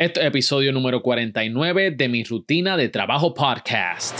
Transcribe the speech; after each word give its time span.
Este 0.00 0.20
es 0.20 0.26
episodio 0.26 0.72
número 0.72 1.02
49 1.02 1.90
de 1.90 2.08
mi 2.08 2.22
rutina 2.22 2.76
de 2.76 2.88
trabajo 2.88 3.34
podcast. 3.34 4.16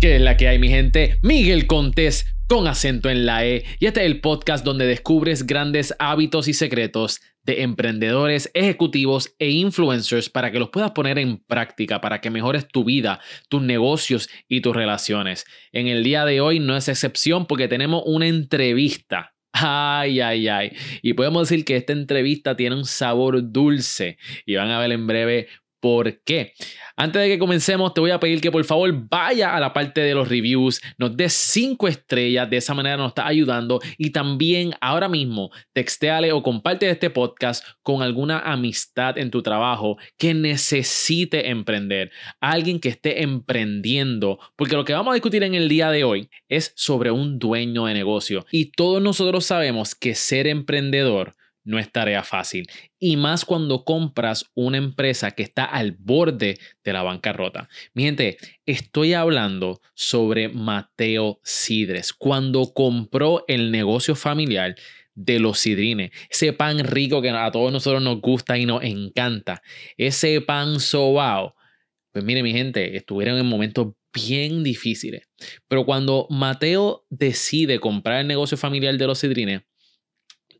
¿Qué 0.00 0.16
es 0.16 0.22
la 0.22 0.38
que 0.38 0.48
hay, 0.48 0.58
mi 0.58 0.70
gente? 0.70 1.18
Miguel 1.20 1.66
Contés 1.66 2.34
con 2.48 2.66
acento 2.66 3.10
en 3.10 3.26
la 3.26 3.44
E. 3.44 3.64
Y 3.78 3.84
este 3.84 4.00
es 4.00 4.06
el 4.06 4.22
podcast 4.22 4.64
donde 4.64 4.86
descubres 4.86 5.46
grandes 5.46 5.94
hábitos 5.98 6.48
y 6.48 6.54
secretos 6.54 7.20
de 7.42 7.64
emprendedores, 7.64 8.50
ejecutivos 8.54 9.34
e 9.38 9.50
influencers 9.50 10.30
para 10.30 10.50
que 10.50 10.58
los 10.58 10.70
puedas 10.70 10.92
poner 10.92 11.18
en 11.18 11.36
práctica, 11.36 12.00
para 12.00 12.22
que 12.22 12.30
mejores 12.30 12.66
tu 12.66 12.82
vida, 12.82 13.20
tus 13.50 13.60
negocios 13.60 14.30
y 14.48 14.62
tus 14.62 14.74
relaciones. 14.74 15.44
En 15.70 15.86
el 15.86 16.02
día 16.02 16.24
de 16.24 16.40
hoy 16.40 16.60
no 16.60 16.78
es 16.78 16.88
excepción 16.88 17.44
porque 17.44 17.68
tenemos 17.68 18.04
una 18.06 18.26
entrevista 18.26 19.35
Ay, 19.52 20.20
ay, 20.20 20.48
ay. 20.48 20.72
Y 21.02 21.14
podemos 21.14 21.48
decir 21.48 21.64
que 21.64 21.76
esta 21.76 21.92
entrevista 21.92 22.56
tiene 22.56 22.76
un 22.76 22.84
sabor 22.84 23.52
dulce 23.52 24.18
y 24.44 24.56
van 24.56 24.70
a 24.70 24.78
ver 24.78 24.92
en 24.92 25.06
breve 25.06 25.48
por 25.86 26.20
qué. 26.24 26.52
Antes 26.96 27.22
de 27.22 27.28
que 27.28 27.38
comencemos, 27.38 27.94
te 27.94 28.00
voy 28.00 28.10
a 28.10 28.18
pedir 28.18 28.40
que 28.40 28.50
por 28.50 28.64
favor 28.64 28.92
vaya 29.08 29.54
a 29.54 29.60
la 29.60 29.72
parte 29.72 30.00
de 30.00 30.16
los 30.16 30.28
reviews, 30.28 30.80
nos 30.98 31.16
des 31.16 31.32
5 31.32 31.86
estrellas, 31.86 32.50
de 32.50 32.56
esa 32.56 32.74
manera 32.74 32.96
nos 32.96 33.10
está 33.10 33.24
ayudando. 33.24 33.78
Y 33.96 34.10
también 34.10 34.74
ahora 34.80 35.08
mismo 35.08 35.52
textéale 35.72 36.32
o 36.32 36.42
comparte 36.42 36.90
este 36.90 37.08
podcast 37.08 37.64
con 37.84 38.02
alguna 38.02 38.40
amistad 38.40 39.16
en 39.16 39.30
tu 39.30 39.42
trabajo 39.42 39.96
que 40.18 40.34
necesite 40.34 41.50
emprender, 41.50 42.10
alguien 42.40 42.80
que 42.80 42.88
esté 42.88 43.22
emprendiendo, 43.22 44.40
porque 44.56 44.74
lo 44.74 44.84
que 44.84 44.92
vamos 44.92 45.12
a 45.12 45.14
discutir 45.14 45.44
en 45.44 45.54
el 45.54 45.68
día 45.68 45.92
de 45.92 46.02
hoy 46.02 46.30
es 46.48 46.72
sobre 46.74 47.12
un 47.12 47.38
dueño 47.38 47.86
de 47.86 47.94
negocio. 47.94 48.44
Y 48.50 48.72
todos 48.72 49.00
nosotros 49.00 49.46
sabemos 49.46 49.94
que 49.94 50.16
ser 50.16 50.48
emprendedor 50.48 51.35
no 51.66 51.78
es 51.78 51.92
tarea 51.92 52.22
fácil. 52.22 52.66
Y 52.98 53.16
más 53.16 53.44
cuando 53.44 53.84
compras 53.84 54.50
una 54.54 54.78
empresa 54.78 55.32
que 55.32 55.42
está 55.42 55.64
al 55.64 55.92
borde 55.92 56.58
de 56.82 56.92
la 56.92 57.02
bancarrota. 57.02 57.68
Mi 57.92 58.04
gente, 58.04 58.38
estoy 58.64 59.12
hablando 59.12 59.80
sobre 59.94 60.48
Mateo 60.48 61.40
Sidres. 61.42 62.12
Cuando 62.12 62.72
compró 62.72 63.44
el 63.48 63.70
negocio 63.70 64.14
familiar 64.14 64.76
de 65.14 65.40
los 65.40 65.58
sidrines, 65.58 66.12
ese 66.30 66.52
pan 66.52 66.78
rico 66.78 67.20
que 67.20 67.30
a 67.30 67.50
todos 67.50 67.72
nosotros 67.72 68.02
nos 68.02 68.20
gusta 68.20 68.56
y 68.56 68.64
nos 68.64 68.84
encanta, 68.84 69.62
ese 69.96 70.40
pan 70.40 70.78
sobao. 70.78 71.54
Pues 72.12 72.24
mire, 72.24 72.42
mi 72.42 72.52
gente, 72.52 72.96
estuvieron 72.96 73.38
en 73.38 73.46
momentos 73.46 73.88
bien 74.12 74.62
difíciles. 74.62 75.28
Pero 75.68 75.84
cuando 75.84 76.26
Mateo 76.30 77.04
decide 77.10 77.80
comprar 77.80 78.20
el 78.20 78.26
negocio 78.26 78.56
familiar 78.56 78.96
de 78.96 79.06
los 79.06 79.18
sidrines, 79.18 79.62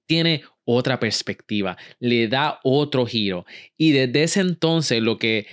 tiene 0.07 0.43
otra 0.65 0.99
perspectiva, 0.99 1.77
le 2.01 2.29
da 2.29 2.61
otro 2.63 3.07
giro. 3.07 3.47
Y 3.77 3.93
desde 3.93 4.25
ese 4.25 4.41
entonces 4.41 5.01
lo 5.03 5.19
que 5.19 5.47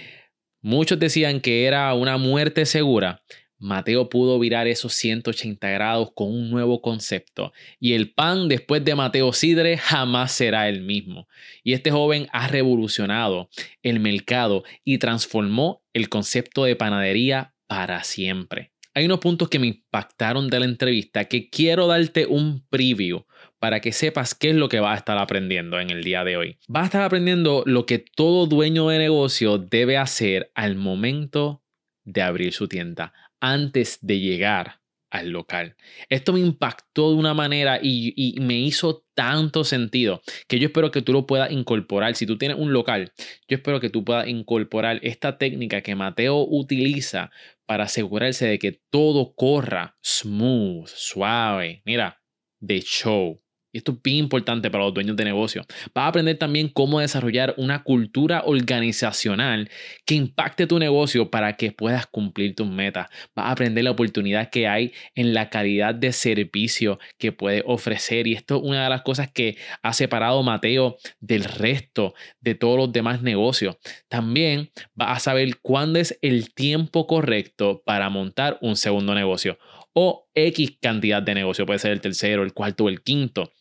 muchos 0.62 1.00
decían 1.00 1.40
que 1.40 1.66
era 1.66 1.94
una 1.94 2.18
muerte 2.18 2.66
segura, 2.66 3.22
Mateo 3.59 4.09
pudo 4.09 4.40
virar 4.40 4.68
esos 4.68 4.94
180 4.94 5.70
grados 5.70 6.09
con 6.14 6.28
un 6.28 6.52
nuevo 6.52 6.81
concepto. 6.81 7.54
Y 7.80 7.94
el 7.94 8.12
pan 8.12 8.50
después 8.50 8.84
de 8.84 8.94
Mateo 8.94 9.31
Sidre 9.31 9.78
jamás 9.78 10.34
será 10.34 10.68
el 10.68 10.81
mismo. 10.81 11.30
Y 11.64 11.72
este 11.72 11.90
joven 11.90 12.28
ha 12.34 12.50
revolucionado 12.50 13.50
el 13.81 14.02
mercado 14.02 14.66
y 14.84 14.98
transformó 14.98 15.81
el 15.94 16.09
concepto 16.09 16.66
de 16.66 16.76
panadería 16.76 17.54
para 17.68 18.04
siempre 18.04 18.74
hay 18.94 19.06
unos 19.06 19.20
puntos 19.20 19.50
que 19.50 19.59
me 19.59 19.68
impactaron 19.68 20.50
de 20.50 20.59
la 20.59 20.66
entrevista 20.66 21.26
que 21.26 21.50
quiero 21.50 21.88
darte 21.88 22.26
un 22.26 22.64
preview 22.70 23.26
para 23.64 23.80
que 23.80 23.94
sepas 23.94 24.36
qué 24.36 24.50
es 24.50 24.56
lo 24.58 24.67
que 24.67 24.81
vas 24.81 24.94
a 24.94 24.97
estar 24.97 25.17
aprendiendo 25.17 25.80
en 25.80 25.89
el 25.89 26.03
día 26.03 26.25
de 26.25 26.36
hoy. 26.36 26.58
Vas 26.67 26.83
a 26.83 26.86
estar 26.88 27.02
aprendiendo 27.03 27.64
lo 27.66 27.86
que 27.86 27.97
todo 27.97 28.45
dueño 28.45 28.89
de 28.89 28.97
negocio 28.97 29.58
debe 29.58 29.95
hacer 29.95 30.52
al 30.53 30.75
momento 30.75 31.64
de 32.03 32.23
abrir 32.23 32.52
su 32.52 32.67
tienda, 32.67 33.14
antes 33.39 34.00
de 34.02 34.19
llegar 34.19 34.81
al 35.09 35.30
local. 35.30 35.78
Esto 36.09 36.34
me 36.34 36.41
impactó 36.41 37.12
de 37.12 37.16
una 37.16 37.34
manera 37.34 37.79
y, 37.81 38.13
y, 38.18 38.38
me 38.41 38.59
hizo 38.59 39.06
tanto 39.16 39.63
sentido 39.63 40.22
que 40.50 40.59
yo 40.59 40.68
espero 40.68 40.91
que 40.91 41.01
tú 41.01 41.13
lo 41.13 41.25
puedas 41.25 41.50
incorporar. 41.50 42.16
Si 42.16 42.25
tú 42.25 42.38
tienes 42.38 42.57
un 42.57 42.74
local, 42.74 43.13
yo 43.47 43.56
espero 43.56 43.80
que 43.80 43.90
tú 43.90 44.03
puedas 44.03 44.28
incorporar 44.28 45.00
esta 45.03 45.38
técnica 45.38 45.80
que 45.80 45.95
Mateo 45.95 46.45
utiliza 46.50 47.31
para 47.66 47.85
asegurarse 47.85 48.45
de 48.45 48.59
que 48.59 48.81
todo 48.90 49.34
corra 49.35 49.95
smooth, 50.03 50.90
suave, 50.90 51.81
mira, 51.85 52.22
de 52.59 52.81
show. 52.81 53.43
Y 53.73 53.79
esto 53.79 53.94
es 53.94 54.01
bien 54.03 54.17
importante 54.17 54.69
para 54.69 54.84
los 54.84 54.94
dueños 54.94 55.17
de 55.17 55.25
negocio. 55.25 55.66
Vas 55.95 56.06
a 56.06 56.07
aprender 56.09 56.38
también 56.38 56.69
cómo 56.69 57.00
desarrollar 57.00 57.56
una 57.57 57.84
cultura 57.84 58.44
organizacional 58.45 59.69
que 60.06 60.13
impacte 60.13 60.67
tu 60.67 60.78
negocio 60.78 61.31
para 61.31 61.57
que 61.57 61.72
puedas 61.72 62.06
cumplir 62.06 62.53
tus 62.53 62.69
metas. 62.69 63.09
Vas 63.35 63.47
a 63.47 63.51
aprender 63.51 63.83
la 63.83 63.91
oportunidad 63.91 64.51
que 64.51 64.67
hay 64.67 64.94
en 65.16 65.33
la 65.33 65.50
calidad 65.50 65.95
de 65.95 66.12
servicio 66.12 67.00
que 67.17 67.31
puede 67.31 67.63
ofrecer. 67.66 68.28
Y 68.28 68.33
esto 68.33 68.57
es 68.57 68.62
una 68.63 68.83
de 68.83 68.89
las 68.91 69.01
cosas 69.01 69.31
que 69.31 69.57
ha 69.81 69.91
separado 69.94 70.44
Mateo 70.44 70.97
del 71.19 71.44
resto 71.44 72.13
de 72.41 72.53
todos 72.53 72.78
los 72.78 72.91
demás 72.91 73.23
negocios. 73.23 73.78
También 74.07 74.69
vas 74.94 75.17
a 75.17 75.19
saber 75.19 75.57
cuándo 75.62 75.97
es 75.97 76.19
el 76.22 76.53
tiempo 76.53 77.07
correcto 77.07 77.81
para 77.83 78.09
montar 78.12 78.59
un 78.62 78.75
segundo 78.75 79.16
negocio 79.16 79.57
o 79.94 80.28
X 80.33 80.78
cantidad 80.81 81.22
de 81.22 81.35
negocio. 81.35 81.66
Puede 81.66 81.79
ser 81.79 81.91
el 81.91 82.01
tercero, 82.01 82.44
el 82.44 82.53
cuarto 82.53 82.85
o 82.85 82.89
el 82.89 83.01
quinto. 83.01 83.51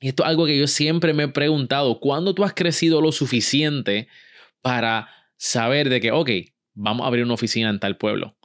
Y 0.00 0.08
esto 0.08 0.24
es 0.24 0.28
algo 0.28 0.46
que 0.46 0.58
yo 0.58 0.66
siempre 0.66 1.14
me 1.14 1.24
he 1.24 1.28
preguntado, 1.28 2.00
¿cuándo 2.00 2.34
tú 2.34 2.44
has 2.44 2.52
crecido 2.52 3.00
lo 3.00 3.12
suficiente 3.12 4.08
para 4.60 5.08
saber 5.36 5.88
de 5.88 6.00
que, 6.00 6.12
ok, 6.12 6.30
vamos 6.74 7.04
a 7.04 7.08
abrir 7.08 7.24
una 7.24 7.34
oficina 7.34 7.70
en 7.70 7.80
tal 7.80 7.96
pueblo, 7.96 8.36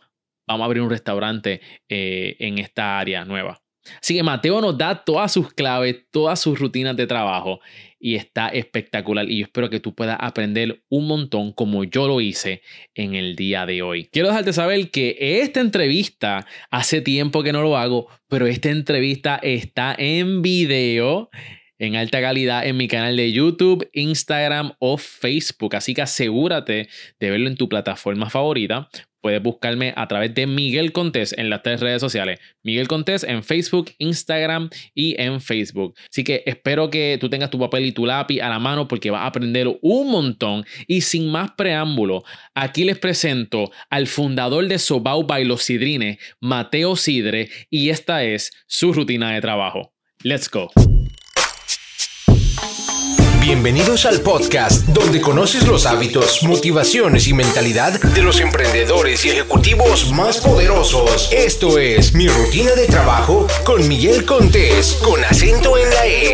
vamos 0.48 0.64
a 0.64 0.66
abrir 0.66 0.82
un 0.82 0.90
restaurante 0.90 1.62
eh, 1.90 2.38
en 2.40 2.58
esta 2.58 3.00
área 3.00 3.26
nueva? 3.26 3.62
Así 4.02 4.16
que 4.16 4.24
Mateo 4.24 4.62
nos 4.62 4.78
da 4.78 5.04
todas 5.04 5.32
sus 5.32 5.54
claves, 5.54 6.06
todas 6.12 6.40
sus 6.40 6.60
rutinas 6.60 6.96
de 6.96 7.08
trabajo 7.08 7.60
y 8.00 8.16
está 8.16 8.50
espectacular 8.50 9.30
y 9.30 9.40
yo 9.40 9.46
espero 9.46 9.70
que 9.70 9.80
tú 9.80 9.94
puedas 9.94 10.18
aprender 10.20 10.84
un 10.90 11.08
montón 11.08 11.52
como 11.54 11.84
yo 11.84 12.08
lo 12.08 12.20
hice 12.20 12.62
en 12.96 13.16
el 13.16 13.36
día 13.36 13.66
de 13.66 13.82
hoy. 13.82 14.06
Quiero 14.12 14.30
dejarte 14.30 14.54
saber 14.54 14.90
que 14.90 15.18
esta 15.20 15.62
entrevista 15.62 16.46
hace 16.72 17.02
tiempo 17.02 17.44
que 17.44 17.54
no 17.54 17.62
lo 17.62 17.78
hago, 17.78 18.08
pero 18.28 18.48
esta 18.48 18.70
entrevista 18.70 19.40
está 19.42 19.96
en 19.98 20.42
video 20.42 21.30
en 21.82 21.96
alta 21.96 22.22
calidad 22.22 22.66
en 22.66 22.78
mi 22.78 22.88
canal 22.88 23.18
de 23.18 23.32
YouTube, 23.32 23.90
Instagram 23.92 24.74
o 24.80 24.98
Facebook. 24.98 25.76
Así 25.76 25.96
que 25.96 26.04
asegúrate 26.04 26.88
de 27.20 27.30
verlo 27.30 27.50
en 27.50 27.58
tu 27.58 27.68
plataforma 27.68 28.30
favorita 28.30 28.88
puedes 29.22 29.42
buscarme 29.42 29.94
a 29.96 30.08
través 30.08 30.34
de 30.34 30.48
Miguel 30.48 30.92
Contés 30.92 31.34
en 31.38 31.50
las 31.50 31.62
tres 31.62 31.80
redes 31.80 32.02
sociales. 32.02 32.40
Miguel 32.64 32.88
Contés 32.88 33.24
en 33.24 33.44
Facebook, 33.44 33.92
Instagram 34.00 34.70
y 34.94 35.20
en 35.22 35.40
Facebook. 35.40 35.96
Así 36.10 36.24
que 36.24 36.44
espero 36.46 36.90
que 36.90 37.18
tú 37.22 37.30
tengas 37.30 37.52
tu 37.52 37.60
papel 37.60 37.86
y 37.86 37.92
tu 37.92 38.06
lápiz 38.06 38.42
a 38.42 38.50
la 38.50 38.60
mano 38.60 38.88
porque 38.88 39.12
vas 39.12 39.22
a 39.22 39.28
aprender 39.28 39.68
un 39.82 40.12
montón. 40.12 40.66
Y 40.88 41.02
sin 41.02 41.30
más 41.30 41.52
preámbulo, 41.52 42.24
aquí 42.56 42.84
les 42.84 42.98
presento 42.98 43.72
al 43.90 44.08
fundador 44.08 44.68
de 44.68 44.80
Sobau 44.80 45.24
by 45.24 45.46
los 45.46 45.62
Sidrines, 45.62 46.18
Mateo 46.40 46.96
Sidre, 46.96 47.50
y 47.70 47.90
esta 47.90 48.24
es 48.24 48.52
su 48.66 48.92
rutina 48.92 49.32
de 49.34 49.42
trabajo. 49.42 49.94
Let's 50.24 50.50
go. 50.50 50.70
Bienvenidos 53.54 54.06
al 54.06 54.22
podcast 54.22 54.88
donde 54.88 55.20
conoces 55.20 55.68
los 55.68 55.86
hábitos, 55.86 56.42
motivaciones 56.42 57.28
y 57.28 57.34
mentalidad 57.34 58.00
de 58.02 58.22
los 58.24 58.40
emprendedores 58.40 59.26
y 59.26 59.30
ejecutivos 59.32 60.10
más 60.14 60.40
poderosos. 60.40 61.30
Esto 61.34 61.78
es 61.78 62.16
Mi 62.16 62.30
Rutina 62.30 62.72
de 62.78 62.88
Trabajo 62.88 63.48
con 63.66 63.86
Miguel 63.90 64.26
Contés, 64.26 65.02
con 65.04 65.22
acento 65.26 65.78
en 65.78 65.90
la 65.90 66.08
E. 66.08 66.32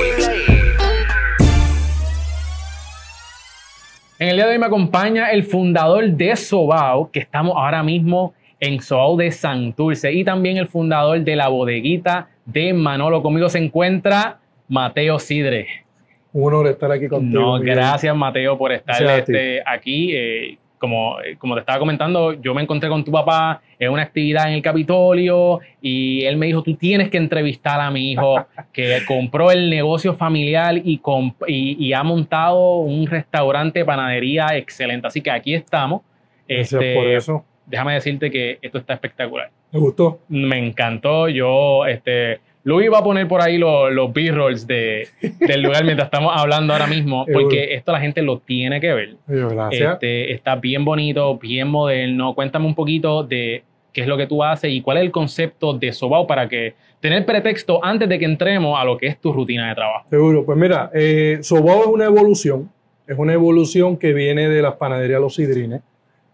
En 4.20 4.30
el 4.30 4.36
día 4.36 4.46
de 4.46 4.52
hoy 4.52 4.60
me 4.60 4.68
acompaña 4.68 5.32
el 5.32 5.44
fundador 5.44 6.08
de 6.12 6.36
Sobao, 6.36 7.10
que 7.10 7.22
estamos 7.22 7.56
ahora 7.58 7.82
mismo 7.82 8.36
en 8.60 8.80
Sobao 8.80 9.18
de 9.18 9.32
Santurce, 9.32 10.14
y 10.14 10.24
también 10.24 10.58
el 10.58 10.68
fundador 10.68 11.20
de 11.22 11.36
la 11.36 11.48
bodeguita 11.48 12.30
de 12.46 12.74
Manolo. 12.74 13.24
Conmigo 13.24 13.50
se 13.50 13.58
encuentra 13.58 14.38
Mateo 14.68 15.18
Sidre 15.18 15.87
un 16.34 16.48
honor 16.48 16.68
estar 16.68 16.92
aquí 16.92 17.08
contigo. 17.08 17.58
No, 17.58 17.60
gracias 17.60 18.16
Mateo 18.16 18.58
por 18.58 18.72
estar 18.72 19.02
este, 19.04 19.62
aquí. 19.66 20.16
Eh, 20.16 20.58
como, 20.78 21.18
como 21.40 21.56
te 21.56 21.62
estaba 21.62 21.80
comentando, 21.80 22.34
yo 22.34 22.54
me 22.54 22.62
encontré 22.62 22.90
con 22.90 23.04
tu 23.04 23.12
papá 23.12 23.62
en 23.80 23.92
una 23.92 24.04
actividad 24.04 24.48
en 24.48 24.54
el 24.54 24.62
Capitolio 24.62 25.60
y 25.82 26.24
él 26.24 26.38
me 26.38 26.48
dijo, 26.48 26.62
tú 26.62 26.76
tienes 26.76 27.10
que 27.10 27.18
entrevistar 27.18 27.80
a 27.82 27.90
mi 27.92 28.12
hijo 28.12 28.46
que 28.74 29.00
compró 29.08 29.52
el 29.52 29.70
negocio 29.70 30.14
familiar 30.14 30.78
y, 30.78 31.02
y, 31.48 31.94
ha 31.94 32.04
montado 32.04 32.78
un 32.78 33.08
restaurante, 33.08 33.84
panadería 33.86 34.56
excelente. 34.56 35.08
Así 35.08 35.22
que 35.22 35.32
aquí 35.32 35.54
estamos. 35.54 36.02
Gracias 36.48 36.74
este, 36.82 36.96
por 36.96 37.08
eso. 37.08 37.46
Déjame 37.66 37.96
decirte 37.96 38.32
que 38.32 38.60
esto 38.62 38.78
está 38.78 38.94
espectacular. 38.94 39.50
¿Me 39.72 39.80
gustó? 39.80 40.20
Me 40.30 40.58
encantó. 40.58 41.28
Yo 41.28 41.86
este, 41.86 42.40
Luis 42.68 42.92
va 42.92 42.98
a 42.98 43.04
poner 43.04 43.30
por 43.30 43.42
ahí 43.42 43.58
los, 43.58 43.94
los 43.94 44.12
B-rolls 44.12 44.68
de, 44.68 45.08
del 45.40 45.62
lugar 45.62 45.86
mientras 45.86 46.08
estamos 46.08 46.34
hablando 46.36 46.74
ahora 46.74 46.86
mismo, 46.86 47.26
porque 47.34 47.74
esto 47.74 47.94
la 47.94 48.02
gente 48.02 48.22
lo 48.22 48.40
tiene 48.40 48.82
que 48.82 48.94
ver. 48.94 49.16
Gracias. 49.26 49.94
Este, 49.94 50.34
está 50.34 50.58
bien 50.58 50.84
bonito, 50.84 51.38
bien 51.38 51.70
moderno. 51.70 52.36
Cuéntame 52.36 52.66
un 52.66 52.76
poquito 52.76 53.24
de 53.24 53.64
qué 53.94 54.02
es 54.02 54.08
lo 54.08 54.18
que 54.18 54.28
tú 54.28 54.44
haces 54.44 54.70
y 54.70 54.82
cuál 54.82 54.98
es 54.98 55.04
el 55.04 55.12
concepto 55.12 55.76
de 55.76 55.94
Sobao 55.94 56.28
para 56.28 56.50
que 56.50 56.74
tener 57.00 57.26
pretexto 57.26 57.80
antes 57.82 58.10
de 58.10 58.20
que 58.20 58.26
entremos 58.26 58.78
a 58.78 58.84
lo 58.84 58.98
que 58.98 59.08
es 59.08 59.22
tu 59.22 59.32
rutina 59.32 59.70
de 59.70 59.76
trabajo. 59.76 60.06
Seguro, 60.10 60.46
pues 60.46 60.58
mira, 60.58 60.92
eh, 60.94 61.38
Sobao 61.40 61.84
es 61.84 61.88
una 61.88 62.04
evolución, 62.04 62.70
es 63.08 63.18
una 63.18 63.32
evolución 63.32 63.96
que 63.96 64.12
viene 64.12 64.50
de 64.50 64.62
las 64.62 64.76
panaderías 64.76 65.22
Los 65.22 65.36
Sidrines. 65.36 65.80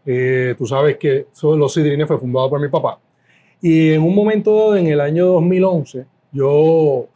Eh, 0.04 0.56
tú 0.58 0.66
sabes 0.66 0.98
que 0.98 1.28
Los 1.44 1.72
Sidrines 1.76 2.08
fue 2.08 2.18
fundado 2.18 2.50
por 2.50 2.60
mi 2.60 2.70
papá. 2.70 2.98
Y 3.62 3.92
en 3.92 4.02
un 4.02 4.16
momento 4.16 4.58
dado, 4.58 4.76
en 4.78 4.88
el 4.88 5.00
año 5.00 5.28
2011, 5.28 6.12
yo, 6.34 7.08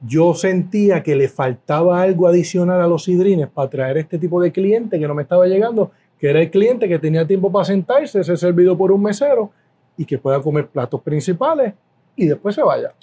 yo 0.00 0.34
sentía 0.34 1.02
que 1.02 1.16
le 1.16 1.28
faltaba 1.28 2.00
algo 2.00 2.26
adicional 2.28 2.80
a 2.80 2.86
los 2.86 3.04
sidrines 3.04 3.48
para 3.48 3.68
traer 3.68 3.98
este 3.98 4.18
tipo 4.18 4.40
de 4.40 4.52
cliente 4.52 4.98
que 4.98 5.06
no 5.06 5.14
me 5.14 5.22
estaba 5.22 5.46
llegando, 5.46 5.90
que 6.18 6.30
era 6.30 6.40
el 6.40 6.50
cliente 6.50 6.88
que 6.88 6.98
tenía 6.98 7.26
tiempo 7.26 7.50
para 7.50 7.64
sentarse, 7.64 8.24
ser 8.24 8.38
servido 8.38 8.78
por 8.78 8.92
un 8.92 9.02
mesero 9.02 9.50
y 9.96 10.04
que 10.04 10.16
pueda 10.16 10.40
comer 10.40 10.68
platos 10.68 11.02
principales 11.02 11.74
y 12.16 12.26
después 12.26 12.54
se 12.54 12.62
vaya. 12.62 12.94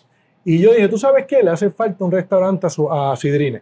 Y 0.45 0.59
yo 0.59 0.73
dije, 0.73 0.87
¿tú 0.87 0.97
sabes 0.97 1.25
qué? 1.25 1.43
Le 1.43 1.49
hace 1.49 1.69
falta 1.69 2.05
un 2.05 2.11
restaurante 2.11 2.67
a, 2.67 3.15
Sidrines. 3.17 3.61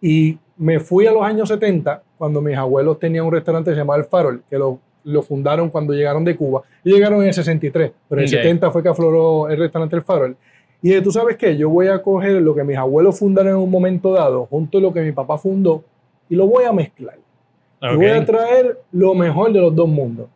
Y 0.00 0.36
me 0.56 0.80
fui 0.80 1.06
a 1.06 1.12
los 1.12 1.22
años 1.22 1.48
70, 1.48 2.02
cuando 2.16 2.42
mis 2.42 2.56
abuelos 2.56 2.98
tenían 2.98 3.24
un 3.24 3.32
restaurante 3.32 3.72
llamado 3.72 4.00
El 4.00 4.06
Farol, 4.06 4.42
que 4.50 4.58
lo, 4.58 4.80
lo 5.04 5.22
fundaron 5.22 5.70
cuando 5.70 5.92
llegaron 5.92 6.24
de 6.24 6.36
Cuba. 6.36 6.62
Y 6.82 6.92
llegaron 6.92 7.20
en 7.22 7.28
el 7.28 7.34
63, 7.34 7.92
pero 8.08 8.20
en 8.20 8.24
el 8.24 8.28
70 8.28 8.70
fue 8.70 8.82
que 8.82 8.88
afloró 8.88 9.48
el 9.48 9.58
restaurante 9.58 9.94
El 9.94 10.02
Farol. 10.02 10.36
Y 10.80 10.88
dije, 10.88 11.02
¿tú 11.02 11.10
sabes 11.10 11.36
qué? 11.36 11.56
Yo 11.56 11.68
voy 11.68 11.88
a 11.88 12.00
coger 12.00 12.40
lo 12.40 12.54
que 12.54 12.62
mis 12.62 12.76
abuelos 12.76 13.18
fundaron 13.18 13.52
en 13.52 13.58
un 13.58 13.70
momento 13.70 14.12
dado, 14.12 14.46
junto 14.46 14.78
a 14.78 14.80
lo 14.80 14.92
que 14.92 15.00
mi 15.00 15.12
papá 15.12 15.36
fundó, 15.36 15.82
y 16.28 16.36
lo 16.36 16.46
voy 16.46 16.64
a 16.64 16.72
mezclar. 16.72 17.18
Y 17.80 17.96
voy 17.96 18.06
a 18.06 18.24
traer 18.24 18.78
lo 18.92 19.14
mejor 19.14 19.52
de 19.52 19.60
los 19.60 19.74
dos 19.74 19.88
mundos. 19.88 20.26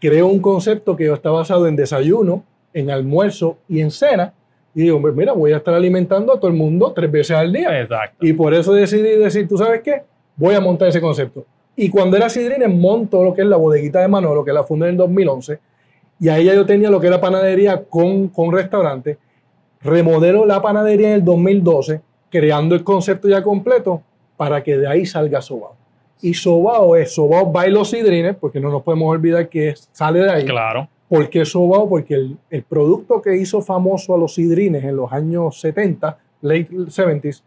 Creo 0.00 0.26
un 0.26 0.40
concepto 0.40 0.96
que 0.96 1.10
está 1.12 1.30
basado 1.30 1.66
en 1.66 1.74
desayuno, 1.74 2.44
en 2.72 2.90
almuerzo 2.90 3.58
y 3.68 3.80
en 3.80 3.90
cena. 3.90 4.32
Y 4.74 4.82
digo, 4.82 5.00
mira, 5.00 5.32
voy 5.32 5.52
a 5.52 5.56
estar 5.56 5.74
alimentando 5.74 6.32
a 6.32 6.36
todo 6.38 6.48
el 6.48 6.56
mundo 6.56 6.92
tres 6.94 7.10
veces 7.10 7.36
al 7.36 7.52
día. 7.52 7.80
Exacto. 7.80 8.24
Y 8.24 8.32
por 8.32 8.54
eso 8.54 8.72
decidí 8.72 9.16
decir, 9.16 9.48
¿tú 9.48 9.56
sabes 9.56 9.82
qué? 9.82 10.02
Voy 10.36 10.54
a 10.54 10.60
montar 10.60 10.88
ese 10.88 11.00
concepto. 11.00 11.44
Y 11.74 11.88
cuando 11.90 12.16
era 12.16 12.28
Sidrines, 12.28 12.72
monto 12.72 13.24
lo 13.24 13.34
que 13.34 13.42
es 13.42 13.46
la 13.48 13.56
bodeguita 13.56 14.00
de 14.00 14.08
Manolo, 14.08 14.44
que 14.44 14.52
la 14.52 14.62
fundé 14.62 14.86
en 14.86 14.92
el 14.92 14.96
2011. 14.98 15.58
Y 16.20 16.28
ahí 16.28 16.44
ya 16.44 16.54
yo 16.54 16.66
tenía 16.66 16.90
lo 16.90 17.00
que 17.00 17.06
era 17.06 17.20
panadería 17.20 17.84
con, 17.84 18.28
con 18.28 18.52
restaurante 18.52 19.18
remodelo 19.80 20.46
la 20.46 20.60
panadería 20.62 21.08
en 21.08 21.14
el 21.14 21.24
2012, 21.24 22.00
creando 22.30 22.74
el 22.74 22.84
concepto 22.84 23.28
ya 23.28 23.42
completo 23.42 24.02
para 24.36 24.62
que 24.62 24.76
de 24.76 24.86
ahí 24.86 25.06
salga 25.06 25.42
Sobao. 25.42 25.74
Y 26.20 26.34
Sobao 26.34 26.96
es 26.96 27.14
Sobao 27.14 27.52
by 27.52 27.70
los 27.70 27.90
Sidrines, 27.90 28.36
porque 28.36 28.60
no 28.60 28.70
nos 28.70 28.82
podemos 28.82 29.08
olvidar 29.08 29.48
que 29.48 29.74
sale 29.92 30.20
de 30.20 30.30
ahí. 30.30 30.44
Claro. 30.44 30.88
¿Por 31.08 31.30
qué 31.30 31.44
Sobao? 31.44 31.88
Porque 31.88 32.14
el, 32.50 32.62
producto 32.64 33.22
que 33.22 33.36
hizo 33.36 33.62
famoso 33.62 34.14
a 34.14 34.18
los 34.18 34.34
Sidrines 34.34 34.84
en 34.84 34.96
los 34.96 35.12
años 35.12 35.60
70, 35.60 36.18
late 36.42 36.68
70s, 36.70 37.42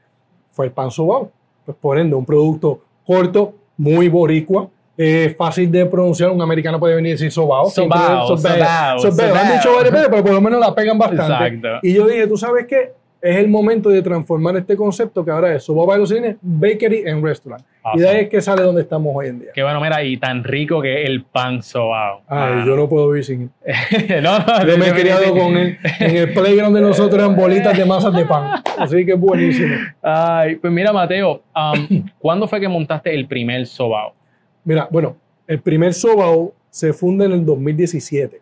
fue 0.51 0.67
el 0.67 0.71
pan 0.71 0.91
Sobao. 0.91 1.31
Pues 1.65 1.77
por 1.79 1.99
ende, 1.99 2.15
un 2.15 2.25
producto 2.25 2.81
corto, 3.05 3.53
muy 3.77 4.09
boricua, 4.09 4.69
es 5.01 5.35
fácil 5.35 5.71
de 5.71 5.85
pronunciar. 5.85 6.29
Un 6.29 6.41
americano 6.41 6.79
puede 6.79 6.95
venir 6.95 7.09
y 7.09 7.11
decir 7.13 7.31
sobao. 7.31 7.69
Sobao, 7.69 8.37
sobao, 8.37 8.99
sobao. 8.99 9.35
Han 9.35 9.53
dicho 9.53 9.75
varias 9.75 9.93
veces, 9.93 10.07
pero 10.09 10.23
por 10.23 10.33
lo 10.33 10.41
menos 10.41 10.59
la 10.59 10.75
pegan 10.75 10.97
bastante. 10.97 11.33
Exacto. 11.33 11.67
Y 11.81 11.93
yo 11.93 12.07
dije, 12.07 12.27
¿tú 12.27 12.37
sabes 12.37 12.65
qué? 12.67 12.93
Es 13.21 13.37
el 13.37 13.49
momento 13.49 13.89
de 13.89 14.01
transformar 14.01 14.57
este 14.57 14.75
concepto 14.75 15.23
que 15.23 15.29
ahora 15.29 15.53
es 15.53 15.63
Sobao 15.63 15.95
los 15.95 16.09
cines, 16.09 16.37
bakery 16.41 17.07
and 17.07 17.23
restaurant. 17.23 17.63
Y 17.93 17.99
de 17.99 18.09
ahí 18.09 18.17
es 18.21 18.29
que 18.29 18.41
sale 18.41 18.63
donde 18.63 18.81
estamos 18.81 19.13
hoy 19.15 19.27
en 19.27 19.39
día. 19.39 19.49
Qué 19.53 19.61
bueno, 19.61 19.79
mira, 19.79 20.03
y 20.03 20.17
tan 20.17 20.43
rico 20.43 20.81
que 20.81 21.03
es 21.03 21.09
el 21.09 21.23
pan 21.23 21.61
sobao. 21.61 22.21
Ay, 22.27 22.65
yo 22.65 22.75
no 22.75 22.89
puedo 22.89 23.09
vivir 23.09 23.23
sin 23.23 23.51
él. 23.63 24.23
no, 24.23 24.39
no, 24.39 24.65
yo 24.65 24.77
me 24.77 24.87
he 24.87 24.93
criado 24.93 25.35
con 25.35 25.55
él. 25.55 25.77
En 25.99 26.17
el 26.17 26.33
playground 26.33 26.75
de 26.75 26.81
nosotros 26.81 27.13
eran 27.13 27.35
bolitas 27.35 27.77
de 27.77 27.85
masas 27.85 28.13
de 28.13 28.25
pan. 28.25 28.61
Así 28.77 29.05
que 29.05 29.13
es 29.13 29.19
buenísimo. 29.19 29.75
Ay, 30.01 30.55
pues 30.55 30.73
mira, 30.73 30.91
Mateo, 30.91 31.43
um, 31.55 32.03
¿cuándo 32.19 32.47
fue 32.47 32.59
que 32.59 32.67
montaste 32.67 33.13
el 33.13 33.27
primer 33.27 33.67
sobao? 33.67 34.15
Mira, 34.63 34.87
bueno, 34.91 35.15
el 35.47 35.59
primer 35.59 35.93
Sobao 35.93 36.53
se 36.69 36.93
funda 36.93 37.25
en 37.25 37.33
el 37.33 37.45
2017. 37.45 38.41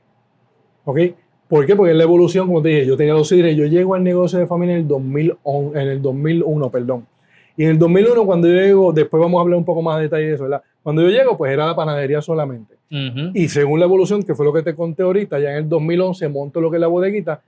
¿Ok? 0.86 1.00
¿Por 1.48 1.66
qué? 1.66 1.76
Porque 1.76 1.92
es 1.92 1.98
la 1.98 2.04
evolución, 2.04 2.48
como 2.48 2.62
te 2.62 2.70
dije, 2.70 2.86
yo 2.86 2.96
tenía 2.96 3.14
dos 3.14 3.28
sidres, 3.28 3.58
yo 3.58 3.66
llego 3.66 3.96
al 3.96 4.04
negocio 4.04 4.38
de 4.38 4.46
familia 4.46 4.76
en 4.76 4.82
el, 4.82 4.88
2001, 4.88 5.72
en 5.74 5.88
el 5.88 6.02
2001, 6.02 6.70
perdón. 6.70 7.08
Y 7.58 7.64
en 7.64 7.72
el 7.72 7.80
2001, 7.80 8.26
cuando 8.26 8.48
yo 8.48 8.54
llego, 8.54 8.94
después 8.94 9.20
vamos 9.20 9.40
a 9.40 9.42
hablar 9.42 9.58
un 9.58 9.66
poco 9.66 9.82
más 9.82 9.98
de 9.98 10.04
detalle 10.04 10.28
de 10.28 10.34
eso, 10.36 10.44
¿verdad? 10.44 10.62
Cuando 10.84 11.02
yo 11.02 11.10
llego, 11.10 11.38
pues 11.38 11.52
era 11.52 11.66
la 11.66 11.76
panadería 11.76 12.22
solamente. 12.22 12.76
Y 13.34 13.50
según 13.50 13.80
la 13.80 13.86
evolución, 13.86 14.24
que 14.24 14.34
fue 14.34 14.46
lo 14.46 14.54
que 14.54 14.64
te 14.64 14.76
conté 14.76 15.04
ahorita, 15.04 15.40
ya 15.40 15.52
en 15.52 15.58
el 15.58 15.70
2011 15.70 16.28
monto 16.30 16.62
lo 16.62 16.72
que 16.72 16.78
es 16.78 16.82
la 16.82 16.88
bodeguita, 16.88 17.42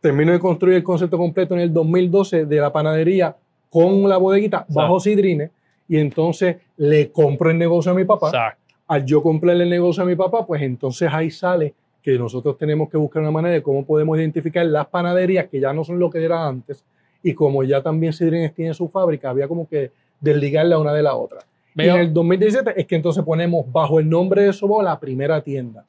termino 0.00 0.32
de 0.32 0.38
construir 0.38 0.76
el 0.76 0.82
concepto 0.82 1.16
completo 1.16 1.54
en 1.54 1.60
el 1.60 1.72
2012 1.72 2.46
de 2.46 2.56
la 2.56 2.72
panadería 2.72 3.34
con 3.70 4.08
la 4.08 4.16
bodeguita 4.16 4.66
bajo 4.68 5.00
sidrines 5.00 5.50
y 5.88 5.98
entonces 5.98 6.56
le 6.76 7.10
compro 7.10 7.50
el 7.50 7.58
negocio 7.58 7.92
a 7.92 7.94
mi 7.94 8.04
papá. 8.04 8.56
Al 8.86 9.04
yo 9.04 9.22
comprarle 9.22 9.64
el 9.64 9.70
negocio 9.70 10.02
a 10.02 10.06
mi 10.06 10.14
papá, 10.16 10.46
pues 10.46 10.62
entonces 10.62 11.08
ahí 11.12 11.30
sale 11.30 11.74
que 12.02 12.18
nosotros 12.18 12.56
tenemos 12.56 12.88
que 12.88 12.96
buscar 12.96 13.22
una 13.22 13.30
manera 13.30 13.54
de 13.54 13.62
cómo 13.62 13.84
podemos 13.84 14.16
identificar 14.18 14.64
las 14.64 14.86
panaderías 14.86 15.48
que 15.48 15.60
ya 15.60 15.72
no 15.72 15.84
son 15.84 15.98
lo 15.98 16.08
que 16.08 16.24
era 16.24 16.46
antes 16.46 16.84
y 17.22 17.34
como 17.34 17.64
ya 17.64 17.82
también 17.82 18.12
Sidrines 18.12 18.54
tiene 18.54 18.72
su 18.74 18.88
fábrica, 18.88 19.30
había 19.30 19.48
como 19.48 19.68
que 19.68 19.90
desligarla 20.20 20.78
una 20.78 20.92
de 20.92 21.02
la 21.02 21.16
otra. 21.16 21.40
Y 21.74 21.88
en 21.88 21.96
el 21.96 22.12
2017 22.12 22.80
es 22.80 22.86
que 22.86 22.96
entonces 22.96 23.24
ponemos 23.24 23.70
bajo 23.70 24.00
el 24.00 24.08
nombre 24.08 24.42
de 24.42 24.52
Sobo 24.52 24.82
la 24.82 24.98
primera 24.98 25.40
tienda. 25.42 25.84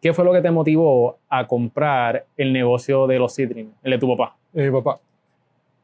¿Qué 0.00 0.12
fue 0.12 0.24
lo 0.24 0.32
que 0.32 0.40
te 0.40 0.50
motivó 0.50 1.18
a 1.28 1.46
comprar 1.46 2.24
el 2.36 2.52
negocio 2.52 3.06
de 3.06 3.18
los 3.18 3.34
Sidrines, 3.34 3.74
el 3.82 3.92
de 3.92 3.98
tu 3.98 4.08
papá? 4.08 4.36
Eh, 4.54 4.70
papá. 4.70 4.98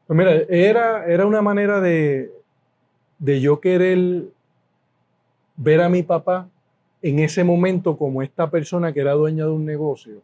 Pues 0.05 0.17
mira, 0.17 0.31
era, 0.49 1.05
era 1.05 1.25
una 1.25 1.41
manera 1.41 1.79
de, 1.79 2.29
de 3.19 3.41
yo 3.41 3.59
querer 3.59 4.25
ver 5.55 5.81
a 5.81 5.89
mi 5.89 6.03
papá 6.03 6.47
en 7.01 7.19
ese 7.19 7.43
momento 7.43 7.97
como 7.97 8.21
esta 8.21 8.49
persona 8.49 8.93
que 8.93 9.01
era 9.01 9.13
dueña 9.13 9.45
de 9.45 9.51
un 9.51 9.65
negocio 9.65 10.21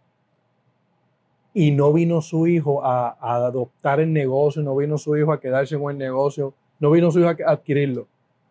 y 1.54 1.72
no 1.72 1.94
vino 1.94 2.22
su 2.22 2.48
hijo 2.48 2.84
a, 2.84 3.18
adoptar 3.22 4.00
el 4.00 4.12
negocio, 4.12 4.64
no 4.64 4.76
vino 4.76 4.98
su 4.98 5.16
hijo 5.16 5.32
a 5.32 5.40
quedarse 5.40 5.78
con 5.78 5.92
el 5.92 5.98
negocio, 5.98 6.54
no 6.80 6.90
vino 6.92 7.12
su 7.12 7.20
hijo 7.20 7.30
a 7.30 7.52
adquirirlo, 7.52 8.08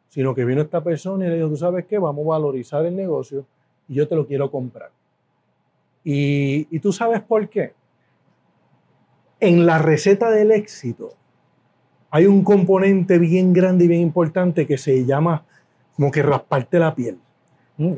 sino 0.09 0.35
que 0.35 0.45
vino 0.45 0.63
esta 0.63 0.83
persona 0.83 1.27
y 1.27 1.29
le 1.29 1.37
dijo, 1.37 1.49
tú 1.49 1.57
sabes 1.57 1.85
qué, 1.87 1.99
vamos 1.99 2.25
a 2.27 2.29
valorizar 2.31 2.87
el 2.87 2.95
negocio 2.95 3.45
y 3.89 3.95
yo 3.95 4.07
te 4.07 4.15
lo 4.15 4.27
quiero 4.27 4.51
comprar. 4.51 4.91
Y, 6.05 6.69
y 6.75 6.81
tú 6.81 6.93
sabes 6.93 7.21
por 7.23 7.49
qué. 7.49 7.75
En 9.41 9.67
la 9.67 9.79
receta 9.79 10.31
del 10.31 10.53
éxito 10.53 11.15
hay 12.15 12.27
un 12.27 12.45
componente 12.45 13.19
bien 13.19 13.55
grande 13.55 13.87
y 13.87 13.89
bien 13.89 14.03
importante 14.03 14.67
que 14.67 14.77
se 14.77 15.07
llama 15.07 15.45
como 15.97 16.11
que 16.11 16.23
rasparte 16.23 16.79
la 16.79 16.95
piel. 16.95 17.17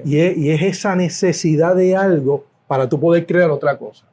Y, 0.04 0.18
es, 0.18 0.62
esa 0.62 0.94
necesidad 0.94 1.75
de 1.75 1.97
algo 1.97 2.44
para 2.68 2.88
tú 2.88 2.99
poder 3.00 3.26
crear 3.26 3.50
otra 3.50 3.76
cosa. 3.76 4.06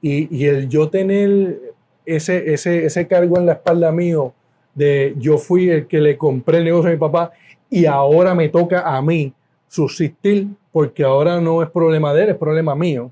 Y, 0.00 0.46
el 0.46 0.68
yo 0.70 0.88
tener 0.88 1.60
ese, 2.06 2.54
ese, 2.54 2.86
ese 2.86 3.06
cargo 3.06 3.38
en 3.38 3.44
la 3.44 3.52
espalda 3.52 3.92
mío 3.92 4.32
de 4.74 5.14
yo 5.18 5.36
fui 5.36 5.68
el 5.68 5.86
que 5.86 6.00
le 6.00 6.16
compré 6.16 6.58
el 6.58 6.64
negocio 6.64 6.88
a 6.88 6.92
mi 6.92 6.98
papá 6.98 7.32
y 7.68 7.84
ahora 7.84 8.34
me 8.34 8.48
toca 8.48 8.96
a 8.96 9.02
mí 9.02 9.34
subsistir 9.68 10.48
porque 10.72 11.04
ahora 11.04 11.38
no 11.38 11.62
es 11.62 11.68
problema 11.68 12.14
de 12.14 12.22
él, 12.22 12.28
es 12.30 12.36
problema 12.36 12.74
mío. 12.74 13.10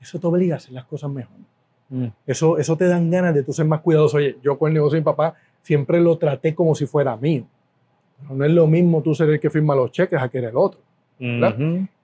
Eso 0.00 0.20
te 0.20 0.26
obliga 0.28 0.54
a 0.54 0.58
hacer 0.58 0.72
las 0.72 0.84
cosas 0.84 1.10
mejor. 1.10 1.45
Mm. 1.88 2.06
Eso, 2.26 2.58
eso 2.58 2.76
te 2.76 2.86
dan 2.86 3.10
ganas 3.10 3.34
de 3.34 3.42
tú 3.42 3.52
ser 3.52 3.66
más 3.66 3.80
cuidadoso. 3.80 4.16
Oye, 4.16 4.36
yo 4.42 4.58
con 4.58 4.68
el 4.68 4.74
negocio 4.74 4.96
de 4.96 5.00
mi 5.00 5.04
papá 5.04 5.34
siempre 5.62 6.00
lo 6.00 6.16
traté 6.18 6.54
como 6.54 6.74
si 6.74 6.86
fuera 6.86 7.16
mío. 7.16 7.44
no 8.30 8.44
es 8.44 8.50
lo 8.50 8.66
mismo 8.66 9.02
tú 9.02 9.14
ser 9.14 9.30
el 9.30 9.40
que 9.40 9.50
firma 9.50 9.74
los 9.74 9.90
cheques 9.92 10.20
a 10.20 10.28
que 10.28 10.38
eres 10.38 10.50
el 10.50 10.56
otro. 10.56 10.80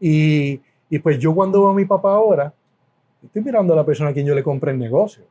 y, 0.00 0.60
y, 0.88 0.98
pues 0.98 1.18
yo 1.18 1.34
cuando 1.34 1.60
veo 1.60 1.70
a 1.70 1.74
mi 1.74 1.84
papá 1.84 2.14
ahora, 2.14 2.52
estoy 3.22 3.42
mirando 3.42 3.72
a 3.72 3.76
la 3.76 3.84
persona 3.84 4.10
a 4.10 4.12
quien 4.12 4.26
yo 4.26 4.34
le 4.34 4.42
compré 4.42 4.72
el 4.72 4.78
negocio. 4.78 5.24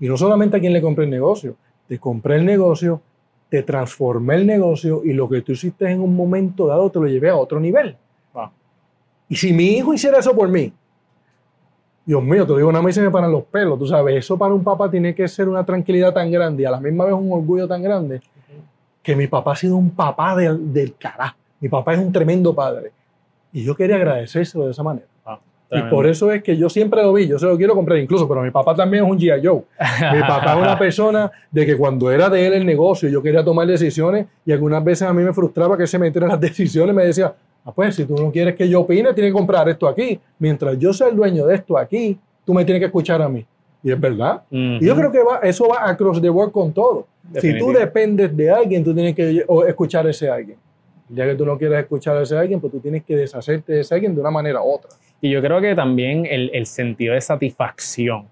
Y 0.00 0.08
no 0.08 0.16
solamente 0.16 0.56
a 0.56 0.60
quien 0.60 0.72
le 0.72 0.82
compré 0.82 1.04
el 1.04 1.10
negocio, 1.10 1.56
te 1.88 1.98
compré 1.98 2.36
el 2.36 2.44
negocio, 2.44 3.00
te 3.48 3.62
transformé 3.62 4.34
el 4.34 4.46
negocio 4.46 5.02
y 5.04 5.12
lo 5.12 5.28
que 5.28 5.42
tú 5.42 5.52
hiciste 5.52 5.90
en 5.90 6.00
un 6.00 6.16
momento 6.16 6.66
dado 6.66 6.90
te 6.90 6.98
lo 6.98 7.06
llevé 7.06 7.30
a 7.30 7.36
otro 7.36 7.60
nivel. 7.60 7.96
Y 9.28 9.34
si 9.36 9.52
mi 9.52 9.76
hijo 9.76 9.92
hiciera 9.92 10.18
eso 10.20 10.36
por 10.36 10.48
mí, 10.48 10.72
Dios 12.06 12.22
mío, 12.22 12.46
te 12.46 12.54
digo, 12.54 12.68
una 12.68 12.80
vez 12.80 12.94
se 12.94 13.02
me 13.02 13.10
paran 13.10 13.32
los 13.32 13.42
pelos, 13.42 13.76
tú 13.78 13.86
sabes, 13.86 14.16
eso 14.16 14.38
para 14.38 14.54
un 14.54 14.62
papá 14.62 14.88
tiene 14.88 15.12
que 15.12 15.26
ser 15.26 15.48
una 15.48 15.66
tranquilidad 15.66 16.14
tan 16.14 16.30
grande 16.30 16.62
y 16.62 16.66
a 16.66 16.70
la 16.70 16.80
misma 16.80 17.04
vez 17.04 17.14
un 17.14 17.32
orgullo 17.32 17.66
tan 17.66 17.82
grande 17.82 18.20
que 19.02 19.16
mi 19.16 19.26
papá 19.26 19.52
ha 19.52 19.56
sido 19.56 19.76
un 19.76 19.90
papá 19.90 20.36
del, 20.36 20.72
del 20.72 20.94
carajo. 20.96 21.36
Mi 21.60 21.68
papá 21.68 21.94
es 21.94 21.98
un 21.98 22.12
tremendo 22.12 22.54
padre. 22.54 22.92
Y 23.52 23.64
yo 23.64 23.74
quería 23.74 23.96
agradecérselo 23.96 24.66
de 24.66 24.70
esa 24.70 24.82
manera. 24.82 25.06
Ah. 25.24 25.38
Y 25.70 25.82
por 25.90 26.06
eso 26.06 26.30
es 26.30 26.42
que 26.42 26.56
yo 26.56 26.68
siempre 26.68 27.02
lo 27.02 27.12
vi, 27.12 27.26
yo 27.26 27.38
se 27.38 27.46
lo 27.46 27.56
quiero 27.56 27.74
comprar 27.74 27.98
incluso, 27.98 28.28
pero 28.28 28.42
mi 28.42 28.50
papá 28.50 28.74
también 28.74 29.04
es 29.04 29.10
un 29.10 29.18
G.I. 29.18 29.44
Joe. 29.44 29.62
Mi 30.12 30.20
papá 30.20 30.52
es 30.52 30.58
una 30.58 30.78
persona 30.78 31.30
de 31.50 31.66
que 31.66 31.76
cuando 31.76 32.10
era 32.10 32.28
de 32.28 32.46
él 32.46 32.52
el 32.52 32.66
negocio, 32.66 33.08
yo 33.08 33.20
quería 33.20 33.44
tomar 33.44 33.66
decisiones 33.66 34.26
y 34.44 34.52
algunas 34.52 34.84
veces 34.84 35.08
a 35.08 35.12
mí 35.12 35.24
me 35.24 35.32
frustraba 35.32 35.76
que 35.76 35.86
se 35.86 35.98
metiera 35.98 36.26
en 36.26 36.32
las 36.32 36.40
decisiones 36.40 36.94
me 36.94 37.04
decía, 37.04 37.34
ah, 37.66 37.72
pues 37.74 37.94
si 37.96 38.04
tú 38.06 38.14
no 38.14 38.30
quieres 38.32 38.54
que 38.54 38.66
yo 38.68 38.80
opine, 38.80 39.12
tienes 39.12 39.30
que 39.32 39.36
comprar 39.36 39.68
esto 39.68 39.86
aquí. 39.86 40.18
Mientras 40.38 40.78
yo 40.78 40.92
sea 40.94 41.08
el 41.08 41.16
dueño 41.16 41.44
de 41.46 41.56
esto 41.56 41.76
aquí, 41.76 42.18
tú 42.44 42.54
me 42.54 42.64
tienes 42.64 42.80
que 42.80 42.86
escuchar 42.86 43.20
a 43.20 43.28
mí. 43.28 43.44
Y 43.82 43.92
es 43.92 44.00
verdad. 44.00 44.42
Ujú. 44.50 44.58
Y 44.80 44.86
yo 44.86 44.96
creo 44.96 45.12
que 45.12 45.22
va, 45.22 45.38
eso 45.42 45.68
va 45.68 45.88
across 45.88 46.20
the 46.22 46.28
board 46.30 46.50
con 46.52 46.72
todo. 46.72 47.06
Si 47.40 47.58
tú 47.58 47.72
dependes 47.72 48.34
de 48.36 48.50
alguien, 48.50 48.82
tú 48.82 48.94
tienes 48.94 49.14
que 49.14 49.44
escuchar 49.68 50.06
a 50.06 50.10
ese 50.10 50.30
alguien. 50.30 50.56
Ya 51.08 51.24
que 51.24 51.34
tú 51.34 51.44
no 51.44 51.56
quieres 51.58 51.80
escuchar 51.80 52.16
a 52.16 52.22
ese 52.22 52.36
alguien, 52.36 52.60
pues 52.60 52.72
tú 52.72 52.80
tienes 52.80 53.04
que 53.04 53.14
deshacerte 53.16 53.72
de 53.74 53.80
ese 53.80 53.94
alguien 53.94 54.14
de 54.14 54.20
una 54.20 54.30
manera 54.30 54.62
u 54.62 54.72
otra. 54.74 54.90
Y 55.20 55.30
yo 55.30 55.40
creo 55.42 55.60
que 55.60 55.74
también 55.74 56.26
el, 56.26 56.50
el 56.52 56.66
sentido 56.66 57.14
de 57.14 57.20
satisfacción. 57.20 58.24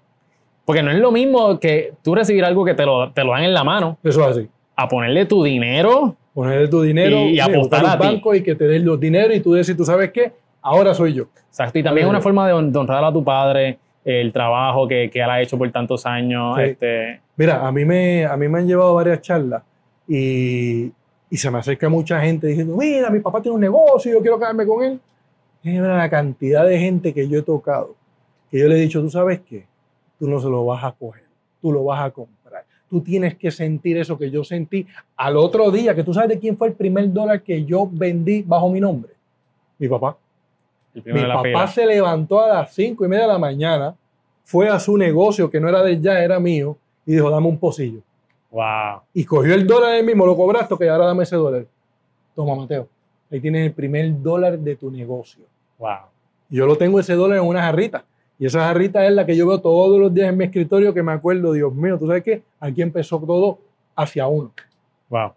Porque 0.65 0.81
no 0.81 0.91
es 0.91 0.97
lo 0.97 1.11
mismo 1.11 1.59
que 1.59 1.93
tú 2.01 2.15
recibir 2.15 2.43
algo 2.43 2.65
que 2.65 2.73
te 2.73 2.85
lo, 2.85 3.11
te 3.11 3.23
lo 3.23 3.31
dan 3.31 3.43
en 3.43 3.53
la 3.53 3.63
mano, 3.63 3.97
Eso 4.03 4.21
es 4.29 4.37
así. 4.37 4.49
a 4.75 4.87
ponerle 4.87 5.25
tu 5.25 5.43
dinero. 5.43 6.15
Poner 6.35 6.69
tu 6.69 6.81
dinero 6.83 7.17
Y- 7.17 7.37
y 7.37 7.39
apostar 7.39 7.83
a 7.85 7.97
ti. 7.97 8.05
banco 8.07 8.35
y 8.35 8.43
que 8.43 8.53
te 8.55 8.67
den 8.67 8.85
los 8.85 8.99
dineros 8.99 9.35
y 9.35 9.39
tú 9.39 9.53
decir, 9.53 9.75
tú 9.75 9.85
sabes 9.85 10.11
qué, 10.11 10.33
ahora 10.61 10.93
soy 10.93 11.13
yo. 11.13 11.23
Exacto. 11.47 11.79
Y 11.79 11.83
también 11.83 12.05
es 12.05 12.09
una 12.11 12.21
forma 12.21 12.45
de, 12.47 12.53
hon- 12.53 12.71
de 12.71 12.77
honrar 12.77 13.03
a 13.03 13.11
tu 13.11 13.23
padre, 13.23 13.79
el 14.03 14.31
trabajo 14.31 14.87
que, 14.87 15.09
que 15.09 15.19
él 15.19 15.29
ha 15.29 15.41
hecho 15.41 15.57
por 15.57 15.71
tantos 15.71 16.05
años. 16.05 16.55
Sí. 16.57 16.61
Este, 16.63 17.21
Mira, 17.37 17.65
a 17.65 17.71
mí 17.71 17.83
me, 17.85 18.25
a 18.25 18.37
mí 18.37 18.47
me 18.47 18.59
han 18.59 18.67
llevado 18.67 18.93
varias 18.93 19.21
charlas 19.21 19.63
y, 20.07 20.91
y 21.29 21.37
se 21.37 21.49
me 21.49 21.57
acerca 21.59 21.89
mucha 21.89 22.19
gente 22.21 22.47
diciendo, 22.47 22.75
mira, 22.77 23.09
mi 23.09 23.19
papá 23.19 23.41
tiene 23.41 23.55
un 23.55 23.61
negocio, 23.61 24.11
yo 24.13 24.21
quiero 24.21 24.37
quedarme 24.37 24.65
con 24.65 24.83
él. 24.83 24.99
Mira 25.63 25.97
la 25.97 26.09
cantidad 26.09 26.65
de 26.65 26.77
gente 26.77 27.13
que 27.13 27.27
yo 27.27 27.39
he 27.39 27.41
tocado, 27.41 27.95
que 28.51 28.59
yo 28.59 28.67
le 28.67 28.75
he 28.75 28.81
dicho, 28.81 29.01
tú 29.01 29.09
sabes 29.09 29.39
qué, 29.41 29.65
tú 30.19 30.29
no 30.29 30.39
se 30.39 30.47
lo 30.47 30.65
vas 30.65 30.83
a 30.83 30.91
coger, 30.91 31.23
tú 31.61 31.71
lo 31.71 31.83
vas 31.85 32.05
a 32.05 32.11
comprar. 32.11 32.34
Tú 32.95 33.01
tienes 33.01 33.35
que 33.35 33.51
sentir 33.51 33.97
eso 33.97 34.17
que 34.17 34.31
yo 34.31 34.41
sentí 34.45 34.87
al 35.17 35.35
otro 35.35 35.69
día, 35.69 35.93
que 35.93 36.01
tú 36.01 36.13
sabes 36.13 36.29
de 36.29 36.39
quién 36.39 36.55
fue 36.55 36.69
el 36.69 36.75
primer 36.75 37.11
dólar 37.11 37.41
que 37.41 37.65
yo 37.65 37.89
vendí 37.91 38.41
bajo 38.41 38.69
mi 38.69 38.79
nombre. 38.79 39.11
Mi 39.77 39.89
papá. 39.89 40.15
el 40.93 41.13
Mi 41.13 41.21
papá 41.25 41.67
se 41.67 41.85
levantó 41.85 42.39
a 42.39 42.47
las 42.47 42.73
cinco 42.73 43.03
y 43.03 43.09
media 43.09 43.23
de 43.23 43.33
la 43.33 43.37
mañana, 43.37 43.93
fue 44.45 44.69
a 44.69 44.79
su 44.79 44.95
negocio, 44.95 45.49
que 45.49 45.59
no 45.59 45.67
era 45.67 45.83
de 45.83 45.99
ya, 45.99 46.23
era 46.23 46.39
mío, 46.39 46.77
y 47.05 47.15
dijo, 47.15 47.29
dame 47.29 47.49
un 47.49 47.57
pocillo. 47.57 47.99
Wow. 48.49 49.01
Y 49.13 49.25
cogió 49.25 49.53
el 49.55 49.67
dólar 49.67 49.95
él 49.95 50.05
mismo, 50.05 50.25
lo 50.25 50.37
cobraste, 50.37 50.77
que 50.77 50.87
ahora 50.87 51.07
dame 51.07 51.23
ese 51.23 51.35
dólar. 51.35 51.65
Toma, 52.33 52.55
Mateo. 52.55 52.87
Ahí 53.29 53.41
tienes 53.41 53.65
el 53.65 53.73
primer 53.73 54.21
dólar 54.21 54.57
de 54.57 54.73
tu 54.77 54.89
negocio. 54.89 55.43
Wow. 55.79 55.97
Y 56.49 56.55
yo 56.55 56.65
lo 56.65 56.77
tengo 56.77 56.97
ese 57.01 57.15
dólar 57.15 57.39
en 57.39 57.43
una 57.43 57.61
jarrita. 57.61 58.05
Y 58.37 58.45
esa 58.45 58.61
jarrita 58.61 59.05
es 59.05 59.13
la 59.13 59.25
que 59.25 59.35
yo 59.35 59.47
veo 59.47 59.59
todos 59.59 59.99
los 59.99 60.13
días 60.13 60.29
en 60.29 60.37
mi 60.37 60.45
escritorio 60.45 60.93
que 60.93 61.01
me 61.01 61.13
acuerdo, 61.13 61.53
Dios 61.53 61.73
mío, 61.73 61.97
¿tú 61.97 62.07
sabes 62.07 62.23
qué? 62.23 62.43
Aquí 62.59 62.81
empezó 62.81 63.19
todo 63.19 63.59
hacia 63.95 64.27
uno. 64.27 64.51
Wow. 65.09 65.31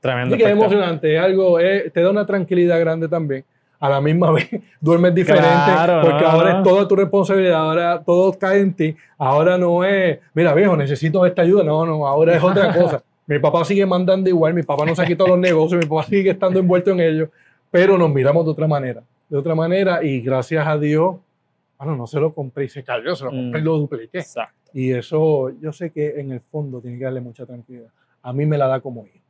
Tremendo. 0.00 0.34
Así 0.34 0.44
que 0.44 0.50
es 0.50 0.56
emocionante, 0.56 1.16
es 1.16 1.20
algo, 1.20 1.58
eh, 1.58 1.90
te 1.92 2.02
da 2.02 2.10
una 2.10 2.26
tranquilidad 2.26 2.78
grande 2.80 3.08
también. 3.08 3.44
A 3.80 3.88
la 3.88 4.00
misma 4.00 4.30
vez 4.32 4.48
duermes 4.80 5.14
diferente 5.14 5.46
Claro, 5.48 6.02
porque 6.02 6.24
no, 6.24 6.30
ahora 6.30 6.52
no. 6.52 6.58
es 6.58 6.64
toda 6.64 6.88
tu 6.88 6.96
responsabilidad, 6.96 7.60
ahora 7.60 8.02
todo 8.04 8.32
cae 8.32 8.60
en 8.60 8.74
ti. 8.74 8.96
Ahora 9.16 9.56
no 9.56 9.84
es, 9.84 10.18
mira 10.34 10.52
viejo, 10.54 10.76
necesito 10.76 11.24
esta 11.24 11.42
ayuda. 11.42 11.64
No, 11.64 11.86
no, 11.86 12.06
ahora 12.06 12.36
es 12.36 12.42
otra 12.42 12.74
cosa. 12.74 13.02
Mi 13.26 13.38
papá 13.38 13.62
sigue 13.64 13.84
mandando 13.84 14.30
igual, 14.30 14.54
mi 14.54 14.62
papá 14.62 14.86
no 14.86 14.94
se 14.94 15.02
ha 15.02 15.04
quitado 15.04 15.28
los 15.28 15.38
negocios, 15.38 15.78
mi 15.78 15.86
papá 15.86 16.04
sigue 16.04 16.30
estando 16.30 16.58
envuelto 16.60 16.92
en 16.92 17.00
ellos, 17.00 17.28
pero 17.70 17.98
nos 17.98 18.08
miramos 18.08 18.42
de 18.46 18.50
otra 18.52 18.66
manera. 18.66 19.02
De 19.28 19.36
otra 19.36 19.54
manera 19.54 20.02
y 20.02 20.22
gracias 20.22 20.66
a 20.66 20.78
Dios, 20.78 21.16
bueno, 21.78 21.96
no 21.96 22.06
se 22.06 22.18
lo 22.20 22.34
compré 22.34 22.64
y 22.64 22.68
se 22.68 22.82
cayó, 22.84 23.14
se 23.16 23.24
lo 23.24 23.30
compré 23.30 23.60
y 23.60 23.62
Mm. 23.62 23.66
lo 23.66 23.78
dupliqué. 23.78 24.18
Exacto. 24.18 24.70
Y 24.74 24.92
eso 24.92 25.50
yo 25.60 25.72
sé 25.72 25.90
que 25.90 26.20
en 26.20 26.32
el 26.32 26.40
fondo 26.40 26.80
tiene 26.80 26.98
que 26.98 27.04
darle 27.04 27.20
mucha 27.20 27.46
tranquilidad. 27.46 27.88
A 28.22 28.32
mí 28.32 28.44
me 28.46 28.58
la 28.58 28.66
da 28.66 28.80
como 28.80 29.06
hijo. 29.06 29.24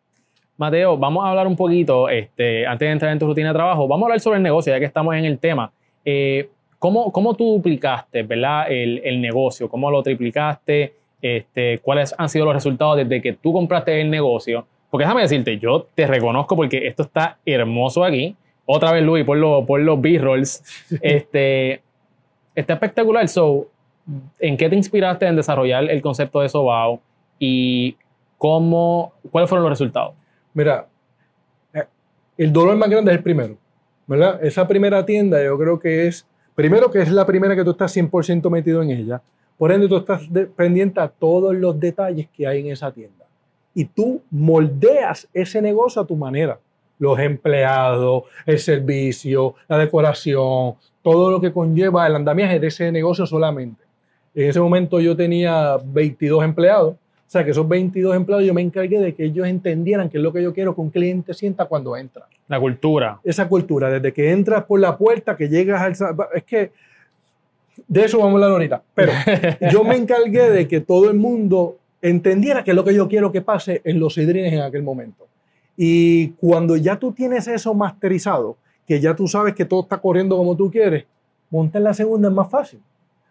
Mateo, 0.57 0.97
vamos 0.99 1.25
a 1.25 1.29
hablar 1.31 1.47
un 1.47 1.55
poquito, 1.57 2.09
este, 2.09 2.67
antes 2.67 2.87
de 2.89 2.93
entrar 2.93 3.13
en 3.13 3.19
tu 3.19 3.27
rutina 3.27 3.49
de 3.49 3.55
trabajo, 3.55 3.87
vamos 3.87 4.05
a 4.05 4.07
hablar 4.07 4.21
sobre 4.21 4.39
el 4.39 4.43
negocio, 4.43 4.73
ya 4.73 4.81
que 4.81 4.87
estamos 4.87 5.15
en 5.15 5.25
el 5.25 5.39
tema. 5.39 5.71
Eh, 6.05 6.49
¿cómo, 6.81 7.13
cómo 7.13 7.35
tú 7.35 7.53
duplicaste 7.55 8.23
¿verdad? 8.25 8.67
El, 8.71 9.01
el 9.05 9.21
negocio? 9.21 9.69
¿Cómo 9.69 9.91
lo 9.91 10.03
triplicaste? 10.03 10.95
Este, 11.23 11.79
¿Cuáles 11.81 12.15
han 12.19 12.29
sido 12.29 12.45
los 12.47 12.55
resultados 12.55 12.97
desde 12.97 13.21
que 13.23 13.35
tú 13.35 13.53
compraste 13.53 14.01
el 14.01 14.11
negocio? 14.11 14.67
Porque 14.91 15.05
déjame 15.05 15.23
decirte, 15.23 15.59
yo 15.59 15.87
te 15.95 16.07
reconozco 16.09 16.57
porque 16.57 16.87
esto 16.89 17.03
está 17.05 17.39
hermoso 17.47 18.03
aquí. 18.03 18.35
Otra 18.67 18.91
vez, 18.93 19.03
Luis, 19.05 19.25
por, 19.25 19.37
lo- 19.37 19.65
por 19.65 19.81
los 19.81 20.01
B-rolls. 20.01 20.65
Este, 21.03 21.83
está 22.61 22.75
espectacular. 22.75 23.29
So, 23.29 23.69
¿En 24.39 24.57
qué 24.57 24.69
te 24.69 24.77
inspiraste 24.77 25.27
en 25.27 25.37
desarrollar 25.37 25.85
el 25.91 26.01
concepto 26.01 26.41
de 26.41 26.49
Sobao? 26.49 27.01
¿Y 27.39 27.97
cómo, 28.39 29.13
cuáles 29.31 29.51
fueron 29.51 29.65
los 29.65 29.73
resultados? 29.73 30.15
Mira, 30.55 30.87
eh, 31.75 31.85
el 32.39 32.53
dolor 32.53 32.77
más 32.77 32.89
grande 32.89 33.13
es 33.13 33.19
el 33.19 33.23
primero, 33.23 33.57
¿verdad? 34.07 34.43
Esa 34.43 34.67
primera 34.67 35.05
tienda 35.05 35.43
yo 35.45 35.59
creo 35.59 35.79
que 35.79 36.07
es, 36.07 36.27
primero 36.55 36.91
que 36.91 37.03
es 37.03 37.11
la 37.11 37.27
primera 37.27 37.55
que 37.55 37.65
tú 37.65 37.73
estás 37.73 37.95
100% 37.95 38.51
metido 38.51 38.83
en 38.83 38.91
ella, 38.91 39.21
por 39.59 39.73
ende 39.73 39.89
tú 39.89 39.99
estás 39.99 40.23
pendiente 40.57 41.01
a 41.01 41.09
todos 41.09 41.55
los 41.55 41.79
detalles 41.79 42.29
que 42.29 42.47
hay 42.47 42.61
en 42.61 42.69
esa 42.73 42.91
tienda. 42.91 43.27
Y 43.75 43.85
tú 43.85 44.23
moldeas 44.31 45.29
ese 45.35 45.61
negocio 45.61 46.01
a 46.01 46.07
tu 46.07 46.17
manera. 46.17 46.59
Los 46.99 47.19
empleados, 47.19 48.25
el 48.47 48.59
servicio, 48.59 49.55
la 49.69 49.79
decoración, 49.79 50.75
todo 51.11 51.31
lo 51.31 51.41
que 51.41 51.55
conlleva 51.55 52.07
el 52.07 52.17
andamiaje 52.17 52.61
de 52.61 52.67
ese 52.67 52.93
negocio 52.93 53.25
solamente. 53.25 53.83
En 54.35 54.51
ese 54.51 54.61
momento 54.61 55.01
yo 55.01 55.17
tenía 55.17 55.79
22 55.83 56.45
empleados. 56.45 56.97
O 56.97 57.31
sea, 57.31 57.43
que 57.43 57.53
esos 57.53 57.67
22 57.67 58.15
empleados 58.15 58.47
yo 58.47 58.53
me 58.53 58.61
encargué 58.61 59.01
de 59.01 59.15
que 59.15 59.25
ellos 59.25 59.47
entendieran 59.47 60.11
qué 60.11 60.19
es 60.19 60.23
lo 60.23 60.35
que 60.35 60.43
yo 60.43 60.53
quiero 60.53 60.75
que 60.75 60.83
un 60.83 60.91
cliente 60.91 61.33
sienta 61.33 61.65
cuando 61.65 61.97
entra. 61.97 62.27
La 62.47 62.61
cultura. 62.61 63.21
Esa 63.25 63.49
cultura, 63.49 63.89
desde 63.89 64.13
que 64.13 64.33
entras 64.33 64.65
por 64.65 64.81
la 64.81 64.99
puerta, 64.99 65.35
que 65.35 65.49
llegas 65.49 65.81
al... 65.81 66.17
Es 66.35 66.45
que 66.45 66.73
de 67.87 68.05
eso 68.05 68.19
vamos 68.19 68.33
a 68.33 68.35
hablar 68.35 68.51
ahorita. 68.51 68.83
Pero 68.95 69.13
yo 69.73 69.85
me 69.85 69.97
encargué 69.97 70.51
de 70.51 70.69
que 70.69 70.83
todo 70.83 71.09
el 71.09 71.17
mundo 71.17 71.79
entendiera 72.03 72.63
qué 72.63 72.73
es 72.73 72.77
lo 72.77 72.85
que 72.85 72.95
yo 72.95 73.09
quiero 73.09 73.33
que 73.33 73.41
pase 73.41 73.81
en 73.83 73.99
los 73.99 74.13
sidrines 74.13 74.53
en 74.53 74.61
aquel 74.61 74.83
momento. 74.83 75.27
Y 75.75 76.33
cuando 76.33 76.77
ya 76.77 76.99
tú 76.99 77.13
tienes 77.13 77.49
eso 77.49 77.73
masterizado, 77.73 78.59
que 78.89 78.99
ya 78.99 79.15
tú 79.15 79.29
sabes 79.29 79.55
que 79.55 79.67
todo 79.67 79.83
está 79.83 79.99
corriendo 79.99 80.37
como 80.37 80.57
tú 80.57 80.71
quieres, 80.71 81.05
montar 81.51 81.83
la 81.83 81.93
segunda 81.93 82.29
es 82.29 82.35
más 82.35 82.51
fácil. 82.51 82.81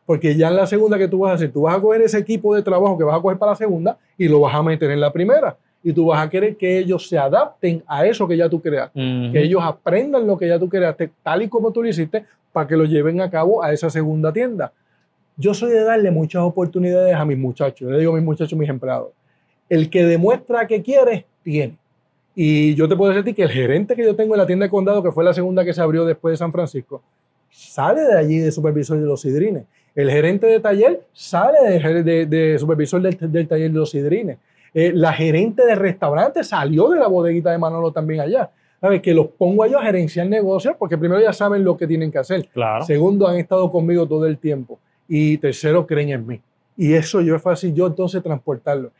Porque 0.05 0.35
ya 0.35 0.47
en 0.47 0.55
la 0.55 0.67
segunda 0.67 0.97
que 0.97 1.07
tú 1.07 1.19
vas 1.19 1.31
a 1.31 1.33
hacer, 1.33 1.51
tú 1.51 1.63
vas 1.63 1.75
a 1.75 1.81
coger 1.81 2.01
ese 2.01 2.19
equipo 2.19 2.55
de 2.55 2.61
trabajo 2.61 2.97
que 2.97 3.03
vas 3.03 3.17
a 3.17 3.21
coger 3.21 3.37
para 3.37 3.51
la 3.53 3.55
segunda 3.57 3.97
y 4.17 4.27
lo 4.27 4.39
vas 4.39 4.55
a 4.55 4.61
meter 4.61 4.91
en 4.91 5.01
la 5.01 5.11
primera. 5.11 5.57
Y 5.83 5.91
tú 5.91 6.05
vas 6.05 6.25
a 6.25 6.29
querer 6.29 6.55
que 6.55 6.77
ellos 6.77 7.09
se 7.09 7.17
adapten 7.17 7.83
a 7.87 8.05
eso 8.05 8.27
que 8.27 8.37
ya 8.37 8.47
tú 8.47 8.61
creaste 8.61 8.99
que 9.31 9.41
ellos 9.41 9.61
aprendan 9.63 10.25
lo 10.27 10.37
que 10.37 10.47
ya 10.47 10.59
tú 10.59 10.69
creaste, 10.69 11.11
tal 11.23 11.41
y 11.41 11.49
como 11.49 11.71
tú 11.71 11.81
lo 11.81 11.89
hiciste, 11.89 12.23
para 12.53 12.67
que 12.67 12.77
lo 12.77 12.85
lleven 12.85 13.19
a 13.19 13.29
cabo 13.29 13.63
a 13.63 13.73
esa 13.73 13.89
segunda 13.89 14.31
tienda. 14.31 14.71
Yo 15.35 15.53
soy 15.53 15.71
de 15.71 15.83
darle 15.83 16.11
muchas 16.11 16.41
oportunidades 16.43 17.15
a 17.15 17.25
mis 17.25 17.37
muchachos. 17.37 17.81
Yo 17.81 17.89
le 17.89 17.99
digo 17.99 18.13
a 18.13 18.15
mis 18.15 18.25
muchachos, 18.25 18.57
mis 18.57 18.69
empleados. 18.69 19.09
El 19.69 19.89
que 19.89 20.03
demuestra 20.03 20.65
que 20.67 20.81
quiere, 20.81 21.25
tiene. 21.43 21.77
Y 22.39 22.75
yo 22.75 22.88
te 22.88 22.96
puedo 22.96 23.12
decir 23.12 23.34
que 23.34 23.41
el 23.41 23.50
gerente 23.50 23.96
que 23.96 24.03
yo 24.03 24.15
tengo 24.15 24.36
en 24.36 24.39
la 24.41 24.46
tienda 24.46 24.65
de 24.65 24.70
condado, 24.70 25.01
que 25.01 25.12
fue 25.12 25.24
la 25.24 25.34
segunda 25.34 25.65
que 25.65 25.74
se 25.74 25.82
abrió 25.82 26.06
después 26.06 26.34
de 26.34 26.38
San 26.38 26.51
Francisco, 26.51 27.01
sale 27.50 28.01
de 28.01 28.15
allí 28.15 28.38
de 28.38 28.51
supervisor 28.51 29.00
de 29.00 29.08
los 29.08 29.22
sidrines. 29.22 29.63
El 29.96 30.12
gerente 30.12 30.46
de 30.46 30.60
taller 30.60 31.01
sale 31.13 31.58
de, 31.79 32.03
de- 32.03 32.25
de 32.27 32.60
supervisor 32.60 33.01
del, 33.01 33.17
del 33.20 33.48
taller 33.48 33.72
de 33.72 33.77
los 33.79 33.89
sidrines. 33.89 34.38
Eh, 34.72 34.91
la 34.94 35.13
gerente 35.13 35.65
de 35.65 35.74
restaurante 35.74 36.44
salió 36.44 36.89
de 36.89 37.00
la 37.00 37.08
bodeguita 37.08 37.50
de 37.50 37.58
Manolo 37.58 37.91
también 37.91 38.20
allá. 38.22 38.51
¿Sabes? 38.79 39.01
Que 39.01 39.15
los 39.15 39.29
pongo 39.29 39.63
a 39.63 39.67
ellos 39.67 39.82
a 39.82 39.86
gerenciar 39.86 40.27
negocios 40.27 40.75
porque 40.77 40.96
primero 41.00 41.20
ya 41.20 41.34
saben 41.34 41.63
lo 41.63 41.75
que 41.75 41.88
tienen 41.88 42.12
que 42.12 42.20
hacer. 42.20 42.48
Claro. 42.50 42.86
Segundo, 42.86 43.27
han 43.27 43.38
estado 43.38 43.72
conmigo 43.72 44.06
todo 44.08 44.27
el 44.27 44.38
tiempo. 44.38 44.77
Y 45.08 45.39
tercero, 45.39 45.88
creen 45.88 46.10
en 46.10 46.27
mí. 46.27 46.39
Y 46.77 46.94
eso 46.94 47.22
yo 47.22 47.36
es 47.36 47.41
fácil 47.41 47.74
yo 47.74 47.88
entonces 47.88 48.22
transportarlo. 48.22 48.91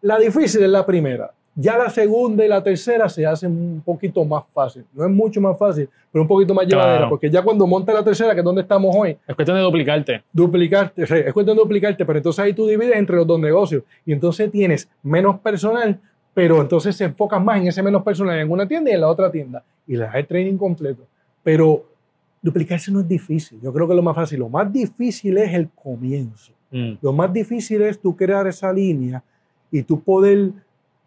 La 0.00 0.18
difícil 0.18 0.64
es 0.64 0.68
la 0.70 0.84
primera. 0.84 1.30
Ya 1.60 1.76
la 1.76 1.90
segunda 1.90 2.44
y 2.44 2.48
la 2.48 2.62
tercera 2.62 3.08
se 3.08 3.26
hacen 3.26 3.50
un 3.50 3.82
poquito 3.84 4.24
más 4.24 4.44
fácil. 4.54 4.84
No 4.94 5.04
es 5.04 5.10
mucho 5.10 5.40
más 5.40 5.58
fácil, 5.58 5.88
pero 6.12 6.22
un 6.22 6.28
poquito 6.28 6.54
más 6.54 6.66
Claro. 6.66 6.82
llevadera. 6.82 7.08
Porque 7.08 7.28
ya 7.28 7.42
cuando 7.42 7.66
monta 7.66 7.92
la 7.92 8.04
tercera, 8.04 8.32
que 8.32 8.40
es 8.40 8.44
donde 8.44 8.62
estamos 8.62 8.94
hoy, 8.96 9.16
Es 9.26 9.34
cuestión 9.34 9.56
de 9.56 9.64
duplicarte. 9.64 10.22
duplicarte, 10.32 11.04
sea, 11.04 11.16
es 11.18 11.32
cuestión 11.32 11.56
de 11.56 11.62
duplicarte, 11.62 12.04
pero 12.06 12.18
entonces 12.18 12.44
ahí 12.44 12.52
tú 12.52 12.64
divides 12.68 12.94
entre 12.96 13.16
los 13.16 13.26
dos 13.26 13.40
negocios 13.40 13.82
y 14.06 14.12
entonces 14.12 14.50
tienes 14.52 14.88
menos 15.02 15.40
personal, 15.40 15.98
pero 16.32 16.60
entonces 16.60 16.94
se 16.94 17.04
enfocas 17.06 17.42
más 17.42 17.60
en 17.60 17.66
ese 17.66 17.82
menos 17.82 18.04
personal 18.04 18.38
en 18.38 18.48
una 18.50 18.68
tienda 18.68 18.92
y 18.92 18.94
en 18.94 19.00
la 19.00 19.08
otra 19.08 19.28
tienda 19.28 19.64
y 19.86 19.94
le 19.96 20.04
das 20.04 20.14
el 20.14 20.26
training 20.28 20.56
completo. 20.56 21.02
Pero 21.42 21.84
duplicarse 22.40 22.92
no 22.92 23.00
es 23.00 23.08
difícil, 23.08 23.58
yo 23.60 23.72
creo 23.72 23.88
que 23.88 23.94
lo 23.94 24.02
más 24.02 24.14
fácil. 24.14 24.38
Lo 24.38 24.48
más 24.48 24.72
difícil 24.72 25.36
es 25.38 25.52
el 25.54 25.68
comienzo. 25.70 26.52
Mm. 26.70 26.92
Lo 27.02 27.12
más 27.12 27.32
difícil 27.32 27.82
es 27.82 27.98
tú 27.98 28.14
crear 28.14 28.46
esa 28.46 28.72
línea 28.72 29.24
y 29.72 29.82
tú 29.82 30.00
poder, 30.00 30.50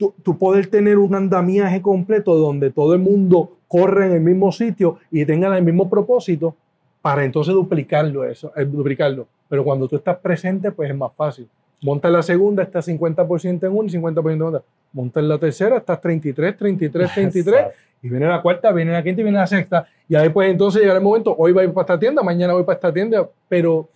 tú, 0.02 0.16
tú 0.24 0.36
poder 0.36 0.66
tener 0.66 0.98
un 0.98 1.14
andamiaje 1.14 1.80
completo 1.80 2.34
donde 2.34 2.72
todo 2.72 2.94
el 2.96 3.00
mundo 3.00 3.58
corre 3.68 4.08
en 4.08 4.14
el 4.14 4.22
mismo 4.22 4.52
sitio 4.52 4.98
y 5.12 5.24
tengan 5.26 5.54
el 5.54 5.64
mismo 5.64 5.88
propósito 5.88 6.56
para 7.04 7.24
entonces 7.24 7.54
duplicarlo 7.54 8.26
eso, 8.26 8.52
eh, 8.56 8.66
duplicarlo. 8.66 9.28
Pero 9.48 9.64
cuando 9.64 9.88
tú 9.88 9.98
estás 9.98 10.18
presente, 10.18 10.72
pues 10.72 10.90
es 10.90 10.96
más 10.96 11.12
fácil. 11.16 11.48
Monta 11.84 12.10
la 12.10 12.24
segunda, 12.24 12.64
estás 12.64 12.88
50% 12.88 13.64
en 13.64 13.72
una 13.72 13.88
y 13.88 13.92
50% 13.92 14.34
en 14.34 14.42
otra. 14.42 14.64
Monta 14.92 15.20
en 15.20 15.30
la 15.30 15.38
tercera, 15.38 15.78
estás 15.78 16.02
33, 16.02 16.58
33, 16.58 17.14
33. 17.14 17.66
y 18.02 18.10
viene 18.10 18.28
la 18.28 18.42
cuarta, 18.42 18.72
viene 18.72 18.92
la 18.92 19.04
quinta 19.04 19.22
y 19.22 19.24
viene 19.24 19.38
la 19.38 19.48
sexta. 19.48 19.86
Y 20.10 20.16
ahí 20.16 20.30
pues 20.30 20.50
entonces 20.50 20.82
llega 20.82 20.96
el 20.96 21.02
momento, 21.02 21.36
hoy 21.38 21.52
voy 21.52 21.68
para 21.68 21.82
esta 21.82 22.00
tienda, 22.00 22.24
mañana 22.24 22.54
voy 22.54 22.64
para 22.64 22.76
esta 22.76 22.92
tienda. 22.92 23.30
Pero 23.48 23.88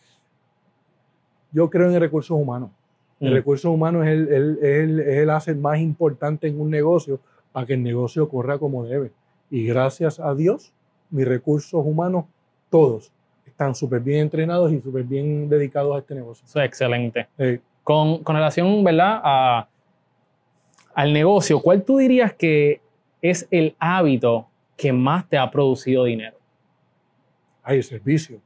yo 1.52 1.68
creo 1.70 1.90
en 1.90 2.00
recursos 2.00 2.38
humanos. 2.38 2.70
El 3.20 3.32
Mm. 3.32 3.34
recurso 3.34 3.72
humano 3.72 4.04
es 4.04 4.10
el, 4.10 4.28
el, 4.28 4.60
el, 4.64 5.00
el 5.00 5.30
asset 5.30 5.58
más 5.58 5.80
importante 5.80 6.48
en 6.48 6.60
un 6.60 6.70
negocio 6.70 7.20
para 7.52 7.66
que 7.66 7.74
el 7.74 7.84
negocio 7.84 8.28
corra 8.28 8.58
como 8.58 8.86
debe. 8.86 9.12
Y 9.50 9.66
gracias 9.66 10.20
a 10.20 10.34
Dios, 10.36 10.74
mis 11.10 11.26
recursos 11.28 11.82
humanos, 11.86 12.26
todos, 12.70 13.12
están 13.46 13.74
súper 13.74 14.02
bien 14.02 14.20
entrenados 14.22 14.72
y 14.74 14.82
súper 14.82 15.04
bien 15.04 15.48
dedicados 15.48 15.96
a 15.96 16.00
este 16.00 16.16
negocio. 16.16 16.46
Eso 16.46 16.60
es 16.60 16.66
excelente. 16.66 17.28
Con, 17.84 18.24
con 18.24 18.36
relación, 18.36 18.84
¿verdad? 18.84 19.22
A, 19.24 19.68
al 20.94 21.14
negocio, 21.14 21.62
¿cuál 21.62 21.84
tú 21.84 21.98
dirías 22.00 22.34
que 22.34 22.82
es 23.22 23.48
el 23.52 23.76
hábito 23.80 24.48
que 24.76 24.92
más 24.92 25.28
te 25.30 25.38
ha 25.38 25.50
producido 25.50 26.04
dinero? 26.04 26.36
hay 27.64 27.78
el 27.78 27.84
servicio. 27.84 28.40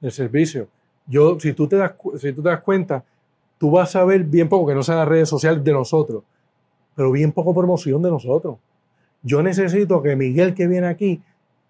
El 0.00 0.12
servicio. 0.12 0.68
Yo, 1.06 1.40
si 1.40 1.52
tú 1.52 1.66
te 1.66 1.76
das, 1.76 1.92
si 2.18 2.32
tú 2.32 2.42
te 2.42 2.48
das 2.48 2.60
cuenta, 2.60 3.04
tú 3.58 3.70
vas 3.70 3.94
a 3.96 4.04
ver 4.04 4.24
bien 4.24 4.48
poco, 4.48 4.66
que 4.66 4.74
no 4.74 4.82
sean 4.82 4.98
las 4.98 5.08
redes 5.08 5.28
sociales 5.28 5.62
de 5.62 5.72
nosotros, 5.72 6.22
pero 6.94 7.12
bien 7.12 7.32
poco 7.32 7.54
promoción 7.54 8.02
de 8.02 8.10
nosotros. 8.10 8.56
Yo 9.22 9.42
necesito 9.42 10.00
que 10.00 10.16
Miguel 10.16 10.54
que 10.54 10.66
viene 10.66 10.86
aquí 10.86 11.20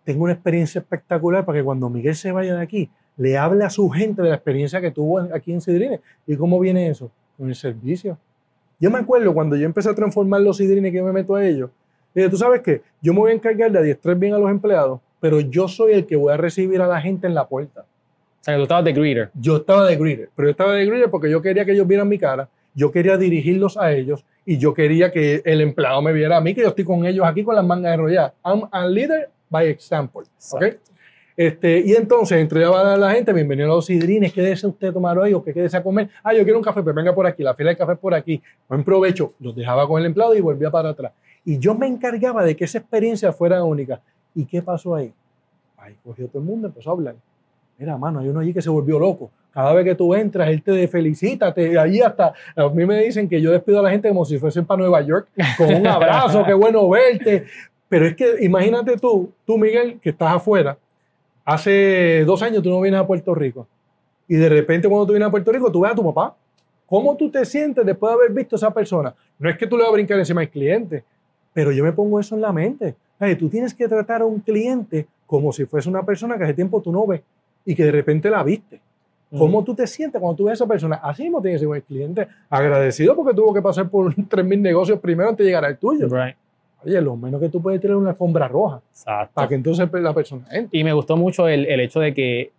tenga 0.04 0.23
una 0.23 0.33
experiencia 0.33 0.80
espectacular 0.80 1.45
para 1.45 1.59
que 1.59 1.64
cuando 1.64 1.90
Miguel 1.90 2.14
se 2.14 2.33
vaya 2.33 2.57
de 2.57 2.62
aquí, 2.62 2.90
le 3.16 3.37
hable 3.37 3.64
a 3.64 3.71
su 3.71 3.88
gente 3.90 4.23
de 4.23 4.28
la 4.28 4.37
experiencia 4.37 4.80
que 4.80 4.90
tuvo 4.90 5.18
aquí 5.18 5.52
en 5.52 5.61
Sidrines. 5.61 6.00
¿Y 6.26 6.37
cómo 6.37 6.61
viene 6.61 6.88
eso? 6.88 7.11
Con 7.37 7.49
el 7.49 7.54
servicio. 7.54 8.16
Yo 8.78 8.90
me 8.90 8.99
acuerdo 8.99 9.35
cuando 9.35 9.57
yo 9.57 9.66
empecé 9.66 9.90
a 9.90 9.95
transformar 9.95 10.40
los 10.40 10.57
Sidrines 10.59 10.92
que 10.92 10.99
yo 10.99 11.04
me 11.04 11.12
meto 11.12 11.35
a 11.35 11.45
ellos, 11.45 11.71
dije, 12.14 12.28
tú 12.28 12.37
sabes 12.37 12.61
qué, 12.62 12.83
yo 13.02 13.12
me 13.12 13.21
voy 13.21 13.33
a 13.33 13.35
encargar 13.35 13.73
de 13.73 13.78
adiestrar 13.78 14.16
bien 14.16 14.35
a 14.35 14.38
los 14.38 14.50
empleados, 14.50 15.00
pero 15.21 15.40
yo 15.40 15.66
soy 15.66 15.92
el 15.92 16.07
que 16.07 16.16
voy 16.16 16.33
a 16.33 16.37
recibir 16.37 16.80
a 16.80 16.87
la 16.87 17.00
gente 17.00 17.26
en 17.26 17.35
la 17.35 17.49
puerta. 17.49 17.85
O 18.40 18.45
sea, 18.45 18.54
que 18.54 18.59
tú 18.59 18.62
estabas 18.62 18.85
de 18.85 18.92
greeter. 18.92 19.30
Yo 19.35 19.57
estaba 19.57 19.87
de 19.87 19.97
greeter, 19.97 20.30
pero 20.35 20.49
yo 20.49 20.50
estaba 20.50 20.75
de 20.75 20.87
greeter 20.87 21.11
porque 21.11 21.30
yo 21.30 21.42
quería 21.42 21.64
que 21.64 21.73
ellos 21.73 21.87
vieran 21.87 22.09
mi 22.09 22.18
cara, 22.18 22.49
yo 22.75 22.90
quería 22.92 23.16
dirigirlos 23.16 23.76
a 23.76 23.92
ellos 23.92 24.25
y 24.47 24.59
yo 24.59 24.73
quería 24.73 25.11
que 25.11 25.42
el 25.45 25.61
empleado 25.61 26.00
me 26.00 26.12
viera 26.12 26.37
a 26.37 26.40
mí, 26.40 26.54
que 26.54 26.62
yo 26.62 26.68
estoy 26.68 26.85
con 26.85 27.04
ellos 27.04 27.26
aquí 27.26 27.45
con 27.45 27.54
las 27.54 27.64
mangas 27.64 27.95
enrolladas. 27.95 28.33
I'm 28.45 28.68
a 28.71 28.87
leader 28.87 29.28
by 29.50 29.66
example. 29.66 30.23
¿ok? 30.23 30.62
Exacto. 30.62 30.88
Este, 31.38 31.78
y 31.87 31.95
entonces 31.95 32.37
entregaba 32.38 32.95
a 32.95 32.97
la 32.97 33.12
gente, 33.12 33.33
bienvenido 33.33 33.71
a 33.71 33.76
los 33.76 33.87
sidrines, 33.87 34.33
¿qué 34.33 34.42
desea 34.42 34.68
usted 34.68 34.92
tomar 34.92 35.16
hoy 35.16 35.35
o 35.35 35.45
qué 35.45 35.52
desea 35.52 35.80
comer? 35.80 36.11
Ah, 36.25 36.35
yo 36.35 36.42
quiero 36.42 36.59
un 36.59 36.64
café, 36.64 36.83
pues 36.83 36.92
venga 36.92 37.14
por 37.14 37.28
aquí, 37.28 37.45
la 37.45 37.54
fila 37.54 37.71
de 37.71 37.76
café 37.76 37.92
es 37.92 37.99
por 38.00 38.12
aquí. 38.12 38.42
Buen 38.68 38.83
provecho. 38.83 39.35
Los 39.38 39.54
dejaba 39.54 39.87
con 39.87 40.00
el 40.00 40.07
empleado 40.07 40.35
y 40.35 40.40
volvía 40.40 40.68
para 40.68 40.88
atrás. 40.88 41.12
Y 41.45 41.61
yo 41.61 41.76
me 41.76 41.87
encargaba 41.87 42.42
de 42.42 42.57
que 42.57 42.64
esa 42.64 42.78
experiencia 42.78 43.33
fuera 43.33 43.62
única. 43.62 44.00
¿Y 44.35 44.47
qué 44.47 44.62
pasó 44.62 44.97
ahí? 44.97 45.12
Ahí 45.76 45.95
cogió 46.02 46.26
todo 46.26 46.40
el 46.40 46.45
mundo, 46.45 46.66
empezó 46.66 46.90
a 46.90 46.95
hablar. 46.95 47.14
Mira, 47.78 47.97
mano, 47.97 48.18
hay 48.18 48.28
uno 48.28 48.40
allí 48.40 48.52
que 48.52 48.61
se 48.61 48.68
volvió 48.68 48.99
loco. 48.99 49.30
Cada 49.52 49.73
vez 49.73 49.85
que 49.85 49.94
tú 49.94 50.14
entras, 50.14 50.49
él 50.49 50.62
te 50.62 50.87
felicita, 50.88 51.54
te, 51.54 51.78
allí 51.78 52.00
hasta, 52.00 52.32
a 52.56 52.68
mí 52.68 52.85
me 52.85 53.00
dicen 53.02 53.28
que 53.28 53.40
yo 53.40 53.52
despido 53.52 53.78
a 53.78 53.82
la 53.82 53.90
gente 53.90 54.08
como 54.08 54.25
si 54.25 54.38
fuesen 54.38 54.66
para 54.66 54.80
Nueva 54.80 55.00
York, 55.02 55.28
con 55.56 55.73
un 55.73 55.87
abrazo, 55.87 56.44
qué 56.44 56.54
bueno 56.54 56.88
verte. 56.88 57.44
Pero 57.88 58.06
es 58.06 58.16
que 58.16 58.44
imagínate 58.44 58.97
tú, 58.97 59.32
tú 59.47 59.56
Miguel, 59.56 59.99
que 60.00 60.11
estás 60.11 60.35
afuera, 60.35 60.76
hace 61.44 62.25
dos 62.26 62.42
años 62.42 62.62
tú 62.62 62.68
no 62.68 62.80
vienes 62.80 63.00
a 63.00 63.06
Puerto 63.06 63.35
Rico 63.35 63.66
y 64.28 64.37
de 64.37 64.49
repente 64.49 64.88
cuando 64.88 65.06
tú 65.06 65.12
vienes 65.12 65.28
a 65.28 65.30
Puerto 65.30 65.50
Rico 65.50 65.73
tú 65.73 65.80
ves 65.80 65.92
a 65.92 65.94
tu 65.94 66.04
papá. 66.04 66.37
¿Cómo 66.87 67.16
tú 67.16 67.30
te 67.30 67.44
sientes 67.44 67.85
después 67.85 68.11
de 68.11 68.14
haber 68.14 68.32
visto 68.32 68.56
a 68.56 68.58
esa 68.58 68.70
persona? 68.73 69.14
No 69.38 69.49
es 69.49 69.56
que 69.56 69.66
tú 69.66 69.76
le 69.76 69.82
vas 69.82 69.90
a 69.90 69.94
brincar 69.94 70.18
encima 70.18 70.40
al 70.40 70.49
cliente, 70.49 71.04
pero 71.52 71.70
yo 71.70 71.85
me 71.85 71.92
pongo 71.92 72.18
eso 72.18 72.35
en 72.35 72.40
la 72.40 72.52
mente. 72.52 72.94
Tú 73.38 73.49
tienes 73.49 73.75
que 73.75 73.88
tratar 73.88 74.23
a 74.23 74.25
un 74.25 74.40
cliente 74.40 75.06
como 75.26 75.52
si 75.52 75.66
fuese 75.66 75.88
una 75.88 76.02
persona 76.02 76.38
que 76.38 76.44
hace 76.44 76.54
tiempo 76.54 76.80
tú 76.80 76.92
no 76.92 77.06
ves 77.06 77.20
y 77.69 77.75
que 77.75 77.85
de 77.85 77.93
repente 77.93 78.31
la 78.31 78.43
viste. 78.43 78.81
¿Cómo 79.37 79.63
tú 79.63 79.75
te 79.75 79.87
sientes 79.87 80.19
cuando 80.19 80.35
tú 80.35 80.45
ves 80.45 80.52
a 80.52 80.54
esa 80.54 80.67
persona? 80.67 80.97
Así 81.02 81.25
mismo 81.25 81.43
tienes 81.43 81.61
que 81.61 81.67
ser 81.67 81.76
el 81.76 81.83
cliente 81.83 82.28
agradecido 82.49 83.15
porque 83.15 83.35
tuvo 83.35 83.52
que 83.52 83.61
pasar 83.61 83.91
por 83.91 84.15
3.000 84.15 84.59
negocios 84.59 84.99
primero 85.00 85.28
antes 85.28 85.45
de 85.45 85.50
llegar 85.50 85.67
al 85.67 85.76
tuyo. 85.76 86.09
Right. 86.09 86.35
Oye, 86.83 86.99
lo 87.02 87.15
menos 87.15 87.39
que 87.39 87.50
tú 87.50 87.61
puedes 87.61 87.78
tener 87.78 87.95
una 87.95 88.11
alfombra 88.11 88.49
roja 88.49 88.81
Exacto. 88.91 89.35
para 89.35 89.49
que 89.49 89.54
entonces 89.57 89.87
la 89.93 90.15
persona 90.15 90.47
entre. 90.50 90.78
Y 90.78 90.83
me 90.83 90.95
gustó 90.95 91.19
mucho 91.19 91.47
el, 91.47 91.67
el 91.67 91.81
hecho 91.81 92.00
de 92.00 92.15
que 92.15 92.52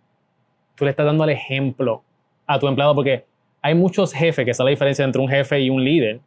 tú 0.76 0.84
le 0.84 0.92
estás 0.92 1.06
dando 1.06 1.24
el 1.24 1.30
ejemplo 1.30 2.02
a 2.46 2.60
tu 2.60 2.68
empleado, 2.68 2.94
porque 2.94 3.24
hay 3.62 3.74
muchos 3.74 4.12
jefes, 4.12 4.44
que 4.44 4.52
esa 4.52 4.62
es 4.62 4.64
la 4.64 4.70
diferencia 4.70 5.04
entre 5.04 5.20
un 5.20 5.28
jefe 5.28 5.60
y 5.60 5.70
un 5.70 5.82
líder, 5.82 6.20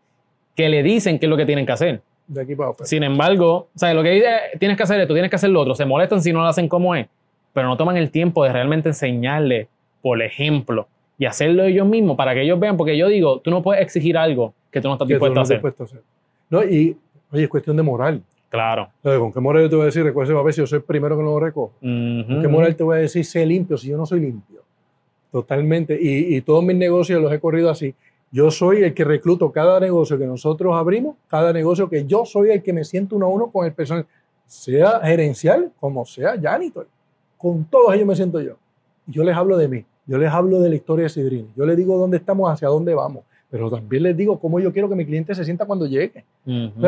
que 0.55 0.67
le 0.67 0.83
dicen 0.83 1.19
qué 1.19 1.27
es 1.27 1.29
lo 1.29 1.37
que 1.37 1.45
tienen 1.45 1.65
que 1.65 1.71
hacer. 1.71 2.01
De 2.27 2.41
aquí 2.41 2.53
para. 2.53 2.73
Sin 2.83 3.03
embargo, 3.03 3.69
o 3.73 3.79
sea, 3.79 3.93
lo 3.93 4.03
que 4.03 4.09
dice, 4.09 4.27
tienes 4.59 4.75
que 4.75 4.83
hacer 4.83 4.99
esto, 4.99 5.13
tienes 5.13 5.29
que 5.29 5.37
hacer 5.37 5.51
lo 5.51 5.61
otro, 5.61 5.73
se 5.73 5.85
molestan 5.85 6.21
si 6.21 6.33
no 6.33 6.41
lo 6.41 6.47
hacen 6.47 6.67
como 6.67 6.93
es, 6.95 7.07
pero 7.53 7.67
no 7.67 7.77
toman 7.77 7.97
el 7.97 8.11
tiempo 8.11 8.43
de 8.43 8.51
realmente 8.51 8.89
enseñarle 8.89 9.69
por 10.01 10.21
ejemplo 10.21 10.87
y 11.17 11.25
hacerlo 11.25 11.63
ellos 11.63 11.87
mismos 11.87 12.17
para 12.17 12.33
que 12.33 12.41
ellos 12.41 12.59
vean, 12.59 12.75
porque 12.75 12.97
yo 12.97 13.07
digo, 13.07 13.39
tú 13.39 13.51
no 13.51 13.61
puedes 13.61 13.81
exigir 13.81 14.17
algo 14.17 14.53
que 14.71 14.81
tú 14.81 14.87
no 14.87 14.95
estás 14.95 15.07
que 15.07 15.13
tú 15.13 15.25
dispuesto 15.25 15.35
no 15.35 15.39
a 15.39 15.43
hacer. 15.43 15.57
dispuesto 15.57 15.83
a 15.83 15.85
hacer. 15.85 16.01
No, 16.49 16.63
y 16.63 16.97
oye, 17.31 17.43
es 17.43 17.49
cuestión 17.49 17.77
de 17.77 17.83
moral. 17.83 18.21
Claro. 18.49 18.89
¿Con 19.01 19.31
qué 19.31 19.39
moral 19.39 19.63
yo 19.63 19.69
te 19.69 19.75
voy 19.75 19.83
a 19.83 19.85
decir? 19.85 20.03
Recuerda, 20.03 20.37
a 20.37 20.43
ver 20.43 20.53
si 20.53 20.61
yo 20.61 20.67
soy 20.67 20.77
el 20.77 20.83
primero 20.83 21.17
que 21.17 21.23
lo 21.23 21.39
recojo. 21.39 21.73
¿Con 21.79 22.41
qué 22.41 22.47
moral 22.47 22.75
te 22.75 22.83
voy 22.83 22.97
a 22.97 23.01
decir 23.01 23.25
sé 23.25 23.45
limpio 23.45 23.77
si 23.77 23.87
yo 23.87 23.97
no 23.97 24.05
soy 24.05 24.19
limpio? 24.19 24.61
Totalmente. 25.31 25.97
Y, 25.99 26.35
y 26.35 26.41
todos 26.41 26.63
mis 26.63 26.75
negocios 26.75 27.21
los 27.21 27.33
he 27.33 27.39
corrido 27.39 27.69
así. 27.69 27.95
Yo 28.31 28.51
soy 28.51 28.83
el 28.83 28.93
que 28.93 29.03
recluto 29.03 29.51
cada 29.51 29.79
negocio 29.79 30.17
que 30.17 30.25
nosotros 30.25 30.75
abrimos, 30.75 31.15
cada 31.27 31.53
negocio 31.53 31.89
que 31.89 32.05
yo 32.05 32.25
soy 32.25 32.49
el 32.49 32.61
que 32.61 32.73
me 32.73 32.83
siento 32.83 33.15
uno 33.15 33.27
a 33.27 33.29
uno 33.29 33.51
con 33.51 33.65
el 33.65 33.73
personal, 33.73 34.05
sea 34.45 34.99
gerencial 35.03 35.71
como 35.79 36.05
sea 36.05 36.39
janitor. 36.39 36.87
Con 37.43 37.65
todos 37.65 37.93
ellos 37.93 38.07
me 38.07 38.15
siento 38.15 38.39
yo. 38.39 38.53
Yo 39.05 39.21
les 39.21 39.35
hablo 39.35 39.57
de 39.57 39.67
mí, 39.67 39.83
yo 40.07 40.17
les 40.17 40.31
hablo 40.31 40.61
de 40.61 40.69
la 40.69 40.75
historia 40.75 41.03
de 41.03 41.09
Sidrini, 41.09 41.49
yo 41.57 41.65
les 41.65 41.75
digo 41.75 41.97
dónde 41.97 42.15
estamos, 42.15 42.49
hacia 42.49 42.69
dónde 42.69 42.95
vamos, 42.95 43.25
pero 43.49 43.69
también 43.69 44.03
les 44.03 44.15
digo 44.15 44.39
cómo 44.39 44.61
yo 44.61 44.71
quiero 44.71 44.87
que 44.87 44.95
mi 44.95 45.05
cliente 45.05 45.35
se 45.35 45.43
sienta 45.43 45.65
cuando 45.65 45.85
llegue. 45.85 46.23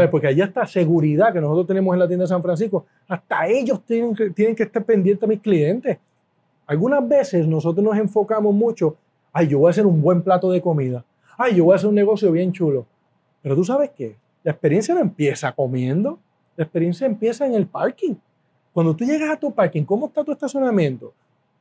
Porque 0.09 0.27
allá 0.27 0.45
está 0.45 0.65
seguridad 0.65 1.33
que 1.33 1.41
nosotros 1.41 1.67
tenemos 1.67 1.93
en 1.93 1.99
la 1.99 2.07
tienda 2.07 2.23
de 2.23 2.29
San 2.29 2.41
Francisco, 2.41 2.85
hasta 3.05 3.49
ellos 3.49 3.81
tienen 3.85 4.15
que, 4.15 4.29
tienen 4.29 4.55
que 4.55 4.63
estar 4.63 4.81
pendientes 4.85 5.21
a 5.23 5.27
mis 5.27 5.41
clientes. 5.41 5.97
Algunas 6.65 7.05
veces 7.05 7.45
nosotros 7.45 7.83
nos 7.83 7.97
enfocamos 7.97 8.55
mucho, 8.55 8.95
ay, 9.33 9.49
yo 9.49 9.59
voy 9.59 9.67
a 9.67 9.71
hacer 9.71 9.85
un 9.85 10.01
buen 10.01 10.21
plato 10.21 10.49
de 10.49 10.61
comida, 10.61 11.03
ay, 11.37 11.55
yo 11.55 11.65
voy 11.65 11.73
a 11.73 11.75
hacer 11.75 11.89
un 11.89 11.95
negocio 11.95 12.31
bien 12.31 12.53
chulo. 12.53 12.85
Pero 13.41 13.57
tú 13.57 13.65
sabes 13.65 13.89
qué, 13.89 14.15
la 14.41 14.53
experiencia 14.53 14.95
no 14.95 15.01
empieza 15.01 15.51
comiendo, 15.51 16.17
la 16.55 16.63
experiencia 16.63 17.05
empieza 17.05 17.45
en 17.45 17.55
el 17.55 17.67
parking. 17.67 18.13
Cuando 18.75 18.93
tú 18.93 19.05
llegas 19.05 19.29
a 19.29 19.37
tu 19.37 19.53
parking, 19.53 19.83
¿cómo 19.85 20.07
está 20.07 20.21
tu 20.21 20.33
estacionamiento? 20.33 21.13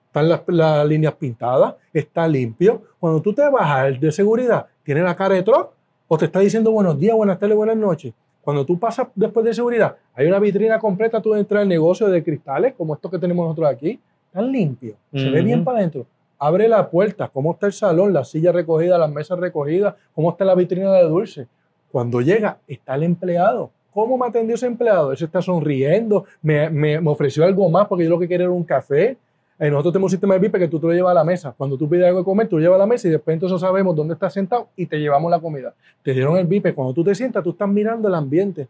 Están 0.08 0.28
las, 0.28 0.42
las 0.48 0.84
líneas 0.84 1.14
pintadas, 1.14 1.76
está 1.92 2.26
limpio. 2.26 2.82
Cuando 2.98 3.22
tú 3.22 3.32
te 3.32 3.48
bajas 3.48 3.86
el 3.86 4.00
de 4.00 4.10
seguridad, 4.10 4.66
tiene 4.82 5.00
la 5.00 5.14
cara 5.14 5.36
de 5.36 5.44
truck 5.44 5.68
o 6.08 6.18
te 6.18 6.24
está 6.24 6.40
diciendo 6.40 6.72
buenos 6.72 6.98
días, 6.98 7.14
buenas 7.14 7.38
tardes, 7.38 7.56
buenas 7.56 7.76
noches. 7.76 8.12
Cuando 8.40 8.66
tú 8.66 8.80
pasas 8.80 9.06
después 9.14 9.46
de 9.46 9.54
seguridad, 9.54 9.94
hay 10.12 10.26
una 10.26 10.40
vitrina 10.40 10.80
completa, 10.80 11.22
tú 11.22 11.36
entras 11.36 11.62
al 11.62 11.68
negocio 11.68 12.08
de 12.08 12.24
cristales, 12.24 12.74
como 12.76 12.94
estos 12.94 13.12
que 13.12 13.18
tenemos 13.20 13.44
nosotros 13.44 13.70
aquí, 13.70 14.00
están 14.26 14.50
limpios, 14.50 14.96
se 15.12 15.30
ve 15.30 15.40
bien 15.42 15.62
para 15.62 15.78
adentro. 15.78 16.06
Abre 16.36 16.66
la 16.66 16.90
puerta, 16.90 17.30
cómo 17.32 17.52
está 17.52 17.66
el 17.66 17.74
salón, 17.74 18.12
las 18.12 18.28
sillas 18.28 18.52
recogidas, 18.52 18.98
las 18.98 19.12
mesas 19.12 19.38
recogidas, 19.38 19.94
cómo 20.16 20.32
está 20.32 20.44
la 20.44 20.56
vitrina 20.56 20.90
de 20.90 21.04
dulce. 21.04 21.46
Cuando 21.92 22.20
llega, 22.20 22.58
está 22.66 22.96
el 22.96 23.04
empleado. 23.04 23.70
¿Cómo 23.94 24.18
me 24.18 24.26
atendió 24.26 24.56
ese 24.56 24.66
empleado? 24.66 25.12
Él 25.12 25.16
se 25.16 25.24
está 25.26 25.40
sonriendo, 25.40 26.24
me, 26.42 26.68
me- 26.68 27.00
me 27.00 27.10
ofreció 27.10 27.44
algo 27.44 27.68
más 27.70 27.86
porque 27.86 28.04
yo 28.04 28.10
lo 28.10 28.18
que 28.18 28.28
quería 28.28 28.44
era 28.46 28.52
un 28.52 28.64
café. 28.64 29.16
Eh, 29.56 29.70
nosotros 29.70 29.92
tenemos 29.92 30.08
un 30.08 30.16
sistema 30.16 30.34
de 30.34 30.40
VIP 30.40 30.56
que 30.56 30.66
tú 30.68 30.80
te 30.80 30.86
lo 30.88 30.92
llevas 30.92 31.12
a 31.12 31.14
la 31.14 31.22
mesa. 31.24 31.54
Cuando 31.56 31.78
tú 31.78 31.88
pides 31.88 32.06
algo 32.06 32.18
de 32.18 32.24
comer, 32.24 32.48
tú 32.48 32.56
lo 32.56 32.62
llevas 32.62 32.74
a 32.76 32.80
la 32.80 32.86
mesa 32.86 33.06
y 33.06 33.12
después 33.12 33.34
entonces 33.34 33.60
sabemos 33.60 33.94
dónde 33.94 34.14
estás 34.14 34.32
sentado 34.32 34.66
y 34.76 34.84
te 34.86 34.98
llevamos 34.98 35.30
la 35.30 35.38
comida. 35.38 35.72
Te 36.02 36.12
dieron 36.12 36.36
el 36.36 36.46
VIP. 36.46 36.74
Cuando 36.74 36.92
tú 36.92 37.04
te 37.04 37.14
sientas, 37.14 37.44
tú 37.44 37.50
estás 37.50 37.68
mirando 37.68 38.08
el 38.08 38.14
ambiente. 38.16 38.66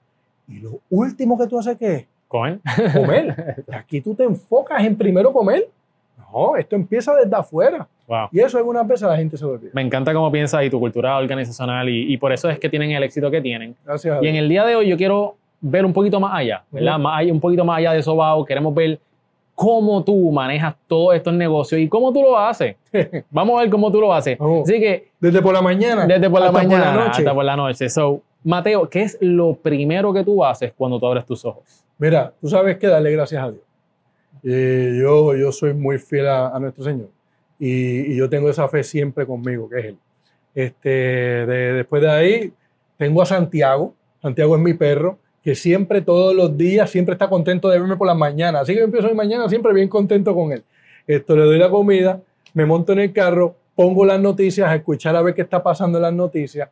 Y 0.47 0.61
lo 0.61 0.73
último 0.91 1.39
que 1.39 1.47
tú 1.47 1.59
haces, 1.59 1.79
¿qué 1.79 1.95
es? 1.95 2.07
Comer. 2.95 3.65
Y 3.67 3.75
aquí 3.75 4.01
tú 4.03 4.15
te 4.15 4.25
enfocas 4.25 4.85
en 4.85 4.95
primero 4.95 5.33
comer. 5.33 5.69
No, 6.35 6.57
esto 6.57 6.75
empieza 6.77 7.15
desde 7.15 7.35
afuera. 7.37 7.87
Wow. 8.09 8.29
Y 8.33 8.41
eso 8.41 8.59
algunas 8.59 8.87
veces 8.87 9.09
la 9.09 9.17
gente 9.17 9.37
se 9.37 9.45
olvida. 9.45 9.71
Me 9.73 9.83
encanta 9.83 10.13
cómo 10.13 10.31
piensas 10.33 10.65
y 10.65 10.71
tu 10.71 10.79
cultura 10.81 11.17
organizacional 11.17 11.89
y, 11.89 12.13
y 12.13 12.17
por 12.19 12.33
eso 12.33 12.51
es 12.51 12.59
que 12.59 12.69
tienen 12.69 12.91
el 12.91 13.03
éxito 13.03 13.31
que 13.31 13.41
tienen. 13.41 13.75
Gracias 13.85 14.23
Y 14.23 14.27
en 14.29 14.37
el 14.37 14.49
día 14.49 14.65
de 14.67 14.77
hoy 14.77 14.89
yo 14.89 14.97
quiero 14.97 15.37
ver 15.61 15.87
un 15.87 15.93
poquito 15.93 16.19
más 16.21 16.33
allá, 16.35 16.63
¿verdad? 16.71 16.95
Ujú. 16.95 17.03
Más 17.05 17.21
allá- 17.21 17.33
un 17.33 17.41
poquito 17.41 17.65
más 17.65 17.79
allá 17.79 17.93
de 17.93 18.01
eso, 18.01 18.15
Bao. 18.17 18.45
Queremos 18.45 18.75
ver 18.75 18.99
cómo 19.55 20.03
tú 20.03 20.31
manejas 20.33 20.75
todos 20.89 21.15
estos 21.15 21.33
negocios 21.33 21.81
y 21.81 21.89
cómo 21.89 22.13
tú 22.13 22.23
lo 22.23 22.37
haces. 22.37 22.77
Vamos 23.31 23.57
a 23.59 23.63
ver 23.63 23.71
cómo 23.71 23.91
tú 23.91 24.01
lo 24.01 24.13
haces. 24.13 24.37
Así 24.41 24.81
que 24.81 25.09
Desde 25.21 25.41
por 25.41 25.55
la 25.55 25.63
mañana. 25.63 26.07
desde 26.07 26.29
por 26.29 26.41
la 26.41 26.47
hasta 26.47 26.59
mañana 26.59 26.85
Por 26.85 26.95
la 26.97 27.05
noche. 27.07 27.19
hasta 27.23 27.35
por 27.35 27.45
la 27.45 27.57
noche. 27.57 27.89
So, 27.89 28.21
Mateo, 28.43 28.89
¿qué 28.91 29.03
es 29.03 29.17
lo 29.21 29.55
primero 29.55 30.13
que 30.13 30.23
tú 30.25 30.45
haces 30.45 30.73
cuando 30.77 30.99
tú 30.99 31.07
abres 31.07 31.25
tus 31.25 31.45
ojos? 31.45 31.63
Mira, 31.97 32.33
tú 32.41 32.49
sabes 32.49 32.77
que 32.77 32.89
darle 32.89 33.13
gracias 33.13 33.43
a 33.43 33.51
Dios. 33.51 33.63
Eh, 34.45 34.99
yo, 35.01 35.35
yo 35.35 35.51
soy 35.53 35.73
muy 35.75 35.99
fiel 35.99 36.29
a, 36.29 36.49
a 36.55 36.59
nuestro 36.61 36.85
Señor 36.85 37.09
y, 37.59 38.13
y 38.13 38.17
yo 38.17 38.29
tengo 38.29 38.51
esa 38.51 38.69
fe 38.69 38.83
siempre 38.85 39.25
conmigo, 39.27 39.69
que 39.69 39.79
es 39.79 39.85
Él. 39.87 39.99
Este, 40.55 40.89
de- 40.91 41.73
después 41.73 42.03
de 42.03 42.11
ahí, 42.11 42.53
tengo 42.99 43.23
a 43.23 43.27
Santiago. 43.27 43.95
Santiago 44.21 44.55
es 44.57 44.63
mi 44.63 44.75
perro, 44.75 45.19
que 45.43 45.55
siempre, 45.55 46.01
todos 46.03 46.35
los 46.35 46.57
días, 46.57 46.91
siempre 46.91 47.15
está 47.15 47.29
contento 47.29 47.69
de 47.69 47.79
verme 47.79 47.97
por 47.97 48.07
las 48.07 48.17
mañanas. 48.17 48.63
Así 48.63 48.73
que 48.75 48.81
yo 48.81 48.85
empiezo 48.85 49.09
mi 49.09 49.15
mañana 49.15 49.49
siempre 49.49 49.73
bien 49.73 49.89
contento 49.89 50.35
con 50.35 50.53
él. 50.53 50.63
Esto, 51.07 51.37
le 51.37 51.45
doy 51.45 51.59
la 51.59 51.71
comida, 51.71 52.21
me 52.55 52.65
monto 52.67 52.93
en 52.93 53.01
el 53.01 53.13
carro, 53.13 53.55
pongo 53.75 54.05
las 54.05 54.21
noticias, 54.21 54.69
a 54.69 54.75
escuchar 54.75 55.17
a 55.17 55.23
ver 55.23 55.35
qué 55.35 55.43
está 55.43 55.63
pasando 55.63 55.99
en 55.99 56.03
las 56.03 56.13
noticias. 56.15 56.69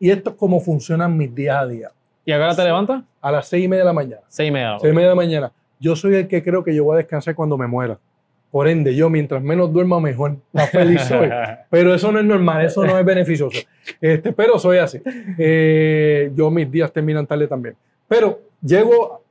Y 0.00 0.10
esto 0.10 0.30
es 0.30 0.36
cómo 0.36 0.60
funcionan 0.60 1.16
mis 1.16 1.34
días 1.34 1.56
a 1.56 1.66
día. 1.66 1.90
¿Y 2.24 2.32
ahora 2.32 2.54
te 2.56 2.64
levantas? 2.64 3.02
A 3.20 3.30
las 3.30 3.46
seis 3.48 3.64
y 3.64 3.68
media 3.68 3.82
de 3.82 3.86
la 3.86 3.92
mañana. 3.92 4.22
Seis 4.28 4.48
y 4.48 4.52
media. 4.52 4.78
Seis 4.80 4.92
y 4.92 4.94
media 4.94 5.08
de 5.08 5.14
la 5.14 5.16
mañana. 5.16 5.52
Yo 5.80 5.96
soy 5.96 6.16
el 6.16 6.28
que 6.28 6.42
creo 6.42 6.64
que 6.64 6.74
yo 6.74 6.84
voy 6.84 6.94
a 6.94 6.98
descansar 6.98 7.34
cuando 7.34 7.58
me 7.58 7.66
muera. 7.66 7.98
Por 8.50 8.68
ende, 8.68 8.94
yo 8.94 9.10
mientras 9.10 9.42
menos 9.42 9.72
duerma, 9.72 9.98
mejor. 9.98 10.36
Más 10.52 10.70
feliz 10.70 11.02
soy. 11.02 11.28
Pero 11.70 11.92
eso 11.92 12.12
no 12.12 12.20
es 12.20 12.24
normal, 12.24 12.64
eso 12.64 12.84
no 12.84 12.96
es 12.96 13.04
beneficioso. 13.04 13.58
Este, 14.00 14.32
pero 14.32 14.58
soy 14.58 14.78
así. 14.78 15.02
Eh, 15.36 16.30
yo 16.34 16.50
mis 16.50 16.70
días 16.70 16.92
terminan 16.92 17.26
tarde 17.26 17.48
también. 17.48 17.74
Pero 18.06 18.40
llego 18.62 19.24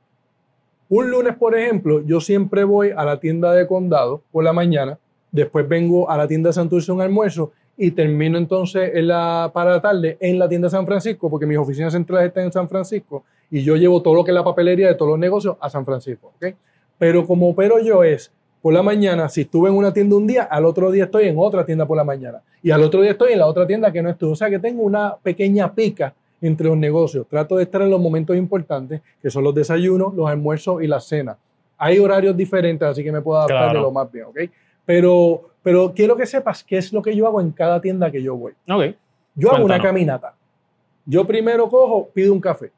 un 0.88 1.10
lunes, 1.10 1.34
por 1.36 1.56
ejemplo, 1.56 2.02
yo 2.04 2.20
siempre 2.20 2.64
voy 2.64 2.90
a 2.94 3.04
la 3.04 3.18
tienda 3.18 3.52
de 3.52 3.66
condado 3.66 4.22
por 4.30 4.44
la 4.44 4.52
mañana, 4.52 4.98
después 5.32 5.66
vengo 5.66 6.10
a 6.10 6.16
la 6.16 6.28
tienda 6.28 6.50
de 6.50 6.52
Santurce 6.52 6.92
un 6.92 7.00
almuerzo 7.00 7.50
y 7.76 7.90
termino 7.90 8.38
entonces 8.38 8.92
en 8.94 9.08
la, 9.08 9.50
para 9.52 9.70
la 9.70 9.80
tarde 9.80 10.16
en 10.20 10.38
la 10.38 10.48
tienda 10.48 10.66
de 10.66 10.70
San 10.70 10.86
Francisco, 10.86 11.30
porque 11.30 11.46
mis 11.46 11.58
oficinas 11.58 11.92
centrales 11.92 12.28
están 12.28 12.44
en 12.44 12.52
San 12.52 12.68
Francisco 12.68 13.24
y 13.54 13.62
yo 13.62 13.76
llevo 13.76 14.02
todo 14.02 14.14
lo 14.14 14.24
que 14.24 14.32
es 14.32 14.34
la 14.34 14.42
papelería 14.42 14.88
de 14.88 14.96
todos 14.96 15.10
los 15.10 15.18
negocios 15.18 15.56
a 15.60 15.70
San 15.70 15.84
Francisco. 15.84 16.32
¿ok? 16.36 16.56
Pero 16.98 17.24
como 17.24 17.48
opero 17.48 17.78
yo 17.78 18.02
es 18.02 18.32
por 18.60 18.74
la 18.74 18.82
mañana, 18.82 19.28
si 19.28 19.42
estuve 19.42 19.68
en 19.68 19.76
una 19.76 19.92
tienda 19.92 20.16
un 20.16 20.26
día, 20.26 20.42
al 20.42 20.64
otro 20.64 20.90
día 20.90 21.04
estoy 21.04 21.28
en 21.28 21.36
otra 21.38 21.64
tienda 21.64 21.86
por 21.86 21.96
la 21.96 22.02
mañana. 22.02 22.42
Y 22.64 22.72
al 22.72 22.82
otro 22.82 23.00
día 23.00 23.12
estoy 23.12 23.32
en 23.34 23.38
la 23.38 23.46
otra 23.46 23.64
tienda 23.64 23.92
que 23.92 24.02
no 24.02 24.10
estuve. 24.10 24.32
O 24.32 24.34
sea 24.34 24.50
que 24.50 24.58
tengo 24.58 24.82
una 24.82 25.14
pequeña 25.22 25.72
pica 25.72 26.12
entre 26.40 26.66
los 26.66 26.76
negocios. 26.76 27.28
Trato 27.28 27.56
de 27.56 27.62
estar 27.62 27.80
en 27.82 27.90
los 27.90 28.00
momentos 28.00 28.34
importantes, 28.36 29.00
que 29.22 29.30
son 29.30 29.44
los 29.44 29.54
desayunos, 29.54 30.14
los 30.14 30.28
almuerzos 30.28 30.82
y 30.82 30.88
las 30.88 31.04
cenas. 31.04 31.36
Hay 31.78 32.00
horarios 32.00 32.36
diferentes, 32.36 32.88
así 32.88 33.04
que 33.04 33.12
me 33.12 33.20
puedo 33.20 33.38
adaptar 33.38 33.66
Claro. 33.66 33.78
de 33.78 33.82
lo 33.84 33.92
más 33.92 34.10
bien, 34.10 34.24
¿ok? 34.24 34.38
Pero, 34.84 35.42
pero 35.62 35.92
quiero 35.94 36.16
que 36.16 36.26
sepas 36.26 36.64
qué 36.64 36.78
es 36.78 36.92
lo 36.92 37.02
que 37.02 37.14
yo 37.14 37.28
hago 37.28 37.40
en 37.40 37.52
cada 37.52 37.80
tienda 37.80 38.10
que 38.10 38.20
yo 38.20 38.34
voy. 38.34 38.52
Ok. 38.68 38.96
Yo 39.36 39.52
hago 39.54 39.64
una 39.64 39.80
caminata. 39.80 40.34
Yo 41.06 41.24
primero 41.24 41.68
cojo, 41.68 42.08
pido 42.12 42.32
un 42.32 42.40
café. 42.40 42.72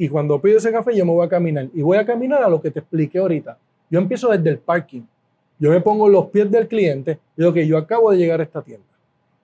Y 0.00 0.08
cuando 0.08 0.40
pido 0.40 0.56
ese 0.56 0.72
café, 0.72 0.96
yo 0.96 1.04
me 1.04 1.12
voy 1.12 1.26
a 1.26 1.28
caminar. 1.28 1.66
Y 1.74 1.82
voy 1.82 1.98
a 1.98 2.06
caminar 2.06 2.42
a 2.42 2.48
lo 2.48 2.58
que 2.58 2.70
te 2.70 2.78
expliqué 2.78 3.18
ahorita. 3.18 3.58
Yo 3.90 4.00
empiezo 4.00 4.30
desde 4.30 4.48
el 4.48 4.56
parking. 4.56 5.02
Yo 5.58 5.68
me 5.68 5.78
pongo 5.82 6.08
los 6.08 6.28
pies 6.28 6.50
del 6.50 6.68
cliente 6.68 7.18
y 7.36 7.42
digo 7.42 7.52
que 7.52 7.66
yo 7.66 7.76
acabo 7.76 8.10
de 8.10 8.16
llegar 8.16 8.40
a 8.40 8.44
esta 8.44 8.62
tienda. 8.62 8.86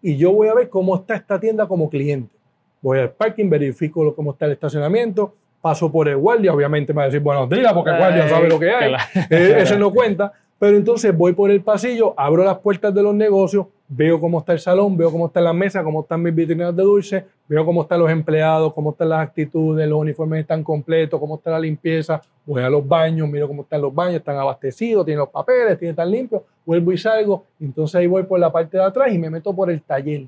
Y 0.00 0.16
yo 0.16 0.32
voy 0.32 0.48
a 0.48 0.54
ver 0.54 0.70
cómo 0.70 0.96
está 0.96 1.14
esta 1.14 1.38
tienda 1.38 1.68
como 1.68 1.90
cliente. 1.90 2.34
Voy 2.80 3.00
al 3.00 3.10
parking, 3.10 3.50
verifico 3.50 4.14
cómo 4.14 4.30
está 4.30 4.46
el 4.46 4.52
estacionamiento, 4.52 5.34
paso 5.60 5.92
por 5.92 6.08
el 6.08 6.16
guardia, 6.16 6.54
obviamente 6.54 6.94
me 6.94 6.98
va 6.98 7.02
a 7.02 7.06
decir 7.06 7.20
buenos 7.20 7.50
días 7.50 7.70
porque 7.74 7.90
el 7.90 7.98
guardia 7.98 8.26
sabe 8.26 8.48
lo 8.48 8.58
que 8.58 8.70
hay. 8.70 8.88
Claro. 8.88 9.04
Eh, 9.28 9.56
ese 9.58 9.76
no 9.76 9.92
cuenta. 9.92 10.32
Pero 10.58 10.78
entonces 10.78 11.14
voy 11.14 11.34
por 11.34 11.50
el 11.50 11.60
pasillo, 11.60 12.14
abro 12.16 12.42
las 12.44 12.60
puertas 12.60 12.94
de 12.94 13.02
los 13.02 13.14
negocios, 13.14 13.66
veo 13.88 14.20
cómo 14.20 14.40
está 14.40 14.52
el 14.52 14.58
salón, 14.58 14.96
veo 14.96 15.10
cómo 15.12 15.26
están 15.26 15.44
las 15.44 15.54
mesas, 15.54 15.84
cómo 15.84 16.00
están 16.00 16.22
mis 16.22 16.34
vitrinas 16.34 16.74
de 16.74 16.82
dulce, 16.82 17.24
veo 17.48 17.64
cómo 17.64 17.82
están 17.82 18.00
los 18.00 18.10
empleados, 18.10 18.72
cómo 18.72 18.90
están 18.90 19.10
las 19.10 19.20
actitudes, 19.20 19.88
los 19.88 19.98
uniformes 19.98 20.40
están 20.40 20.64
completos, 20.64 21.20
cómo 21.20 21.36
está 21.36 21.52
la 21.52 21.60
limpieza. 21.60 22.20
Voy 22.44 22.62
a 22.62 22.68
los 22.70 22.86
baños, 22.86 23.28
miro 23.28 23.46
cómo 23.46 23.62
están 23.62 23.80
los 23.82 23.94
baños, 23.94 24.16
están 24.16 24.36
abastecidos, 24.36 25.04
tienen 25.04 25.20
los 25.20 25.28
papeles, 25.28 25.78
tienen 25.78 25.94
tan 25.96 26.10
limpios. 26.10 26.42
Vuelvo 26.64 26.92
y 26.92 26.98
salgo. 26.98 27.44
Entonces 27.60 27.94
ahí 27.96 28.06
voy 28.06 28.24
por 28.24 28.40
la 28.40 28.50
parte 28.50 28.76
de 28.76 28.82
atrás 28.82 29.12
y 29.12 29.18
me 29.18 29.30
meto 29.30 29.54
por 29.54 29.70
el 29.70 29.80
taller. 29.82 30.26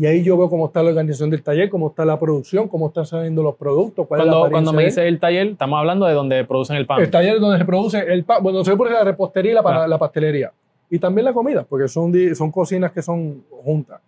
Y 0.00 0.06
ahí 0.06 0.22
yo 0.22 0.38
veo 0.38 0.48
cómo 0.48 0.66
está 0.66 0.80
la 0.82 0.90
organización 0.90 1.28
del 1.28 1.42
taller, 1.42 1.68
cómo 1.68 1.88
está 1.88 2.04
la 2.04 2.20
producción, 2.20 2.68
cómo 2.68 2.86
están 2.86 3.04
saliendo 3.04 3.42
los 3.42 3.56
productos, 3.56 4.06
cuál 4.06 4.20
es 4.20 4.26
la 4.26 4.32
Cuando, 4.32 4.50
cuando 4.52 4.72
me 4.72 4.84
dice 4.84 5.06
el 5.08 5.18
taller, 5.18 5.48
estamos 5.48 5.76
hablando 5.76 6.06
de 6.06 6.14
donde 6.14 6.44
producen 6.44 6.76
el 6.76 6.86
pan. 6.86 7.00
El 7.02 7.10
taller 7.10 7.40
donde 7.40 7.58
se 7.58 7.64
produce 7.64 7.98
el 7.98 8.24
pan, 8.24 8.40
bueno, 8.40 8.64
se 8.64 8.74
produce 8.76 8.94
la 8.94 9.02
repostería 9.02 9.50
y 9.50 9.54
la, 9.56 9.62
Ah. 9.64 9.88
la 9.88 9.98
pastelería. 9.98 10.52
Y 10.90 10.98
también 10.98 11.24
la 11.24 11.32
comida, 11.32 11.64
porque 11.64 11.88
son, 11.88 12.12
son 12.34 12.50
cocinas 12.50 12.92
que 12.92 13.02
son 13.02 13.44
juntas. 13.62 14.00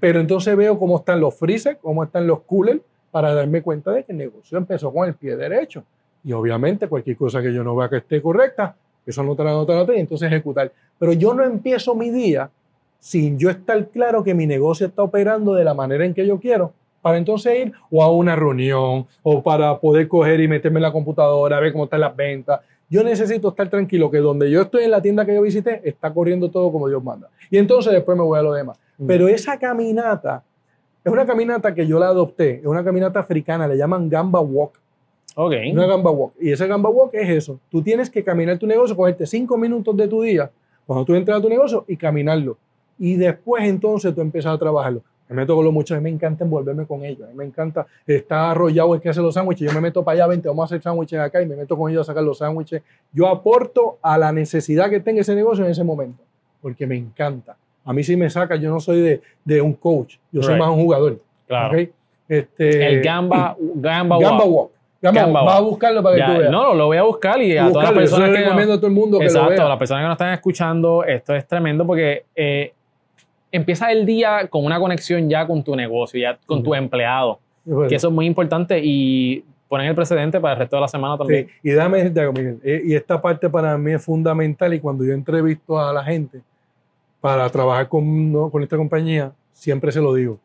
Pero 0.00 0.20
entonces 0.20 0.56
veo 0.56 0.78
cómo 0.78 0.98
están 0.98 1.20
los 1.20 1.34
freezer, 1.34 1.78
cómo 1.78 2.04
están 2.04 2.26
los 2.26 2.40
coolers, 2.42 2.80
para 3.10 3.32
darme 3.32 3.62
cuenta 3.62 3.92
de 3.92 4.02
que 4.04 4.12
el 4.12 4.18
negocio 4.18 4.58
empezó 4.58 4.92
con 4.92 5.06
el 5.06 5.14
pie 5.14 5.36
derecho. 5.36 5.84
Y 6.24 6.32
obviamente 6.32 6.88
cualquier 6.88 7.16
cosa 7.16 7.40
que 7.40 7.52
yo 7.52 7.62
no 7.62 7.76
vea 7.76 7.88
que 7.88 7.98
esté 7.98 8.20
correcta, 8.20 8.74
eso 9.06 9.20
anotar, 9.20 9.46
anotar, 9.46 9.76
anotar 9.76 9.96
y 9.96 10.00
entonces 10.00 10.26
ejecutar. 10.26 10.72
Pero 10.98 11.12
yo 11.12 11.34
no 11.34 11.44
empiezo 11.44 11.94
mi 11.94 12.10
día 12.10 12.50
sin 12.98 13.38
yo 13.38 13.50
estar 13.50 13.88
claro 13.90 14.24
que 14.24 14.34
mi 14.34 14.46
negocio 14.46 14.86
está 14.86 15.02
operando 15.02 15.54
de 15.54 15.62
la 15.62 15.74
manera 15.74 16.04
en 16.04 16.14
que 16.14 16.26
yo 16.26 16.40
quiero, 16.40 16.72
para 17.02 17.18
entonces 17.18 17.66
ir 17.66 17.72
o 17.90 18.02
a 18.02 18.10
una 18.10 18.34
reunión 18.34 19.06
o 19.22 19.42
para 19.42 19.78
poder 19.78 20.08
coger 20.08 20.40
y 20.40 20.48
meterme 20.48 20.78
en 20.78 20.84
la 20.84 20.92
computadora, 20.92 21.60
ver 21.60 21.72
cómo 21.72 21.84
están 21.84 22.00
las 22.00 22.16
ventas. 22.16 22.60
Yo 22.94 23.02
necesito 23.02 23.48
estar 23.48 23.68
tranquilo 23.68 24.08
que 24.08 24.18
donde 24.18 24.48
yo 24.48 24.62
estoy 24.62 24.84
en 24.84 24.92
la 24.92 25.02
tienda 25.02 25.26
que 25.26 25.34
yo 25.34 25.42
visité 25.42 25.80
está 25.82 26.14
corriendo 26.14 26.48
todo 26.48 26.70
como 26.70 26.88
Dios 26.88 27.02
manda. 27.02 27.28
Y 27.50 27.58
entonces 27.58 27.92
después 27.92 28.16
me 28.16 28.22
voy 28.22 28.38
a 28.38 28.42
lo 28.42 28.52
demás. 28.52 28.78
Mm. 28.98 29.06
Pero 29.08 29.26
esa 29.26 29.58
caminata 29.58 30.44
es 31.04 31.12
una 31.12 31.26
caminata 31.26 31.74
que 31.74 31.88
yo 31.88 31.98
la 31.98 32.06
adopté, 32.06 32.60
es 32.60 32.66
una 32.66 32.84
caminata 32.84 33.18
africana, 33.18 33.66
le 33.66 33.76
llaman 33.76 34.08
Gamba 34.08 34.38
Walk. 34.38 34.78
Ok. 35.34 35.54
Una 35.72 35.86
Gamba 35.86 36.12
Walk. 36.12 36.34
Y 36.38 36.52
ese 36.52 36.68
Gamba 36.68 36.88
Walk 36.88 37.12
es 37.14 37.30
eso. 37.30 37.58
Tú 37.68 37.82
tienes 37.82 38.08
que 38.08 38.22
caminar 38.22 38.58
tu 38.60 38.66
negocio, 38.68 38.94
cogerte 38.94 39.26
cinco 39.26 39.58
minutos 39.58 39.96
de 39.96 40.06
tu 40.06 40.22
día 40.22 40.48
cuando 40.86 41.04
tú 41.04 41.16
entras 41.16 41.38
a 41.40 41.42
tu 41.42 41.48
negocio 41.48 41.84
y 41.88 41.96
caminarlo. 41.96 42.56
Y 42.96 43.16
después 43.16 43.64
entonces 43.64 44.14
tú 44.14 44.20
empiezas 44.20 44.54
a 44.54 44.58
trabajarlo. 44.58 45.02
Me 45.28 45.36
meto 45.36 45.56
con 45.56 45.64
los 45.64 45.72
muchachos, 45.72 45.96
a 45.96 46.00
mí 46.00 46.04
me 46.10 46.10
encanta 46.14 46.44
envolverme 46.44 46.86
con 46.86 47.04
ellos. 47.04 47.22
A 47.26 47.30
mí 47.30 47.34
me 47.36 47.44
encanta 47.44 47.86
estar 48.06 48.50
arrollado 48.50 48.94
el 48.94 49.00
que 49.00 49.08
hace 49.08 49.22
los 49.22 49.34
sándwiches. 49.34 49.66
Yo 49.68 49.74
me 49.74 49.80
meto 49.80 50.04
para 50.04 50.16
allá, 50.16 50.26
vente, 50.26 50.48
vamos 50.48 50.64
a 50.64 50.66
hacer 50.66 50.82
sándwiches 50.82 51.18
acá 51.18 51.40
y 51.40 51.46
me 51.46 51.56
meto 51.56 51.76
con 51.76 51.90
ellos 51.90 52.02
a 52.02 52.12
sacar 52.12 52.22
los 52.22 52.38
sándwiches. 52.38 52.82
Yo 53.12 53.26
aporto 53.28 53.98
a 54.02 54.18
la 54.18 54.32
necesidad 54.32 54.90
que 54.90 55.00
tenga 55.00 55.22
ese 55.22 55.34
negocio 55.34 55.64
en 55.64 55.70
ese 55.70 55.82
momento, 55.82 56.22
porque 56.60 56.86
me 56.86 56.96
encanta. 56.96 57.56
A 57.86 57.92
mí 57.92 58.02
sí 58.02 58.16
me 58.16 58.28
saca, 58.28 58.56
yo 58.56 58.70
no 58.70 58.80
soy 58.80 59.00
de, 59.00 59.20
de 59.44 59.60
un 59.62 59.72
coach, 59.74 60.16
yo 60.30 60.42
soy 60.42 60.54
Right. 60.54 60.62
más 60.62 60.70
un 60.70 60.82
jugador. 60.82 61.18
Claro. 61.48 61.78
Este, 62.28 62.86
El 62.86 63.02
Gamba, 63.02 63.56
Gamba, 63.74 64.18
Gamba 64.18 64.44
Walk. 64.44 64.50
Walk. 64.54 64.70
Gamba 65.02 65.20
Gamba 65.20 65.40
Walk. 65.42 65.48
Va 65.52 65.56
a 65.56 65.60
buscarlo 65.60 66.02
para 66.02 66.14
que 66.16 66.20
Ya, 66.20 66.26
tú 66.32 66.38
veas. 66.38 66.50
no, 66.50 66.62
no, 66.64 66.74
lo 66.74 66.86
voy 66.86 66.96
a 66.96 67.02
buscar 67.02 67.40
y 67.42 67.56
a 67.58 67.68
todas 67.70 67.84
las 67.84 67.92
personas 67.92 68.28
lo 68.30 68.34
que 68.36 68.72
a 68.72 68.76
todo 68.76 68.86
el 68.86 68.92
mundo 68.92 69.18
que 69.18 69.24
Exacto, 69.26 69.50
lo 69.50 69.56
vea. 69.56 69.68
las 69.68 69.78
personas 69.78 70.02
que 70.02 70.06
nos 70.06 70.14
están 70.14 70.32
escuchando, 70.32 71.04
esto 71.04 71.34
es 71.34 71.46
tremendo 71.46 71.86
porque 71.86 72.24
eh, 72.34 72.72
empieza 73.56 73.92
el 73.92 74.04
día 74.04 74.48
con 74.48 74.64
una 74.64 74.78
conexión 74.78 75.28
ya 75.28 75.46
con 75.46 75.62
tu 75.62 75.76
negocio, 75.76 76.20
ya 76.20 76.38
con 76.46 76.62
tu 76.62 76.74
empleado, 76.74 77.38
Pues, 77.64 77.88
que 77.88 77.94
eso 77.94 78.08
es 78.08 78.14
muy 78.14 78.26
importante 78.26 78.80
y 78.82 79.44
ponen 79.68 79.86
el 79.88 79.94
precedente 79.94 80.40
para 80.40 80.54
el 80.54 80.58
resto 80.60 80.76
de 80.76 80.82
la 80.82 80.88
semana 80.88 81.16
también. 81.16 81.46
Sí, 81.46 81.52
y 81.62 81.70
déjame 81.70 81.98
decirte 81.98 82.20
algo, 82.20 82.32
Miguel. 82.32 82.60
eh, 82.62 82.82
Y 82.84 82.94
esta 82.94 83.20
parte 83.20 83.48
para 83.48 83.76
mí 83.78 83.92
es 83.92 84.04
fundamental 84.04 84.74
y 84.74 84.80
cuando 84.80 85.04
yo 85.04 85.12
entrevisto 85.12 85.78
a 85.78 85.92
la 85.92 86.02
gente 86.04 86.40
para 87.20 87.48
trabajar 87.48 87.88
con, 87.88 88.32
¿no? 88.32 88.50
con 88.50 88.62
esta 88.62 88.76
compañía, 88.76 89.32
siempre 89.52 89.90
se 89.92 90.00
lo 90.00 90.12
digo. 90.14 90.38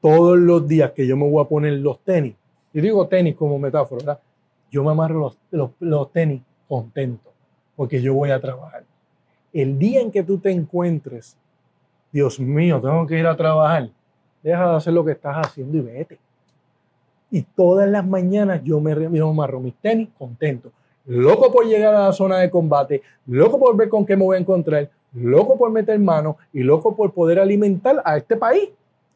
Todos 0.00 0.38
los 0.38 0.66
días 0.68 0.90
que 0.92 1.06
yo 1.06 1.16
me 1.16 1.28
voy 1.28 1.42
a 1.44 1.48
poner 1.48 1.72
los 1.74 1.98
tenis, 2.00 2.34
y 2.72 2.80
digo 2.80 3.06
tenis 3.08 3.34
como 3.34 3.58
metáfora, 3.58 3.98
¿verdad? 4.04 4.20
Yo 4.70 4.84
me 4.84 4.90
amarro 4.90 5.18
los, 5.20 5.38
los, 5.50 5.70
los 5.80 6.12
tenis 6.12 6.42
contento 6.68 7.30
porque 7.74 8.02
yo 8.02 8.14
voy 8.14 8.30
a 8.30 8.40
trabajar. 8.40 8.84
El 9.52 9.78
día 9.78 10.00
en 10.00 10.10
que 10.10 10.22
tú 10.22 10.38
te 10.38 10.50
encuentres, 10.50 11.36
Dios 12.12 12.40
mío, 12.40 12.80
tengo 12.80 13.06
que 13.06 13.18
ir 13.18 13.26
a 13.26 13.36
trabajar, 13.36 13.88
deja 14.42 14.70
de 14.70 14.76
hacer 14.76 14.92
lo 14.92 15.04
que 15.04 15.12
estás 15.12 15.36
haciendo 15.36 15.76
y 15.76 15.80
vete. 15.80 16.18
Y 17.30 17.42
todas 17.42 17.88
las 17.88 18.06
mañanas 18.06 18.62
yo 18.64 18.80
me, 18.80 18.94
yo 18.94 19.10
me 19.10 19.20
amarro 19.20 19.60
mis 19.60 19.74
tenis 19.74 20.08
contento. 20.18 20.70
Loco 21.06 21.52
por 21.52 21.66
llegar 21.66 21.94
a 21.94 22.06
la 22.06 22.12
zona 22.12 22.38
de 22.38 22.50
combate, 22.50 23.02
loco 23.26 23.58
por 23.58 23.76
ver 23.76 23.88
con 23.88 24.04
qué 24.06 24.16
me 24.16 24.24
voy 24.24 24.36
a 24.36 24.40
encontrar, 24.40 24.88
loco 25.14 25.56
por 25.56 25.70
meter 25.70 25.98
mano 25.98 26.36
y 26.52 26.62
loco 26.62 26.96
por 26.96 27.12
poder 27.12 27.38
alimentar 27.38 28.02
a 28.04 28.16
este 28.16 28.36
país. 28.36 28.70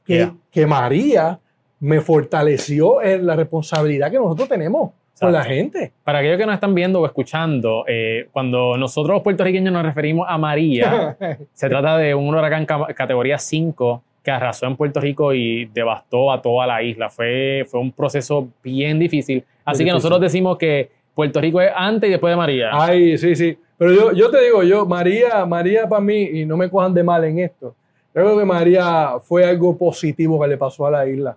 Que, 0.05 0.16
Yeah. 0.16 0.35
que 0.50 0.66
María 0.66 1.38
me 1.79 2.00
fortaleció 2.00 3.00
en 3.03 3.26
la 3.26 3.37
responsabilidad 3.37 4.11
que 4.11 4.18
nosotros 4.18 4.48
tenemos 4.48 4.90
con 5.20 5.33
la 5.33 5.44
gente. 5.44 5.92
Para 6.04 6.18
aquellos 6.18 6.38
que 6.38 6.46
nos 6.46 6.54
están 6.54 6.74
viendo 6.74 7.00
o 7.00 7.06
escuchando, 7.06 7.85
eh, 7.87 8.28
cuando 8.33 8.76
nosotros 8.76 9.14
los 9.14 9.22
puertorriqueños 9.22 9.72
nos 9.72 9.83
referimos 9.85 10.26
a 10.28 10.37
María, 10.38 11.16
se 11.52 11.68
trata 11.68 11.96
de 11.98 12.14
un 12.14 12.35
huracán 12.35 12.66
ca- 12.66 12.87
categoría 12.94 13.38
5 13.38 14.02
que 14.22 14.30
arrasó 14.30 14.66
en 14.66 14.76
Puerto 14.76 15.00
Rico 15.00 15.33
y 15.33 15.64
devastó 15.66 16.30
a 16.33 16.42
toda 16.42 16.66
la 16.66 16.83
isla. 16.83 17.09
Fue, 17.09 17.64
fue 17.66 17.80
un 17.80 17.92
proceso 17.92 18.48
bien 18.62 18.98
difícil. 18.98 19.44
Así 19.64 19.78
que 19.78 19.85
difícil. 19.85 19.92
nosotros 19.94 20.20
decimos 20.20 20.59
que 20.59 20.90
Puerto 21.14 21.40
Rico 21.40 21.61
es 21.61 21.70
antes 21.74 22.09
y 22.09 22.11
después 22.12 22.30
de 22.33 22.37
María. 22.37 22.70
Ay, 22.72 23.16
sí, 23.16 23.35
sí. 23.35 23.56
Pero 23.78 23.92
yo, 23.94 24.12
yo 24.12 24.30
te 24.30 24.42
digo, 24.44 24.62
yo, 24.62 24.85
María, 24.85 25.46
María 25.46 25.88
para 25.88 26.02
mí, 26.02 26.20
y 26.22 26.44
no 26.44 26.56
me 26.59 26.68
cojan 26.68 26.92
de 26.92 27.02
mal 27.02 27.24
en 27.24 27.38
esto, 27.38 27.74
yo 28.14 28.22
creo 28.22 28.38
que 28.38 28.44
María 28.44 29.12
fue 29.22 29.44
algo 29.44 29.76
positivo 29.78 30.38
que 30.40 30.48
le 30.48 30.59
pasó 30.59 30.87
a 30.87 30.90
la 30.90 31.06
isla. 31.09 31.37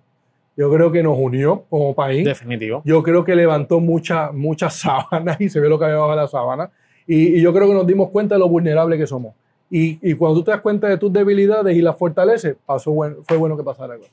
Yo 0.56 0.72
creo 0.72 0.92
que 0.92 1.02
nos 1.02 1.18
unió 1.18 1.64
como 1.70 1.96
país. 1.96 2.26
Definitivo. 2.26 2.82
Yo 2.86 3.02
creo 3.02 3.24
que 3.24 3.36
levantó 3.36 3.80
muchas 3.80 4.34
muchas 4.34 4.74
sábanas 4.80 5.40
y 5.42 5.50
se 5.50 5.60
ve 5.60 5.70
lo 5.70 5.80
que 5.80 5.86
había 5.86 5.98
bajo 5.98 6.16
la 6.16 6.28
sábana. 6.28 6.70
Y, 7.08 7.38
y 7.38 7.42
yo 7.42 7.54
creo 7.54 7.68
que 7.68 7.74
nos 7.74 7.88
dimos 7.88 8.10
cuenta 8.10 8.36
de 8.36 8.40
lo 8.40 8.48
vulnerable 8.48 8.98
que 8.98 9.08
somos. 9.08 9.34
Y, 9.70 9.98
y 10.02 10.14
cuando 10.14 10.40
tú 10.40 10.46
te 10.46 10.52
das 10.52 10.62
cuenta 10.62 10.88
de 10.88 10.98
tus 10.98 11.12
debilidades 11.12 11.76
y 11.76 11.82
las 11.82 11.98
fortaleces, 11.98 12.56
pasó 12.66 12.92
bueno, 12.92 13.18
fue 13.24 13.38
bueno 13.38 13.58
que 13.58 13.64
pasara 13.64 13.94
algo. 13.94 14.06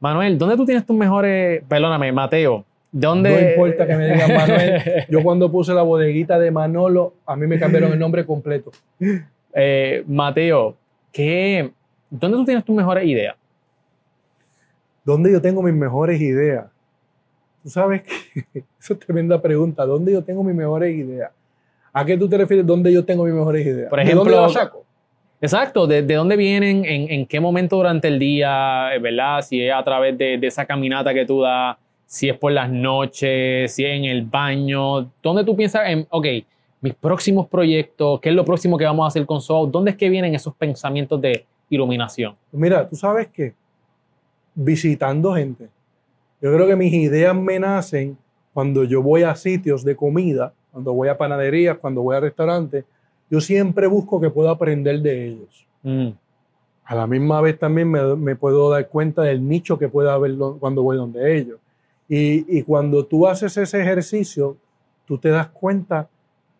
Manuel, 0.00 0.38
¿dónde 0.38 0.56
tú 0.56 0.64
tienes 0.64 0.86
tus 0.86 0.96
mejores, 0.96 1.62
perdóname, 1.66 2.12
Mateo, 2.12 2.64
¿dónde? 2.92 3.30
No 3.30 3.50
importa 3.50 3.86
que 3.86 3.96
me 3.96 4.12
digan 4.12 4.34
Manuel. 4.34 4.82
Yo 5.08 5.22
cuando 5.22 5.50
puse 5.50 5.72
la 5.74 5.82
bodeguita 5.82 6.38
de 6.38 6.50
Manolo, 6.50 7.14
a 7.26 7.34
mí 7.36 7.46
me 7.46 7.58
cambiaron 7.58 7.92
el 7.92 7.98
nombre 7.98 8.24
completo. 8.24 8.70
Eh, 9.54 10.04
Mateo, 10.06 10.76
¿qué, 11.10 11.70
¿dónde 12.10 12.36
tú 12.36 12.44
tienes 12.44 12.64
tus 12.64 12.76
mejores 12.76 13.04
ideas? 13.06 13.34
¿Dónde 15.08 15.32
yo 15.32 15.40
tengo 15.40 15.62
mis 15.62 15.72
mejores 15.72 16.20
ideas? 16.20 16.66
Tú 17.62 17.70
sabes 17.70 18.02
que 18.02 18.44
esa 18.78 18.92
es 18.92 18.98
tremenda 18.98 19.40
pregunta. 19.40 19.86
¿Dónde 19.86 20.12
yo 20.12 20.22
tengo 20.22 20.44
mis 20.44 20.54
mejores 20.54 20.94
ideas? 20.94 21.30
¿A 21.94 22.04
qué 22.04 22.18
tú 22.18 22.28
te 22.28 22.36
refieres? 22.36 22.66
¿Dónde 22.66 22.92
yo 22.92 23.02
tengo 23.02 23.24
mis 23.24 23.32
mejores 23.32 23.66
ideas? 23.66 23.88
Por 23.88 24.00
¿De 24.00 24.04
dónde 24.04 24.30
ejemplo, 24.32 24.42
las 24.42 24.52
saco? 24.52 24.84
Exacto, 25.40 25.86
¿de, 25.86 26.02
de 26.02 26.14
dónde 26.14 26.36
vienen? 26.36 26.84
En, 26.84 27.10
en 27.10 27.26
qué 27.26 27.40
momento 27.40 27.76
durante 27.76 28.06
el 28.06 28.18
día? 28.18 28.94
eh, 28.94 28.98
¿Verdad? 28.98 29.40
Si 29.40 29.62
es 29.64 29.72
a 29.72 29.82
través 29.82 30.18
de, 30.18 30.36
de 30.36 30.46
esa 30.46 30.66
caminata 30.66 31.14
que 31.14 31.24
tú 31.24 31.40
das, 31.40 31.78
si 32.04 32.28
es 32.28 32.36
por 32.36 32.52
las 32.52 32.68
noches, 32.70 33.72
si 33.72 33.86
es 33.86 33.96
en 33.96 34.04
el 34.04 34.26
baño. 34.26 35.10
¿Dónde 35.22 35.42
tú 35.42 35.56
piensas 35.56 35.88
en, 35.88 36.06
ok, 36.10 36.26
mis 36.82 36.92
próximos 36.92 37.48
proyectos, 37.48 38.20
qué 38.20 38.28
es 38.28 38.34
lo 38.34 38.44
próximo 38.44 38.76
que 38.76 38.84
vamos 38.84 39.04
a 39.04 39.08
hacer 39.08 39.24
con 39.24 39.40
Soul? 39.40 39.72
¿Dónde 39.72 39.92
es 39.92 39.96
que 39.96 40.10
vienen 40.10 40.34
esos 40.34 40.54
pensamientos 40.54 41.18
de 41.18 41.46
iluminación? 41.70 42.36
Mira, 42.52 42.86
tú 42.86 42.94
sabes 42.94 43.28
que 43.28 43.54
visitando 44.60 45.34
gente, 45.34 45.68
yo 46.40 46.52
creo 46.52 46.66
que 46.66 46.74
mis 46.74 46.92
ideas 46.92 47.34
me 47.34 47.58
nacen 47.60 48.18
cuando 48.52 48.82
yo 48.82 49.02
voy 49.02 49.22
a 49.22 49.36
sitios 49.36 49.84
de 49.84 49.94
comida, 49.94 50.52
cuando 50.72 50.92
voy 50.92 51.08
a 51.08 51.16
panaderías, 51.16 51.78
cuando 51.78 52.02
voy 52.02 52.16
a 52.16 52.20
restaurantes, 52.20 52.84
yo 53.30 53.40
siempre 53.40 53.86
busco 53.86 54.20
que 54.20 54.30
pueda 54.30 54.50
aprender 54.50 55.00
de 55.00 55.26
ellos. 55.28 55.66
Mm, 55.82 56.08
A 56.84 56.94
la 56.94 57.06
misma 57.06 57.40
vez 57.40 57.58
también 57.58 57.88
me, 57.88 58.16
me 58.16 58.34
puedo 58.34 58.68
dar 58.70 58.88
cuenta 58.88 59.22
del 59.22 59.46
nicho 59.46 59.78
que 59.78 59.88
pueda 59.88 60.14
haber 60.14 60.36
cuando 60.58 60.82
voy 60.82 60.96
donde 60.96 61.36
ellos. 61.36 61.60
Y, 62.08 62.58
y 62.58 62.62
cuando 62.62 63.04
tú 63.04 63.26
haces 63.26 63.56
ese 63.56 63.80
ejercicio, 63.80 64.56
tú 65.06 65.18
te 65.18 65.28
das 65.28 65.48
cuenta 65.48 66.08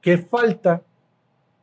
qué 0.00 0.18
falta 0.18 0.82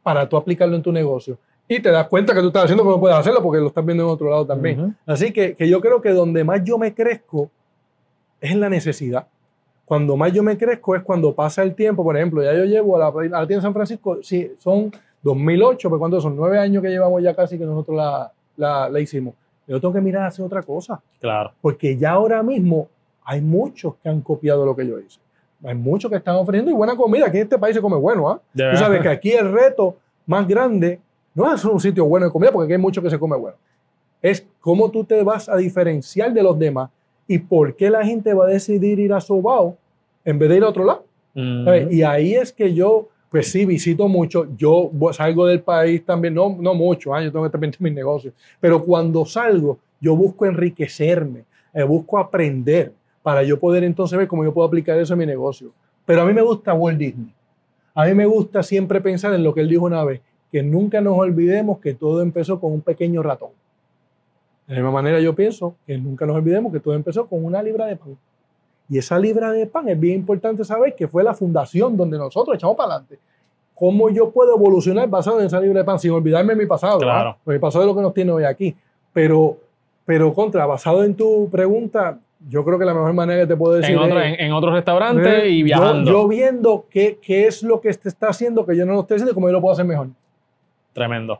para 0.03 0.27
tú 0.27 0.35
aplicarlo 0.35 0.75
en 0.75 0.81
tu 0.81 0.91
negocio. 0.91 1.37
Y 1.67 1.79
te 1.79 1.89
das 1.89 2.07
cuenta 2.07 2.33
que 2.33 2.41
tú 2.41 2.47
estás 2.47 2.65
haciendo 2.65 2.83
que 2.83 2.89
no 2.89 2.99
puedes 2.99 3.17
hacerlo 3.17 3.41
porque 3.41 3.59
lo 3.59 3.67
estás 3.67 3.83
viendo 3.85 4.03
en 4.03 4.09
otro 4.09 4.29
lado 4.29 4.45
también. 4.45 4.79
Ujú. 4.79 4.93
Así 5.05 5.31
que, 5.31 5.55
que 5.55 5.67
yo 5.67 5.81
creo 5.81 6.01
que 6.01 6.11
donde 6.11 6.43
más 6.43 6.63
yo 6.63 6.77
me 6.77 6.93
crezco 6.93 7.49
es 8.39 8.51
en 8.51 8.59
la 8.59 8.69
necesidad. 8.69 9.27
Cuando 9.85 10.15
más 10.17 10.31
yo 10.31 10.43
me 10.43 10.57
crezco 10.57 10.95
es 10.95 11.03
cuando 11.03 11.33
pasa 11.33 11.63
el 11.63 11.73
tiempo. 11.73 12.03
Por 12.03 12.15
ejemplo, 12.17 12.43
ya 12.43 12.53
yo 12.53 12.65
llevo 12.65 12.95
a 12.95 12.99
la, 12.99 13.07
a 13.07 13.41
la 13.41 13.47
tienda 13.47 13.61
San 13.63 13.73
Francisco, 13.73 14.19
sí, 14.21 14.51
son 14.59 14.91
2008, 15.23 15.89
pero 15.89 15.99
¿cuántos 15.99 16.21
son? 16.23 16.35
Nueve 16.35 16.59
años 16.59 16.83
que 16.83 16.89
llevamos 16.89 17.21
ya 17.23 17.35
casi 17.35 17.57
que 17.57 17.65
nosotros 17.65 17.97
la, 17.97 18.31
la, 18.57 18.89
la 18.89 18.99
hicimos. 18.99 19.33
Yo 19.67 19.81
tengo 19.81 19.93
que 19.93 20.01
mirar 20.01 20.23
a 20.23 20.27
hacer 20.27 20.45
otra 20.45 20.61
cosa. 20.61 21.01
claro. 21.19 21.51
Porque 21.61 21.97
ya 21.97 22.11
ahora 22.11 22.43
mismo 22.43 22.87
hay 23.23 23.41
muchos 23.41 23.95
que 23.95 24.09
han 24.09 24.21
copiado 24.21 24.63
lo 24.65 24.75
que 24.75 24.85
yo 24.87 24.99
hice. 24.99 25.19
Hay 25.63 25.73
muchos 25.73 26.11
que 26.11 26.17
están 26.17 26.35
ofreciendo 26.35 26.69
y 26.69 26.75
buena 26.75 26.95
comida. 26.95 27.25
Aquí 27.25 27.37
en 27.37 27.43
este 27.43 27.57
país 27.57 27.75
se 27.75 27.81
come 27.81 27.95
bueno, 27.95 28.29
¿ah? 28.29 28.39
De 28.53 28.69
Tú 28.69 28.77
sabes 28.77 29.01
que 29.01 29.09
aquí 29.09 29.31
el 29.31 29.51
reto 29.51 29.95
más 30.27 30.47
grande 30.47 30.99
no 31.35 31.53
es 31.53 31.63
un 31.65 31.79
sitio 31.79 32.05
bueno 32.05 32.25
de 32.25 32.31
comida, 32.31 32.51
porque 32.51 32.65
aquí 32.65 32.73
hay 32.73 32.81
mucho 32.81 33.01
que 33.01 33.09
se 33.09 33.19
come 33.19 33.35
bueno. 33.35 33.57
Es 34.21 34.47
cómo 34.61 34.89
tú 34.89 35.03
te 35.03 35.21
vas 35.21 35.47
a 35.49 35.57
diferenciar 35.57 36.33
de 36.33 36.41
los 36.41 36.57
demás 36.57 36.89
y 37.27 37.37
por 37.37 37.75
qué 37.75 37.89
la 37.89 38.03
gente 38.05 38.33
va 38.33 38.45
a 38.45 38.47
decidir 38.47 38.97
ir 38.99 39.13
a 39.13 39.19
Sobao 39.19 39.77
en 40.23 40.39
vez 40.39 40.49
de 40.49 40.57
ir 40.57 40.63
a 40.63 40.69
otro 40.69 40.85
lado. 40.85 41.05
Y 41.91 42.01
ahí 42.01 42.33
es 42.33 42.53
que 42.53 42.73
yo, 42.73 43.09
pues 43.29 43.51
sí, 43.51 43.65
visito 43.65 44.07
mucho. 44.07 44.47
Yo 44.55 44.89
salgo 45.11 45.45
del 45.45 45.61
país 45.61 46.05
también, 46.05 46.33
no, 46.33 46.55
no 46.57 46.73
mucho, 46.73 47.13
¿ah? 47.13 47.21
yo 47.21 47.31
tengo 47.31 47.51
que 47.51 47.57
mis 47.79 47.93
negocios. 47.93 48.33
Pero 48.59 48.83
cuando 48.83 49.25
salgo, 49.25 49.77
yo 49.99 50.15
busco 50.15 50.45
enriquecerme, 50.45 51.43
eh, 51.73 51.83
busco 51.83 52.17
aprender 52.17 52.93
para 53.21 53.43
yo 53.43 53.59
poder 53.59 53.83
entonces 53.83 54.17
ver 54.17 54.27
cómo 54.27 54.43
yo 54.45 54.53
puedo 54.53 54.67
aplicar 54.67 54.97
eso 54.97 55.13
en 55.13 55.19
mi 55.19 55.25
negocio. 55.25 55.71
Pero 56.05 56.21
a 56.21 56.25
mí 56.25 56.33
me 56.33 56.41
gusta 56.41 56.73
Walt 56.73 56.97
Disney. 56.97 57.33
A 57.93 58.05
mí 58.05 58.13
me 58.13 58.25
gusta 58.25 58.61
siempre 58.61 59.01
pensar 59.01 59.33
en 59.33 59.43
lo 59.43 59.53
que 59.53 59.61
él 59.61 59.69
dijo 59.69 59.85
una 59.85 60.03
vez, 60.03 60.21
que 60.55 60.63
nunca 60.63 61.01
nos 61.01 61.17
olvidemos 61.17 61.79
que 61.79 61.93
todo 61.95 62.21
empezó 62.21 62.61
con 62.61 62.71
un 62.71 62.79
pequeño 62.79 63.21
ratón. 63.21 63.49
De 64.65 64.73
la 64.75 64.79
misma 64.79 64.91
manera 64.93 65.19
yo 65.19 65.35
pienso 65.35 65.75
que 65.85 65.97
nunca 65.97 66.25
nos 66.25 66.37
olvidemos 66.37 66.71
que 66.71 66.79
todo 66.79 66.93
empezó 66.93 67.27
con 67.27 67.43
una 67.43 67.61
libra 67.61 67.87
de 67.87 67.97
pan. 67.97 68.17
Y 68.87 68.97
esa 68.97 69.19
libra 69.19 69.51
de 69.51 69.65
pan 69.67 69.89
es 69.89 69.99
bien 69.99 70.15
importante 70.19 70.63
saber 70.63 70.95
que 70.95 71.09
fue 71.09 71.25
la 71.25 71.33
fundación 71.33 71.97
donde 71.97 72.17
nosotros 72.17 72.55
echamos 72.55 72.77
para 72.77 72.91
adelante. 72.93 73.19
¿Cómo 73.73 74.09
yo 74.09 74.29
puedo 74.31 74.55
evolucionar 74.55 75.09
basado 75.09 75.41
en 75.41 75.47
esa 75.47 75.59
libra 75.59 75.79
de 75.79 75.83
pan 75.83 75.99
sin 75.99 76.11
olvidarme 76.11 76.53
de 76.55 76.61
mi 76.61 76.65
pasado? 76.67 76.99
Claro. 76.99 77.35
mi 77.45 77.59
pasado 77.59 77.83
es 77.83 77.89
lo 77.89 77.93
que 77.97 78.01
nos 78.01 78.13
tiene 78.13 78.31
hoy 78.31 78.45
aquí. 78.45 78.73
Pero, 79.11 79.57
pero 80.05 80.33
contra, 80.33 80.65
basado 80.65 81.03
en 81.03 81.15
tu 81.15 81.49
pregunta, 81.49 82.17
yo 82.47 82.63
creo 82.63 82.79
que 82.79 82.85
la 82.85 82.93
mejor 82.93 83.11
manera 83.11 83.41
que 83.41 83.47
te 83.47 83.57
puedo 83.57 83.73
decir 83.73 83.93
en, 83.93 83.99
otro, 84.01 84.21
es, 84.21 84.39
en, 84.39 84.45
en 84.45 84.53
otros 84.53 84.71
restaurantes 84.73 85.27
eh, 85.43 85.49
y 85.49 85.59
yo- 85.59 85.65
viajando. 85.65 86.09
Yo, 86.09 86.27
viendo 86.29 86.85
qué, 86.89 87.19
qué 87.21 87.45
es 87.45 87.61
lo 87.61 87.81
que 87.81 87.93
te 87.93 88.07
está 88.07 88.29
haciendo 88.29 88.65
que 88.65 88.77
yo 88.77 88.85
no 88.85 88.93
lo 88.93 89.01
estoy 89.01 89.15
haciendo 89.15 89.31
y 89.31 89.35
cómo 89.35 89.49
yo 89.49 89.53
lo 89.53 89.59
puedo 89.59 89.73
hacer 89.73 89.83
mejor. 89.83 90.07
Tremendo. 90.95 91.39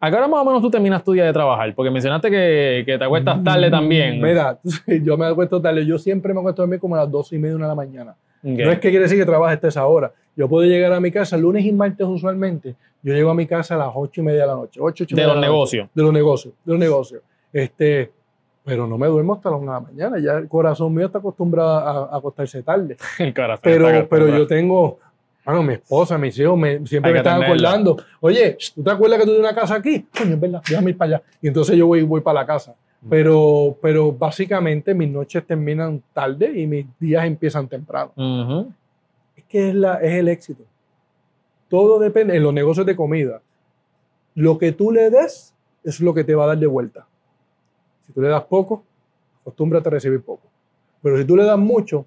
¿A 0.00 0.10
qué 0.10 0.16
hora 0.16 0.26
más 0.26 0.42
o 0.42 0.44
menos 0.44 0.60
tú 0.60 0.68
terminas 0.68 1.04
tu 1.04 1.12
día 1.12 1.24
de 1.24 1.32
trabajar? 1.32 1.72
Porque 1.76 1.88
mencionaste 1.88 2.28
que, 2.28 2.82
que 2.84 2.98
te 2.98 3.04
acuestas 3.04 3.42
tarde 3.44 3.70
también. 3.70 4.18
Mm, 4.18 4.22
Mira, 4.24 4.58
yo 5.04 5.16
me 5.16 5.26
acuesto 5.26 5.62
tarde. 5.62 5.86
Yo 5.86 5.96
siempre 5.96 6.34
me 6.34 6.40
acuesto 6.40 6.62
a 6.62 6.64
dormir 6.64 6.80
como 6.80 6.96
a 6.96 6.98
las 6.98 7.10
12 7.10 7.36
y 7.36 7.38
media, 7.38 7.54
una 7.54 7.66
de 7.66 7.70
la 7.70 7.74
mañana. 7.76 8.16
No 8.42 8.72
es 8.72 8.80
que 8.80 8.90
quiere 8.90 9.04
decir 9.04 9.16
que 9.16 9.24
trabaje 9.24 9.54
hasta 9.54 9.68
esa 9.68 9.86
hora. 9.86 10.12
Yo 10.34 10.48
puedo 10.48 10.66
llegar 10.68 10.92
a 10.92 10.98
mi 10.98 11.12
casa 11.12 11.36
lunes 11.36 11.64
y 11.64 11.70
martes 11.70 12.04
usualmente. 12.04 12.74
Yo 13.00 13.14
llego 13.14 13.30
a 13.30 13.34
mi 13.34 13.46
casa 13.46 13.76
a 13.76 13.78
las 13.78 13.90
8 13.94 14.20
y 14.20 14.24
media 14.24 14.40
de 14.40 14.46
la 14.48 14.54
noche. 14.56 14.80
8, 14.82 15.04
8 15.04 15.14
y 15.14 15.16
De 15.16 15.22
los 15.24 15.36
noche. 15.36 15.46
negocios. 15.46 15.88
De 15.94 16.02
los 16.02 16.12
negocios. 16.12 16.54
De 16.64 16.72
los 16.72 16.80
negocios. 16.80 17.22
Este, 17.52 18.10
pero 18.64 18.88
no 18.88 18.98
me 18.98 19.06
duermo 19.06 19.34
hasta 19.34 19.50
las 19.50 19.60
1 19.60 19.72
de 19.72 19.78
la 19.80 19.86
mañana. 19.86 20.18
Ya 20.18 20.32
el 20.38 20.48
corazón 20.48 20.92
mío 20.92 21.06
está 21.06 21.18
acostumbrado 21.18 21.70
a, 21.70 22.14
a 22.14 22.18
acostarse 22.18 22.64
tarde. 22.64 22.96
El 23.20 23.32
corazón 23.32 23.60
Pero, 23.62 23.88
está 23.88 24.08
pero 24.08 24.26
yo 24.36 24.46
tengo, 24.48 24.98
bueno, 25.44 25.62
mi 25.62 25.74
esposa, 25.74 26.16
mis 26.18 26.38
hijos, 26.38 26.56
me- 26.58 26.86
siempre 26.86 27.08
Hay 27.10 27.12
me 27.14 27.18
están 27.18 27.42
acordando. 27.42 27.96
Oye, 28.20 28.56
¿tú 28.74 28.82
te 28.82 28.90
acuerdas 28.90 29.18
que 29.18 29.24
tú 29.24 29.30
tienes 29.32 29.50
una 29.50 29.60
casa 29.60 29.74
aquí? 29.76 30.06
Coño, 30.16 30.34
es 30.34 30.40
verdad, 30.40 30.62
déjame 30.68 30.90
ir 30.90 30.96
para 30.98 31.16
allá. 31.16 31.22
Y 31.40 31.48
entonces 31.48 31.76
yo 31.76 31.86
voy, 31.86 32.02
voy 32.02 32.20
para 32.20 32.40
la 32.40 32.46
casa. 32.46 32.74
Mm. 33.00 33.08
Pero, 33.08 33.76
pero 33.82 34.12
básicamente 34.12 34.94
mis 34.94 35.08
noches 35.10 35.44
terminan 35.46 36.02
tarde 36.12 36.52
y 36.60 36.66
mis 36.66 36.86
días 37.00 37.24
empiezan 37.24 37.66
temprano. 37.68 38.12
Ujú. 38.16 38.72
Es 39.36 39.44
que 39.48 39.68
es, 39.70 39.74
la, 39.74 39.94
es 39.96 40.12
el 40.12 40.28
éxito. 40.28 40.62
Todo 41.68 41.98
depende, 41.98 42.36
en 42.36 42.42
los 42.42 42.52
negocios 42.52 42.86
de 42.86 42.94
comida, 42.94 43.40
lo 44.34 44.58
que 44.58 44.72
tú 44.72 44.92
le 44.92 45.10
des 45.10 45.54
es 45.84 46.00
lo 46.00 46.14
que 46.14 46.22
te 46.22 46.34
va 46.34 46.44
a 46.44 46.48
dar 46.48 46.58
de 46.58 46.66
vuelta. 46.66 47.06
Si 48.06 48.12
tú 48.12 48.20
le 48.20 48.28
das 48.28 48.44
poco, 48.44 48.84
acostúmbrate 49.40 49.88
a 49.88 49.92
recibir 49.92 50.22
poco. 50.22 50.46
Pero 51.02 51.16
si 51.18 51.24
tú 51.24 51.34
le 51.36 51.44
das 51.44 51.58
mucho, 51.58 52.06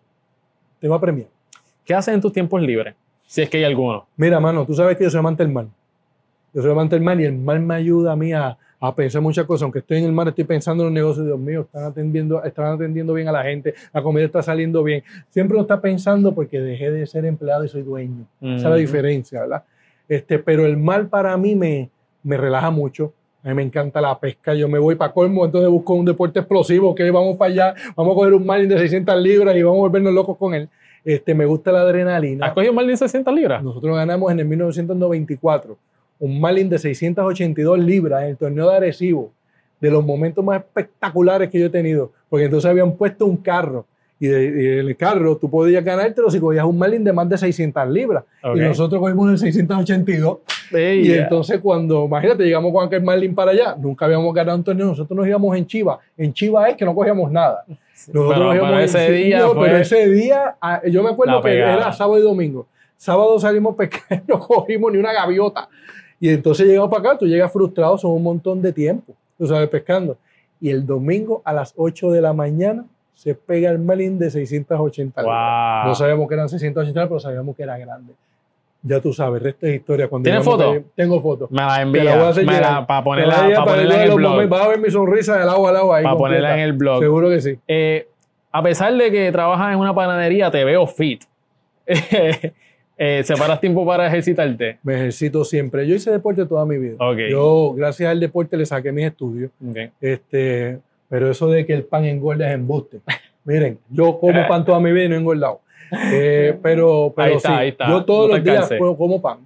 te 0.80 0.88
va 0.88 0.95
a 0.95 1.02
premiar. 1.02 1.28
¿Qué 1.84 1.93
haces 1.93 2.13
en 2.13 2.21
tus 2.21 2.32
tiempos 2.32 2.62
libres? 2.62 2.95
Si 3.25 3.41
es 3.41 3.49
que 3.49 3.57
hay 3.57 3.63
alguno. 3.63 4.07
Mira, 4.17 4.39
mano, 4.39 4.65
tú 4.65 4.73
sabes 4.73 4.97
que 4.97 5.03
yo 5.03 5.09
soy 5.09 5.19
amante 5.19 5.43
del 5.43 5.51
mar. 5.51 5.65
Yo 6.53 6.61
soy 6.61 6.71
amante 6.71 6.95
del 6.95 7.03
mar 7.03 7.19
y 7.19 7.25
el 7.25 7.33
mar 7.33 7.59
me 7.59 7.75
ayuda 7.75 8.13
a 8.13 8.15
mí 8.15 8.31
a, 8.31 8.57
a 8.79 8.95
pensar 8.95 9.21
muchas 9.21 9.45
cosas. 9.45 9.63
Aunque 9.63 9.79
estoy 9.79 9.97
en 9.97 10.05
el 10.05 10.11
mar, 10.11 10.27
estoy 10.27 10.43
pensando 10.43 10.83
en 10.83 10.88
los 10.88 10.93
negocios. 10.93 11.25
Dios 11.25 11.39
mío, 11.39 11.61
están 11.61 11.83
atendiendo, 11.83 12.43
están 12.43 12.73
atendiendo 12.73 13.13
bien 13.13 13.27
a 13.27 13.31
la 13.31 13.43
gente, 13.43 13.73
la 13.93 14.01
comida 14.01 14.25
está 14.25 14.41
saliendo 14.41 14.83
bien. 14.83 15.03
Siempre 15.29 15.55
lo 15.55 15.61
está 15.61 15.81
pensando 15.81 16.33
porque 16.33 16.59
dejé 16.59 16.91
de 16.91 17.05
ser 17.07 17.25
empleado 17.25 17.63
y 17.63 17.69
soy 17.69 17.81
dueño. 17.81 18.25
Esa 18.41 18.55
es 18.55 18.63
la 18.63 18.75
diferencia, 18.75 19.41
¿verdad? 19.41 19.63
Este, 20.07 20.39
pero 20.39 20.65
el 20.65 20.77
mar 20.77 21.07
para 21.07 21.35
mí 21.38 21.55
me, 21.55 21.89
me 22.23 22.38
relaja 22.38 22.69
mucho. 22.69 23.13
A 23.43 23.49
mí 23.49 23.53
me 23.53 23.63
encanta 23.63 24.01
la 24.01 24.17
pesca. 24.19 24.55
Yo 24.55 24.67
me 24.67 24.79
voy 24.79 24.95
para 24.95 25.13
colmo, 25.13 25.45
entonces 25.45 25.69
busco 25.69 25.93
un 25.93 26.05
deporte 26.05 26.39
explosivo. 26.39 26.95
Que 26.95 27.09
vamos 27.11 27.38
para 27.38 27.51
allá, 27.51 27.75
vamos 27.95 28.13
a 28.13 28.15
coger 28.15 28.33
un 28.33 28.45
marlin 28.45 28.69
de 28.69 28.77
600 28.77 29.21
libras 29.21 29.55
y 29.55 29.61
vamos 29.61 29.77
a 29.77 29.81
volvernos 29.81 30.13
locos 30.13 30.38
con 30.38 30.53
él. 30.53 30.67
Este, 31.06 31.36
me 31.36 31.46
gusta 31.46 31.72
la 31.72 31.82
adrenalina. 31.82 32.48
¿Has 32.48 32.54
cogido 32.54 32.74
más 32.74 32.88
de 32.88 32.98
60 32.98 33.32
libras? 33.32 33.63
Nosotros 33.63 33.96
ganamos 33.96 34.32
en 34.32 34.39
el 34.39 34.46
1994 34.46 35.78
un 36.20 36.39
Marlin 36.39 36.70
de 36.70 36.80
682 36.80 37.80
libras 37.80 38.24
en 38.24 38.30
el 38.30 38.38
torneo 38.38 38.70
de 38.70 38.78
Arecibo, 38.78 39.32
de 39.80 39.91
los 39.91 40.04
momentos 40.04 40.44
más 40.44 40.58
espectaculares 40.58 41.50
que 41.50 41.60
yo 41.60 41.68
he 41.68 41.70
tenido, 41.70 42.12
porque 42.30 42.46
entonces 42.46 42.70
habían 42.70 42.94
puesto 42.94 43.26
un 43.26 43.38
carro 43.38 43.86
y, 44.25 44.27
de- 44.27 44.63
y 44.63 44.79
en 44.79 44.88
el 44.88 44.95
carro 44.97 45.38
tú 45.38 45.49
podías 45.49 45.83
ganártelo 45.83 46.29
si 46.29 46.39
cogías 46.39 46.65
un 46.65 46.77
Marlin 46.77 47.03
de 47.03 47.13
más 47.13 47.27
de 47.29 47.38
600 47.38 47.88
libras. 47.89 48.23
Y 48.43 48.59
nosotros 48.59 48.99
cogimos 49.01 49.29
el 49.31 49.38
682 49.38 50.38
Ey, 50.71 51.07
y 51.07 51.13
entonces 51.13 51.59
cuando, 51.61 52.05
imagínate, 52.05 52.43
llegamos 52.43 52.71
con 52.73 52.85
aquel 52.88 53.03
Marlin 53.03 53.35
para 53.35 53.51
allá, 53.51 53.75
nunca 53.79 54.05
habíamos 54.05 54.33
ganado 54.33 54.57
un 54.57 54.63
torneo, 54.63 54.88
nosotros 54.88 55.15
nos 55.15 55.27
íbamos 55.27 55.55
en 55.55 55.65
Chiva. 55.67 55.99
En 56.17 56.33
Chiva 56.33 56.67
es 56.69 56.75
que 56.75 56.85
no 56.85 56.95
cogíamos 56.95 57.31
nada. 57.31 57.63
Nosotros 57.67 58.33
Pero- 58.33 58.45
nos 58.45 58.55
íbamos 58.55 58.69
pero 58.71 58.79
en- 58.79 58.85
ese 58.85 59.11
día 59.11 59.47
fue 59.47 59.65
pero 59.67 59.77
ese 59.77 60.09
día, 60.09 60.55
yo 60.91 61.03
me 61.03 61.09
acuerdo 61.09 61.41
que 61.41 61.57
era 61.57 61.93
sábado 61.93 62.19
y 62.19 62.23
domingo. 62.23 62.65
Sábado 62.97 63.39
salimos 63.39 63.73
a 63.73 63.77
pescar, 63.77 64.23
no 64.27 64.39
cogimos 64.39 64.91
ni 64.91 64.97
una 64.97 65.13
gaviota. 65.13 65.67
Y 66.19 66.29
entonces 66.29 66.65
llegamos 66.65 66.89
para 66.89 67.09
acá, 67.09 67.17
tú 67.19 67.27
llegas 67.27 67.51
frustrado, 67.51 67.97
son 67.97 68.11
un 68.11 68.23
montón 68.23 68.61
de 68.61 68.71
tiempo, 68.73 69.13
tú 69.38 69.45
sabes, 69.45 69.67
pescando. 69.69 70.17
Y 70.61 70.69
el 70.69 70.85
domingo 70.85 71.41
a 71.45 71.53
las 71.53 71.73
8 71.75 72.09
de 72.11 72.21
la 72.21 72.31
mañana 72.33 72.85
se 73.15 73.34
pega 73.34 73.71
el 73.71 73.80
melín 73.80 74.19
de 74.19 74.30
680 74.30 75.21
libras. 75.21 75.84
Wow. 75.84 75.89
No 75.89 75.95
sabíamos 75.95 76.28
que 76.28 76.34
eran 76.36 76.49
680, 76.49 77.08
pero 77.08 77.19
sabíamos 77.19 77.56
que 77.56 77.63
era 77.63 77.78
grande. 77.78 78.13
Ya 78.84 78.99
tú 78.99 79.12
sabes, 79.13 79.41
resto 79.41 79.65
es 79.65 79.75
historia. 79.78 80.08
Cuando 80.08 80.28
¿Tienes 80.28 80.45
foto? 80.45 80.75
Tengo 80.95 81.19
fotos. 81.19 81.49
Me 81.49 81.58
la 81.63 81.82
envía. 81.82 82.04
la 82.04 82.17
voy 82.17 82.43
a 82.43 82.45
me 82.45 82.60
la- 82.62 82.86
para 82.86 83.04
ponerla, 83.04 83.36
para 83.36 83.49
para 83.49 83.65
ponerla 83.65 83.95
en 83.95 84.01
el 84.12 84.15
blog. 84.15 84.32
momentos. 84.32 84.60
Vas 84.60 84.67
a 84.67 84.69
ver 84.69 84.80
mi 84.80 84.91
sonrisa 84.91 85.39
del 85.39 85.49
agua 85.49 85.69
al 85.71 85.75
agua 85.78 85.97
ahí. 85.97 86.04
Para 86.04 86.17
ponerla 86.17 86.49
completa. 86.49 86.63
en 86.63 86.69
el 86.69 86.73
blog. 86.73 86.99
Seguro 86.99 87.30
que 87.30 87.41
sí. 87.41 87.58
Eh, 87.67 88.08
a 88.51 88.62
pesar 88.62 88.93
de 88.93 89.12
que 89.12 89.32
trabajas 89.32 89.73
en 89.73 89.80
una 89.80 89.95
panadería, 89.95 90.51
te 90.51 90.63
veo 90.63 90.86
fit. 90.86 91.23
eh, 92.97 93.23
¿Separas 93.23 93.60
tiempo 93.60 93.86
para 93.86 94.08
ejercitarte? 94.08 94.78
Me 94.84 94.95
ejercito 94.95 95.43
siempre. 95.43 95.88
Yo 95.88 95.95
hice 95.95 96.12
deporte 96.12 96.45
toda 96.45 96.65
mi 96.65 96.78
vida. 96.78 96.95
Ok. 96.99 97.17
Yo, 97.30 97.73
gracias 97.75 98.12
al 98.12 98.19
deporte, 98.19 98.56
le 98.56 98.65
saqué 98.65 98.91
mis 98.91 99.06
estudios. 99.06 99.51
Ok. 99.67 99.78
Este, 99.99 100.80
pero 101.15 101.30
eso 101.32 101.47
de 101.47 101.65
que 101.65 101.73
el 101.73 101.86
pan 101.86 102.04
engorda 102.04 102.45
es 102.49 102.56
embuste. 102.56 102.99
Miren, 103.45 103.80
yo 103.89 104.19
como 104.19 104.34
pan 104.49 104.65
toda 104.65 104.82
mi 104.82 104.91
vida 104.91 105.06
y 105.06 105.08
no 105.08 105.15
he 105.15 105.19
engordado. 105.19 105.62
Eh, 106.12 106.60
pero 106.62 107.13
pero 107.15 107.25
Ahí 107.30 107.34
está, 107.38 107.49
sí, 107.49 107.56
ahí 107.56 107.69
está. 107.69 107.88
yo 107.88 108.04
todos 108.04 108.30
No 108.32 108.36
los 108.36 108.43
días 108.43 108.69
como 108.97 109.21
pan. 109.21 109.38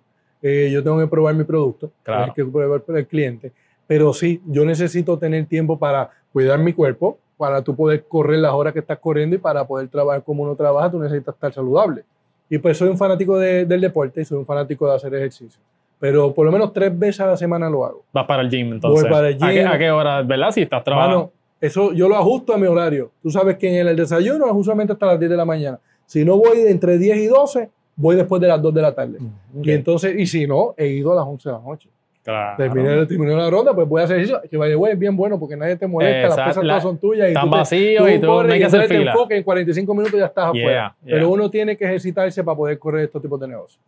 Eh, 0.42 0.72
yo 0.74 0.82
tengo 0.82 0.98
que 1.00 1.06
probar 1.06 1.36
mi 1.36 1.44
producto, 1.44 1.92
Claro. 2.02 2.24
hay 2.24 2.32
que 2.32 2.44
probar 2.44 2.82
el 2.88 3.06
cliente. 3.06 3.52
Pero 3.86 4.14
sí, 4.14 4.42
yo 4.48 4.66
necesito 4.66 5.16
tener 5.20 5.46
tiempo 5.46 5.78
para 5.78 6.10
cuidar 6.34 6.58
mi 6.58 6.74
cuerpo, 6.74 7.20
para 7.38 7.62
tú 7.62 7.76
poder 7.76 8.04
correr 8.08 8.40
las 8.40 8.54
horas 8.54 8.74
que 8.74 8.80
estás 8.80 8.98
corriendo 8.98 9.36
y 9.36 9.40
para 9.40 9.68
poder 9.68 9.90
trabajar 9.90 10.24
como 10.24 10.42
uno 10.42 10.56
trabaja, 10.56 10.90
tú 10.90 10.98
necesitas 10.98 11.36
estar 11.36 11.54
saludable. 11.54 12.04
Y 12.50 12.58
pues 12.58 12.80
soy 12.80 12.90
un 12.90 12.98
fanático 12.98 13.38
de- 13.38 13.66
del 13.66 13.82
deporte 13.82 14.22
y 14.22 14.26
soy 14.26 14.40
un 14.40 14.46
fanático 14.48 14.90
de 14.90 14.96
hacer 14.96 15.14
ejercicio. 15.14 15.62
Pero 16.00 16.34
por 16.34 16.46
lo 16.48 16.52
menos 16.52 16.72
tres 16.74 16.98
veces 16.98 17.20
a 17.22 17.28
la 17.28 17.38
semana 17.38 17.70
lo 17.70 17.86
hago. 17.86 18.04
Vas 18.14 18.26
para 18.26 18.42
el 18.42 18.50
gym 18.50 18.72
entonces. 18.74 19.04
Voy 19.04 19.12
para 19.12 19.28
el 19.28 19.36
¿A 19.44 19.48
qué, 19.50 19.60
gym. 19.60 19.68
a 19.68 19.78
qué 19.78 19.92
hora, 19.92 20.22
verdad? 20.24 20.52
Si 20.52 20.62
estás 20.62 20.82
trabajando. 20.84 21.32
Eso 21.62 21.92
yo 21.94 22.08
lo 22.08 22.16
ajusto 22.16 22.54
a 22.54 22.58
mi 22.58 22.68
horario. 22.68 23.12
Tú 23.22 23.30
sabes 23.30 23.58
que 23.58 23.80
en 23.80 23.88
el 23.88 23.96
desayuno 23.96 24.46
usualmente 24.54 24.94
hasta 24.94 25.06
las 25.08 25.20
10 25.20 25.32
de 25.32 25.38
la 25.38 25.46
mañana. 25.46 25.80
Si 26.06 26.24
no 26.26 26.38
voy 26.38 26.60
entre 26.68 26.98
10 26.98 27.18
y 27.18 27.28
12, 27.28 27.70
voy 27.96 28.16
después 28.16 28.42
de 28.42 28.48
las 28.48 28.62
2 28.62 28.74
de 28.74 28.82
la 28.82 28.94
tarde. 28.96 29.18
Ok. 29.58 29.66
Y 29.66 29.72
entonces, 29.72 30.16
y 30.18 30.26
si 30.26 30.48
no, 30.48 30.74
he 30.78 30.88
ido 30.88 31.12
a 31.12 31.16
las 31.16 31.26
11 31.26 31.50
de 31.50 31.54
la 31.56 31.62
noche. 31.62 31.90
Claro. 32.24 32.58
Terminé, 32.58 33.06
terminé 33.06 33.34
la 33.36 33.50
ronda, 33.50 33.74
pues 33.74 33.88
voy 33.88 34.02
a 34.02 34.04
hacer 34.06 34.18
ejercicio. 34.18 34.42
Que 34.50 34.58
vaya, 34.58 34.76
güey, 34.76 34.94
es 34.94 35.00
bien 35.00 35.16
bueno 35.16 35.40
porque 35.40 35.56
nadie 35.56 35.76
te 35.78 35.88
molesta, 35.88 36.20
Exacto. 36.22 36.38
las 36.42 36.48
pesas 36.50 36.64
La- 36.64 36.74
todas 36.74 36.84
son 36.84 36.98
tuyas. 36.98 37.28
y 37.28 37.32
Están 37.32 37.50
vacíos 37.50 38.10
y 38.12 38.20
tú 38.20 38.26
no 38.28 38.40
hay 38.42 38.60
que 38.60 38.66
hacer 38.66 38.88
fila. 38.88 39.12
enfoques, 39.12 39.38
en 39.38 39.44
45 39.44 39.94
minutos 39.94 40.20
ya 40.20 40.26
estás 40.26 40.54
Yeah, 40.54 40.64
afuera. 40.64 40.96
yeah. 41.06 41.16
Pero 41.16 41.30
uno 41.30 41.50
tiene 41.50 41.76
que 41.78 41.86
ejercitarse 41.86 42.44
para 42.44 42.58
poder 42.58 42.78
correr 42.78 43.06
estos 43.06 43.22
tipos 43.22 43.40
de 43.40 43.48
negocios 43.48 43.80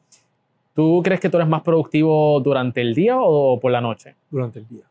¿Tú 0.73 1.01
crees 1.03 1.19
que 1.19 1.29
tú 1.29 1.37
eres 1.37 1.49
más 1.49 1.61
productivo 1.61 2.39
durante 2.39 2.79
el 2.81 2.95
día 2.95 3.17
o 3.19 3.59
por 3.59 3.71
la 3.71 3.81
noche? 3.81 4.15
durante 4.29 4.59
el 4.59 4.67
día. 4.67 4.83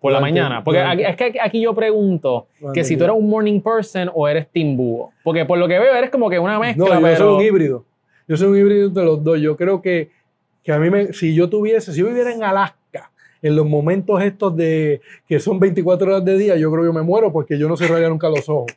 Por 0.00 0.12
la 0.12 0.20
mañana. 0.20 0.64
Porque 0.64 0.80
aquí- 0.80 1.02
es 1.02 1.16
que 1.16 1.34
aquí 1.40 1.60
yo 1.60 1.74
pregunto 1.74 2.46
que 2.72 2.84
si 2.84 2.96
tú 2.96 3.04
eres 3.04 3.16
un 3.16 3.28
morning 3.28 3.60
person 3.60 4.10
o 4.14 4.26
eres 4.26 4.48
team 4.50 4.76
búho. 4.76 5.12
Porque 5.22 5.44
por 5.44 5.58
lo 5.58 5.68
que 5.68 5.78
veo 5.78 5.94
eres 5.94 6.10
como 6.10 6.30
que 6.30 6.38
una 6.38 6.58
mezcla, 6.58 6.84
No, 6.86 6.94
yo 6.94 7.00
pero... 7.02 7.16
soy 7.16 7.34
un 7.34 7.40
híbrido. 7.42 7.84
Yo 8.26 8.36
soy 8.36 8.48
un 8.48 8.56
híbrido 8.58 8.88
de 8.88 9.04
los 9.04 9.22
dos. 9.22 9.38
Yo 9.40 9.56
creo 9.56 9.82
que, 9.82 10.10
que 10.62 10.72
a 10.72 10.78
mí, 10.78 10.88
me, 10.88 11.12
si 11.12 11.34
yo 11.34 11.48
tuviese, 11.50 11.92
si 11.92 12.00
yo 12.00 12.06
viviera 12.06 12.32
en 12.32 12.42
Alaska, 12.42 13.10
en 13.42 13.56
los 13.56 13.66
momentos 13.66 14.22
estos 14.22 14.56
de 14.56 15.00
que 15.28 15.38
son 15.40 15.58
24 15.58 16.06
horas 16.08 16.24
de 16.24 16.38
día, 16.38 16.56
yo 16.56 16.70
creo 16.70 16.82
que 16.84 16.88
yo 16.88 16.92
me 16.92 17.02
muero 17.02 17.30
porque 17.32 17.58
yo 17.58 17.68
no 17.68 17.76
cerraría 17.76 18.08
nunca 18.08 18.28
los 18.28 18.48
ojos. 18.48 18.72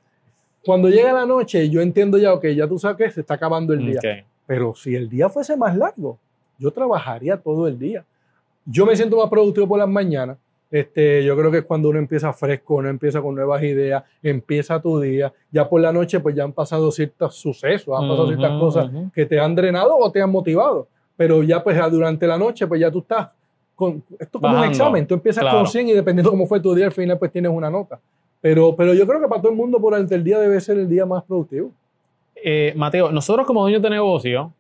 Cuando 0.66 0.90
llega 0.90 1.12
la 1.14 1.26
noche, 1.26 1.70
yo 1.70 1.82
entiendo 1.82 2.18
ya, 2.18 2.34
ok, 2.34 2.48
ya 2.48 2.68
tú 2.68 2.78
sabes 2.80 2.98
que 2.98 3.12
se 3.12 3.22
está 3.22 3.34
acabando 3.36 3.74
el 3.74 3.86
día. 3.86 4.00
Ok. 4.00 4.26
Pero 4.46 4.74
si 4.76 4.96
el 4.96 5.10
día 5.10 5.30
fuese 5.30 5.56
más 5.58 5.76
largo, 5.78 6.18
yo 6.58 6.72
trabajaría 6.72 7.38
todo 7.38 7.68
el 7.68 7.78
día. 7.80 8.04
Yo 8.66 8.86
me 8.86 8.96
siento 8.96 9.18
más 9.18 9.30
productivo 9.30 9.68
por 9.68 9.80
las 9.80 9.90
mañanas. 9.90 10.38
Este, 10.74 11.24
yo 11.24 11.38
creo 11.38 11.52
que 11.52 11.60
es 11.60 11.66
cuando 11.66 11.90
uno 11.90 12.00
empieza 12.00 12.34
fresco, 12.34 12.78
uno 12.78 12.90
empieza 12.90 13.22
con 13.22 13.36
nuevas 13.36 13.62
ideas, 13.62 14.04
empieza 14.24 14.82
tu 14.82 15.00
día. 15.00 15.32
Ya 15.52 15.70
por 15.70 15.80
la 15.80 15.94
noche, 15.94 16.20
pues 16.20 16.34
ya 16.34 16.46
han 16.46 16.52
pasado 16.52 16.92
ciertos 16.92 17.36
sucesos, 17.36 17.96
han 17.96 18.10
pasado 18.10 18.26
ciertas 18.26 18.50
Ujú, 18.54 18.60
cosas 18.60 18.88
ujú. 18.88 19.12
que 19.14 19.28
te 19.28 19.40
han 19.40 19.54
drenado 19.54 19.96
o 19.96 20.12
te 20.12 20.20
han 20.20 20.32
motivado. 20.32 20.88
Pero 21.16 21.44
ya, 21.44 21.64
pues 21.64 21.78
durante 21.92 22.26
la 22.26 22.40
noche, 22.40 22.66
pues 22.66 22.82
ya 22.82 22.90
tú 22.90 23.00
estás 23.02 23.30
con. 23.76 24.04
Esto 24.14 24.16
es 24.20 24.30
como 24.30 24.48
un 24.48 24.54
Bajando, 24.54 24.72
examen. 24.72 25.06
Tú 25.06 25.14
empiezas 25.14 25.44
claro. 25.44 25.60
con 25.60 25.68
100 25.68 25.90
y 25.90 25.94
dependiendo 25.94 26.32
cómo 26.32 26.48
fue 26.48 26.60
tu 26.60 26.74
día, 26.74 26.88
al 26.88 26.92
final, 26.92 27.20
pues 27.20 27.32
tienes 27.32 27.52
una 27.52 27.70
nota. 27.70 28.00
Pero, 28.42 28.76
pero 28.76 28.96
yo 28.96 29.06
creo 29.06 29.22
que 29.22 29.28
para 29.28 29.42
todo 29.44 29.52
el 29.52 29.58
mundo, 29.58 29.78
durante 29.78 30.16
el 30.16 30.24
día 30.24 30.40
debe 30.40 30.60
ser 30.60 30.80
el 30.80 30.90
día 30.90 31.06
más 31.06 31.22
productivo. 31.24 31.70
Eh, 32.36 32.74
Mateo, 32.76 33.12
nosotros 33.12 33.46
como 33.46 33.62
dueños 33.62 33.84
de 33.84 33.92
negocio 33.92 34.52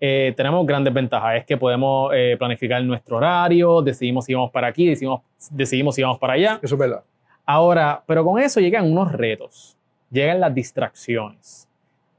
eh, 0.00 0.34
tenemos 0.36 0.66
grandes 0.66 0.92
ventajas. 0.92 1.36
Es 1.36 1.44
que 1.46 1.56
podemos 1.56 2.12
eh, 2.14 2.36
planificar 2.38 2.82
nuestro 2.82 3.16
horario, 3.16 3.82
decidimos 3.82 4.24
si 4.24 4.34
vamos 4.34 4.50
para 4.50 4.68
aquí, 4.68 4.88
decidimos, 4.88 5.22
decidimos 5.50 5.94
si 5.94 6.02
vamos 6.02 6.18
para 6.18 6.34
allá. 6.34 6.60
Eso 6.62 6.74
es 6.74 6.78
verdad. 6.78 7.02
Ahora, 7.44 8.02
pero 8.06 8.24
con 8.24 8.40
eso 8.40 8.60
llegan 8.60 8.90
unos 8.90 9.12
retos, 9.12 9.76
llegan 10.10 10.40
las 10.40 10.54
distracciones. 10.54 11.68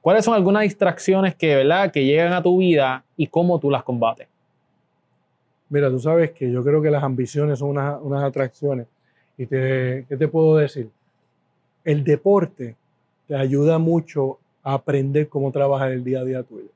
¿Cuáles 0.01 0.23
son 0.23 0.35
algunas 0.35 0.63
distracciones 0.63 1.35
que, 1.35 1.55
¿verdad? 1.55 1.91
que 1.91 2.05
llegan 2.05 2.31
a 2.31 2.41
tu 2.41 2.57
vida 2.57 3.03
y 3.17 3.27
cómo 3.27 3.59
tú 3.59 3.69
las 3.69 3.83
combates? 3.83 4.27
Mira, 5.69 5.89
tú 5.89 5.99
sabes 5.99 6.31
que 6.31 6.49
yo 6.49 6.63
creo 6.63 6.81
que 6.81 6.89
las 6.89 7.03
ambiciones 7.03 7.59
son 7.59 7.71
unas, 7.71 7.99
unas 8.01 8.23
atracciones. 8.23 8.87
¿Y 9.37 9.45
te, 9.45 10.05
qué 10.07 10.15
te 10.17 10.27
puedo 10.29 10.55
decir? 10.55 10.89
El 11.83 12.05
deporte 12.05 12.75
te 13.27 13.35
ayuda 13.35 13.77
mucho 13.77 14.39
a 14.63 14.75
aprender 14.75 15.27
cómo 15.27 15.51
trabajar 15.51 15.91
el 15.91 16.03
día 16.05 16.21
a 16.21 16.23
día 16.23 16.43
tuyo. 16.43 16.69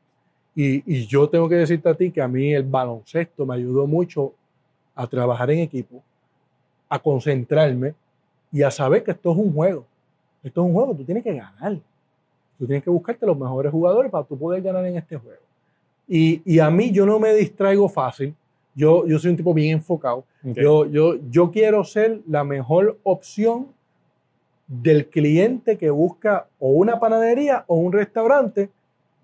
Y, 0.55 0.83
y 0.85 1.05
yo 1.07 1.29
tengo 1.29 1.47
que 1.47 1.55
decirte 1.55 1.87
a 1.89 1.93
ti 1.93 2.11
que 2.11 2.21
a 2.21 2.27
mí 2.27 2.53
el 2.53 2.63
baloncesto 2.63 3.45
me 3.45 3.55
ayudó 3.55 3.87
mucho 3.87 4.33
a 4.95 5.07
trabajar 5.07 5.49
en 5.51 5.59
equipo, 5.59 6.03
a 6.89 6.99
concentrarme 6.99 7.93
y 8.51 8.61
a 8.61 8.71
saber 8.71 9.03
que 9.03 9.11
esto 9.11 9.31
es 9.31 9.37
un 9.37 9.53
juego. 9.53 9.85
Esto 10.43 10.61
es 10.61 10.67
un 10.67 10.73
juego, 10.73 10.95
tú 10.95 11.03
tienes 11.03 11.23
que 11.23 11.33
ganar. 11.33 11.77
Tú 12.57 12.65
tienes 12.65 12.83
que 12.83 12.89
buscarte 12.89 13.25
los 13.25 13.37
mejores 13.37 13.71
jugadores 13.71 14.11
para 14.11 14.23
tú 14.23 14.37
poder 14.37 14.61
ganar 14.61 14.85
en 14.85 14.97
este 14.97 15.17
juego. 15.17 15.41
Y, 16.07 16.41
y 16.45 16.59
a 16.59 16.69
mí 16.69 16.91
yo 16.91 17.05
no 17.05 17.19
me 17.19 17.33
distraigo 17.33 17.87
fácil. 17.87 18.35
Yo, 18.75 19.05
yo 19.07 19.19
soy 19.19 19.31
un 19.31 19.37
tipo 19.37 19.53
bien 19.53 19.77
enfocado. 19.77 20.23
Yo, 20.43 20.85
yo, 20.85 21.15
yo 21.29 21.51
quiero 21.51 21.83
ser 21.83 22.21
la 22.27 22.43
mejor 22.43 22.97
opción 23.03 23.67
del 24.67 25.07
cliente 25.07 25.77
que 25.77 25.89
busca 25.89 26.47
o 26.59 26.69
una 26.69 26.99
panadería 26.99 27.65
o 27.67 27.75
un 27.75 27.91
restaurante 27.91 28.69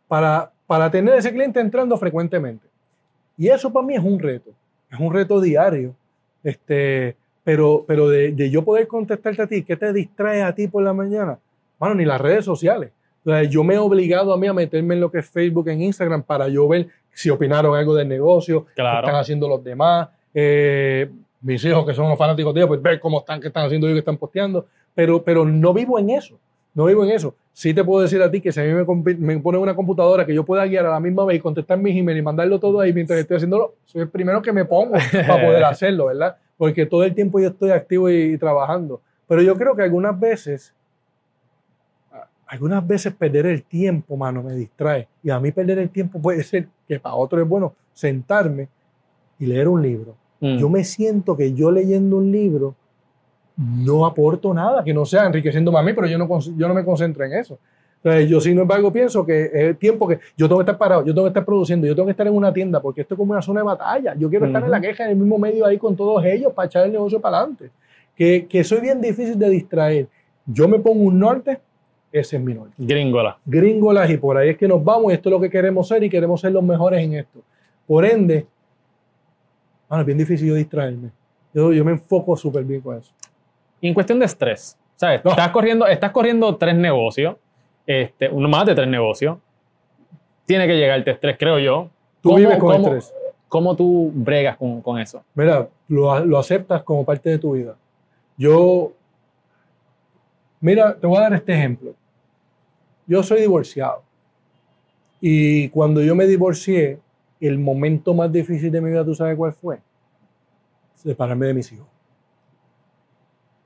para, 0.07 0.51
para 0.67 0.91
tener 0.91 1.15
ese 1.17 1.32
cliente 1.34 1.60
entrando 1.60 1.97
frecuentemente. 1.97 2.67
Y 3.38 3.47
eso 3.47 3.71
para 3.71 3.86
mí 3.86 3.95
es 3.95 4.03
un 4.03 4.19
reto, 4.19 4.51
es 4.91 4.99
un 4.99 5.13
reto 5.13 5.39
diario. 5.41 5.95
Este, 6.43 7.15
pero 7.43 7.84
pero 7.88 8.10
de, 8.10 8.32
de 8.34 8.49
yo 8.49 8.63
poder 8.63 8.88
contestarte 8.88 9.41
a 9.41 9.47
ti, 9.47 9.63
¿qué 9.63 9.75
te 9.75 9.91
distrae 9.93 10.41
a 10.43 10.53
ti 10.53 10.67
por 10.67 10.84
la 10.84 10.93
mañana? 10.93 11.39
Bueno, 11.80 11.95
ni 11.95 12.06
las 12.06 12.19
redes 12.21 12.45
sociales. 12.45 12.91
O 13.25 13.30
sea, 13.30 13.43
yo 13.43 13.63
me 13.63 13.75
he 13.75 13.77
obligado 13.77 14.34
a 14.34 14.38
mí 14.38 14.47
a 14.47 14.53
meterme 14.53 14.95
en 14.95 15.01
lo 15.01 15.12
que 15.12 15.19
es 15.19 15.30
Facebook, 15.30 15.67
en 15.69 15.82
Instagram, 15.82 16.23
para 16.23 16.47
yo 16.47 16.67
ver 16.67 16.88
si 17.12 17.30
opinaron 17.30 17.75
algo 17.75 17.93
del 17.95 18.08
negocio, 18.08 18.65
qué 18.67 18.73
Claro. 18.75 19.06
están 19.06 19.19
haciendo 19.19 19.47
los 19.49 19.63
demás. 19.63 20.10
Eh, 20.34 21.10
mis 21.41 21.63
hijos 21.65 21.86
que 21.86 21.93
son 21.93 22.10
los 22.10 22.17
fanáticos 22.17 22.53
de 22.53 22.62
ellos, 22.62 22.67
pues 22.69 22.82
ver 22.82 22.99
cómo 22.99 23.19
están, 23.19 23.41
qué 23.41 23.47
están 23.47 23.65
haciendo 23.65 23.88
ellos, 23.88 23.97
qué 23.97 23.99
están 23.99 24.17
posteando. 24.17 24.65
Pero, 24.95 25.21
pero 25.23 25.43
no 25.45 25.73
vivo 25.73 25.99
en 25.99 26.10
eso. 26.12 26.39
No 26.77 26.85
vivo 26.85 27.03
en 27.03 27.09
eso. 27.09 27.33
Sí 27.53 27.73
te 27.73 27.83
puedo 27.83 28.03
decir 28.03 28.21
a 28.21 28.29
ti 28.29 28.39
que 28.39 28.51
si 28.51 28.59
a 28.59 28.63
mí 28.63 28.71
me, 28.71 29.15
me 29.15 29.39
ponen 29.39 29.59
una 29.59 29.75
computadora 29.75 30.27
que 30.27 30.35
yo 30.35 30.45
pueda 30.45 30.63
guiar 30.67 30.85
a 30.85 30.91
la 30.91 30.99
misma 30.99 31.25
vez 31.25 31.37
y 31.37 31.39
contestar 31.39 31.79
mis 31.79 31.97
emails 31.97 32.19
y 32.19 32.21
mandarlo 32.21 32.59
todo 32.59 32.79
ahí 32.79 32.93
mientras 32.93 33.17
estoy 33.17 33.37
haciéndolo, 33.37 33.73
soy 33.85 34.01
el 34.01 34.09
primero 34.09 34.43
que 34.43 34.53
me 34.53 34.63
pongo 34.63 34.91
para 35.11 35.43
poder 35.43 35.63
hacerlo, 35.63 36.05
¿verdad? 36.05 36.37
Porque 36.55 36.85
todo 36.85 37.03
el 37.03 37.15
tiempo 37.15 37.39
yo 37.39 37.47
estoy 37.47 37.71
activo 37.71 38.11
y, 38.11 38.33
y 38.33 38.37
trabajando. 38.37 39.01
Pero 39.27 39.41
yo 39.41 39.55
creo 39.55 39.75
que 39.75 39.81
algunas 39.81 40.19
veces, 40.19 40.71
algunas 42.45 42.85
veces 42.85 43.11
perder 43.11 43.47
el 43.47 43.63
tiempo, 43.63 44.15
mano, 44.15 44.43
me 44.43 44.53
distrae. 44.53 45.07
Y 45.23 45.31
a 45.31 45.39
mí 45.39 45.51
perder 45.51 45.79
el 45.79 45.89
tiempo 45.89 46.21
puede 46.21 46.43
ser 46.43 46.67
que 46.87 46.99
para 46.99 47.15
otro 47.15 47.41
es 47.41 47.47
bueno 47.49 47.73
sentarme 47.91 48.69
y 49.39 49.47
leer 49.47 49.67
un 49.67 49.81
libro. 49.81 50.15
Mm. 50.41 50.57
Yo 50.59 50.69
me 50.69 50.83
siento 50.83 51.35
que 51.35 51.53
yo 51.53 51.71
leyendo 51.71 52.17
un 52.17 52.31
libro 52.31 52.75
no 53.58 54.06
aporto 54.06 54.54
nada 54.54 54.84
que 54.84 54.93
no 54.93 55.06
sea 55.06 55.26
enriqueciéndome 55.26 55.80
a 55.80 55.82
mí, 55.82 55.93
pero 55.93 56.08
yo 56.08 56.17
no, 56.17 56.39
yo 56.39 56.67
no 56.67 56.74
me 56.74 56.86
concentro 56.86 57.26
en 57.26 57.34
eso. 57.34 57.58
Entonces, 57.98 58.30
yo 58.30 58.39
sin 58.39 58.58
embargo 58.60 58.91
pienso 58.91 59.26
que 59.26 59.50
es 59.52 59.80
tiempo 59.80 60.08
que 60.08 60.20
yo 60.38 60.48
tengo 60.48 60.60
que 60.60 60.63
estar 60.63 60.78
parado, 60.78 61.04
yo 61.04 61.13
tengo 61.13 61.26
que 61.26 61.30
estar 61.30 61.43
produciendo, 61.43 61.88
yo 61.88 61.96
tengo 61.96 62.06
que 62.06 62.12
estar 62.12 62.28
en 62.28 62.34
una 62.34 62.54
tienda, 62.54 62.80
porque 62.80 63.02
esto 63.02 63.15
es 63.15 63.17
como 63.17 63.32
una 63.32 63.41
zona 63.41 63.62
de 63.62 63.65
batalla. 63.65 64.15
Yo 64.15 64.30
quiero 64.30 64.46
estar 64.46 64.63
en 64.63 64.70
la 64.70 64.80
queja 64.80 65.06
en 65.06 65.12
el 65.12 65.15
mismo 65.17 65.39
medio 65.39 65.65
ahí 65.65 65.78
con 65.78 65.96
todos 65.96 66.24
ellos 66.24 66.54
para 66.54 66.67
echar 66.67 66.86
el 66.86 66.91
negocio 66.91 67.20
para 67.20 67.39
adelante. 67.39 67.72
Que, 68.15 68.46
que 68.48 68.63
soy 68.63 68.82
bien 68.82 69.02
difícil 69.02 69.38
de 69.38 69.50
distraer. 69.50 70.08
Yo 70.45 70.68
me 70.68 70.78
pongo 70.80 71.03
un 71.03 71.20
norte, 71.20 71.60
ese 72.12 72.38
es 72.38 72.41
mi 72.41 72.53
norte 72.53 72.74
Gringola. 72.78 73.38
gringolas 73.45 74.10
y 74.10 74.18
por 74.18 74.38
ahí 74.38 74.49
es 74.49 74.58
que 74.58 74.68
nos 74.68 74.84
vamos 74.84 75.12
y 75.12 75.16
esto 75.16 75.30
es 75.30 75.34
lo 75.34 75.41
que 75.41 75.49
queremos 75.49 75.88
ser 75.88 76.03
y 76.03 76.10
queremos 76.10 76.39
ser 76.39 76.51
los 76.51 76.64
mejores 76.64 77.03
en 77.03 77.14
esto. 77.16 77.39
Por 77.86 78.05
ende, 78.05 78.45
bueno, 79.89 80.01
es 80.01 80.05
bien 80.05 80.18
difícil 80.18 80.47
yo 80.47 80.55
distraerme. 80.55 81.10
Yo, 81.53 81.74
yo 81.74 81.84
me 81.84 81.91
enfoco 81.91 82.36
súper 82.38 82.64
bien 82.64 82.82
con 82.82 82.97
eso. 82.97 83.12
Y 83.82 83.88
en 83.88 83.93
cuestión 83.93 84.19
de 84.19 84.25
estrés, 84.25 84.78
¿sabes? 84.95 85.23
No. 85.23 85.32
Estás, 85.32 85.49
corriendo, 85.49 85.86
estás 85.88 86.11
corriendo 86.11 86.55
tres 86.55 86.75
negocios, 86.75 87.36
este, 87.86 88.30
uno 88.30 88.47
más 88.47 88.65
de 88.65 88.75
tres 88.75 88.88
negocios. 88.88 89.38
Tiene 90.45 90.65
que 90.67 90.75
llegarte 90.78 91.11
estrés, 91.11 91.38
creo 91.38 91.59
yo. 91.59 91.89
Tú 92.21 92.30
¿Cómo- 92.30 92.38
vives 92.38 92.57
con 92.57 92.71
cómo- 92.71 92.88
estrés. 92.95 93.13
¿Cómo 93.49 93.75
tú 93.78 94.11
bregas 94.13 94.57
con, 94.57 94.82
con 94.82 94.99
eso? 94.99 95.23
Mira, 95.34 95.69
lo, 95.88 96.19
lo 96.25 96.38
aceptas 96.38 96.84
como 96.84 97.05
parte 97.05 97.30
de 97.30 97.38
tu 97.38 97.53
vida. 97.53 97.75
Yo, 98.36 98.91
mira, 100.59 100.95
te 100.95 101.07
voy 101.07 101.17
a 101.17 101.21
dar 101.21 101.34
este 101.34 101.53
ejemplo. 101.53 101.93
yo 103.05 103.23
soy 103.23 103.39
divorciado. 103.41 104.03
Y 105.21 105.69
cuando 105.69 106.01
yo 106.01 106.13
me 106.13 106.25
divorcié, 106.28 106.99
el 107.39 107.57
momento 107.57 108.13
más 108.13 108.32
difícil 108.32 108.69
de 108.71 108.82
mi 108.82 108.89
vida, 108.89 109.05
¿tú 109.05 109.15
sabes 109.15 109.38
cuál 109.38 109.53
fue? 109.53 109.80
Separarme 110.95 111.45
de 111.47 111.53
mis 111.53 111.71
hijos. 111.71 111.88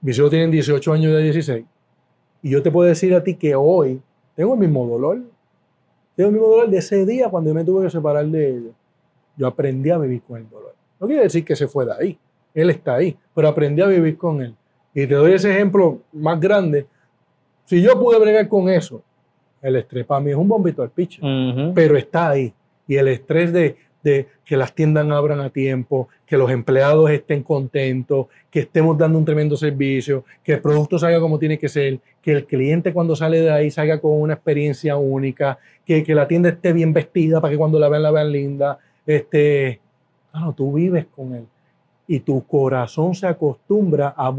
Mis 0.01 0.17
hijos 0.17 0.31
tienen 0.31 0.51
18 0.51 0.93
años 0.93 1.19
y 1.19 1.23
16. 1.23 1.65
Y 2.41 2.49
yo 2.49 2.63
te 2.63 2.71
puedo 2.71 2.89
decir 2.89 3.13
a 3.13 3.23
ti 3.23 3.35
que 3.35 3.55
hoy 3.55 4.01
tengo 4.35 4.55
el 4.55 4.59
mismo 4.59 4.85
dolor. 4.87 5.21
Tengo 6.15 6.29
el 6.29 6.33
mismo 6.33 6.47
dolor 6.47 6.69
de 6.69 6.77
ese 6.77 7.05
día 7.05 7.29
cuando 7.29 7.51
yo 7.51 7.53
me 7.53 7.63
tuve 7.63 7.85
que 7.85 7.91
separar 7.91 8.25
de 8.25 8.49
ellos. 8.49 8.73
Yo 9.37 9.47
aprendí 9.47 9.91
a 9.91 9.97
vivir 9.97 10.21
con 10.23 10.37
el 10.37 10.49
dolor. 10.49 10.75
No 10.99 11.07
quiere 11.07 11.23
decir 11.23 11.45
que 11.45 11.55
se 11.55 11.67
fue 11.67 11.85
de 11.85 11.93
ahí. 11.93 12.19
Él 12.53 12.69
está 12.71 12.95
ahí. 12.95 13.15
Pero 13.33 13.47
aprendí 13.47 13.81
a 13.81 13.87
vivir 13.87 14.17
con 14.17 14.41
él. 14.41 14.55
Y 14.93 15.05
te 15.07 15.13
doy 15.13 15.33
ese 15.33 15.51
ejemplo 15.51 15.99
más 16.11 16.39
grande. 16.39 16.87
Si 17.65 17.81
yo 17.81 17.99
pude 17.99 18.19
bregar 18.19 18.47
con 18.47 18.69
eso, 18.69 19.03
el 19.61 19.75
estrés 19.75 20.05
para 20.05 20.19
mí 20.19 20.31
es 20.31 20.35
un 20.35 20.47
bombito 20.47 20.81
al 20.81 20.89
picho. 20.89 21.21
Pero 21.75 21.95
está 21.95 22.29
ahí. 22.29 22.53
Y 22.87 22.95
el 22.95 23.07
estrés 23.07 23.53
de, 23.53 23.77
de 24.03 24.27
que 24.45 24.57
las 24.57 24.73
tiendas 24.73 25.07
abran 25.09 25.39
a 25.41 25.49
tiempo, 25.49 26.09
que 26.25 26.37
los 26.37 26.49
empleados 26.51 27.09
estén 27.11 27.43
contentos, 27.43 28.27
que 28.49 28.61
estemos 28.61 28.97
dando 28.97 29.17
un 29.19 29.25
tremendo 29.25 29.55
servicio, 29.57 30.23
que 30.43 30.53
el 30.53 30.61
producto 30.61 30.97
salga 30.97 31.19
como 31.19 31.37
tiene 31.39 31.57
que 31.59 31.69
ser, 31.69 31.99
que 32.21 32.31
el 32.31 32.45
cliente 32.45 32.93
cuando 32.93 33.15
sale 33.15 33.41
de 33.41 33.51
ahí 33.51 33.69
salga 33.71 33.99
con 33.99 34.19
una 34.19 34.33
experiencia 34.33 34.97
única, 34.97 35.59
que, 35.85 36.03
que 36.03 36.15
la 36.15 36.27
tienda 36.27 36.49
esté 36.49 36.73
bien 36.73 36.93
vestida 36.93 37.39
para 37.41 37.51
que 37.51 37.57
cuando 37.57 37.79
la 37.79 37.89
vean 37.89 38.03
la 38.03 38.11
vean 38.11 38.31
linda. 38.31 38.79
Este, 39.05 39.79
claro, 40.31 40.53
tú 40.53 40.73
vives 40.73 41.05
con 41.15 41.33
él 41.35 41.45
y 42.07 42.19
tu 42.19 42.45
corazón 42.45 43.15
se 43.15 43.27
acostumbra 43.27 44.13
a, 44.17 44.33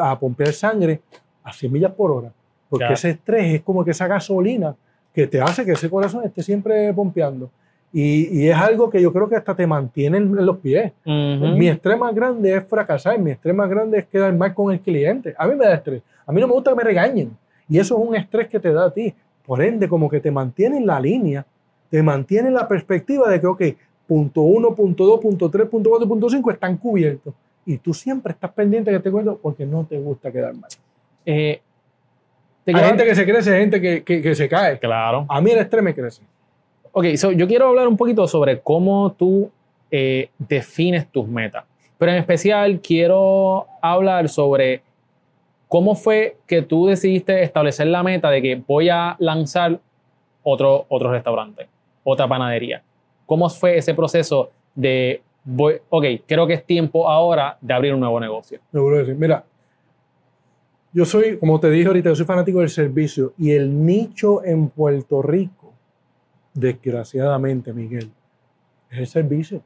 a 0.00 0.18
pompear 0.18 0.52
sangre 0.52 1.00
a 1.42 1.52
100 1.52 1.72
millas 1.72 1.92
por 1.92 2.10
hora. 2.10 2.32
Porque 2.70 2.86
Ya. 2.86 2.94
ese 2.94 3.10
estrés 3.10 3.54
es 3.54 3.62
como 3.62 3.84
que 3.84 3.90
esa 3.92 4.06
gasolina 4.06 4.74
que 5.12 5.26
te 5.26 5.40
hace 5.40 5.64
que 5.64 5.72
ese 5.72 5.90
corazón 5.90 6.24
esté 6.24 6.42
siempre 6.42 6.92
pompeando. 6.94 7.50
Y, 7.92 8.42
y 8.42 8.48
es 8.48 8.56
algo 8.56 8.90
que 8.90 9.00
yo 9.00 9.12
creo 9.12 9.28
que 9.28 9.36
hasta 9.36 9.54
te 9.54 9.66
mantiene 9.66 10.18
en, 10.18 10.34
los 10.46 10.58
pies. 10.58 10.92
Mi 11.04 11.68
estrés 11.68 11.98
más 11.98 12.14
grande 12.14 12.54
es 12.54 12.64
fracasar, 12.66 13.18
mi 13.18 13.30
estrés 13.30 13.54
más 13.54 13.68
grande 13.70 13.98
es 14.00 14.06
quedar 14.06 14.34
mal 14.34 14.52
con 14.54 14.72
el 14.72 14.80
cliente. 14.80 15.34
A 15.38 15.46
mí 15.46 15.54
me 15.54 15.64
da 15.64 15.74
estrés. 15.74 16.02
A 16.26 16.32
mí 16.32 16.40
no 16.40 16.46
me 16.46 16.52
gusta 16.52 16.70
que 16.72 16.76
me 16.76 16.84
regañen. 16.84 17.36
Y 17.68 17.78
eso 17.78 17.98
es 18.00 18.08
un 18.08 18.14
estrés 18.14 18.48
que 18.48 18.60
te 18.60 18.72
da 18.72 18.86
a 18.86 18.90
ti. 18.90 19.14
Por 19.46 19.62
ende, 19.62 19.88
como 19.88 20.08
que 20.10 20.20
te 20.20 20.30
mantiene 20.30 20.76
en 20.76 20.86
la 20.86 21.00
línea, 21.00 21.46
te 21.90 22.02
mantiene 22.02 22.48
en 22.48 22.54
la 22.54 22.68
perspectiva 22.68 23.30
de 23.30 23.40
que, 23.40 23.46
ok, 23.46 23.62
punto 24.06 24.42
uno, 24.42 24.74
punto 24.74 25.06
dos, 25.06 25.20
punto 25.20 25.50
tres, 25.50 25.66
punto 25.68 25.88
cuatro, 25.90 26.06
punto 26.06 26.28
cinco 26.28 26.50
están 26.50 26.76
cubiertos. 26.76 27.32
Y 27.64 27.78
tú 27.78 27.94
siempre 27.94 28.32
estás 28.32 28.50
pendiente 28.52 28.90
que 28.90 29.00
te 29.00 29.10
cuento 29.10 29.38
porque 29.42 29.64
no 29.64 29.84
te 29.84 29.98
gusta 29.98 30.30
quedar 30.30 30.54
mal. 30.54 30.70
Eh, 31.24 31.60
te 32.64 32.74
Hay 32.76 32.84
gente 32.84 33.04
que 33.04 33.14
se 33.14 33.24
crece, 33.24 33.54
hay 33.54 33.60
gente 33.60 33.80
que, 33.80 34.02
que- 34.02 34.20
que 34.20 34.34
se 34.34 34.46
cae. 34.48 34.78
Claro. 34.78 35.24
A 35.28 35.40
mí 35.40 35.50
el 35.50 35.58
estrés 35.58 35.82
me 35.82 35.94
crece. 35.94 36.22
Ok, 36.98 37.14
so 37.14 37.30
yo 37.30 37.46
quiero 37.46 37.68
hablar 37.68 37.86
un 37.86 37.96
poquito 37.96 38.26
sobre 38.26 38.58
cómo 38.58 39.12
tú 39.12 39.52
eh, 39.88 40.30
defines 40.36 41.06
tus 41.12 41.28
metas. 41.28 41.64
Pero 41.96 42.10
en 42.10 42.18
especial 42.18 42.80
quiero 42.80 43.66
hablar 43.80 44.28
sobre 44.28 44.82
cómo 45.68 45.94
fue 45.94 46.38
que 46.48 46.62
tú 46.62 46.88
decidiste 46.88 47.40
establecer 47.44 47.86
la 47.86 48.02
meta 48.02 48.30
de 48.30 48.42
que 48.42 48.60
voy 48.66 48.88
a 48.88 49.14
lanzar 49.20 49.78
otro, 50.42 50.86
otro 50.88 51.12
restaurante, 51.12 51.68
otra 52.02 52.26
panadería. 52.26 52.82
¿Cómo 53.26 53.48
fue 53.48 53.78
ese 53.78 53.94
proceso 53.94 54.50
de, 54.74 55.22
voy, 55.44 55.74
ok, 55.90 56.04
creo 56.26 56.48
que 56.48 56.54
es 56.54 56.66
tiempo 56.66 57.08
ahora 57.08 57.58
de 57.60 57.74
abrir 57.74 57.94
un 57.94 58.00
nuevo 58.00 58.18
negocio? 58.18 58.58
Vuelvo 58.72 58.96
a 58.96 58.98
decir, 58.98 59.14
mira, 59.14 59.44
yo 60.92 61.04
soy, 61.04 61.38
como 61.38 61.60
te 61.60 61.70
dije 61.70 61.86
ahorita, 61.86 62.08
yo 62.08 62.16
soy 62.16 62.26
fanático 62.26 62.58
del 62.58 62.70
servicio 62.70 63.34
y 63.38 63.52
el 63.52 63.86
nicho 63.86 64.44
en 64.44 64.68
Puerto 64.68 65.22
Rico, 65.22 65.67
desgraciadamente, 66.58 67.72
Miguel, 67.72 68.10
es 68.90 68.98
el 68.98 69.06
servicio. 69.06 69.62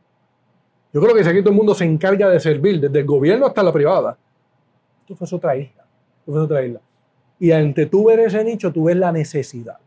Yo 0.93 1.01
creo 1.01 1.14
que 1.14 1.24
si 1.24 1.30
aquí 1.30 1.40
todo 1.40 1.51
el 1.51 1.57
mundo 1.57 1.74
se 1.74 1.84
encarga 1.84 2.28
de 2.28 2.38
servir, 2.38 2.80
desde 2.80 2.99
el 3.01 3.07
gobierno 3.07 3.47
hasta 3.47 3.62
la 3.62 3.72
privada, 3.72 4.16
esto 5.01 5.16
fue 5.16 5.36
otra 5.36 5.57
isla, 5.57 5.84
esto 6.20 6.32
fue 6.32 6.40
otra 6.40 6.64
isla. 6.64 6.80
Y 7.38 7.51
ante 7.51 7.86
tú 7.86 8.07
ver 8.07 8.20
ese 8.20 8.45
nicho, 8.45 8.72
tú 8.72 8.84
ves 8.84 8.97
la 8.97 9.11
necesidad. 9.11 9.78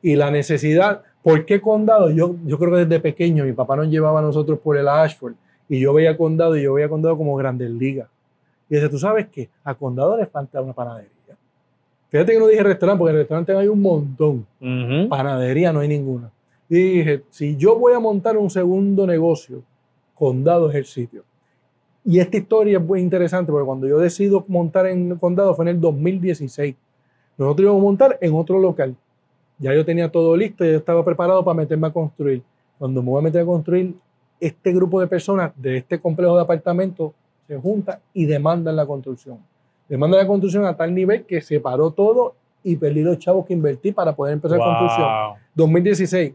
Y 0.00 0.16
la 0.16 0.30
necesidad, 0.30 1.02
¿por 1.22 1.44
qué 1.44 1.60
condado? 1.60 2.10
Yo, 2.10 2.36
yo 2.44 2.58
creo 2.58 2.72
que 2.72 2.86
desde 2.86 3.00
pequeño 3.00 3.44
mi 3.44 3.52
papá 3.52 3.76
nos 3.76 3.88
llevaba 3.88 4.20
a 4.20 4.22
nosotros 4.22 4.58
por 4.58 4.76
el 4.76 4.88
Ashford 4.88 5.34
y 5.68 5.80
yo 5.80 5.92
veía 5.92 6.16
condado 6.16 6.56
y 6.56 6.62
yo 6.62 6.74
veía 6.74 6.88
condado 6.88 7.16
como 7.16 7.36
grandes 7.36 7.70
ligas. 7.70 8.08
Y 8.70 8.76
dice, 8.76 8.88
tú 8.88 8.98
sabes 8.98 9.28
que 9.28 9.50
a 9.64 9.74
condado 9.74 10.16
le 10.16 10.26
falta 10.26 10.60
una 10.62 10.72
panadería. 10.72 11.10
Fíjate 12.08 12.32
que 12.32 12.38
no 12.38 12.46
dije 12.46 12.62
restaurante, 12.62 12.98
porque 12.98 13.10
en 13.10 13.16
el 13.16 13.22
restaurante 13.22 13.52
hay 13.54 13.68
un 13.68 13.82
montón. 13.82 14.46
Panadería 15.08 15.72
no 15.72 15.80
hay 15.80 15.88
ninguna. 15.88 16.30
Y 16.68 16.74
dije, 16.74 17.22
si 17.30 17.56
yo 17.56 17.78
voy 17.78 17.94
a 17.94 18.00
montar 18.00 18.36
un 18.36 18.50
segundo 18.50 19.06
negocio, 19.06 19.62
condado 20.14 20.68
es 20.70 20.76
el 20.76 20.84
sitio. 20.84 21.24
Y 22.04 22.20
esta 22.20 22.36
historia 22.36 22.78
es 22.78 22.84
muy 22.84 23.00
interesante 23.00 23.52
porque 23.52 23.66
cuando 23.66 23.86
yo 23.86 23.98
decido 23.98 24.44
montar 24.48 24.86
en 24.86 25.16
condado 25.16 25.54
fue 25.54 25.64
en 25.64 25.68
el 25.70 25.80
2016. 25.80 26.74
Nosotros 27.36 27.64
íbamos 27.64 27.80
a 27.80 27.84
montar 27.84 28.18
en 28.20 28.34
otro 28.34 28.58
local. 28.58 28.96
Ya 29.58 29.74
yo 29.74 29.84
tenía 29.84 30.10
todo 30.10 30.36
listo, 30.36 30.64
ya 30.64 30.72
yo 30.72 30.78
estaba 30.78 31.04
preparado 31.04 31.44
para 31.44 31.54
meterme 31.54 31.88
a 31.88 31.92
construir. 31.92 32.42
Cuando 32.78 33.02
me 33.02 33.10
voy 33.10 33.20
a 33.20 33.22
meter 33.22 33.42
a 33.42 33.46
construir, 33.46 33.94
este 34.40 34.72
grupo 34.72 35.00
de 35.00 35.06
personas 35.06 35.52
de 35.56 35.78
este 35.78 35.98
complejo 35.98 36.36
de 36.36 36.42
apartamentos 36.42 37.12
se 37.46 37.56
junta 37.58 38.00
y 38.12 38.24
demandan 38.26 38.76
la 38.76 38.86
construcción. 38.86 39.38
Demandan 39.88 40.20
la 40.20 40.26
construcción 40.26 40.64
a 40.64 40.76
tal 40.76 40.94
nivel 40.94 41.24
que 41.24 41.40
se 41.40 41.60
paró 41.60 41.90
todo 41.90 42.34
y 42.62 42.76
perdí 42.76 43.02
los 43.02 43.18
chavos 43.18 43.46
que 43.46 43.52
invertí 43.52 43.92
para 43.92 44.14
poder 44.14 44.34
empezar 44.34 44.58
la 44.58 44.64
construcción. 44.64 45.08
Wow. 45.08 45.36
2016, 45.54 46.34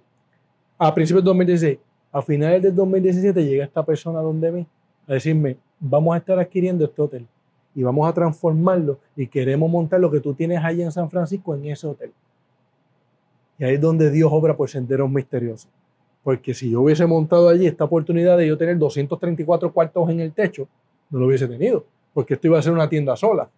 a 0.88 0.93
principios 0.93 1.23
de 1.23 1.27
2016, 1.29 1.79
a 2.11 2.21
finales 2.21 2.61
del 2.61 2.75
2017 2.75 3.43
llega 3.45 3.63
esta 3.63 3.84
persona 3.84 4.19
donde 4.19 4.51
mí 4.51 4.67
a 5.07 5.13
decirme, 5.13 5.57
vamos 5.79 6.13
a 6.13 6.17
estar 6.17 6.38
adquiriendo 6.39 6.86
este 6.86 7.01
hotel 7.01 7.27
y 7.75 7.84
vamos 7.84 8.07
a 8.07 8.13
transformarlo 8.13 8.99
y 9.15 9.27
queremos 9.27 9.69
montar 9.69 9.99
lo 9.99 10.11
que 10.11 10.19
tú 10.19 10.34
tienes 10.34 10.63
allá 10.63 10.84
en 10.84 10.91
San 10.91 11.09
Francisco 11.09 11.55
en 11.55 11.65
ese 11.65 11.88
hotel. 11.88 12.11
Y 13.57 13.63
ahí 13.63 13.75
es 13.75 13.81
donde 13.81 14.11
Dios 14.11 14.29
obra 14.31 14.55
por 14.55 14.69
senderos 14.69 15.09
misteriosos. 15.09 15.69
Porque 16.23 16.53
si 16.53 16.71
yo 16.71 16.81
hubiese 16.81 17.05
montado 17.05 17.49
allí 17.49 17.67
esta 17.67 17.84
oportunidad 17.84 18.38
de 18.38 18.47
yo 18.47 18.57
tener 18.57 18.77
234 18.77 19.73
cuartos 19.73 20.09
en 20.09 20.19
el 20.21 20.31
techo, 20.31 20.67
no 21.09 21.19
lo 21.19 21.27
hubiese 21.27 21.47
tenido, 21.47 21.86
porque 22.13 22.36
esto 22.36 22.47
iba 22.47 22.59
a 22.59 22.61
ser 22.61 22.71
una 22.71 22.88
tienda 22.88 23.15
sola. 23.15 23.49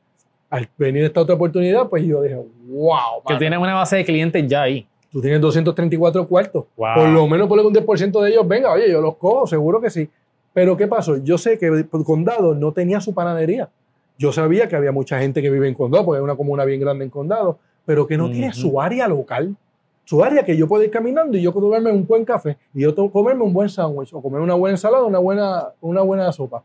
Al 0.49 0.67
venir 0.77 1.03
esta 1.03 1.21
otra 1.21 1.35
oportunidad, 1.35 1.87
pues 1.89 2.03
yo 2.05 2.21
dije, 2.21 2.35
wow, 2.35 3.21
Que 3.25 3.33
mano, 3.33 3.39
tienes 3.39 3.59
una 3.59 3.73
base 3.73 3.97
de 3.97 4.05
clientes 4.05 4.47
ya 4.47 4.63
ahí. 4.63 4.87
Tú 5.15 5.21
tienes 5.21 5.39
234 5.39 6.27
cuartos. 6.27 6.65
Wow. 6.75 6.89
Por 6.93 7.07
lo 7.07 7.25
menos 7.25 7.47
por 7.47 7.57
un 7.57 7.73
10% 7.73 8.21
de 8.21 8.29
ellos, 8.31 8.45
venga, 8.45 8.73
oye, 8.73 8.91
yo 8.91 8.99
los 8.99 9.15
cojo, 9.15 9.47
seguro 9.47 9.79
que 9.79 9.89
sí. 9.89 10.09
Pero 10.51 10.75
¿qué 10.75 10.87
pasó? 10.87 11.15
Yo 11.23 11.37
sé 11.37 11.57
que 11.57 11.67
el 11.67 11.87
Condado 12.05 12.53
no 12.53 12.73
tenía 12.73 12.99
su 12.99 13.13
panadería. 13.13 13.69
Yo 14.17 14.33
sabía 14.33 14.67
que 14.67 14.75
había 14.75 14.91
mucha 14.91 15.17
gente 15.19 15.41
que 15.41 15.49
vive 15.49 15.69
en 15.69 15.73
Condado, 15.73 16.03
porque 16.03 16.17
es 16.19 16.23
una 16.23 16.35
comuna 16.35 16.65
bien 16.65 16.81
grande 16.81 17.05
en 17.05 17.09
Condado, 17.09 17.59
pero 17.85 18.05
que 18.05 18.17
no 18.17 18.29
tiene 18.29 18.51
su 18.53 18.81
área 18.81 19.07
local. 19.07 19.55
Su 20.03 20.21
área 20.21 20.43
que 20.43 20.57
yo 20.57 20.67
puedo 20.67 20.83
ir 20.83 20.91
caminando 20.91 21.37
y 21.37 21.41
yo 21.41 21.53
puedo 21.53 21.67
tomarme 21.67 21.91
un 21.93 22.05
buen 22.05 22.25
café 22.25 22.57
y 22.73 22.81
yo 22.81 22.93
to- 22.93 23.09
comerme 23.09 23.43
un 23.43 23.53
buen 23.53 23.69
sándwich 23.69 24.13
o 24.13 24.21
comer 24.21 24.41
una 24.41 24.53
buena 24.53 24.73
ensalada, 24.75 25.03
una 25.05 25.19
buena, 25.19 25.69
una 25.79 26.01
buena 26.01 26.29
sopa. 26.33 26.61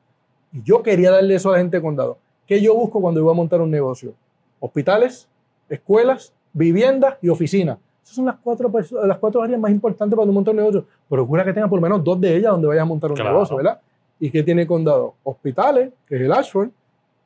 Y 0.53 0.61
yo 0.65 0.83
quería 0.83 1.13
darle 1.13 1.37
eso 1.37 1.51
a 1.51 1.53
la 1.53 1.59
gente 1.59 1.77
de 1.77 1.83
Condado. 1.83 2.19
¿Qué 2.49 2.61
yo 2.61 2.75
busco 2.75 3.01
cuando 3.01 3.23
voy 3.23 3.31
a 3.33 3.37
montar 3.37 3.61
un 3.61 3.71
negocio? 3.71 4.13
Hospitales, 4.59 5.29
escuelas, 5.69 6.33
viviendas 6.53 7.15
y 7.23 7.29
oficinas. 7.29 7.79
Esas 8.03 8.17
son 8.17 8.25
las 8.27 8.37
cuatro, 8.43 8.71
perso- 8.71 9.05
las 9.07 9.19
cuatro 9.19 9.43
áreas 9.43 9.61
más 9.61 9.71
importantes 9.71 10.17
para 10.17 10.31
montar 10.31 10.53
un 10.53 10.59
negocio. 10.61 10.85
Procura 11.09 11.45
que 11.45 11.53
tenga 11.53 11.69
por 11.69 11.79
lo 11.79 11.83
menos 11.83 12.03
dos 12.03 12.21
de 12.21 12.37
ellas 12.37 12.53
donde 12.53 12.67
vayas 12.69 12.83
a 12.83 12.87
montar 12.87 13.11
un 13.11 13.17
Claro. 13.17 13.31
negocio, 13.33 13.57
¿verdad? 13.57 13.81
¿Y 14.19 14.31
qué 14.31 14.43
tiene 14.43 14.67
condado? 14.67 15.15
Hospitales, 15.23 15.91
que 16.07 16.17
es 16.17 16.23
el 16.23 16.33
Ashford, 16.33 16.69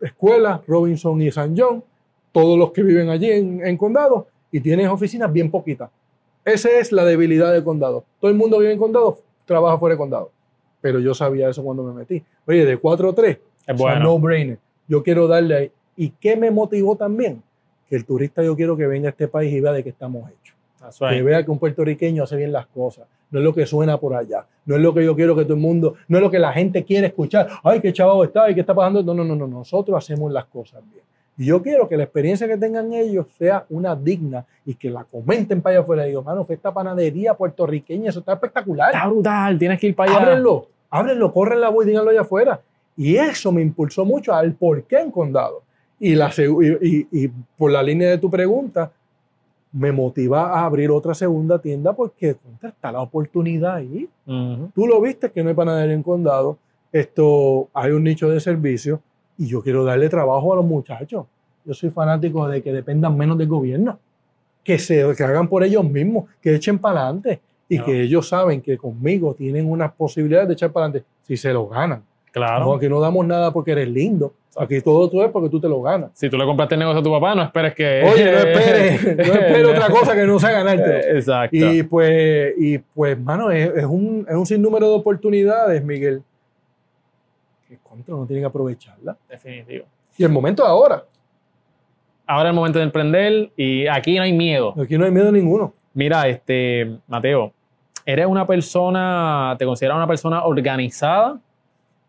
escuelas, 0.00 0.60
Robinson 0.66 1.20
y 1.22 1.30
San 1.30 1.54
John, 1.56 1.82
todos 2.32 2.58
los 2.58 2.72
que 2.72 2.82
viven 2.82 3.08
allí 3.08 3.30
en, 3.30 3.64
en 3.66 3.76
condado, 3.76 4.26
y 4.50 4.60
tienes 4.60 4.88
oficinas 4.88 5.32
bien 5.32 5.50
poquitas. 5.50 5.90
Esa 6.44 6.70
es 6.70 6.92
la 6.92 7.04
debilidad 7.04 7.52
del 7.52 7.64
condado. 7.64 8.04
Todo 8.20 8.30
el 8.30 8.36
mundo 8.36 8.58
vive 8.58 8.72
en 8.72 8.78
condado, 8.78 9.18
trabaja 9.46 9.78
fuera 9.78 9.94
de 9.94 9.98
condado. 9.98 10.30
Pero 10.80 10.98
yo 11.00 11.14
sabía 11.14 11.48
eso 11.48 11.62
cuando 11.64 11.82
me 11.82 11.92
metí. 11.94 12.22
Oye, 12.46 12.64
de 12.66 12.76
4 12.76 13.08
a 13.10 13.14
3, 13.14 13.38
Es 13.66 13.74
o 13.74 13.78
sea, 13.78 13.86
bueno. 13.94 14.00
no 14.04 14.18
brainer. 14.18 14.58
Yo 14.86 15.02
quiero 15.02 15.26
darle 15.26 15.56
ahí. 15.56 15.72
¿Y 15.96 16.10
qué 16.10 16.36
me 16.36 16.50
motivó 16.50 16.94
también? 16.96 17.42
Que 17.88 17.96
el 17.96 18.04
turista 18.04 18.42
yo 18.42 18.54
quiero 18.54 18.76
que 18.76 18.86
venga 18.86 19.08
a 19.08 19.10
este 19.10 19.26
país 19.28 19.52
y 19.52 19.60
vea 19.60 19.72
de 19.72 19.82
qué 19.82 19.88
estamos 19.90 20.28
hechos. 20.30 20.54
That's 20.84 20.98
Que 20.98 21.08
right. 21.08 21.24
vea 21.24 21.44
que 21.44 21.50
un 21.50 21.58
puertorriqueño 21.58 22.22
hace 22.24 22.36
bien 22.36 22.52
las 22.52 22.66
cosas. 22.66 23.06
No 23.30 23.38
es 23.40 23.44
lo 23.44 23.54
que 23.54 23.66
suena 23.66 23.98
por 23.98 24.14
allá. 24.14 24.44
No 24.66 24.76
es 24.76 24.80
lo 24.82 24.94
que 24.94 25.04
yo 25.04 25.16
quiero 25.16 25.34
que 25.34 25.42
todo 25.44 25.54
el 25.54 25.60
mundo, 25.60 25.94
no 26.08 26.18
es 26.18 26.22
lo 26.22 26.30
que 26.30 26.38
la 26.38 26.52
gente 26.52 26.84
quiere 26.84 27.08
escuchar. 27.08 27.48
Ay, 27.62 27.80
qué 27.80 27.92
chavo 27.92 28.22
está, 28.24 28.48
y 28.50 28.54
qué 28.54 28.60
está 28.60 28.74
pasando. 28.74 29.02
No, 29.02 29.14
no, 29.14 29.24
no, 29.24 29.34
no. 29.34 29.46
Nosotros 29.46 29.96
hacemos 29.98 30.30
las 30.32 30.44
cosas 30.44 30.82
bien. 30.92 31.02
Y 31.36 31.46
yo 31.46 31.60
quiero 31.62 31.88
que 31.88 31.96
la 31.96 32.04
experiencia 32.04 32.46
que 32.46 32.56
tengan 32.56 32.92
ellos 32.92 33.26
sea 33.36 33.64
una 33.70 33.96
digna 33.96 34.44
y 34.64 34.74
que 34.74 34.88
la 34.88 35.02
comenten 35.02 35.60
para 35.62 35.74
allá 35.76 35.82
afuera. 35.82 36.04
Y 36.06 36.10
digo, 36.10 36.22
mano, 36.22 36.44
fue 36.44 36.54
esta 36.54 36.72
panadería 36.72 37.34
puertorriqueña, 37.34 38.10
eso 38.10 38.20
está 38.20 38.34
espectacular. 38.34 38.94
Está 38.94 39.08
brutal, 39.08 39.58
tienes 39.58 39.80
que 39.80 39.88
ir 39.88 39.96
para 39.96 40.12
allá. 40.12 40.22
Ábrenlo, 40.22 40.68
ábrenlo, 40.90 41.32
corren 41.32 41.60
la 41.60 41.70
voz 41.70 41.84
y 41.84 41.88
díganlo 41.88 42.10
allá 42.10 42.20
afuera. 42.20 42.60
Y 42.96 43.16
eso 43.16 43.50
me 43.50 43.62
impulsó 43.62 44.04
mucho 44.04 44.32
al 44.32 44.52
por 44.52 44.84
qué 44.84 45.00
en 45.00 45.10
condado. 45.10 45.62
Y, 45.98 46.14
la, 46.14 46.30
y, 46.36 46.88
y- 46.88 47.08
y 47.24 47.28
por 47.58 47.72
la 47.72 47.82
línea 47.82 48.10
de 48.10 48.18
tu 48.18 48.30
pregunta, 48.30 48.92
me 49.74 49.90
motiva 49.90 50.52
a 50.60 50.64
abrir 50.64 50.90
otra 50.90 51.14
segunda 51.14 51.58
tienda 51.58 51.92
porque 51.94 52.36
está 52.62 52.92
la 52.92 53.00
oportunidad 53.00 53.74
ahí. 53.74 54.08
Ujú. 54.26 54.70
Tú 54.74 54.86
lo 54.86 55.00
viste 55.00 55.30
que 55.32 55.42
no 55.42 55.48
hay 55.48 55.54
panadería 55.54 55.94
en 55.94 56.02
condado, 56.04 56.56
esto 56.92 57.68
hay 57.74 57.90
un 57.90 58.04
nicho 58.04 58.30
de 58.30 58.38
servicio 58.40 59.00
y 59.36 59.48
yo 59.48 59.62
quiero 59.62 59.84
darle 59.84 60.08
trabajo 60.08 60.52
a 60.52 60.56
los 60.56 60.64
muchachos. 60.64 61.26
Yo 61.64 61.74
soy 61.74 61.90
fanático 61.90 62.46
de 62.46 62.62
que 62.62 62.72
dependan 62.72 63.16
menos 63.16 63.36
del 63.36 63.48
gobierno, 63.48 63.98
que 64.62 64.78
se 64.78 65.04
que 65.16 65.24
hagan 65.24 65.48
por 65.48 65.64
ellos 65.64 65.84
mismos, 65.84 66.26
que 66.40 66.54
echen 66.54 66.78
para 66.78 67.00
adelante 67.02 67.40
y 67.68 67.78
No. 67.78 67.84
que 67.84 68.02
ellos 68.02 68.28
saben 68.28 68.60
que 68.62 68.78
conmigo 68.78 69.34
tienen 69.34 69.68
unas 69.68 69.90
posibilidades 69.92 70.46
de 70.48 70.54
echar 70.54 70.70
para 70.70 70.86
adelante 70.86 71.06
si 71.22 71.36
se 71.36 71.52
lo 71.52 71.66
ganan. 71.66 72.04
Claro. 72.30 72.66
No, 72.66 72.74
aquí 72.74 72.88
no 72.88 73.00
damos 73.00 73.26
nada 73.26 73.52
porque 73.52 73.72
eres 73.72 73.88
lindo. 73.88 74.34
Aquí 74.56 74.80
todo 74.80 75.08
tú 75.10 75.22
es 75.22 75.30
porque 75.30 75.48
tú 75.48 75.60
te 75.60 75.68
lo 75.68 75.82
ganas. 75.82 76.10
Si 76.14 76.28
tú 76.30 76.36
le 76.36 76.44
compraste 76.44 76.74
el 76.74 76.80
negocio 76.80 77.00
a 77.00 77.02
tu 77.02 77.10
papá, 77.10 77.34
no 77.34 77.42
esperes 77.42 77.74
que. 77.74 78.02
Oye, 78.04 78.30
no 78.30 78.38
esperes, 78.38 79.16
no 79.16 79.34
esperes 79.34 79.66
otra 79.66 79.88
cosa 79.88 80.14
que 80.14 80.24
no 80.24 80.38
sea 80.38 80.50
ganarte. 80.50 81.16
Exacto. 81.16 81.56
Y 81.56 81.82
pues, 81.82 82.54
y 82.58 82.78
pues, 82.78 83.18
mano, 83.18 83.50
es, 83.50 83.68
es 83.76 83.84
un, 83.84 84.26
es 84.28 84.34
un 84.34 84.46
sinnúmero 84.46 84.88
de 84.88 84.94
oportunidades, 84.94 85.84
Miguel, 85.84 86.22
que 87.68 87.78
contra 87.78 88.14
no 88.14 88.26
tienen 88.26 88.42
que 88.42 88.48
aprovecharla. 88.48 89.16
Definitivo. 89.28 89.86
Y 90.16 90.24
el 90.24 90.30
momento 90.30 90.62
de 90.62 90.68
ahora, 90.68 91.04
Ahora 92.26 92.48
es 92.48 92.52
el 92.52 92.56
momento 92.56 92.78
de 92.78 92.84
emprender 92.84 93.50
y 93.56 93.86
aquí 93.86 94.16
no 94.16 94.22
hay 94.22 94.32
miedo. 94.32 94.74
aquí 94.80 94.96
no 94.96 95.04
hay 95.04 95.10
miedo 95.10 95.30
ninguno. 95.30 95.74
Mira, 95.92 96.26
este, 96.26 96.96
Mateo, 97.06 97.52
¿eres 98.06 98.26
una 98.26 98.46
persona, 98.46 99.54
te 99.58 99.66
consideras 99.66 99.96
una 99.96 100.06
persona 100.06 100.44
organizada 100.44 101.38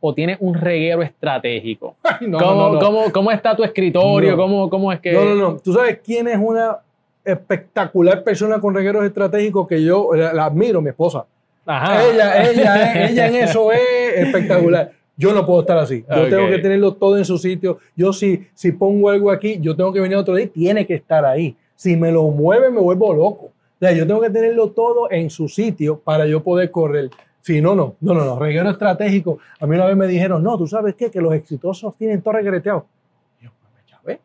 o 0.07 0.13
tienes 0.13 0.37
un 0.39 0.53
reguero 0.53 1.01
estratégico? 1.01 1.95
Ay, 2.03 2.27
no, 2.27 2.37
¿Cómo, 2.37 2.53
no, 2.67 2.73
no. 2.73 2.79
cómo- 2.79 3.11
cómo 3.11 3.31
está 3.31 3.55
tu 3.55 3.63
escritorio? 3.63 4.31
No. 4.31 4.37
¿Cómo, 4.37 4.69
¿Cómo 4.69 4.91
es 4.93 4.99
que.? 4.99 5.11
No, 5.13 5.25
no, 5.25 5.35
no. 5.35 5.57
¿Tú 5.57 5.73
sabes 5.73 5.99
quién 6.03 6.27
es 6.27 6.37
una 6.39 6.77
espectacular 7.23 8.23
persona 8.23 8.59
con 8.59 8.73
regueros 8.73 9.03
estratégicos 9.05 9.67
que 9.67 9.83
yo 9.83 10.09
la, 10.13 10.33
la 10.33 10.45
admiro, 10.45 10.81
mi 10.81 10.89
esposa? 10.89 11.25
Ajá. 11.65 12.03
Ella, 12.05 12.43
ella, 12.51 13.07
ella 13.09 13.27
en 13.27 13.35
eso 13.35 13.71
es 13.71 13.79
espectacular. 14.17 14.91
Yo 15.17 15.33
no 15.33 15.45
puedo 15.45 15.61
estar 15.61 15.77
así. 15.77 16.03
Yo 16.13 16.27
tengo 16.29 16.49
que 16.49 16.59
tenerlo 16.59 16.93
todo 16.93 17.17
en 17.17 17.23
su 17.25 17.37
sitio. 17.37 17.77
Yo 17.95 18.11
si, 18.11 18.45
si 18.53 18.73
pongo 18.73 19.09
algo 19.09 19.31
aquí, 19.31 19.57
yo 19.61 19.75
tengo 19.75 19.93
que 19.93 20.01
venir 20.01 20.17
otro 20.17 20.35
día, 20.35 20.47
tiene 20.51 20.85
que 20.85 20.93
estar 20.95 21.23
ahí. 21.25 21.55
Si 21.75 21.95
me 21.95 22.11
lo 22.11 22.23
mueve, 22.23 22.69
me 22.69 22.81
vuelvo 22.81 23.13
loco. 23.13 23.45
O 23.45 23.77
sea, 23.79 23.93
yo 23.93 24.05
tengo 24.05 24.19
que 24.21 24.29
tenerlo 24.29 24.71
todo 24.71 25.09
en 25.09 25.29
su 25.29 25.47
sitio 25.47 25.99
para 25.99 26.25
yo 26.25 26.43
poder 26.43 26.69
correr. 26.69 27.09
Si 27.45 27.61
no, 27.61 27.75
no, 27.75 27.95
no, 28.01 28.15
no, 28.15 28.25
no. 28.25 28.39
Reguero 28.39 28.71
estratégico. 28.71 29.37
A 29.59 29.67
mí 29.67 29.75
una 29.75 29.85
vez 29.85 29.95
me 29.95 30.07
dijeron, 30.07 30.41
no, 30.41 30.57
tú 30.57 30.65
sabes 30.65 30.95
qué, 30.95 31.11
que 31.11 31.21
los 31.21 31.31
exitosos 31.31 31.95
tienen 31.95 32.23
todo 32.23 32.33
regreteado. 32.33 32.87
Y 33.39 33.43
yo, 33.43 33.51
pues, 33.71 33.85
Chávez, 33.85 34.19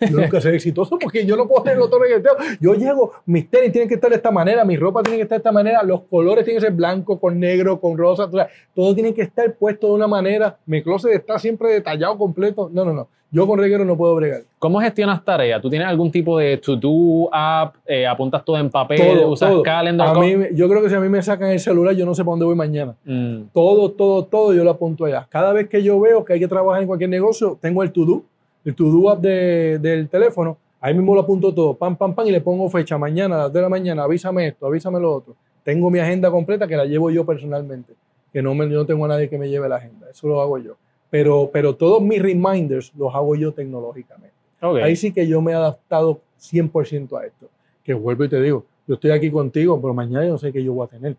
yo 0.00 0.20
nunca 0.20 0.40
soy 0.40 0.54
exitoso 0.54 0.98
porque 0.98 1.24
yo 1.26 1.36
no 1.36 1.46
puedo 1.46 1.62
tenerlo 1.62 1.88
todo 1.88 2.00
regreteado. 2.00 2.38
Yo 2.60 2.74
llego, 2.74 3.12
mis 3.26 3.50
tenis 3.50 3.72
tienen 3.72 3.88
que 3.88 3.96
estar 3.96 4.10
de 4.10 4.16
esta 4.16 4.30
manera, 4.30 4.64
mi 4.64 4.76
ropa 4.76 5.02
tiene 5.02 5.16
que 5.18 5.22
estar 5.24 5.36
de 5.36 5.40
esta 5.40 5.52
manera, 5.52 5.82
los 5.82 6.02
colores 6.02 6.44
tienen 6.44 6.60
que 6.60 6.66
ser 6.66 6.74
blanco, 6.74 7.18
con 7.20 7.38
negro, 7.38 7.80
con 7.80 7.96
rosa, 7.98 8.24
o 8.24 8.30
sea, 8.32 8.48
todo 8.74 8.94
tiene 8.94 9.12
que 9.14 9.22
estar 9.22 9.52
puesto 9.54 9.88
de 9.88 9.92
una 9.94 10.06
manera. 10.06 10.56
Mi 10.66 10.82
closet 10.82 11.12
está 11.12 11.38
siempre 11.38 11.70
detallado 11.72 12.16
completo. 12.16 12.70
No, 12.72 12.84
no, 12.84 12.92
no. 12.92 13.08
Yo 13.30 13.46
con 13.46 13.58
reguero 13.58 13.84
no 13.84 13.94
puedo 13.94 14.14
bregar. 14.14 14.40
¿Cómo 14.58 14.80
gestionas 14.80 15.22
tareas? 15.22 15.60
¿Tú 15.60 15.68
tienes 15.68 15.86
algún 15.86 16.10
tipo 16.10 16.38
de 16.38 16.56
to-do 16.56 17.28
app? 17.30 17.74
Eh, 17.86 18.06
¿Apuntas 18.06 18.42
todo 18.42 18.56
en 18.56 18.70
papel? 18.70 18.96
Todo, 19.18 19.28
¿Usas 19.32 19.50
todo. 19.50 19.62
calendar? 19.62 20.16
A 20.16 20.18
mí, 20.18 20.34
yo 20.54 20.66
creo 20.66 20.82
que 20.82 20.88
si 20.88 20.94
a 20.94 21.00
mí 21.00 21.10
me 21.10 21.20
sacan 21.22 21.50
el 21.50 21.60
celular, 21.60 21.94
yo 21.94 22.06
no 22.06 22.14
sé 22.14 22.22
para 22.24 22.30
dónde 22.32 22.46
voy 22.46 22.54
mañana. 22.54 22.94
Mm, 23.04 23.48
Todo, 23.52 23.90
todo, 23.90 24.24
todo 24.24 24.54
yo 24.54 24.64
lo 24.64 24.70
apunto 24.70 25.04
allá. 25.04 25.26
Cada 25.28 25.52
vez 25.52 25.68
que 25.68 25.82
yo 25.82 26.00
veo 26.00 26.24
que 26.24 26.32
hay 26.32 26.40
que 26.40 26.48
trabajar 26.48 26.80
en 26.80 26.86
cualquier 26.86 27.10
negocio, 27.10 27.58
tengo 27.60 27.82
el 27.82 27.92
to-do, 27.92 28.22
el 28.68 28.74
to-do 28.74 29.10
app 29.10 29.20
de- 29.20 29.78
del 29.78 30.08
teléfono. 30.08 30.56
Ahí 30.80 30.94
mismo 30.94 31.14
lo 31.14 31.22
apunto 31.22 31.52
todo, 31.52 31.74
pam, 31.74 31.96
pam, 31.96 32.14
pam, 32.14 32.26
y 32.26 32.30
le 32.30 32.40
pongo 32.40 32.68
fecha 32.70 32.96
mañana, 32.98 33.34
a 33.34 33.38
las 33.38 33.46
2 33.48 33.54
de 33.54 33.62
la 33.62 33.68
mañana, 33.68 34.04
avísame 34.04 34.46
esto, 34.48 34.66
avísame 34.66 35.00
lo 35.00 35.12
otro. 35.12 35.34
Tengo 35.64 35.90
mi 35.90 35.98
agenda 35.98 36.30
completa 36.30 36.66
que 36.68 36.76
la 36.76 36.84
llevo 36.84 37.10
yo 37.10 37.24
personalmente, 37.26 37.94
que 38.32 38.40
no, 38.42 38.54
me, 38.54 38.68
yo 38.70 38.76
no 38.76 38.86
tengo 38.86 39.04
a 39.04 39.08
nadie 39.08 39.28
que 39.28 39.38
me 39.38 39.48
lleve 39.48 39.68
la 39.68 39.76
agenda, 39.76 40.06
eso 40.10 40.28
lo 40.28 40.40
hago 40.40 40.58
yo. 40.58 40.76
Pero, 41.10 41.50
pero 41.52 41.74
todos 41.74 42.00
mis 42.02 42.20
reminders 42.22 42.92
los 42.96 43.12
hago 43.14 43.34
yo 43.34 43.52
tecnológicamente. 43.52 44.34
ok. 44.62 44.76
Ahí 44.82 44.94
sí 44.94 45.10
que 45.12 45.26
yo 45.26 45.40
me 45.40 45.52
he 45.52 45.54
adaptado 45.54 46.20
100% 46.38 47.16
a 47.18 47.24
esto. 47.26 47.48
Que 47.82 47.94
vuelvo 47.94 48.24
y 48.24 48.28
te 48.28 48.40
digo, 48.40 48.64
yo 48.86 48.94
estoy 48.94 49.10
aquí 49.10 49.30
contigo, 49.30 49.80
pero 49.80 49.94
mañana 49.94 50.24
yo 50.26 50.32
no 50.32 50.38
sé 50.38 50.52
qué 50.52 50.62
yo 50.62 50.74
voy 50.74 50.84
a 50.86 50.90
tener. 50.90 51.16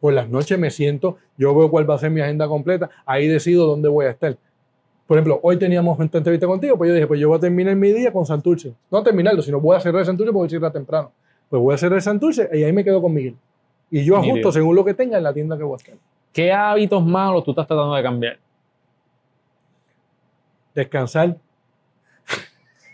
Por 0.00 0.12
las 0.14 0.28
noches 0.28 0.58
me 0.58 0.70
siento, 0.70 1.16
yo 1.38 1.54
veo 1.54 1.70
cuál 1.70 1.88
va 1.88 1.94
a 1.94 1.98
ser 1.98 2.10
mi 2.10 2.20
agenda 2.20 2.48
completa, 2.48 2.90
ahí 3.04 3.28
decido 3.28 3.66
dónde 3.66 3.88
voy 3.88 4.06
a 4.06 4.10
estar. 4.10 4.36
Por 5.06 5.16
ejemplo, 5.16 5.38
hoy 5.42 5.56
teníamos 5.58 5.98
esta 6.00 6.18
entrevista 6.18 6.46
contigo, 6.46 6.76
pues 6.76 6.88
yo 6.88 6.94
dije, 6.94 7.06
pues 7.06 7.20
yo 7.20 7.28
voy 7.28 7.36
a 7.38 7.40
terminar 7.40 7.76
mi 7.76 7.92
día 7.92 8.12
con 8.12 8.26
Santurce. 8.26 8.74
No 8.90 8.98
a 8.98 9.04
terminarlo, 9.04 9.40
sino 9.40 9.60
voy 9.60 9.76
a 9.76 9.80
cerrar 9.80 10.04
Santurce 10.04 10.32
porque 10.32 10.38
voy 10.38 10.46
a 10.46 10.50
cerrar 10.50 10.72
temprano. 10.72 11.12
Pues 11.48 11.62
voy 11.62 11.74
a 11.74 11.78
cerrar 11.78 12.02
Santurce 12.02 12.48
y 12.52 12.64
ahí 12.64 12.72
me 12.72 12.82
quedo 12.82 13.00
con 13.00 13.14
Miguel. 13.14 13.36
Y 13.90 14.04
yo 14.04 14.16
ajusto 14.16 14.50
según 14.52 14.74
lo 14.74 14.84
que 14.84 14.94
tenga 14.94 15.16
en 15.18 15.22
la 15.22 15.32
tienda 15.32 15.56
que 15.56 15.62
voy 15.62 15.74
a 15.74 15.76
estar. 15.76 15.94
¿Qué 16.32 16.52
hábitos 16.52 17.04
malos 17.06 17.44
tú 17.44 17.52
estás 17.52 17.66
tratando 17.68 17.94
de 17.94 18.02
cambiar? 18.02 18.38
Descansar. 20.74 21.36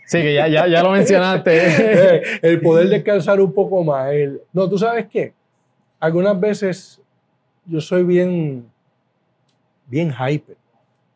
Sí, 0.05 0.21
que 0.21 0.33
ya, 0.35 0.47
ya, 0.47 0.67
ya 0.67 0.83
lo 0.83 0.91
mencionaste. 0.91 1.51
Eh, 2.15 2.21
el 2.43 2.61
poder 2.61 2.89
descansar 2.89 3.41
un 3.41 3.51
poco 3.53 3.83
más. 3.83 4.11
el- 4.11 4.41
no, 4.53 4.69
tú 4.69 4.77
sabes 4.77 5.07
qué. 5.07 5.33
Algunas 5.99 6.39
veces 6.39 7.01
yo 7.65 7.81
soy 7.81 8.03
bien, 8.03 8.65
bien 9.87 10.11
hyper. 10.13 10.57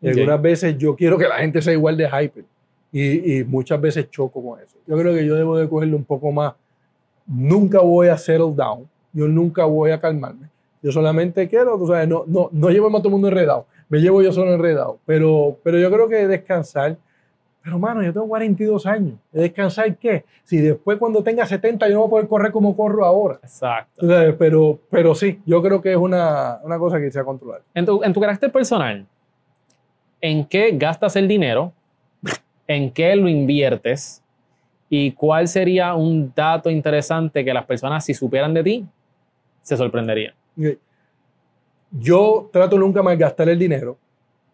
Y 0.01 0.09
Ok. 0.09 0.13
algunas 0.17 0.41
veces 0.41 0.77
yo 0.77 0.95
quiero 0.95 1.17
que 1.17 1.27
la 1.27 1.37
gente 1.37 1.61
sea 1.61 1.73
igual 1.73 1.97
de 1.97 2.05
hyper. 2.07 2.45
Y, 2.91 3.39
y 3.39 3.43
muchas 3.43 3.79
veces 3.81 4.09
choco 4.09 4.41
con 4.43 4.59
eso. 4.59 4.77
Yo 4.87 4.97
creo 4.97 5.13
que 5.13 5.25
yo 5.25 5.35
debo 5.35 5.57
de 5.57 5.67
cogerlo 5.67 5.97
un 5.97 6.05
poco 6.05 6.31
más. 6.31 6.53
Nunca 7.25 7.79
voy 7.81 8.07
a 8.07 8.17
settle 8.17 8.53
down. 8.55 8.87
Yo 9.13 9.27
nunca 9.27 9.65
voy 9.65 9.91
a 9.91 9.99
calmarme. 9.99 10.47
Yo 10.81 10.91
solamente 10.91 11.47
quiero, 11.49 11.77
tú 11.77 11.87
sabes, 11.87 12.07
no, 12.07 12.23
no, 12.27 12.49
no 12.51 12.69
llevo 12.69 12.87
a 12.87 12.91
todo 12.99 13.07
el 13.07 13.11
mundo 13.11 13.27
enredado. 13.27 13.65
Me 13.89 13.99
llevo 13.99 14.21
yo 14.21 14.31
solo 14.31 14.53
enredado. 14.53 14.99
Pero, 15.05 15.57
pero 15.63 15.79
yo 15.79 15.91
creo 15.91 16.07
que 16.07 16.27
descansar. 16.27 16.97
Pero, 17.63 17.79
mano, 17.79 18.01
yo 18.01 18.13
tengo 18.13 18.27
42 18.27 18.85
años. 18.85 19.15
¿Descansar 19.31 19.97
qué? 19.97 20.23
Si 20.45 20.57
después 20.57 20.97
cuando 20.97 21.21
tenga 21.23 21.45
70 21.45 21.89
yo 21.89 21.95
no 21.95 21.99
voy 22.01 22.07
a 22.07 22.09
poder 22.11 22.27
correr 22.27 22.51
como 22.53 22.77
corro 22.77 23.03
ahora. 23.03 23.39
Exacto. 23.43 23.91
Tú 23.99 24.07
sabes, 24.07 24.35
Pero, 24.39 24.79
pero 24.89 25.13
sí, 25.15 25.41
yo 25.45 25.61
creo 25.61 25.81
que 25.81 25.91
es 25.91 25.97
una, 25.97 26.59
una 26.63 26.79
cosa 26.79 26.99
que 26.99 27.11
se 27.11 27.19
va 27.19 27.23
a 27.23 27.25
controlar. 27.25 27.61
En 27.73 27.85
tu, 27.85 28.01
en 28.03 28.13
tu 28.13 28.21
carácter 28.21 28.49
personal, 28.51 29.05
¿en 30.21 30.45
qué 30.45 30.71
gastas 30.71 31.15
el 31.15 31.27
dinero? 31.27 31.73
¿En 32.67 32.91
qué 32.91 33.15
lo 33.15 33.27
inviertes? 33.27 34.21
¿Y 34.89 35.11
cuál 35.11 35.47
sería 35.47 35.95
un 35.95 36.31
dato 36.35 36.69
interesante 36.69 37.43
que 37.43 37.53
las 37.53 37.65
personas, 37.65 38.05
si 38.05 38.13
supieran 38.13 38.53
de 38.53 38.63
ti, 38.63 38.85
se 39.61 39.75
sorprenderían? 39.75 40.33
Yo 41.91 42.49
trato 42.51 42.77
nunca 42.77 43.01
más 43.01 43.17
gastar 43.17 43.49
el 43.49 43.59
dinero, 43.59 43.97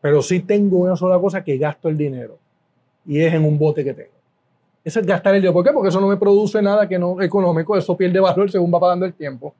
pero 0.01 0.22
sí 0.22 0.39
tengo 0.39 0.78
una 0.78 0.95
sola 0.95 1.20
cosa 1.20 1.43
que 1.43 1.57
gasto 1.57 1.89
el 1.89 1.97
dinero 1.97 2.38
y 3.05 3.22
es 3.22 3.34
en 3.34 3.43
un 3.45 3.57
bote 3.57 3.84
que 3.84 3.93
tengo. 3.93 4.09
Eso 4.84 4.99
es 4.99 5.05
gastar 5.05 5.36
el 5.36 5.41
dinero. 5.41 5.53
¿Por 5.53 5.66
qué? 5.66 5.72
Porque 5.72 5.89
eso 5.89 6.01
no 6.01 6.07
me 6.07 6.18
produce 6.18 6.61
nada 6.61 6.88
que 6.88 6.99
no 6.99 7.22
económico, 7.22 7.78
eso 7.78 7.95
pierde 7.95 8.20
valor 8.20 8.51
según 8.51 8.74
va 8.74 8.80
pasando 8.80 9.05
el 9.05 9.14
tiempo. 9.14 9.53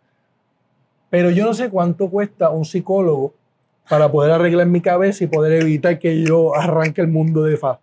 Pero 1.10 1.30
yo 1.30 1.46
no 1.46 1.54
sé 1.54 1.70
cuánto 1.70 2.10
cuesta 2.10 2.50
un 2.50 2.66
psicólogo 2.66 3.34
para 3.90 4.12
poder 4.12 4.32
arreglar 4.32 4.68
mi 4.68 4.82
cabeza 4.82 5.24
y 5.24 5.28
poder 5.28 5.62
evitar 5.62 6.00
que 6.00 6.24
yo 6.24 6.56
arranque 6.56 7.02
el 7.02 7.08
mundo 7.08 7.44
de 7.44 7.58
faz. 7.58 7.80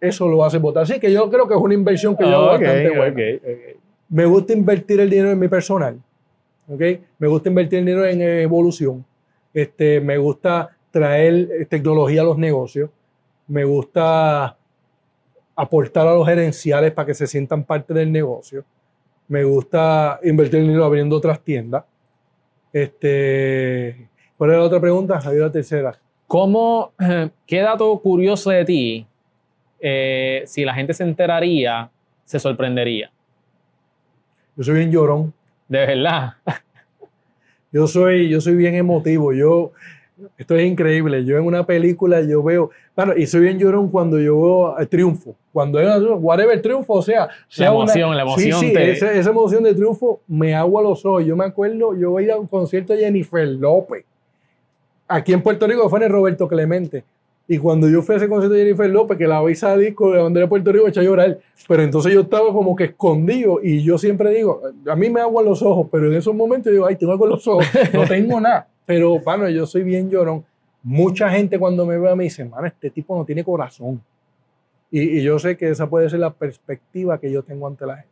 Eso 0.00 0.28
lo 0.28 0.44
hace 0.44 0.58
votar. 0.58 0.82
Así 0.84 0.98
que 0.98 1.12
yo 1.12 1.30
creo 1.30 1.46
que 1.46 1.54
es 1.54 1.60
una 1.60 1.74
inversión 1.74 2.16
que 2.16 2.24
yo 2.24 2.30
hago 2.36 2.50
Ah, 2.50 2.54
Ok, 2.56 2.62
bastante 2.62 2.96
buena. 2.96 3.22
Me 4.08 4.24
gusta 4.26 4.52
invertir 4.52 5.00
el 5.00 5.08
dinero 5.10 5.30
en 5.30 5.38
mi 5.38 5.48
personal. 5.48 6.00
Me 7.18 7.28
gusta 7.28 7.48
invertir 7.48 7.78
el 7.80 7.84
dinero 7.86 8.04
en 8.06 8.20
evolución. 8.20 9.04
Este, 9.54 10.00
me 10.00 10.18
gusta 10.18 10.70
traer 10.90 11.66
tecnología 11.68 12.22
a 12.22 12.24
los 12.24 12.38
negocios. 12.38 12.90
Me 13.46 13.64
gusta 13.64 14.56
aportar 15.54 16.06
a 16.06 16.14
los 16.14 16.26
gerenciales 16.26 16.92
para 16.92 17.06
que 17.06 17.14
se 17.14 17.26
sientan 17.26 17.64
parte 17.64 17.92
del 17.94 18.10
negocio. 18.10 18.64
Me 19.28 19.44
gusta 19.44 20.18
invertir 20.24 20.60
el 20.60 20.66
dinero 20.66 20.84
abriendo 20.84 21.16
otras 21.16 21.40
tiendas. 21.40 21.84
Este, 22.72 24.08
¿Cuál 24.42 24.50
era 24.50 24.58
la 24.58 24.66
otra 24.66 24.80
pregunta? 24.80 25.20
Había 25.24 25.42
la 25.42 25.52
tercera. 25.52 25.96
¿Cómo, 26.26 26.90
qué 27.46 27.60
dato 27.60 27.96
curioso 28.00 28.50
de 28.50 28.64
ti, 28.64 29.06
eh, 29.78 30.42
si 30.46 30.64
la 30.64 30.74
gente 30.74 30.92
se 30.94 31.04
enteraría, 31.04 31.88
se 32.24 32.40
sorprendería? 32.40 33.12
Yo 34.56 34.64
soy 34.64 34.74
bien 34.74 34.90
llorón. 34.90 35.32
De 35.68 35.86
verdad. 35.86 36.32
Yo 37.70 37.86
soy, 37.86 38.28
yo 38.28 38.40
soy 38.40 38.56
bien 38.56 38.74
emotivo. 38.74 39.32
Yo, 39.32 39.70
esto 40.36 40.56
es 40.56 40.66
increíble. 40.66 41.24
Yo 41.24 41.38
en 41.38 41.44
una 41.46 41.64
película 41.64 42.20
yo 42.20 42.42
veo, 42.42 42.70
bueno, 42.96 43.12
y 43.16 43.26
soy 43.26 43.42
bien 43.42 43.60
llorón 43.60 43.90
cuando 43.90 44.18
yo 44.18 44.34
veo 44.42 44.78
el 44.78 44.88
triunfo. 44.88 45.36
Cuando 45.52 45.78
hay 45.78 45.86
una, 45.86 45.98
whatever 46.16 46.60
triunfo, 46.60 46.94
o 46.94 47.02
sea, 47.02 47.28
sea 47.46 47.70
una- 47.70 47.84
emoción, 47.84 48.16
la 48.16 48.22
emoción 48.22 48.58
Sí, 48.60 48.66
sí, 48.66 48.72
te- 48.74 48.90
esa, 48.90 49.12
esa 49.14 49.30
emoción 49.30 49.62
de 49.62 49.72
triunfo 49.72 50.20
me 50.26 50.52
agua 50.52 50.82
los 50.82 51.06
ojos. 51.06 51.24
Yo 51.24 51.36
me 51.36 51.44
acuerdo, 51.44 51.96
yo 51.96 52.10
voy 52.10 52.28
a 52.28 52.36
un 52.36 52.48
concierto 52.48 52.92
de 52.92 52.98
Jennifer 53.04 53.46
López. 53.46 54.04
Aquí 55.08 55.32
en 55.32 55.42
Puerto 55.42 55.66
Rico 55.66 55.88
fue 55.88 55.98
en 55.98 56.04
el 56.04 56.12
Roberto 56.12 56.48
Clemente. 56.48 57.04
Y 57.48 57.58
cuando 57.58 57.88
yo 57.88 58.02
fui 58.02 58.14
a 58.14 58.18
ese 58.18 58.28
concierto 58.28 58.54
de 58.54 58.62
Jennifer 58.62 58.88
López, 58.88 59.18
que 59.18 59.26
la 59.26 59.42
vi 59.42 59.54
salir 59.54 59.94
con 59.94 60.16
la 60.16 60.22
bandera 60.22 60.46
de 60.46 60.48
Puerto 60.48 60.72
Rico, 60.72 60.88
eché 60.88 61.00
a 61.00 61.02
llorar. 61.02 61.38
Pero 61.68 61.82
entonces 61.82 62.12
yo 62.12 62.20
estaba 62.20 62.52
como 62.52 62.74
que 62.76 62.84
escondido 62.84 63.60
y 63.62 63.82
yo 63.82 63.98
siempre 63.98 64.30
digo, 64.30 64.62
a 64.86 64.96
mí 64.96 65.10
me 65.10 65.20
aguan 65.20 65.44
los 65.44 65.60
ojos, 65.62 65.88
pero 65.90 66.06
en 66.06 66.14
esos 66.14 66.34
momentos 66.34 66.66
yo 66.66 66.72
digo, 66.72 66.86
ay, 66.86 66.96
tengo 66.96 67.12
algo 67.12 67.24
en 67.26 67.30
los 67.30 67.46
ojos, 67.46 67.66
no 67.92 68.06
tengo 68.06 68.40
nada. 68.40 68.68
Pero, 68.84 69.20
bueno, 69.20 69.48
yo 69.48 69.64
soy 69.64 69.84
bien 69.84 70.10
llorón. 70.10 70.44
Mucha 70.82 71.30
gente 71.30 71.56
cuando 71.56 71.86
me 71.86 71.96
ve 71.98 72.16
me 72.16 72.24
dice, 72.24 72.44
mano, 72.44 72.66
este 72.66 72.90
tipo 72.90 73.16
no 73.16 73.24
tiene 73.24 73.44
corazón. 73.44 74.02
Y, 74.90 75.18
y 75.18 75.22
yo 75.22 75.38
sé 75.38 75.56
que 75.56 75.70
esa 75.70 75.88
puede 75.88 76.10
ser 76.10 76.18
la 76.18 76.32
perspectiva 76.32 77.18
que 77.18 77.30
yo 77.30 77.44
tengo 77.44 77.68
ante 77.68 77.86
la 77.86 77.98
gente. 77.98 78.10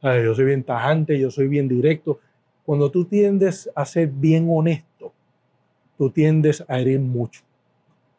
Ay, 0.00 0.24
yo 0.24 0.34
soy 0.34 0.46
bien 0.46 0.62
tajante, 0.62 1.18
yo 1.18 1.30
soy 1.30 1.46
bien 1.46 1.68
directo. 1.68 2.20
Cuando 2.64 2.90
tú 2.90 3.04
tiendes 3.04 3.70
a 3.74 3.84
ser 3.84 4.08
bien 4.08 4.48
honesto, 4.50 4.87
tú 5.98 6.10
tiendes 6.10 6.64
a 6.68 6.78
herir 6.78 7.00
mucho, 7.00 7.42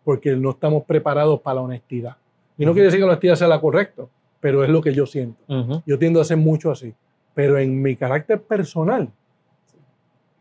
porque 0.04 0.36
no 0.36 0.52
estamos 0.52 0.84
preparados 0.84 1.40
para 1.40 1.56
la 1.56 1.62
honestidad. 1.62 2.18
Y 2.58 2.66
no 2.66 2.74
quiere 2.74 2.86
decir 2.88 3.00
que 3.00 3.06
la 3.06 3.14
honestidad 3.14 3.36
sea 3.36 3.48
la 3.48 3.62
correcta, 3.62 4.04
pero 4.42 4.64
es 4.64 4.70
lo 4.70 4.82
que 4.82 4.94
yo 4.94 5.06
siento. 5.06 5.42
Ujú. 5.48 5.82
Yo 5.86 5.98
tiendo 5.98 6.20
a 6.20 6.26
ser 6.26 6.38
mucho 6.38 6.72
así. 6.72 6.94
Pero 7.34 7.58
en 7.58 7.82
mi 7.82 7.96
carácter 7.96 8.42
personal, 8.42 9.10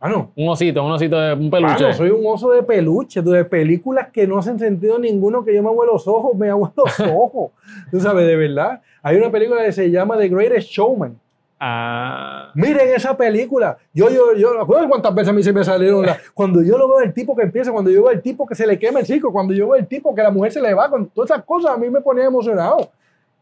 ah, 0.01 0.09
no. 0.09 0.33
Un 0.35 0.49
osito, 0.49 0.85
un 0.85 0.91
osito 0.91 1.17
de 1.17 1.33
un 1.35 1.49
peluche. 1.49 1.85
Mano, 1.85 1.93
soy 1.93 2.11
un 2.11 2.27
oso 2.27 2.51
de 2.51 2.65
peluche, 2.65 3.23
de 3.23 3.45
películas 3.45 4.09
que 4.13 4.27
no 4.27 4.39
hacen 4.39 4.59
sentido 4.59 4.99
ninguno, 4.99 5.45
que 5.45 5.55
yo 5.55 5.63
me 5.63 5.69
hago 5.69 5.85
los 5.85 6.09
ojos, 6.09 6.37
me 6.37 6.49
hago 6.49 6.73
los 6.77 7.01
ojos. 7.15 7.53
Tú 7.91 8.01
sabes, 8.01 8.27
de 8.27 8.35
verdad. 8.35 8.81
Hay 9.03 9.17
una 9.17 9.31
película 9.31 9.65
que 9.65 9.71
se 9.71 9.89
llama 9.91 10.19
The 10.19 10.29
Greatest 10.29 10.71
Showman. 10.71 11.21
Ah, 11.61 12.51
Miren 12.55 12.89
esa 12.95 13.17
película. 13.17 13.77
Yo, 13.93 14.09
yo, 14.11 14.35
yo, 14.37 14.51
¿sabes 14.67 14.89
cuántas 14.89 15.15
veces 15.15 15.29
a 15.31 15.33
mí 15.33 15.43
se 15.43 15.53
me 15.53 15.65
salieron 15.65 16.07
las- 16.07 16.19
Cuando 16.35 16.63
yo 16.63 16.79
lo 16.79 16.89
veo 16.89 17.01
el 17.01 17.13
tipo 17.13 17.35
que 17.37 17.43
empieza, 17.43 17.73
cuando 17.73 17.91
yo 17.91 18.03
veo 18.05 18.13
el 18.13 18.23
tipo 18.23 18.47
que 18.47 18.55
se 18.55 18.67
le 18.67 18.79
quema 18.79 19.01
el 19.01 19.07
chico, 19.07 19.33
cuando 19.33 19.53
yo 19.53 19.69
veo 19.69 19.79
el 19.81 19.87
tipo 19.87 20.15
que 20.15 20.23
la 20.23 20.31
mujer 20.31 20.53
se 20.53 20.61
le 20.63 20.73
va, 20.75 20.89
con 20.89 21.07
todas 21.09 21.31
esas 21.31 21.45
cosas, 21.45 21.73
a 21.73 21.77
mí 21.77 21.91
me 21.91 22.01
ponía 22.01 22.25
emocionado. 22.27 22.91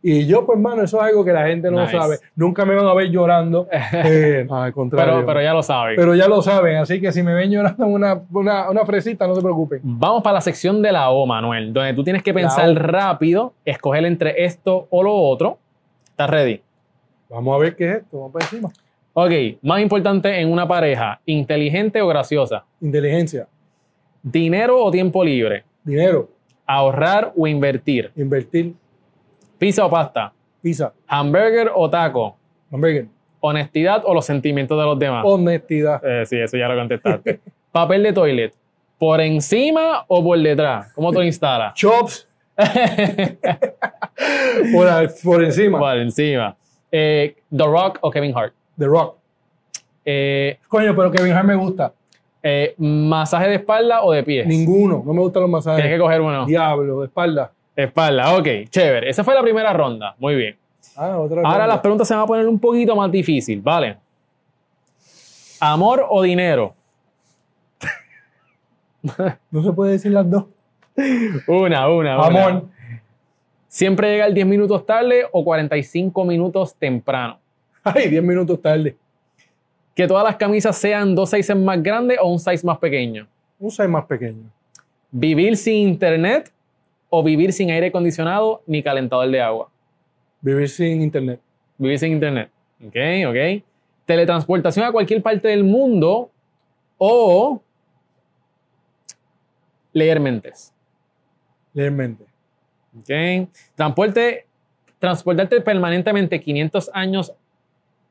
Y 0.03 0.25
yo, 0.27 0.47
pues, 0.47 0.59
mano, 0.59 0.83
eso 0.83 0.99
es 0.99 1.03
algo 1.05 1.25
que 1.25 1.33
la 1.33 1.47
gente 1.49 1.69
no 1.71 1.81
Nice. 1.81 1.93
sabe. 1.99 2.19
Nunca 2.37 2.65
me 2.65 2.75
van 2.77 2.87
a 2.87 2.95
ver 2.95 3.09
llorando. 3.11 3.67
Eh, 3.93 4.47
al 4.49 4.73
contrario. 4.73 5.15
pero, 5.15 5.27
pero 5.27 5.43
ya 5.43 5.53
lo 5.53 5.63
saben. 5.63 5.97
Pero 5.97 6.15
ya 6.15 6.29
lo 6.29 6.43
saben, 6.43 6.77
así 6.77 7.01
que 7.01 7.11
si 7.13 7.23
me 7.23 7.35
ven 7.35 7.51
llorando 7.51 7.87
una, 7.87 8.21
una, 8.33 8.71
una 8.71 8.85
fresita, 8.87 9.27
no 9.27 9.35
se 9.35 9.41
preocupen. 9.43 9.81
Vamos 9.83 10.23
para 10.23 10.35
la 10.35 10.41
sección 10.43 10.81
de 10.81 10.93
la 10.93 11.11
O, 11.11 11.27
Manuel, 11.27 11.73
donde 11.73 11.93
tú 11.95 12.05
tienes 12.05 12.23
que 12.23 12.33
pensar 12.33 12.73
rápido, 12.75 13.53
escoger 13.65 14.05
entre 14.05 14.45
esto 14.45 14.87
o 14.91 15.03
lo 15.03 15.13
otro. 15.15 15.59
¿Estás 16.11 16.31
ready? 16.31 16.61
Vamos 17.29 17.55
a 17.57 17.59
ver 17.59 17.77
qué 17.77 17.89
es 17.91 17.97
esto, 17.99 18.19
vamos 18.19 18.33
para 18.33 18.45
encima. 18.45 18.71
Ok, 19.13 19.33
más 19.63 19.81
importante 19.81 20.41
en 20.41 20.53
una 20.53 20.69
pareja, 20.69 21.21
inteligente 21.27 22.01
o 22.03 22.07
graciosa, 22.09 22.65
Inteligencia, 22.81 23.49
dinero 24.23 24.83
o 24.85 24.91
tiempo 24.91 25.25
libre, 25.25 25.65
dinero, 25.85 26.29
ahorrar 26.67 27.33
o 27.37 27.47
invertir, 27.47 28.11
invertir, 28.17 28.75
pizza 29.59 29.87
o 29.87 29.91
pasta, 29.91 30.33
pizza, 30.61 30.93
hamburger 31.07 31.71
o 31.75 31.89
taco, 31.89 32.37
hamburger, 32.71 33.07
honestidad 33.41 34.03
o 34.05 34.13
los 34.15 34.27
sentimientos 34.27 34.79
de 34.79 34.85
los 34.85 34.99
demás. 34.99 35.25
honestidad, 35.27 36.01
Eh, 36.05 36.27
sí, 36.27 36.37
eso 36.39 36.57
ya 36.57 36.69
lo 36.69 36.77
contestaste. 36.77 37.41
Papel 37.73 38.03
de 38.03 38.13
toilet, 38.13 38.55
por 38.99 39.21
encima 39.21 40.05
o 40.09 40.23
por 40.23 40.39
detrás, 40.39 40.93
¿cómo 40.95 41.11
lo 41.13 41.23
instalas? 41.23 41.75
chops, 41.75 42.29
por 45.25 45.43
encima, 45.45 45.79
por 45.79 45.97
encima. 45.99 46.57
Eh, 46.99 47.37
The 47.55 47.65
Rock 47.65 47.99
o 48.01 48.11
Kevin 48.11 48.33
Hart. 48.35 48.55
The 48.79 48.87
Rock. 48.87 49.17
Eh, 50.03 50.59
Coño, 50.67 50.97
pero 50.97 51.11
Kevin 51.11 51.33
Hart 51.35 51.47
me 51.47 51.55
gusta. 51.55 51.93
eh, 52.43 52.75
masaje 52.79 53.49
de 53.49 53.55
espalda 53.57 54.03
o 54.03 54.13
de 54.13 54.23
pies. 54.23 54.47
Ninguno, 54.47 55.03
no 55.05 55.13
me 55.13 55.21
gustan 55.21 55.43
los 55.43 55.51
Tienes 55.65 55.65
que 55.65 55.71
masajes. 55.83 56.01
coger 56.01 56.21
uno. 56.23 56.47
Diablo, 56.47 57.01
de 57.01 57.07
espalda. 57.07 57.53
Espalda, 57.75 58.35
ok, 58.39 58.49
chévere. 58.71 59.11
Esa 59.11 59.23
fue 59.25 59.35
la 59.35 59.43
primera 59.43 59.73
ronda. 59.75 60.15
Muy 60.19 60.37
bien. 60.37 60.57
Ah, 60.97 61.19
otra 61.19 61.43
Ahora 61.45 61.67
las 61.67 61.81
preguntas 61.81 62.09
se 62.09 62.15
van 62.15 62.23
a 62.23 62.27
poner 62.27 62.49
un 62.49 62.59
poquito 62.59 62.97
más 62.97 63.11
difícil, 63.11 63.61
¿vale? 63.61 63.99
¿Amor 65.61 66.07
o 66.09 66.23
dinero? 66.23 66.75
No 69.51 69.63
se 69.63 69.73
puede 69.73 69.93
decir 69.93 70.13
las 70.13 70.29
dos. 70.31 70.45
Una, 71.47 71.89
una, 71.89 72.17
una. 72.17 72.27
Amor, 72.27 72.65
¿Siempre 73.77 74.11
llega 74.11 74.25
el 74.25 74.33
10 74.33 74.47
minutos 74.47 74.87
tarde 74.87 75.27
o 75.31 75.45
45 75.45 76.25
minutos 76.25 76.75
temprano? 76.77 77.39
ay, 77.85 78.09
10 78.09 78.23
minutos 78.23 78.63
tarde. 78.63 78.97
¿Que 79.95 80.07
todas 80.07 80.25
las 80.25 80.37
camisas 80.37 80.79
sean 80.79 81.15
dos 81.15 81.29
sizes 81.29 81.55
más 81.55 81.83
grandes 81.83 82.17
o 82.19 82.33
un 82.33 82.39
size 82.39 82.67
más 82.67 82.79
pequeño? 82.79 83.29
Un 83.59 83.71
size 83.71 83.87
más 83.87 84.07
pequeño. 84.07 84.51
¿Vivir 85.11 85.59
sin 85.59 85.89
internet 85.89 86.51
o 87.11 87.23
vivir 87.23 87.53
sin 87.53 87.71
aire 87.71 87.89
acondicionado 87.89 88.63
ni 88.67 88.83
calentador 88.83 89.31
de 89.31 89.43
agua? 89.43 89.71
Vivir 90.41 90.71
sin 90.71 91.03
internet. 91.03 91.39
Vivir 91.77 91.99
sin 91.99 92.13
internet. 92.13 92.51
Ok, 92.83 92.97
ok. 93.29 93.63
Teletransportación 94.07 94.87
a 94.87 94.93
cualquier 94.93 95.23
parte 95.23 95.49
del 95.49 95.65
mundo 95.65 96.31
o 96.97 97.61
leer 99.93 100.19
mentes. 100.19 100.73
Leer 101.75 101.93
mente. 101.93 102.26
Ok. 102.99 103.49
Transporte, 103.75 104.47
transportarte 104.99 105.61
permanentemente 105.61 106.41
500 106.41 106.91
años 106.95 107.33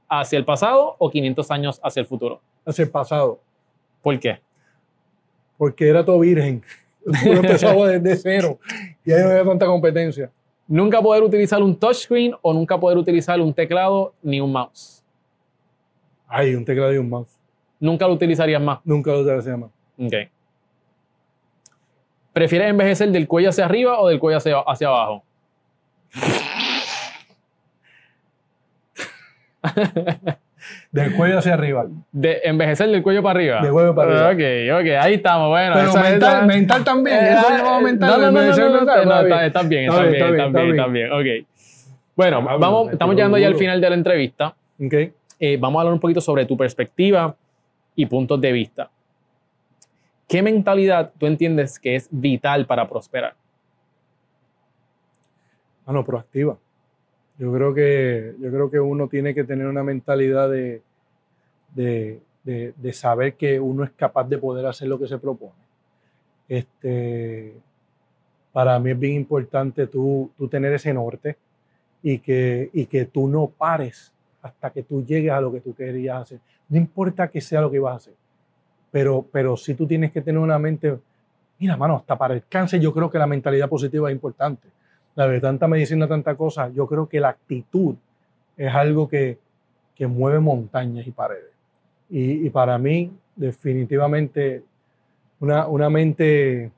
hacia 0.08 0.38
el 0.38 0.46
pasado 0.46 0.96
o 1.00 1.10
500 1.10 1.52
años 1.52 1.80
hacia 1.84 2.02
el 2.02 2.06
futuro. 2.06 2.42
Hacia 2.66 2.84
el 2.84 2.92
pasado. 2.92 3.40
¿Por 4.02 4.20
qué? 4.20 4.40
Porque 5.58 5.88
era 5.90 6.04
todo 6.06 6.20
virgen. 6.20 6.64
Uno 7.26 7.40
empezaba 7.40 7.88
desde 7.88 8.16
cero. 8.16 8.60
Y 9.04 9.12
ahí 9.12 9.24
no 9.24 9.30
había 9.30 9.44
tanta 9.44 9.66
competencia. 9.66 10.32
Nunca 10.68 11.02
poder 11.02 11.24
utilizar 11.24 11.62
un 11.62 11.76
touchscreen 11.76 12.34
o 12.42 12.54
nunca 12.54 12.80
poder 12.80 12.98
utilizar 12.98 13.40
un 13.40 13.54
teclado 13.54 14.14
ni 14.24 14.42
un 14.42 14.52
mouse. 14.52 15.04
Ay, 16.28 16.56
un 16.56 16.66
teclado 16.66 16.94
y 16.94 16.98
un 16.98 17.10
mouse. 17.10 17.38
Nunca 17.80 18.08
lo 18.08 18.14
utilizarías 18.14 18.62
más. 18.62 18.80
Nunca 18.84 19.12
lo 19.12 19.42
se 19.42 19.56
más. 19.56 19.70
Ok. 20.00 20.14
¿Prefieres 22.36 22.70
envejecer 22.70 23.08
del 23.14 23.30
cuello 23.30 23.48
hacia 23.48 23.64
arriba 23.64 23.98
o 23.98 24.10
del 24.10 24.20
cuello 24.20 24.40
hacia, 24.40 24.58
hacia 24.60 24.90
abajo? 24.90 25.24
Del 30.92 31.16
cuello 31.16 31.40
hacia 31.40 31.54
arriba. 31.54 31.86
De 32.12 32.42
envejecer 32.44 32.90
del 32.90 33.02
cuello 33.02 33.24
para 33.24 33.40
arriba. 33.40 33.62
Del 33.62 33.72
cuello 33.72 33.96
para 33.96 34.32
Ok, 34.32 34.42
ok, 34.82 34.88
ahí 35.00 35.14
estamos. 35.14 35.48
Bueno, 35.48 35.76
Pero 35.76 35.94
mental, 35.94 36.18
esa- 36.18 36.42
mental 36.46 36.84
también. 36.84 37.16
Eh, 37.24 37.30
Eso 37.38 37.48
ah, 37.48 37.58
llamado 37.58 37.82
mental. 37.82 38.10
No, 38.10 38.18
no, 38.18 38.22
no, 38.26 38.32
no, 38.32 38.40
envejecer 38.40 38.64
no, 38.66 38.70
no, 38.70 38.78
mental, 38.80 38.96
no, 38.96 39.02
está 39.02 39.16
está, 39.16 39.28
bien. 39.30 39.46
está 39.46 39.62
bien, 39.62 39.86
Está 39.86 40.02
bien, 40.02 40.12
bien, 40.12 40.24
está 40.24 40.28
está 40.28 40.60
bien, 40.60 40.66
bien, 40.66 40.76
está 40.76 40.82
está 40.84 41.18
bien. 41.22 41.42
Ok. 41.42 41.48
Bueno, 42.18 42.42
vamos, 42.60 42.92
estamos 42.92 43.16
llegando 43.16 43.38
ya 43.38 43.48
al 43.48 43.56
final 43.56 43.80
de 43.80 43.90
la 43.90 43.96
entrevista. 43.96 44.54
Ok. 44.86 44.94
Eh, 45.40 45.58
vamos 45.58 45.80
a 45.80 45.82
hablar 45.84 45.94
un 45.94 46.02
poquito 46.02 46.20
sobre 46.20 46.46
tu 46.46 46.58
perspectiva 46.58 47.34
y 47.96 48.06
puntos 48.08 48.42
de 48.42 48.52
vista. 48.52 48.90
¿Qué 50.28 50.42
mentalidad 50.42 51.12
tú 51.18 51.26
entiendes 51.28 51.80
que 51.80 51.96
es 51.96 52.08
vital 52.12 52.66
para 52.66 52.88
prosperar? 52.90 53.36
Ah, 55.86 55.94
no, 55.94 56.04
proactiva. 56.04 56.58
Yo 57.38 57.54
creo 57.54 57.74
que, 57.74 58.36
yo 58.40 58.50
creo 58.50 58.72
que 58.72 58.80
uno 58.80 59.08
tiene 59.08 59.36
que 59.36 59.44
tener 59.44 59.68
una 59.68 59.84
mentalidad 59.84 60.50
de, 60.50 60.82
de, 61.76 62.22
de- 62.44 62.74
de 62.76 62.94
saber 62.94 63.36
que 63.36 63.60
uno 63.60 63.84
es 63.84 63.92
capaz 63.92 64.24
de 64.28 64.38
poder 64.38 64.66
hacer 64.66 64.88
lo 64.88 64.98
que 64.98 65.08
se 65.08 65.18
propone. 65.18 65.54
Este, 66.48 67.54
para 68.54 68.80
mí 68.80 68.92
es 68.92 69.00
bien 69.00 69.14
importante 69.16 69.88
tú, 69.88 70.32
tú 70.38 70.48
tener 70.48 70.74
ese 70.74 70.94
norte 70.94 71.38
y 72.02 72.20
que, 72.20 72.70
y 72.74 72.86
que 72.86 73.06
tú 73.06 73.28
no 73.28 73.48
pares 73.48 74.12
hasta 74.42 74.70
que 74.70 74.84
tú 74.84 75.04
llegues 75.04 75.32
a 75.32 75.42
lo 75.42 75.52
que 75.52 75.60
tú 75.62 75.76
querías 75.76 76.22
hacer. 76.22 76.40
No 76.70 76.78
importa 76.78 77.28
que 77.28 77.42
sea 77.42 77.62
lo 77.62 77.70
que 77.70 77.78
ibas 77.78 77.94
a 77.94 77.98
hacer, 77.98 78.14
pero, 78.96 79.26
pero 79.30 79.58
sí 79.58 79.74
tú 79.74 79.86
tienes 79.86 80.14
que 80.14 80.22
tener 80.22 80.40
una 80.40 80.58
mente, 80.58 80.98
mira, 81.60 81.76
mano, 81.76 81.98
hasta 81.98 82.18
para 82.18 82.34
el 82.34 82.44
cáncer 82.48 82.80
yo 82.80 82.94
creo 82.94 83.12
que 83.12 83.20
la 83.20 83.28
mentalidad 83.28 83.68
positiva 83.68 84.10
es 84.10 84.16
importante 84.16 84.70
la 85.16 85.28
de 85.28 85.42
tanta 85.42 85.68
medicina, 85.68 86.08
tanta 86.08 86.36
cosa, 86.36 86.70
yo 86.70 86.88
creo 86.88 87.10
que 87.10 87.20
la 87.20 87.28
actitud 87.28 87.96
es 88.56 88.74
algo 88.74 89.10
que, 89.10 89.38
que 89.96 90.08
mueve 90.08 90.40
montañas 90.40 91.06
y 91.06 91.12
paredes. 91.12 91.52
Y, 92.10 92.48
y 92.48 92.50
para 92.50 92.78
mí, 92.78 93.12
definitivamente, 93.36 94.64
una, 95.42 95.68
una 95.68 95.90
mente 95.90 96.72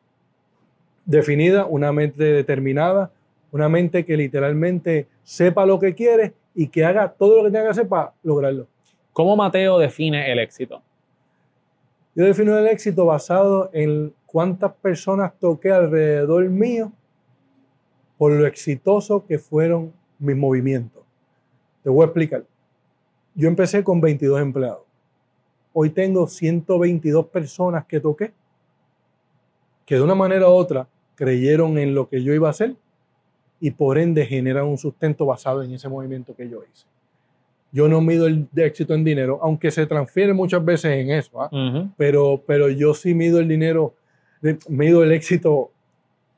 definida, 1.06 1.68
una 1.68 1.92
mente 1.92 2.24
determinada, 2.24 3.12
una 3.52 3.70
mente 3.70 4.06
que 4.06 4.18
literalmente 4.18 5.06
sepa 5.24 5.68
lo 5.68 5.78
que 5.78 5.94
quiere 5.94 6.34
y 6.56 6.70
que 6.70 6.84
haga 6.84 7.10
todo 7.10 7.38
lo 7.38 7.44
que 7.44 7.52
tenga 7.52 7.66
que 7.66 7.70
hacer 7.70 7.88
para 7.88 8.14
lograrlo. 8.24 8.66
¿Cómo 9.14 9.36
Mateo 9.36 9.78
define 9.78 10.32
el 10.32 10.40
éxito? 10.40 10.82
Yo 12.18 12.26
defino 12.26 12.58
el 12.58 12.66
éxito 12.66 13.06
basado 13.06 13.70
en 13.74 14.12
cuántas 14.26 14.74
personas 14.74 15.38
toqué 15.38 15.72
alrededor 15.72 16.50
mío 16.50 16.92
por 18.18 18.32
lo 18.32 18.48
exitoso 18.48 19.24
que 19.24 19.38
fueron 19.38 19.94
mis 20.18 20.36
movimientos. 20.36 21.04
Te 21.84 21.92
voy 21.92 22.02
a 22.02 22.06
explicar. 22.06 22.44
Yo 23.36 23.48
empecé 23.48 23.84
con 23.84 24.02
22 24.02 24.42
empleados. 24.42 24.82
Hoy 25.74 25.92
tengo 25.92 26.26
122 26.26 27.28
personas 27.28 27.86
que 27.86 28.00
toqué, 28.00 28.34
que 29.86 29.94
de 29.94 30.02
una 30.02 30.16
manera 30.16 30.50
u 30.50 30.54
otra 30.54 30.88
creyeron 31.14 31.78
en 31.78 31.94
lo 31.94 32.10
que 32.10 32.24
yo 32.24 32.34
iba 32.34 32.48
a 32.48 32.50
hacer 32.50 32.76
y 33.60 33.70
por 33.70 34.00
ende 34.00 34.26
generan 34.26 34.66
un 34.66 34.80
sustento 34.80 35.28
basado 35.28 35.62
en 35.62 35.72
ese 35.72 35.88
movimiento 35.88 36.36
que 36.36 36.50
yo 36.50 36.64
hice. 36.64 36.88
Yo 37.72 37.88
no 37.88 38.02
mido 38.02 38.28
el 38.28 38.48
éxito 38.56 38.94
en 38.94 39.04
dinero, 39.04 39.40
aunque 39.42 39.72
se 39.72 39.86
transfiere 39.86 40.34
muchas 40.34 40.64
veces 40.64 40.92
en 40.94 41.12
eso, 41.12 41.42
¿ah? 41.42 41.50
Ujú. 41.52 41.90
pero, 41.98 42.42
pero 42.48 42.70
yo 42.70 42.94
sí 42.94 43.14
mido 43.14 43.40
el 43.40 43.48
dinero, 43.48 43.94
mido 44.70 45.04
el 45.04 45.12
éxito, 45.12 45.72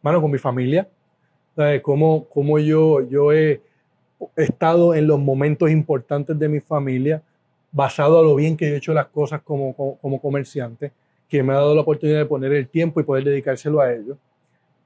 mano, 0.01 0.21
con 0.21 0.31
mi 0.31 0.37
familia. 0.37 0.87
¿Sabes? 1.55 1.81
Cómo, 1.81 2.25
cómo 2.29 2.57
yo, 2.57 3.01
yo 3.09 3.33
he 3.33 3.61
estado 4.37 4.95
en 4.95 5.07
los 5.07 5.19
momentos 5.19 5.69
importantes 5.69 6.37
de 6.39 6.47
mi 6.47 6.61
familia, 6.61 7.21
basado 7.71 8.19
a 8.19 8.23
lo 8.23 8.35
bien 8.35 8.55
que 8.55 8.67
yo 8.67 8.73
he 8.75 8.77
hecho 8.77 8.93
las 8.93 9.07
cosas 9.07 9.41
como, 9.41 9.73
como, 9.75 9.97
como 9.97 10.21
comerciante, 10.21 10.91
que 11.27 11.43
me 11.43 11.53
ha 11.53 11.57
dado 11.57 11.75
la 11.75 11.81
oportunidad 11.81 12.19
de 12.19 12.25
poner 12.25 12.53
el 12.53 12.67
tiempo 12.69 12.99
y 12.99 13.03
poder 13.03 13.25
dedicárselo 13.25 13.81
a 13.81 13.93
ellos. 13.93 14.17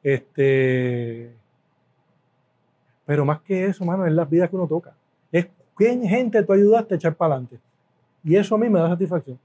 Este, 0.02 1.32
pero 3.06 3.26
más 3.26 3.42
que 3.42 3.66
eso, 3.66 3.86
mano, 3.86 4.06
es 4.06 4.14
las 4.14 4.30
vidas 4.30 4.50
que 4.50 4.56
uno 4.56 4.68
toca. 4.68 4.94
Es 5.32 5.48
quién 5.76 6.04
gente 6.04 6.44
tú 6.44 6.54
ayudaste 6.54 6.94
a 6.94 6.98
echar 6.98 7.16
para 7.16 7.36
adelante. 7.36 7.60
Y 8.24 8.36
eso 8.36 8.56
a 8.56 8.58
mí 8.58 8.70
me 8.70 8.80
da 8.80 8.90
satisfacción. 8.90 9.40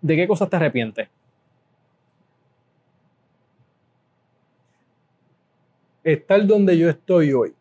¿De 0.00 0.16
qué 0.16 0.26
cosas 0.26 0.50
te 0.50 0.56
arrepientes? 0.56 1.08
estar 6.04 6.44
donde 6.46 6.76
yo 6.76 6.88
estoy 6.88 7.32
hoy 7.32 7.54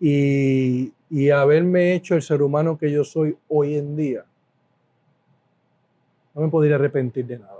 y, 0.00 0.92
y 1.08 1.30
haberme 1.30 1.94
hecho 1.94 2.14
el 2.14 2.22
ser 2.22 2.42
humano 2.42 2.76
que 2.76 2.90
yo 2.90 3.04
soy 3.04 3.36
hoy 3.48 3.76
en 3.76 3.96
día, 3.96 4.24
no 6.34 6.42
me 6.42 6.48
podría 6.48 6.74
arrepentir 6.74 7.26
de 7.26 7.38
nada. 7.38 7.52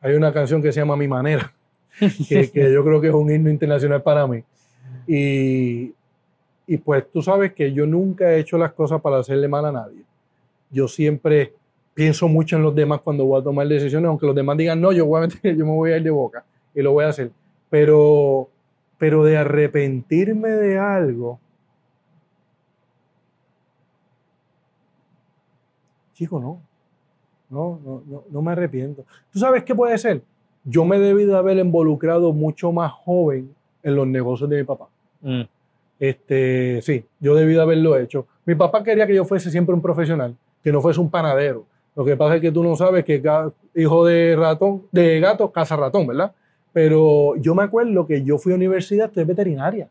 Hay 0.00 0.14
una 0.14 0.32
canción 0.32 0.60
que 0.60 0.72
se 0.72 0.80
llama 0.80 0.96
Mi 0.96 1.08
Manera, 1.08 1.52
que, 2.28 2.50
que 2.50 2.72
yo 2.72 2.84
creo 2.84 3.00
que 3.00 3.08
es 3.08 3.14
un 3.14 3.30
himno 3.30 3.50
internacional 3.50 4.02
para 4.02 4.26
mí. 4.26 4.42
Y, 5.06 5.94
y 6.66 6.76
pues 6.78 7.10
tú 7.10 7.22
sabes 7.22 7.52
que 7.52 7.72
yo 7.72 7.86
nunca 7.86 8.32
he 8.32 8.40
hecho 8.40 8.56
las 8.58 8.72
cosas 8.72 9.00
para 9.00 9.18
hacerle 9.18 9.48
mal 9.48 9.64
a 9.66 9.72
nadie. 9.72 10.02
Yo 10.70 10.88
siempre 10.88 11.52
pienso 11.94 12.28
mucho 12.28 12.56
en 12.56 12.62
los 12.62 12.74
demás 12.74 13.00
cuando 13.00 13.24
voy 13.24 13.40
a 13.40 13.44
tomar 13.44 13.66
decisiones, 13.68 14.08
aunque 14.08 14.26
los 14.26 14.34
demás 14.34 14.56
digan 14.56 14.80
no, 14.80 14.92
yo, 14.92 15.06
voy 15.06 15.18
a 15.18 15.26
meter- 15.26 15.56
yo 15.56 15.66
me 15.66 15.72
voy 15.72 15.92
a 15.92 15.96
ir 15.96 16.02
de 16.02 16.10
boca 16.10 16.44
y 16.74 16.82
lo 16.82 16.92
voy 16.92 17.04
a 17.04 17.08
hacer. 17.08 17.30
Pero, 17.68 18.48
pero 18.98 19.24
de 19.24 19.36
arrepentirme 19.36 20.48
de 20.50 20.78
algo, 20.78 21.38
chico, 26.14 26.40
no. 26.40 26.60
No, 27.50 27.78
no, 27.84 28.02
no, 28.06 28.24
no 28.30 28.42
me 28.42 28.52
arrepiento. 28.52 29.04
¿Tú 29.30 29.38
sabes 29.38 29.62
qué 29.62 29.74
puede 29.74 29.98
ser? 29.98 30.22
Yo 30.64 30.84
me 30.86 30.98
debí 30.98 31.24
de 31.24 31.36
haber 31.36 31.58
involucrado 31.58 32.32
mucho 32.32 32.72
más 32.72 32.90
joven 32.92 33.54
en 33.82 33.94
los 33.96 34.06
negocios 34.06 34.48
de 34.48 34.58
mi 34.58 34.64
papá. 34.64 34.88
Mm, 35.20 35.42
Este, 36.02 36.82
sí, 36.82 37.04
yo 37.20 37.36
debí 37.36 37.54
de 37.54 37.60
haberlo 37.60 37.96
hecho. 37.96 38.26
Mi 38.44 38.56
papá 38.56 38.82
quería 38.82 39.06
que 39.06 39.14
yo 39.14 39.24
fuese 39.24 39.52
siempre 39.52 39.72
un 39.72 39.80
profesional, 39.80 40.34
que 40.60 40.72
no 40.72 40.80
fuese 40.80 40.98
un 40.98 41.08
panadero. 41.08 41.64
Lo 41.94 42.04
que 42.04 42.16
pasa 42.16 42.34
es 42.34 42.40
que 42.40 42.50
tú 42.50 42.64
no 42.64 42.74
sabes 42.74 43.04
que 43.04 43.22
hijo 43.76 44.04
de 44.04 44.34
ratón, 44.34 44.82
de 44.90 45.20
gato, 45.20 45.52
caza 45.52 45.76
ratón, 45.76 46.08
¿verdad? 46.08 46.32
Pero 46.72 47.36
yo 47.36 47.54
me 47.54 47.62
acuerdo 47.62 48.04
que 48.04 48.24
yo 48.24 48.36
fui 48.36 48.52
a 48.52 48.56
universidad, 48.56 49.06
estudié 49.06 49.26
veterinaria. 49.26 49.88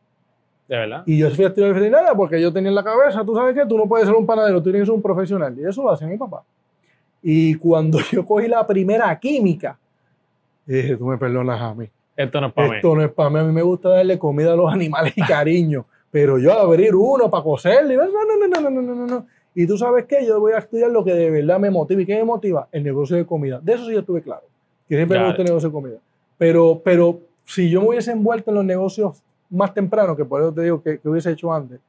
¿De 0.67 0.75
verdad? 0.75 1.03
Y 1.05 1.17
yo 1.17 1.29
fui 1.29 1.45
a 1.45 1.47
estudiar 1.47 1.73
veterinaria 1.73 2.13
porque 2.13 2.41
yo 2.41 2.51
tenía 2.51 2.67
en 2.67 2.75
la 2.75 2.83
cabeza, 2.83 3.23
tú 3.23 3.33
sabes 3.33 3.55
que 3.55 3.65
tú 3.65 3.77
no 3.77 3.87
puedes 3.87 4.05
ser 4.05 4.13
un 4.13 4.25
panadero, 4.25 4.57
tú 4.57 4.63
tienes 4.63 4.81
que 4.81 4.85
ser 4.87 4.95
un 4.95 5.01
profesional. 5.01 5.57
Y 5.57 5.63
eso 5.63 5.81
lo 5.81 5.91
hacía 5.91 6.07
mi 6.07 6.17
papá. 6.17 6.43
Y 7.23 7.55
cuando 7.55 7.99
yo 8.11 8.25
cogí 8.25 8.49
la 8.49 8.67
primera 8.67 9.17
química, 9.17 9.79
dije, 10.65 10.97
tú 10.97 11.05
me 11.05 11.17
perdonas 11.17 11.61
a 11.61 11.73
mí. 11.73 11.87
Esto 12.17 12.41
no 12.41 12.47
es 12.47 12.53
para 12.53 12.67
mí. 12.67 12.75
Esto 12.75 12.95
no 12.95 13.01
es 13.01 13.11
para 13.11 13.29
mí. 13.29 13.39
A 13.39 13.43
mí 13.43 13.53
me 13.53 13.61
gusta 13.61 13.87
darle 13.87 14.19
comida 14.19 14.51
a 14.51 14.57
los 14.57 14.69
animales 14.73 15.13
y 15.15 15.21
cariño. 15.21 15.85
Pero 16.11 16.37
yo 16.37 16.53
a 16.53 16.61
abrir 16.61 16.93
uno 16.93 17.29
para 17.29 17.43
coserle, 17.43 17.95
no, 17.95 18.05
no, 18.05 18.11
no, 18.11 18.47
no, 18.47 18.69
no, 18.69 18.81
no, 18.81 18.95
no. 18.95 19.07
no. 19.07 19.25
Y 19.55 19.67
tú 19.67 19.77
sabes 19.77 20.05
qué, 20.05 20.25
yo 20.25 20.39
voy 20.39 20.53
a 20.53 20.59
estudiar 20.59 20.91
lo 20.91 21.03
que 21.03 21.13
de 21.13 21.29
verdad 21.29 21.59
me 21.59 21.69
motiva. 21.69 22.01
¿Y 22.01 22.05
qué 22.05 22.15
me 22.15 22.23
motiva? 22.23 22.67
El 22.71 22.83
negocio 22.83 23.15
de 23.17 23.25
comida. 23.25 23.59
De 23.61 23.73
eso 23.73 23.85
sí 23.85 23.93
yo 23.93 23.99
estuve 23.99 24.21
claro. 24.21 24.43
Que 24.87 24.95
siempre 24.95 25.19
me 25.19 25.25
gusta 25.25 25.41
el 25.41 25.47
negocio 25.47 25.69
de 25.69 25.73
comida. 25.73 25.97
Pero, 26.37 26.81
pero 26.83 27.19
si 27.45 27.69
yo 27.69 27.81
me 27.81 27.89
hubiese 27.89 28.11
envuelto 28.11 28.51
en 28.51 28.55
los 28.55 28.65
negocios 28.65 29.21
más 29.49 29.73
temprano, 29.73 30.15
que 30.15 30.25
por 30.25 30.41
eso 30.41 30.53
te 30.53 30.61
digo 30.61 30.81
que, 30.81 30.99
que 30.99 31.09
hubiese 31.09 31.31
hecho 31.31 31.53
antes, 31.53 31.79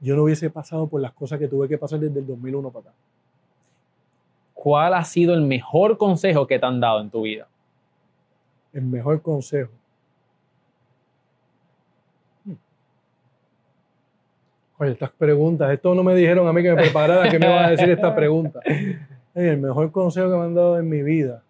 yo 0.00 0.16
no 0.16 0.24
hubiese 0.24 0.50
pasado 0.50 0.86
por 0.86 1.00
las 1.00 1.12
cosas 1.12 1.38
que 1.38 1.48
tuve 1.48 1.68
que 1.68 1.78
pasar 1.78 2.00
desde 2.00 2.20
el 2.20 2.26
2001 2.26 2.70
para 2.70 2.90
acá. 2.90 2.94
¿Cuál 4.54 4.94
ha 4.94 5.04
sido 5.04 5.34
el 5.34 5.42
mejor 5.42 5.96
consejo 5.98 6.46
que 6.46 6.58
te 6.58 6.66
han 6.66 6.80
dado 6.80 7.00
en 7.00 7.10
tu 7.10 7.22
vida? 7.22 7.48
El 8.72 8.82
mejor 8.82 9.20
consejo. 9.22 9.70
Oye, 14.82 14.90
estas 14.90 15.12
preguntas, 15.12 15.70
esto 15.70 15.94
no 15.94 16.02
me 16.02 16.12
dijeron 16.12 16.48
a 16.48 16.52
mí 16.52 16.60
que 16.60 16.70
me 16.70 16.82
preparara 16.82 17.30
que 17.30 17.38
me 17.38 17.46
iban 17.46 17.66
a 17.66 17.70
decir 17.70 17.88
esta 17.88 18.12
pregunta. 18.16 18.58
El 19.32 19.58
mejor 19.58 19.92
consejo 19.92 20.28
que 20.28 20.36
me 20.36 20.42
han 20.42 20.56
dado 20.56 20.76
en 20.76 20.88
mi 20.88 21.04
vida. 21.04 21.40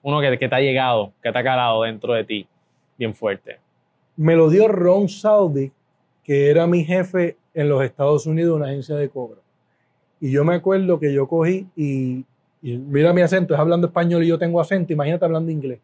Uno 0.00 0.18
que, 0.22 0.38
que 0.38 0.48
te 0.48 0.54
ha 0.54 0.60
llegado, 0.60 1.12
que 1.22 1.30
te 1.30 1.38
ha 1.38 1.44
calado 1.44 1.82
dentro 1.82 2.14
de 2.14 2.24
ti, 2.24 2.48
bien 2.96 3.14
fuerte. 3.14 3.58
Me 4.16 4.34
lo 4.34 4.48
dio 4.48 4.66
Ron 4.66 5.10
Saudi, 5.10 5.70
que 6.22 6.48
era 6.48 6.66
mi 6.66 6.82
jefe 6.82 7.36
en 7.52 7.68
los 7.68 7.84
Estados 7.84 8.24
Unidos 8.24 8.52
de 8.52 8.56
una 8.62 8.70
agencia 8.70 8.96
de 8.96 9.10
cobro. 9.10 9.42
Y 10.20 10.30
yo 10.30 10.42
me 10.42 10.54
acuerdo 10.54 10.98
que 10.98 11.12
yo 11.12 11.28
cogí 11.28 11.66
y, 11.76 12.24
y 12.62 12.78
mira 12.78 13.12
mi 13.12 13.20
acento, 13.20 13.52
es 13.52 13.60
hablando 13.60 13.88
español 13.88 14.24
y 14.24 14.28
yo 14.28 14.38
tengo 14.38 14.58
acento, 14.58 14.94
imagínate 14.94 15.26
hablando 15.26 15.50
inglés. 15.52 15.80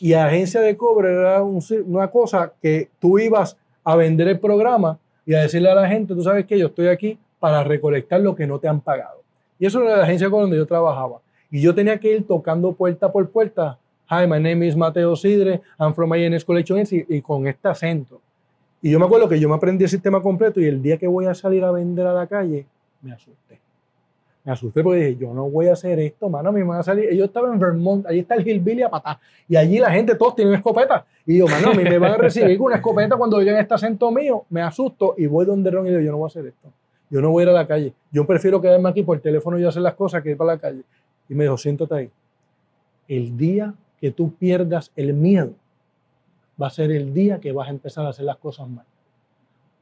Y 0.00 0.12
agencia 0.12 0.60
de 0.60 0.76
cobro 0.76 1.08
era 1.08 1.42
un 1.42 1.62
una 1.86 2.08
cosa 2.08 2.52
que 2.60 2.90
tú 2.98 3.18
ibas 3.18 3.56
a 3.82 3.96
vender 3.96 4.28
el 4.28 4.38
programa 4.38 4.98
y 5.24 5.34
a 5.34 5.40
decirle 5.40 5.70
a 5.70 5.74
la 5.74 5.88
gente, 5.88 6.14
tú 6.14 6.22
sabes 6.22 6.46
que 6.46 6.58
yo 6.58 6.66
estoy 6.66 6.88
aquí 6.88 7.18
para 7.38 7.64
recolectar 7.64 8.20
lo 8.20 8.34
que 8.34 8.46
no 8.46 8.58
te 8.58 8.68
han 8.68 8.80
pagado. 8.80 9.22
Y 9.58 9.66
eso 9.66 9.82
era 9.82 9.96
la 9.96 10.04
agencia 10.04 10.28
con 10.30 10.42
donde 10.42 10.56
yo 10.56 10.66
trabajaba. 10.66 11.20
Y 11.50 11.60
yo 11.60 11.74
tenía 11.74 11.98
que 11.98 12.12
ir 12.12 12.26
tocando 12.26 12.72
puerta 12.72 13.10
por 13.10 13.28
puerta. 13.30 13.78
Hi, 14.10 14.26
my 14.26 14.38
name 14.40 14.66
is 14.66 14.76
Mateo 14.76 15.16
Sidre, 15.16 15.62
I'm 15.78 15.94
from 15.94 16.14
INS 16.14 16.44
Collection 16.44 16.78
Agency", 16.78 17.04
y, 17.08 17.16
y 17.16 17.22
con 17.22 17.46
este 17.46 17.68
acento. 17.68 18.20
Y 18.82 18.90
yo 18.90 18.98
me 18.98 19.06
acuerdo 19.06 19.28
que 19.28 19.40
yo 19.40 19.48
me 19.48 19.56
aprendí 19.56 19.84
el 19.84 19.90
sistema 19.90 20.22
completo 20.22 20.60
y 20.60 20.66
el 20.66 20.82
día 20.82 20.98
que 20.98 21.06
voy 21.06 21.26
a 21.26 21.34
salir 21.34 21.64
a 21.64 21.72
vender 21.72 22.06
a 22.06 22.12
la 22.12 22.26
calle, 22.26 22.66
me 23.02 23.12
asusté. 23.12 23.65
Me 24.46 24.52
asusté 24.52 24.84
porque 24.84 25.00
dije, 25.00 25.16
yo 25.16 25.34
no 25.34 25.50
voy 25.50 25.66
a 25.66 25.72
hacer 25.72 25.98
esto, 25.98 26.30
mano, 26.30 26.52
me 26.52 26.62
van 26.62 26.78
a 26.78 26.82
salir. 26.84 27.12
Yo 27.12 27.24
estaba 27.24 27.52
en 27.52 27.58
Vermont, 27.58 28.06
allí 28.06 28.20
está 28.20 28.36
el 28.36 28.46
Hillbilly 28.46 28.84
a 28.84 28.88
patá. 28.88 29.18
Y 29.48 29.56
allí 29.56 29.80
la 29.80 29.90
gente, 29.90 30.14
todos 30.14 30.36
tienen 30.36 30.54
escopeta. 30.54 31.04
Y 31.26 31.38
yo, 31.38 31.48
mano, 31.48 31.72
a 31.72 31.74
me 31.74 31.98
van 31.98 32.12
a 32.12 32.16
recibir 32.16 32.56
con 32.56 32.66
una 32.66 32.76
escopeta 32.76 33.16
cuando 33.16 33.38
oigan 33.38 33.56
este 33.56 33.74
acento 33.74 34.08
mío. 34.12 34.44
Me 34.50 34.62
asusto 34.62 35.16
y 35.18 35.26
voy 35.26 35.46
donde 35.46 35.68
Ron 35.68 35.88
y 35.88 35.90
digo, 35.90 36.00
yo 36.00 36.12
no 36.12 36.18
voy 36.18 36.26
a 36.26 36.28
hacer 36.28 36.46
esto. 36.46 36.72
Yo 37.10 37.20
no 37.20 37.30
voy 37.30 37.40
a 37.40 37.42
ir 37.42 37.48
a 37.48 37.52
la 37.54 37.66
calle. 37.66 37.92
Yo 38.12 38.24
prefiero 38.24 38.60
quedarme 38.60 38.88
aquí 38.88 39.02
por 39.02 39.18
teléfono 39.18 39.58
y 39.58 39.64
hacer 39.64 39.82
las 39.82 39.94
cosas 39.94 40.22
que 40.22 40.30
ir 40.30 40.36
para 40.36 40.52
la 40.52 40.58
calle. 40.60 40.82
Y 41.28 41.34
me 41.34 41.42
dijo, 41.42 41.58
siéntate 41.58 41.94
ahí. 41.96 42.10
El 43.08 43.36
día 43.36 43.74
que 44.00 44.12
tú 44.12 44.32
pierdas 44.32 44.92
el 44.94 45.12
miedo, 45.12 45.54
va 46.62 46.68
a 46.68 46.70
ser 46.70 46.92
el 46.92 47.12
día 47.12 47.40
que 47.40 47.50
vas 47.50 47.66
a 47.66 47.72
empezar 47.72 48.06
a 48.06 48.10
hacer 48.10 48.24
las 48.24 48.36
cosas 48.36 48.68
mal. 48.68 48.86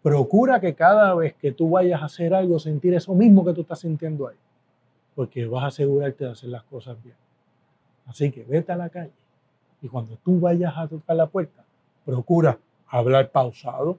Procura 0.03 0.59
que 0.59 0.73
cada 0.73 1.15
vez 1.15 1.35
que 1.35 1.53
tú 1.53 1.69
vayas 1.69 2.01
a 2.01 2.07
hacer 2.07 2.33
algo, 2.33 2.59
sentir 2.59 2.95
eso 2.95 3.15
mismo 3.15 3.45
que 3.45 3.53
tú 3.53 3.61
estás 3.61 3.81
sintiendo 3.81 4.27
ahí. 4.27 4.37
Porque 5.15 5.47
vas 5.47 5.65
a 5.65 5.67
asegurarte 5.69 6.25
de 6.25 6.31
hacer 6.31 6.51
las 6.51 6.65
cosas 6.65 7.03
bien. 7.03 7.17
Así 8.07 8.31
que 8.31 8.45
vete 8.45 8.73
a 8.73 8.77
la 8.77 8.89
calle 8.89 9.13
y 9.85 9.89
cuando 9.89 10.17
tú 10.25 10.41
vayas 10.41 10.73
a 10.77 10.89
tocar 10.89 11.15
la 11.15 11.27
puerta, 11.27 11.63
procura 12.07 12.59
hablar 12.89 13.31
pausado, 13.31 13.99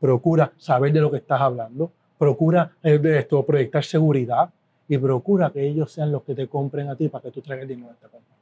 procura 0.00 0.52
saber 0.56 0.90
de 0.90 1.00
lo 1.00 1.10
que 1.10 1.18
estás 1.18 1.38
hablando, 1.38 1.90
procura 2.16 2.72
eh, 2.82 2.98
esto, 3.04 3.44
proyectar 3.44 3.84
seguridad 3.84 4.48
y 4.88 4.96
procura 4.96 5.50
que 5.50 5.66
ellos 5.66 5.92
sean 5.92 6.12
los 6.12 6.22
que 6.22 6.34
te 6.34 6.48
compren 6.48 6.88
a 6.88 6.96
ti 6.96 7.08
para 7.08 7.22
que 7.22 7.30
tú 7.30 7.42
traigas 7.42 7.68
dinero 7.68 7.90
a 7.90 7.92
esta 7.92 8.08
compañía. 8.08 8.36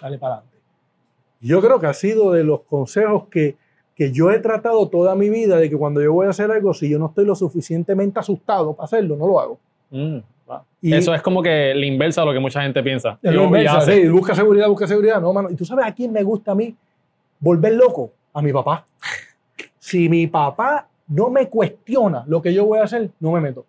Dale 0.00 0.18
para 0.18 0.34
adelante. 0.34 0.58
Yo 1.40 1.60
creo 1.60 1.80
que 1.80 1.86
ha 1.88 1.94
sido 1.94 2.30
de 2.30 2.44
los 2.44 2.60
consejos 2.60 3.26
que, 3.28 3.56
que 3.96 4.12
yo 4.12 4.30
he 4.30 4.38
tratado 4.38 4.88
toda 4.88 5.16
mi 5.16 5.28
vida 5.28 5.56
de 5.56 5.68
que 5.68 5.76
cuando 5.76 6.00
yo 6.00 6.12
voy 6.12 6.28
a 6.28 6.30
hacer 6.30 6.52
algo, 6.52 6.72
si 6.72 6.88
yo 6.88 7.00
no 7.00 7.06
estoy 7.06 7.24
lo 7.24 7.34
suficientemente 7.34 8.20
asustado 8.20 8.74
para 8.74 8.84
hacerlo, 8.84 9.16
no 9.16 9.26
lo 9.26 9.40
hago. 9.40 9.58
Mm. 9.90 10.18
Y- 10.80 10.94
Eso 10.94 11.14
es 11.14 11.22
como 11.22 11.42
que 11.42 11.74
la 11.74 11.86
inversa 11.86 12.22
a 12.22 12.24
lo 12.24 12.32
que 12.32 12.38
mucha 12.40 12.62
gente 12.62 12.82
piensa. 12.82 13.18
Es 13.22 13.32
lo 13.32 13.48
hace. 13.54 14.02
sí, 14.02 14.08
busca 14.08 14.34
seguridad, 14.34 14.68
busca 14.68 14.86
seguridad. 14.86 15.20
No, 15.20 15.32
mano. 15.32 15.50
¿Y 15.50 15.54
tú 15.56 15.64
sabes 15.64 15.86
a 15.86 15.92
quién 15.94 16.12
me 16.12 16.22
gusta 16.22 16.52
a 16.52 16.54
mí 16.54 16.74
volver 17.38 17.74
loco? 17.74 18.10
A 18.32 18.42
mi 18.42 18.52
papá. 18.52 18.84
Si 19.82 20.08
mi 20.08 20.26
papá 20.26 20.86
no 21.08 21.30
me 21.30 21.48
cuestiona 21.48 22.22
lo 22.28 22.40
que 22.40 22.52
yo 22.54 22.64
voy 22.66 22.78
a 22.78 22.84
hacer, 22.84 23.10
no 23.18 23.32
me 23.32 23.40
meto. 23.40 23.64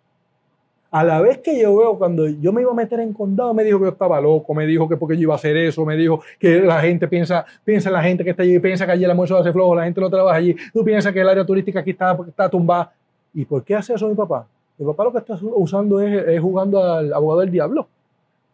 A 0.90 1.02
la 1.02 1.20
vez 1.22 1.38
que 1.38 1.58
yo 1.60 1.74
veo, 1.74 1.96
cuando 1.98 2.28
yo 2.28 2.52
me 2.52 2.60
iba 2.60 2.70
a 2.70 2.74
meter 2.74 3.00
en 3.00 3.14
condado, 3.14 3.54
me 3.54 3.64
dijo 3.64 3.78
que 3.78 3.86
yo 3.86 3.90
estaba 3.92 4.20
loco, 4.20 4.52
me 4.54 4.66
dijo 4.66 4.86
que 4.88 4.96
porque 4.98 5.16
yo 5.16 5.22
iba 5.22 5.32
a 5.32 5.36
hacer 5.36 5.56
eso, 5.56 5.86
me 5.86 5.96
dijo 5.96 6.22
que 6.38 6.60
la 6.60 6.80
gente 6.82 7.08
piensa, 7.08 7.46
piensa 7.64 7.90
la 7.90 8.02
gente 8.02 8.22
que 8.22 8.30
está 8.30 8.42
allí, 8.42 8.58
piensa 8.58 8.84
que 8.84 8.92
allí 8.92 9.04
el 9.04 9.10
almuerzo 9.10 9.38
hace 9.38 9.52
flojo, 9.52 9.74
la 9.74 9.84
gente 9.84 10.00
no 10.02 10.10
trabaja 10.10 10.36
allí, 10.36 10.54
tú 10.72 10.84
piensas 10.84 11.12
que 11.14 11.20
el 11.22 11.28
área 11.30 11.46
turística 11.46 11.80
aquí 11.80 11.90
está, 11.90 12.16
está 12.28 12.48
tumbada. 12.48 12.92
¿Y 13.32 13.46
por 13.46 13.64
qué 13.64 13.74
hace 13.74 13.94
eso 13.94 14.06
mi 14.06 14.14
papá? 14.14 14.46
Mi 14.78 14.86
papá 14.86 15.04
lo 15.04 15.12
que 15.12 15.18
está 15.18 15.38
usando 15.40 16.00
es, 16.00 16.26
es 16.28 16.40
jugando 16.40 16.82
al 16.82 17.12
abogado 17.12 17.40
del 17.40 17.50
diablo. 17.50 17.86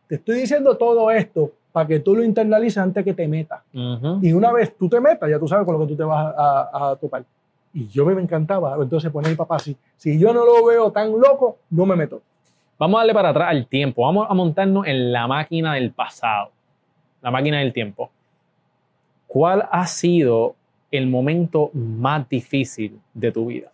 te 0.08 0.16
estoy 0.16 0.40
diciendo 0.40 0.76
todo 0.76 1.10
esto 1.10 1.52
para 1.72 1.86
que 1.86 2.00
tú 2.00 2.14
lo 2.16 2.24
internalices 2.24 2.78
antes 2.78 3.04
que 3.04 3.14
te 3.14 3.28
metas. 3.28 3.62
Ujú. 3.74 4.18
Y 4.22 4.32
una 4.32 4.52
vez 4.52 4.74
tú 4.76 4.88
te 4.88 5.00
metas, 5.00 5.28
ya 5.30 5.38
tú 5.38 5.46
sabes 5.46 5.64
con 5.66 5.74
lo 5.74 5.80
que 5.80 5.92
tú 5.92 5.96
te 5.96 6.02
vas 6.04 6.34
a, 6.36 6.90
a- 6.90 6.96
topar. 6.96 7.24
Y 7.74 7.86
yo 7.88 8.04
me 8.06 8.20
encantaba. 8.20 8.76
Entonces 8.80 9.10
pone 9.12 9.28
mi 9.28 9.34
papá 9.34 9.56
así. 9.56 9.76
Si 9.96 10.18
yo 10.18 10.32
no 10.32 10.44
lo 10.44 10.64
veo 10.64 10.90
tan 10.90 11.12
loco, 11.12 11.58
no 11.70 11.84
me 11.86 11.94
meto. 11.94 12.22
Vamos 12.78 12.96
a 12.96 13.00
darle 13.00 13.12
para 13.14 13.28
atrás 13.28 13.48
al 13.50 13.66
tiempo. 13.66 14.02
Vamos 14.02 14.26
a 14.28 14.34
montarnos 14.34 14.86
en 14.86 15.12
la 15.12 15.26
máquina 15.26 15.74
del 15.74 15.92
pasado. 15.92 16.50
La 17.22 17.30
máquina 17.30 17.58
del 17.58 17.72
tiempo. 17.72 18.10
¿Cuál 19.26 19.68
ha 19.70 19.86
sido 19.86 20.54
el 20.90 21.06
momento 21.06 21.70
más 21.74 22.26
difícil 22.28 22.98
de 23.12 23.30
tu 23.30 23.46
vida? 23.46 23.70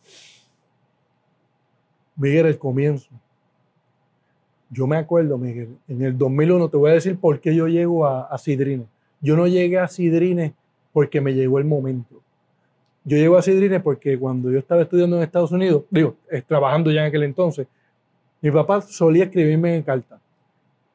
Miguel, 2.16 2.46
el 2.46 2.58
comienzo. 2.58 3.08
Yo 4.70 4.86
me 4.86 4.96
acuerdo, 4.96 5.38
Miguel, 5.38 5.76
en 5.88 6.02
el 6.02 6.16
2001, 6.16 6.68
te 6.68 6.76
voy 6.76 6.90
a 6.90 6.94
decir 6.94 7.18
por 7.18 7.40
qué 7.40 7.54
yo 7.54 7.68
llego 7.68 8.06
a, 8.06 8.22
a 8.22 8.38
Sidrines. 8.38 8.86
Yo 9.20 9.36
no 9.36 9.46
llegué 9.46 9.78
a 9.78 9.88
Sidrines 9.88 10.52
porque 10.92 11.20
me 11.20 11.34
llegó 11.34 11.58
el 11.58 11.64
momento. 11.64 12.20
Yo 13.04 13.16
llego 13.18 13.36
a 13.36 13.42
Sidrines 13.42 13.82
porque 13.82 14.18
cuando 14.18 14.50
yo 14.50 14.58
estaba 14.58 14.82
estudiando 14.82 15.16
en 15.16 15.22
Estados 15.22 15.52
Unidos, 15.52 15.84
digo, 15.90 16.16
eh, 16.30 16.42
trabajando 16.46 16.90
ya 16.90 17.02
en 17.02 17.06
aquel 17.08 17.24
entonces, 17.24 17.66
mi 18.40 18.50
papá 18.50 18.80
solía 18.80 19.24
escribirme 19.24 19.76
en 19.76 19.82
cartas. 19.82 20.20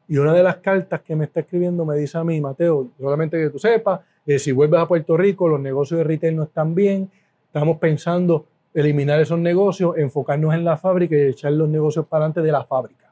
Y 0.07 0.17
una 0.17 0.33
de 0.33 0.41
las 0.41 0.57
cartas 0.57 1.01
que 1.01 1.15
me 1.15 1.25
está 1.25 1.41
escribiendo 1.41 1.85
me 1.85 1.95
dice 1.95 2.17
a 2.17 2.23
mí, 2.23 2.41
Mateo, 2.41 2.89
solamente 2.99 3.37
que 3.37 3.49
tú 3.51 3.59
sepas, 3.59 4.01
eh, 4.25 4.39
si 4.39 4.51
vuelves 4.51 4.79
a 4.79 4.87
Puerto 4.87 5.15
Rico, 5.15 5.47
los 5.47 5.59
negocios 5.59 5.99
de 5.99 6.03
retail 6.03 6.35
no 6.35 6.43
están 6.43 6.73
bien, 6.73 7.11
estamos 7.45 7.77
pensando 7.77 8.45
eliminar 8.79 9.19
esos 9.19 9.39
negocios, 9.39 9.97
enfocarnos 9.97 10.53
en 10.53 10.63
la 10.63 10.77
fábrica 10.77 11.15
y 11.15 11.21
echar 11.21 11.53
los 11.53 11.69
negocios 11.69 12.05
para 12.05 12.25
adelante 12.25 12.41
de 12.41 12.51
la 12.51 12.63
fábrica. 12.63 13.11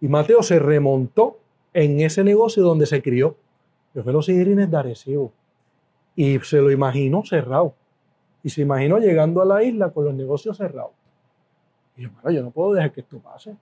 Y 0.00 0.08
Mateo 0.08 0.42
se 0.42 0.58
remontó 0.58 1.38
en 1.72 2.00
ese 2.00 2.24
negocio 2.24 2.62
donde 2.62 2.86
se 2.86 3.02
crió, 3.02 3.36
que 3.92 4.02
fue 4.02 4.12
los 4.12 4.26
Sidrines 4.26 4.70
de 4.70 4.76
Arecibo. 4.76 5.32
Y 6.16 6.38
se 6.40 6.60
lo 6.60 6.70
imaginó 6.70 7.24
cerrado. 7.24 7.74
Y 8.42 8.50
se 8.50 8.62
imaginó 8.62 8.98
llegando 8.98 9.42
a 9.42 9.44
la 9.44 9.62
isla 9.62 9.90
con 9.90 10.04
los 10.06 10.14
negocios 10.14 10.56
cerrados. 10.56 10.92
Y 11.96 12.02
yo, 12.02 12.10
"Mano, 12.12 12.30
yo 12.30 12.42
no 12.42 12.50
puedo 12.50 12.72
dejar 12.72 12.92
que 12.92 13.00
esto 13.00 13.18
pase. 13.18 13.54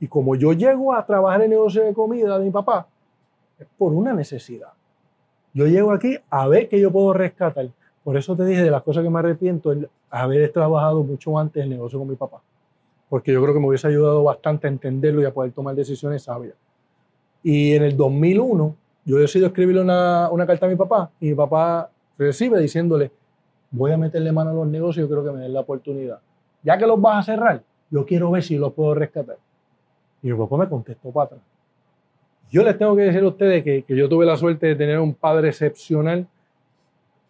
Y 0.00 0.08
como 0.08 0.34
yo 0.34 0.52
llego 0.52 0.92
a 0.92 1.06
trabajar 1.06 1.40
en 1.40 1.44
el 1.44 1.50
negocio 1.50 1.84
de 1.84 1.94
comida 1.94 2.38
de 2.38 2.44
mi 2.44 2.50
papá, 2.50 2.86
es 3.58 3.66
por 3.78 3.92
una 3.92 4.12
necesidad. 4.12 4.72
Yo 5.52 5.66
llego 5.66 5.92
aquí 5.92 6.18
a 6.28 6.48
ver 6.48 6.68
qué 6.68 6.80
yo 6.80 6.90
puedo 6.90 7.12
rescatar. 7.12 7.68
Por 8.04 8.18
eso 8.18 8.36
te 8.36 8.44
dije 8.44 8.62
de 8.62 8.70
las 8.70 8.82
cosas 8.82 9.02
que 9.02 9.08
me 9.08 9.18
arrepiento, 9.18 9.72
el 9.72 9.88
haber 10.10 10.52
trabajado 10.52 11.02
mucho 11.02 11.38
antes 11.38 11.62
el 11.62 11.70
negocio 11.70 11.98
con 11.98 12.06
mi 12.06 12.16
papá. 12.16 12.42
Porque 13.08 13.32
yo 13.32 13.42
creo 13.42 13.54
que 13.54 13.60
me 13.60 13.66
hubiese 13.66 13.88
ayudado 13.88 14.22
bastante 14.22 14.66
a 14.66 14.70
entenderlo 14.70 15.22
y 15.22 15.24
a 15.24 15.32
poder 15.32 15.52
tomar 15.52 15.74
decisiones 15.74 16.22
sabias. 16.22 16.54
Y 17.42 17.72
en 17.72 17.82
el 17.82 17.96
2001, 17.96 18.76
yo 19.06 19.16
decido 19.16 19.46
escribirle 19.46 19.80
una, 19.80 20.28
una 20.30 20.46
carta 20.46 20.66
a 20.66 20.68
mi 20.68 20.76
papá 20.76 21.10
y 21.18 21.28
mi 21.28 21.34
papá 21.34 21.90
recibe 22.18 22.60
diciéndole, 22.60 23.10
voy 23.70 23.92
a 23.92 23.96
meterle 23.96 24.32
mano 24.32 24.50
a 24.50 24.54
los 24.54 24.66
negocios, 24.66 25.08
yo 25.08 25.10
creo 25.10 25.24
que 25.24 25.36
me 25.36 25.42
den 25.42 25.54
la 25.54 25.60
oportunidad. 25.60 26.20
Ya 26.62 26.76
que 26.76 26.86
los 26.86 27.00
vas 27.00 27.16
a 27.26 27.32
cerrar, 27.32 27.62
yo 27.90 28.04
quiero 28.04 28.30
ver 28.30 28.42
si 28.42 28.56
los 28.56 28.72
puedo 28.74 28.94
rescatar. 28.94 29.36
Y 30.22 30.30
mi 30.30 30.38
papá 30.38 30.58
me 30.58 30.68
contestó 30.68 31.10
para 31.10 31.26
atrás. 31.26 31.40
Yo 32.50 32.62
les 32.62 32.76
tengo 32.76 32.94
que 32.94 33.02
decir 33.02 33.22
a 33.22 33.28
ustedes 33.28 33.64
que, 33.64 33.82
que 33.82 33.96
yo 33.96 34.08
tuve 34.08 34.26
la 34.26 34.36
suerte 34.36 34.66
de 34.66 34.76
tener 34.76 34.98
un 35.00 35.14
padre 35.14 35.48
excepcional 35.48 36.26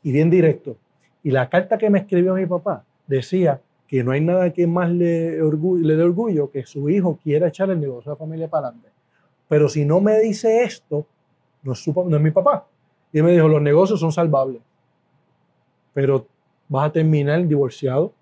y 0.05 0.13
bien 0.13 0.31
directo. 0.31 0.77
Y 1.25 1.33
la 1.33 1.49
carta 1.49 1.77
que 1.77 1.91
me 1.91 2.01
escribió 2.01 2.35
mi 2.35 2.47
papá 2.47 2.85
decía 3.09 3.61
que 3.89 4.05
no 4.05 4.13
hay 4.13 4.21
nada 4.21 4.53
que 4.53 4.67
más 4.67 4.91
le, 4.91 5.33
dé 5.33 5.43
orgullo 5.43 6.51
que 6.51 6.65
su 6.65 6.89
hijo 6.89 7.19
quiera 7.23 7.49
echar 7.49 7.71
el 7.71 7.81
negocio 7.81 8.11
de 8.11 8.15
la 8.15 8.19
familia 8.19 8.49
para 8.49 8.69
adelante. 8.69 8.91
Pero 9.49 9.69
si 9.69 9.85
no 9.85 10.01
me 10.01 10.21
dice 10.21 10.63
esto, 10.63 11.07
no 11.63 11.73
es, 11.73 11.79
su 11.79 11.93
no 11.93 12.17
es 12.17 12.23
mi 12.23 12.31
papá. 12.31 12.67
Y 13.13 13.23
me 13.23 13.33
dijo, 13.33 13.49
los 13.49 13.63
negocios 13.63 13.99
son 13.99 14.13
salvables, 14.13 14.61
pero 15.93 16.27
vas 16.69 16.89
a 16.89 16.93
terminar 16.93 17.47
divorciado, 17.47 18.13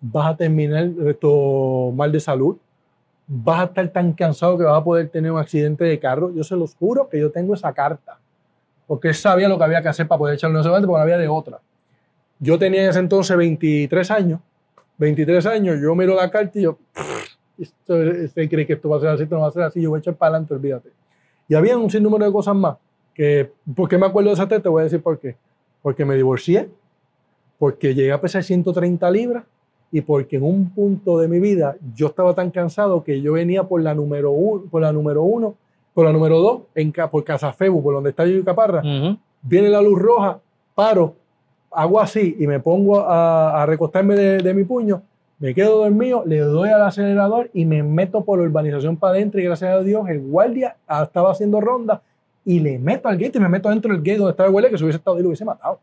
vas 0.00 0.32
a 0.32 0.36
terminar 0.36 0.90
esto, 1.06 1.92
mal 1.94 2.12
de 2.12 2.20
salud, 2.20 2.56
vas 3.26 3.60
a 3.60 3.64
estar 3.64 3.88
tan 3.88 4.12
cansado 4.12 4.56
que 4.56 4.64
vas 4.64 4.80
a 4.80 4.84
poder 4.84 5.08
tener 5.08 5.32
un 5.32 5.38
accidente 5.38 5.84
de 5.84 5.98
carro. 5.98 6.32
Yo 6.32 6.44
se 6.44 6.56
los 6.56 6.74
juro 6.76 7.08
que 7.08 7.18
yo 7.18 7.30
tengo 7.30 7.54
esa 7.54 7.72
carta, 7.72 8.18
porque 8.88 9.08
él 9.08 9.14
sabía 9.14 9.48
lo 9.48 9.58
que 9.58 9.64
había 9.64 9.82
que 9.82 9.88
hacer 9.88 10.08
para 10.08 10.18
poder 10.18 10.34
echar 10.34 10.50
un 10.50 10.56
adelante, 10.56 10.86
porque 10.86 10.98
no 10.98 11.02
había 11.02 11.18
de 11.18 11.28
otra. 11.28 11.60
Yo 12.40 12.58
tenía 12.58 12.82
en 12.82 12.90
ese 12.90 12.98
entonces 12.98 13.36
23 13.36 14.10
años, 14.10 14.40
23 14.96 15.46
años, 15.46 15.78
yo 15.80 15.94
miro 15.94 16.16
la 16.16 16.30
carta 16.30 16.58
y 16.58 16.62
yo, 16.62 16.78
esto, 17.58 17.94
¿usted 18.24 18.48
cree 18.48 18.66
que 18.66 18.72
esto 18.72 18.88
va 18.88 18.96
a 18.96 19.00
ser 19.00 19.10
así? 19.10 19.22
Esto 19.24 19.34
no 19.34 19.42
va 19.42 19.48
a 19.48 19.52
ser 19.52 19.62
así, 19.62 19.82
yo 19.82 19.90
voy 19.90 19.98
a 19.98 20.00
echar 20.00 20.14
para 20.14 20.30
adelante, 20.30 20.54
olvídate. 20.54 20.88
Y 21.48 21.54
había 21.54 21.76
un 21.76 21.90
sinnúmero 21.90 22.24
de 22.24 22.32
cosas 22.32 22.56
más, 22.56 22.76
que, 23.14 23.50
¿por 23.76 23.88
qué 23.88 23.98
me 23.98 24.06
acuerdo 24.06 24.30
de 24.30 24.34
esa 24.34 24.48
teta? 24.48 24.62
Te 24.62 24.68
voy 24.70 24.80
a 24.80 24.84
decir 24.84 25.02
por 25.02 25.18
qué. 25.18 25.36
Porque 25.82 26.04
me 26.04 26.16
divorcié, 26.16 26.70
porque 27.58 27.94
llegué 27.94 28.12
a 28.12 28.20
pesar 28.20 28.42
130 28.42 29.10
libras 29.10 29.44
y 29.92 30.00
porque 30.00 30.36
en 30.36 30.44
un 30.44 30.70
punto 30.70 31.18
de 31.18 31.28
mi 31.28 31.40
vida 31.40 31.76
yo 31.94 32.06
estaba 32.06 32.34
tan 32.34 32.50
cansado 32.50 33.04
que 33.04 33.20
yo 33.20 33.34
venía 33.34 33.64
por 33.64 33.82
la 33.82 33.94
número 33.94 34.30
uno, 34.30 34.64
por 34.70 34.82
la 34.82 34.92
número 34.92 35.22
uno, 35.22 35.56
por 35.98 36.06
la 36.06 36.12
número 36.12 36.38
dos, 36.38 36.60
en, 36.76 36.92
Ca- 36.92 37.10
por 37.10 37.24
Casa 37.24 37.52
Febu, 37.52 37.82
por 37.82 37.92
donde 37.92 38.10
está 38.10 38.24
yo 38.24 38.36
y 38.36 38.44
Caparra, 38.44 38.82
viene 39.42 39.68
la 39.68 39.82
luz 39.82 39.98
roja, 39.98 40.38
paro, 40.76 41.16
hago 41.72 41.98
así 42.00 42.36
y 42.38 42.46
me 42.46 42.60
pongo 42.60 43.00
a, 43.00 43.60
a 43.60 43.66
recostarme 43.66 44.14
de, 44.14 44.38
de 44.38 44.54
mi 44.54 44.62
puño, 44.62 45.02
me 45.40 45.52
quedo 45.52 45.78
dormido, 45.78 46.22
le 46.24 46.38
doy 46.38 46.68
al 46.68 46.82
acelerador 46.82 47.50
y 47.52 47.64
me 47.64 47.82
meto 47.82 48.24
por 48.24 48.38
la 48.38 48.44
urbanización 48.44 48.96
para 48.96 49.14
adentro 49.14 49.40
y 49.40 49.44
gracias 49.44 49.72
a 49.74 49.80
Dios 49.80 50.08
el 50.08 50.20
guardia 50.20 50.76
estaba 51.02 51.32
haciendo 51.32 51.60
ronda 51.60 52.00
y 52.44 52.60
le 52.60 52.78
meto 52.78 53.08
al 53.08 53.18
gate 53.18 53.36
y 53.38 53.40
me 53.40 53.48
meto 53.48 53.68
dentro 53.68 53.90
del 53.92 54.00
gate 54.00 54.18
donde 54.18 54.30
estaba 54.30 54.46
el 54.46 54.52
guardia 54.52 54.70
que 54.70 54.78
se 54.78 54.84
hubiese 54.84 54.98
estado 54.98 55.16
ahí 55.16 55.22
lo 55.24 55.30
hubiese 55.30 55.44
matado. 55.44 55.80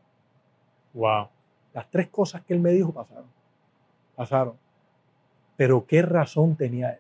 Wow. 0.93 1.28
Las 1.74 1.91
tres 1.91 2.07
cosas 2.07 2.41
que 2.43 2.53
él 2.53 2.61
me 2.61 2.72
dijo 2.72 2.93
pasaron. 2.93 3.26
Pasaron. 4.16 4.53
Pero 5.57 5.86
¿qué 5.86 6.01
razón 6.01 6.55
tenía 6.55 6.91
él? 6.91 6.99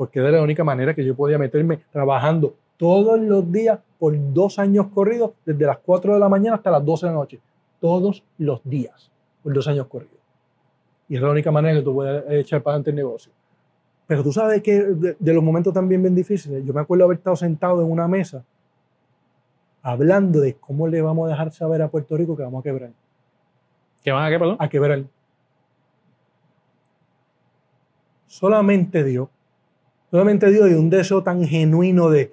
Porque 0.00 0.18
era 0.18 0.30
la 0.30 0.42
única 0.42 0.64
manera 0.64 0.94
que 0.94 1.04
yo 1.04 1.14
podía 1.14 1.36
meterme 1.36 1.78
trabajando 1.92 2.54
todos 2.78 3.20
los 3.20 3.52
días 3.52 3.78
por 3.98 4.14
dos 4.32 4.58
años 4.58 4.86
corridos, 4.94 5.32
desde 5.44 5.66
las 5.66 5.76
4 5.76 6.14
de 6.14 6.18
la 6.18 6.26
mañana 6.26 6.56
hasta 6.56 6.70
las 6.70 6.82
12 6.82 7.04
de 7.04 7.12
la 7.12 7.18
noche. 7.18 7.38
Todos 7.82 8.24
los 8.38 8.62
días, 8.64 9.10
por 9.42 9.52
dos 9.52 9.68
años 9.68 9.88
corridos. 9.88 10.16
Y 11.06 11.16
es 11.16 11.20
la 11.20 11.28
única 11.28 11.50
manera 11.50 11.78
que 11.78 11.84
tú 11.84 11.92
puedes 11.92 12.24
echar 12.30 12.62
para 12.62 12.76
adelante 12.76 12.88
el 12.88 12.96
negocio. 12.96 13.30
Pero 14.06 14.22
tú 14.22 14.32
sabes 14.32 14.62
que 14.62 14.72
de, 14.84 15.16
de 15.18 15.34
los 15.34 15.44
momentos 15.44 15.74
también 15.74 16.00
bien 16.00 16.14
difíciles, 16.14 16.64
yo 16.64 16.72
me 16.72 16.80
acuerdo 16.80 17.04
haber 17.04 17.18
estado 17.18 17.36
sentado 17.36 17.82
en 17.82 17.90
una 17.90 18.08
mesa 18.08 18.42
hablando 19.82 20.40
de 20.40 20.54
cómo 20.54 20.88
le 20.88 21.02
vamos 21.02 21.26
a 21.26 21.32
dejar 21.32 21.52
saber 21.52 21.82
a 21.82 21.90
Puerto 21.90 22.16
Rico 22.16 22.34
que 22.34 22.42
vamos 22.42 22.60
a 22.60 22.62
quebrar 22.62 22.90
¿Qué 24.02 24.12
van 24.12 24.24
a 24.24 24.30
qué, 24.30 24.38
perdón? 24.38 24.56
a 24.58 24.66
quebrar. 24.70 25.04
Solamente 28.26 29.04
Dios, 29.04 29.28
solamente 30.10 30.50
Dios 30.50 30.70
y 30.70 30.74
un 30.74 30.90
deseo 30.90 31.22
tan 31.22 31.44
genuino 31.44 32.10
de, 32.10 32.32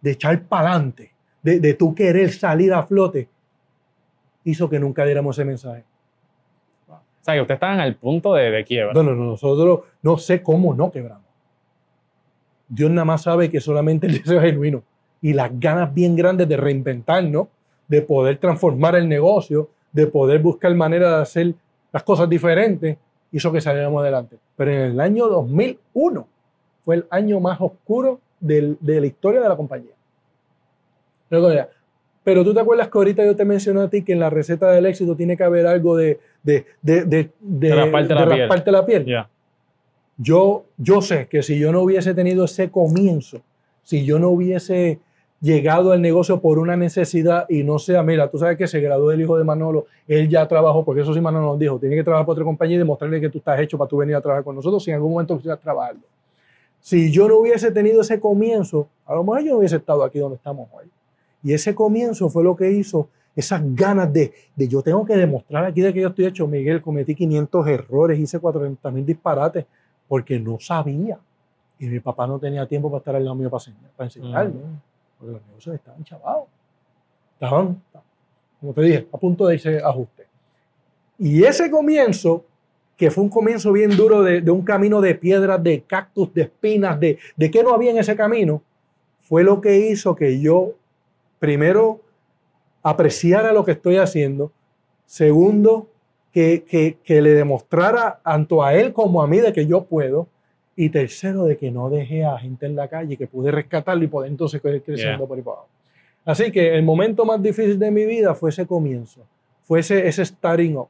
de 0.00 0.10
echar 0.10 0.42
para 0.42 0.70
adelante, 0.70 1.12
de, 1.42 1.60
de 1.60 1.74
tú 1.74 1.94
querer 1.94 2.32
salir 2.32 2.72
a 2.72 2.82
flote, 2.82 3.28
hizo 4.44 4.68
que 4.68 4.78
nunca 4.78 5.04
diéramos 5.04 5.36
ese 5.36 5.44
mensaje. 5.44 5.84
O 6.88 7.22
sea, 7.22 7.34
que 7.34 7.40
ustedes 7.42 7.56
estaban 7.56 7.80
al 7.80 7.96
punto 7.96 8.34
de, 8.34 8.50
de 8.50 8.64
quiebra. 8.64 8.94
No, 8.94 9.02
no, 9.02 9.14
no, 9.14 9.24
nosotros 9.24 9.80
no 10.02 10.16
sé 10.16 10.42
cómo 10.42 10.74
no 10.74 10.90
quebramos. 10.90 11.24
Dios 12.68 12.90
nada 12.90 13.04
más 13.04 13.22
sabe 13.22 13.50
que 13.50 13.60
solamente 13.60 14.06
el 14.06 14.14
deseo 14.14 14.38
es 14.38 14.44
genuino 14.44 14.82
y 15.20 15.32
las 15.32 15.50
ganas 15.58 15.92
bien 15.92 16.16
grandes 16.16 16.48
de 16.48 16.56
reinventarnos, 16.56 17.48
de 17.88 18.02
poder 18.02 18.38
transformar 18.38 18.94
el 18.94 19.08
negocio, 19.08 19.68
de 19.92 20.06
poder 20.06 20.40
buscar 20.40 20.74
manera 20.74 21.16
de 21.16 21.22
hacer 21.22 21.54
las 21.92 22.02
cosas 22.04 22.28
diferentes, 22.28 22.96
hizo 23.32 23.52
que 23.52 23.60
saliéramos 23.60 24.00
adelante. 24.00 24.38
Pero 24.56 24.70
en 24.70 24.80
el 24.92 25.00
año 25.00 25.26
2001 25.28 26.26
fue 26.84 26.96
el 26.96 27.06
año 27.10 27.40
más 27.40 27.60
oscuro 27.60 28.20
del- 28.40 28.76
de 28.80 29.00
la 29.00 29.06
historia 29.06 29.40
de 29.40 29.48
la 29.48 29.56
compañía. 29.56 29.92
Pero 32.22 32.44
tú 32.44 32.52
te 32.52 32.60
acuerdas 32.60 32.88
que 32.88 32.98
ahorita 32.98 33.24
yo 33.24 33.34
te 33.34 33.44
mencioné 33.44 33.80
a 33.82 33.88
ti 33.88 34.02
que 34.02 34.12
en 34.12 34.20
la 34.20 34.28
receta 34.30 34.70
del 34.70 34.86
éxito 34.86 35.16
tiene 35.16 35.36
que 35.36 35.44
haber 35.44 35.66
algo 35.66 35.96
de, 35.96 36.20
de, 36.42 36.66
de, 36.82 37.04
de, 37.04 37.30
de- 37.40 37.74
rasparte 37.74 38.14
la 38.14 38.20
rasparte 38.40 38.72
la 38.72 38.86
piel. 38.86 39.04
Ya. 39.06 39.28
Yo, 40.18 40.64
yo 40.76 41.00
sé 41.00 41.28
que 41.28 41.42
si 41.42 41.58
yo 41.58 41.72
no 41.72 41.80
hubiese 41.80 42.12
tenido 42.14 42.44
ese 42.44 42.70
comienzo, 42.70 43.40
si 43.82 44.04
yo 44.04 44.18
no 44.18 44.28
hubiese 44.28 44.98
llegado 45.40 45.92
al 45.92 46.02
negocio 46.02 46.40
por 46.42 46.58
una 46.58 46.76
necesidad 46.76 47.46
y 47.48 47.62
no 47.64 47.78
sea, 47.78 48.02
mira, 48.02 48.28
tú 48.30 48.36
sabes 48.36 48.58
que 48.58 48.66
se 48.68 48.80
graduó 48.80 49.10
el 49.12 49.22
hijo 49.22 49.38
de 49.38 49.44
Manolo, 49.44 49.86
él 50.06 50.28
ya 50.28 50.46
trabajó, 50.46 50.84
porque 50.84 51.00
eso 51.00 51.14
sí 51.14 51.20
Manolo 51.22 51.46
nos 51.46 51.58
dijo, 51.58 51.78
tiene 51.78 51.96
que 51.96 52.04
trabajar 52.04 52.26
para 52.26 52.32
otra 52.34 52.44
compañía 52.44 52.74
y 52.76 52.78
demostrarle 52.80 53.18
que 53.18 53.30
tú 53.30 53.38
estás 53.38 53.58
hecho 53.60 53.78
para 53.78 53.88
tú 53.88 53.96
venir 53.96 54.14
a 54.16 54.20
trabajar 54.20 54.44
con 54.44 54.54
nosotros 54.54 54.84
si 54.84 54.90
en 54.90 54.96
algún 54.96 55.12
momento 55.12 55.36
quisieras 55.36 55.58
trabajarlo. 55.60 56.02
Si 56.80 57.10
yo 57.12 57.28
no 57.28 57.38
hubiese 57.38 57.70
tenido 57.70 58.00
ese 58.00 58.18
comienzo, 58.20 58.88
a 59.06 59.14
lo 59.14 59.22
mejor 59.22 59.42
yo 59.42 59.52
no 59.52 59.58
hubiese 59.58 59.76
estado 59.76 60.02
aquí 60.02 60.18
donde 60.18 60.36
estamos 60.36 60.68
hoy. 60.72 60.86
Y 61.42 61.52
ese 61.52 61.74
comienzo 61.74 62.28
fue 62.28 62.42
lo 62.44 62.54
que 62.56 62.70
hizo 62.70 63.08
esas 63.36 63.62
ganas 63.74 64.12
de, 64.12 64.32
de 64.56 64.68
yo 64.68 64.82
tengo 64.82 65.04
que 65.04 65.16
demostrar 65.16 65.64
aquí 65.64 65.80
de 65.80 65.92
que 65.92 66.00
yo 66.00 66.08
estoy 66.08 66.26
hecho. 66.26 66.46
Miguel, 66.46 66.82
cometí 66.82 67.14
500 67.14 67.66
errores, 67.68 68.18
hice 68.18 68.38
400 68.38 68.92
mil 68.92 69.04
disparates 69.06 69.64
porque 70.08 70.38
no 70.40 70.58
sabía. 70.58 71.18
Y 71.78 71.86
mi 71.86 72.00
papá 72.00 72.26
no 72.26 72.38
tenía 72.38 72.66
tiempo 72.66 72.90
para 72.90 72.98
estar 72.98 73.16
al 73.16 73.24
lado 73.24 73.34
mío 73.36 73.48
para, 73.50 73.62
enseñar- 73.64 73.90
para 73.96 74.06
enseñarme, 74.06 74.60
porque 75.18 75.32
los 75.32 75.42
negocios 75.46 75.74
estaban 75.76 76.04
chavados. 76.04 76.44
Estaban, 77.34 77.82
como 78.60 78.72
te 78.74 78.82
dije, 78.82 79.08
a 79.12 79.16
punto 79.16 79.46
de 79.46 79.54
irse 79.54 79.78
ajuste. 79.82 80.26
Y 81.18 81.42
ese 81.44 81.70
comienzo, 81.70 82.44
que 83.00 83.10
fue 83.10 83.24
un 83.24 83.30
comienzo 83.30 83.72
bien 83.72 83.96
duro 83.96 84.22
de, 84.22 84.42
de 84.42 84.50
un 84.50 84.60
camino 84.60 85.00
de 85.00 85.14
piedras, 85.14 85.62
de 85.62 85.80
cactus, 85.84 86.34
de 86.34 86.42
espinas, 86.42 87.00
de, 87.00 87.18
de 87.34 87.50
qué 87.50 87.62
no 87.62 87.72
había 87.72 87.92
en 87.92 87.96
ese 87.96 88.14
camino, 88.14 88.62
fue 89.22 89.42
lo 89.42 89.62
que 89.62 89.88
hizo 89.88 90.14
que 90.14 90.38
yo, 90.38 90.74
primero, 91.38 92.02
apreciara 92.82 93.54
lo 93.54 93.64
que 93.64 93.72
estoy 93.72 93.96
haciendo, 93.96 94.52
segundo, 95.06 95.88
que, 96.30 96.62
que, 96.68 96.98
que 97.02 97.22
le 97.22 97.30
demostrara 97.30 98.20
tanto 98.22 98.62
a 98.62 98.74
él 98.74 98.92
como 98.92 99.22
a 99.22 99.26
mí 99.26 99.38
de 99.38 99.54
que 99.54 99.66
yo 99.66 99.84
puedo, 99.84 100.28
y 100.76 100.90
tercero, 100.90 101.44
de 101.44 101.56
que 101.56 101.70
no 101.70 101.88
dejé 101.88 102.26
a 102.26 102.36
gente 102.36 102.66
en 102.66 102.76
la 102.76 102.88
calle, 102.88 103.16
que 103.16 103.26
pude 103.26 103.50
rescatarlo 103.50 104.04
y 104.04 104.08
poder 104.08 104.30
entonces 104.30 104.60
creciendo 104.60 104.96
Yeah. 104.98 105.26
por 105.26 105.38
ahí 105.38 105.42
para 105.42 105.56
abajo. 105.56 105.68
Así 106.26 106.52
que 106.52 106.74
el 106.74 106.82
momento 106.82 107.24
más 107.24 107.42
difícil 107.42 107.78
de 107.78 107.90
mi 107.90 108.04
vida 108.04 108.34
fue 108.34 108.50
ese 108.50 108.66
comienzo, 108.66 109.22
fue 109.62 109.80
ese, 109.80 110.06
ese 110.06 110.22
starting 110.22 110.76
up, 110.76 110.88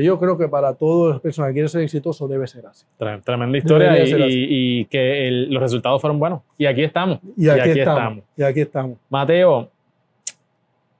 que 0.00 0.06
yo 0.06 0.18
creo 0.18 0.38
que 0.38 0.48
para 0.48 0.74
todas 0.74 1.12
las 1.14 1.20
personas 1.20 1.48
que 1.50 1.54
quieren 1.54 1.68
ser 1.68 1.82
exitosos 1.82 2.28
debe 2.28 2.46
ser 2.46 2.66
así. 2.66 2.86
Tre- 2.98 3.22
Tremenda 3.22 3.58
historia 3.58 3.98
y, 3.98 4.02
así. 4.02 4.46
y- 4.48 4.84
que 4.86 5.28
el- 5.28 5.52
los 5.52 5.62
resultados 5.62 6.00
fueron 6.00 6.18
buenos. 6.18 6.40
Y 6.56 6.66
aquí 6.66 6.82
estamos. 6.82 7.18
Y 7.36 7.48
aquí, 7.48 7.78
estamos, 7.80 8.24
Y 8.36 8.42
aquí 8.42 8.60
estamos. 8.60 8.98
Mateo, 9.08 9.68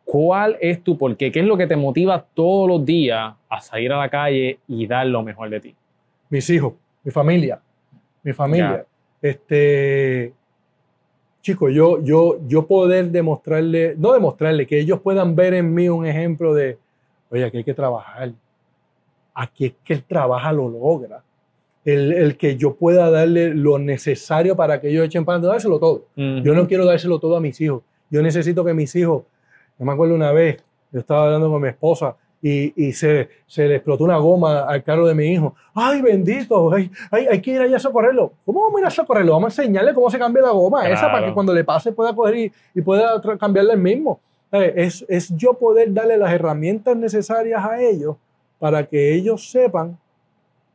¿cuál 0.05 0.57
es 0.61 0.83
tu 0.83 0.99
porqué? 0.99 1.31
¿Qué 1.31 1.41
es 1.41 1.47
lo 1.47 1.57
que 1.57 1.67
te 1.67 1.77
motiva 1.77 2.25
todos 2.35 2.69
los 2.69 2.85
días 2.85 3.35
a 3.49 3.61
salir 3.61 3.93
a 3.93 3.99
la 3.99 4.09
calle 4.09 4.59
y 4.69 4.87
dar 4.87 5.07
lo 5.07 5.23
mejor 5.23 5.51
de 5.51 5.61
ti? 5.61 5.75
mis 6.29 6.49
hijos, 6.51 6.75
mi 7.03 7.11
familia, 7.11 7.61
mi 8.23 8.33
familia. 8.33 8.87
Este, 9.21 10.33
chicos, 11.43 11.73
yo, 11.75 12.01
yo, 12.05 12.39
yo 12.47 12.67
poder 12.69 13.11
demostrarle, 13.11 13.95
no 13.99 14.13
demostrarle, 14.13 14.65
que 14.67 14.79
ellos 14.79 15.01
puedan 15.01 15.35
ver 15.35 15.55
en 15.55 15.75
mí 15.75 15.89
un 15.89 16.07
ejemplo 16.07 16.55
de, 16.55 16.79
oye, 17.31 17.45
aquí 17.45 17.57
hay 17.59 17.65
que 17.65 17.75
trabajar. 17.75 18.31
Aquí 19.43 19.67
es 19.67 19.73
que 19.83 19.95
el 19.95 20.03
trabaja 20.05 20.53
lo 20.53 20.69
logra. 20.69 21.23
El, 21.85 22.13
el 22.13 22.37
que 22.37 22.57
yo 22.57 22.75
pueda 22.75 23.11
darle 23.11 23.55
lo 23.55 23.79
necesario 23.79 24.55
para 24.55 24.81
que 24.83 24.89
ellos 24.91 25.07
echen 25.07 25.23
adelante, 25.23 25.47
dárselo 25.49 25.79
todo. 25.79 26.05
Yo 26.15 26.55
no 26.55 26.67
quiero 26.69 26.85
dárselo 26.85 27.19
todo 27.19 27.37
a 27.37 27.41
mis 27.41 27.59
hijos. 27.61 27.83
Yo 28.11 28.21
necesito 28.21 28.63
que 28.65 28.75
mis 28.75 28.95
hijos, 28.97 29.23
yo 29.79 29.85
me 29.87 29.93
acuerdo 29.93 30.15
una 30.15 30.31
vez, 30.33 30.63
yo 30.93 31.01
estaba 31.01 31.25
hablando 31.25 31.49
con 31.51 31.63
mi 31.63 31.69
esposa 31.69 32.17
y, 32.43 32.73
y 32.89 32.93
se, 32.93 33.31
se 33.47 33.67
le 33.67 33.77
explotó 33.77 34.05
una 34.05 34.19
goma 34.19 34.61
al 34.61 34.83
carro 34.83 35.07
de 35.07 35.15
mi 35.15 35.29
hijo. 35.33 35.55
¡Ay, 35.73 36.03
bendito! 36.03 36.71
Hay, 36.75 36.91
hay, 37.11 37.27
hay 37.29 37.41
que 37.41 37.53
ir 37.53 37.61
allá 37.63 37.77
a 37.77 37.81
socorrerlo. 37.81 38.33
¿Cómo 38.45 38.61
vamos 38.61 38.77
a 38.77 38.81
ir 38.81 38.87
a 38.87 38.91
socorrerlo? 38.91 39.33
Vamos 39.33 39.59
a 39.59 39.63
enseñarle 39.63 39.95
cómo 39.95 40.11
se 40.11 40.19
cambia 40.19 40.43
la 40.43 40.51
goma 40.51 40.87
esa 40.87 41.03
para 41.07 41.13
Claro. 41.19 41.27
que 41.29 41.33
cuando 41.35 41.55
le 41.55 41.65
pase 41.65 41.93
pueda 41.93 42.15
coger 42.15 42.37
y, 42.37 42.53
y 42.75 42.83
pueda 42.83 43.23
cambiarle 43.39 43.73
el 43.73 43.79
mismo. 43.81 44.21
¿Sabe? 44.51 44.75
Es, 44.77 45.07
es 45.09 45.35
yo 45.35 45.55
poder 45.55 45.95
darle 45.95 46.19
las 46.19 46.31
herramientas 46.33 46.95
necesarias 46.95 47.65
a 47.65 47.81
ellos 47.81 48.17
para 48.61 48.87
que 48.87 49.15
ellos 49.15 49.51
sepan, 49.51 49.99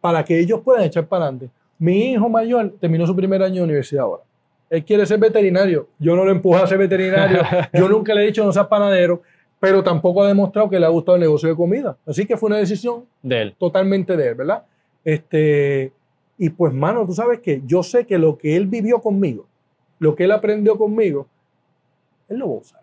para 0.01 0.25
que 0.25 0.37
ellos 0.37 0.59
puedan 0.61 0.83
echar 0.83 1.07
para 1.07 1.25
adelante. 1.25 1.49
Mi 1.79 2.11
hijo 2.11 2.27
mayor 2.27 2.73
terminó 2.79 3.07
su 3.07 3.15
primer 3.15 3.41
año 3.41 3.55
de 3.57 3.63
universidad 3.63 4.03
ahora. 4.03 4.23
Él 4.69 4.83
quiere 4.83 5.05
ser 5.05 5.19
veterinario. 5.19 5.87
Yo 5.99 6.15
no 6.15 6.25
lo 6.25 6.31
empujo 6.31 6.57
a 6.57 6.67
ser 6.67 6.79
veterinario. 6.79 7.41
Yo 7.73 7.87
nunca 7.87 8.13
le 8.13 8.23
he 8.23 8.25
dicho 8.25 8.43
no 8.43 8.51
seas 8.51 8.67
panadero, 8.67 9.21
pero 9.59 9.83
tampoco 9.83 10.23
ha 10.23 10.27
demostrado 10.27 10.69
que 10.69 10.79
le 10.79 10.85
ha 10.85 10.89
gustado 10.89 11.15
el 11.15 11.21
negocio 11.21 11.47
de 11.47 11.55
comida. 11.55 11.95
Así 12.05 12.25
que 12.25 12.35
fue 12.35 12.47
una 12.47 12.57
decisión 12.57 13.05
De 13.21 13.41
él. 13.43 13.55
totalmente 13.57 14.17
de 14.17 14.29
él, 14.29 14.35
¿verdad? 14.35 14.63
Este, 15.03 15.93
y 16.37 16.49
pues, 16.49 16.73
mano, 16.73 17.05
tú 17.05 17.13
sabes 17.13 17.39
que 17.39 17.61
yo 17.65 17.83
sé 17.83 18.05
que 18.07 18.17
lo 18.17 18.37
que 18.37 18.55
él 18.55 18.65
vivió 18.65 18.99
conmigo, 18.99 19.45
lo 19.99 20.15
que 20.15 20.23
él 20.23 20.31
aprendió 20.31 20.77
conmigo, 20.77 21.27
él 22.27 22.39
lo 22.39 22.47
va 22.49 22.55
a 22.55 22.57
usar. 22.57 22.81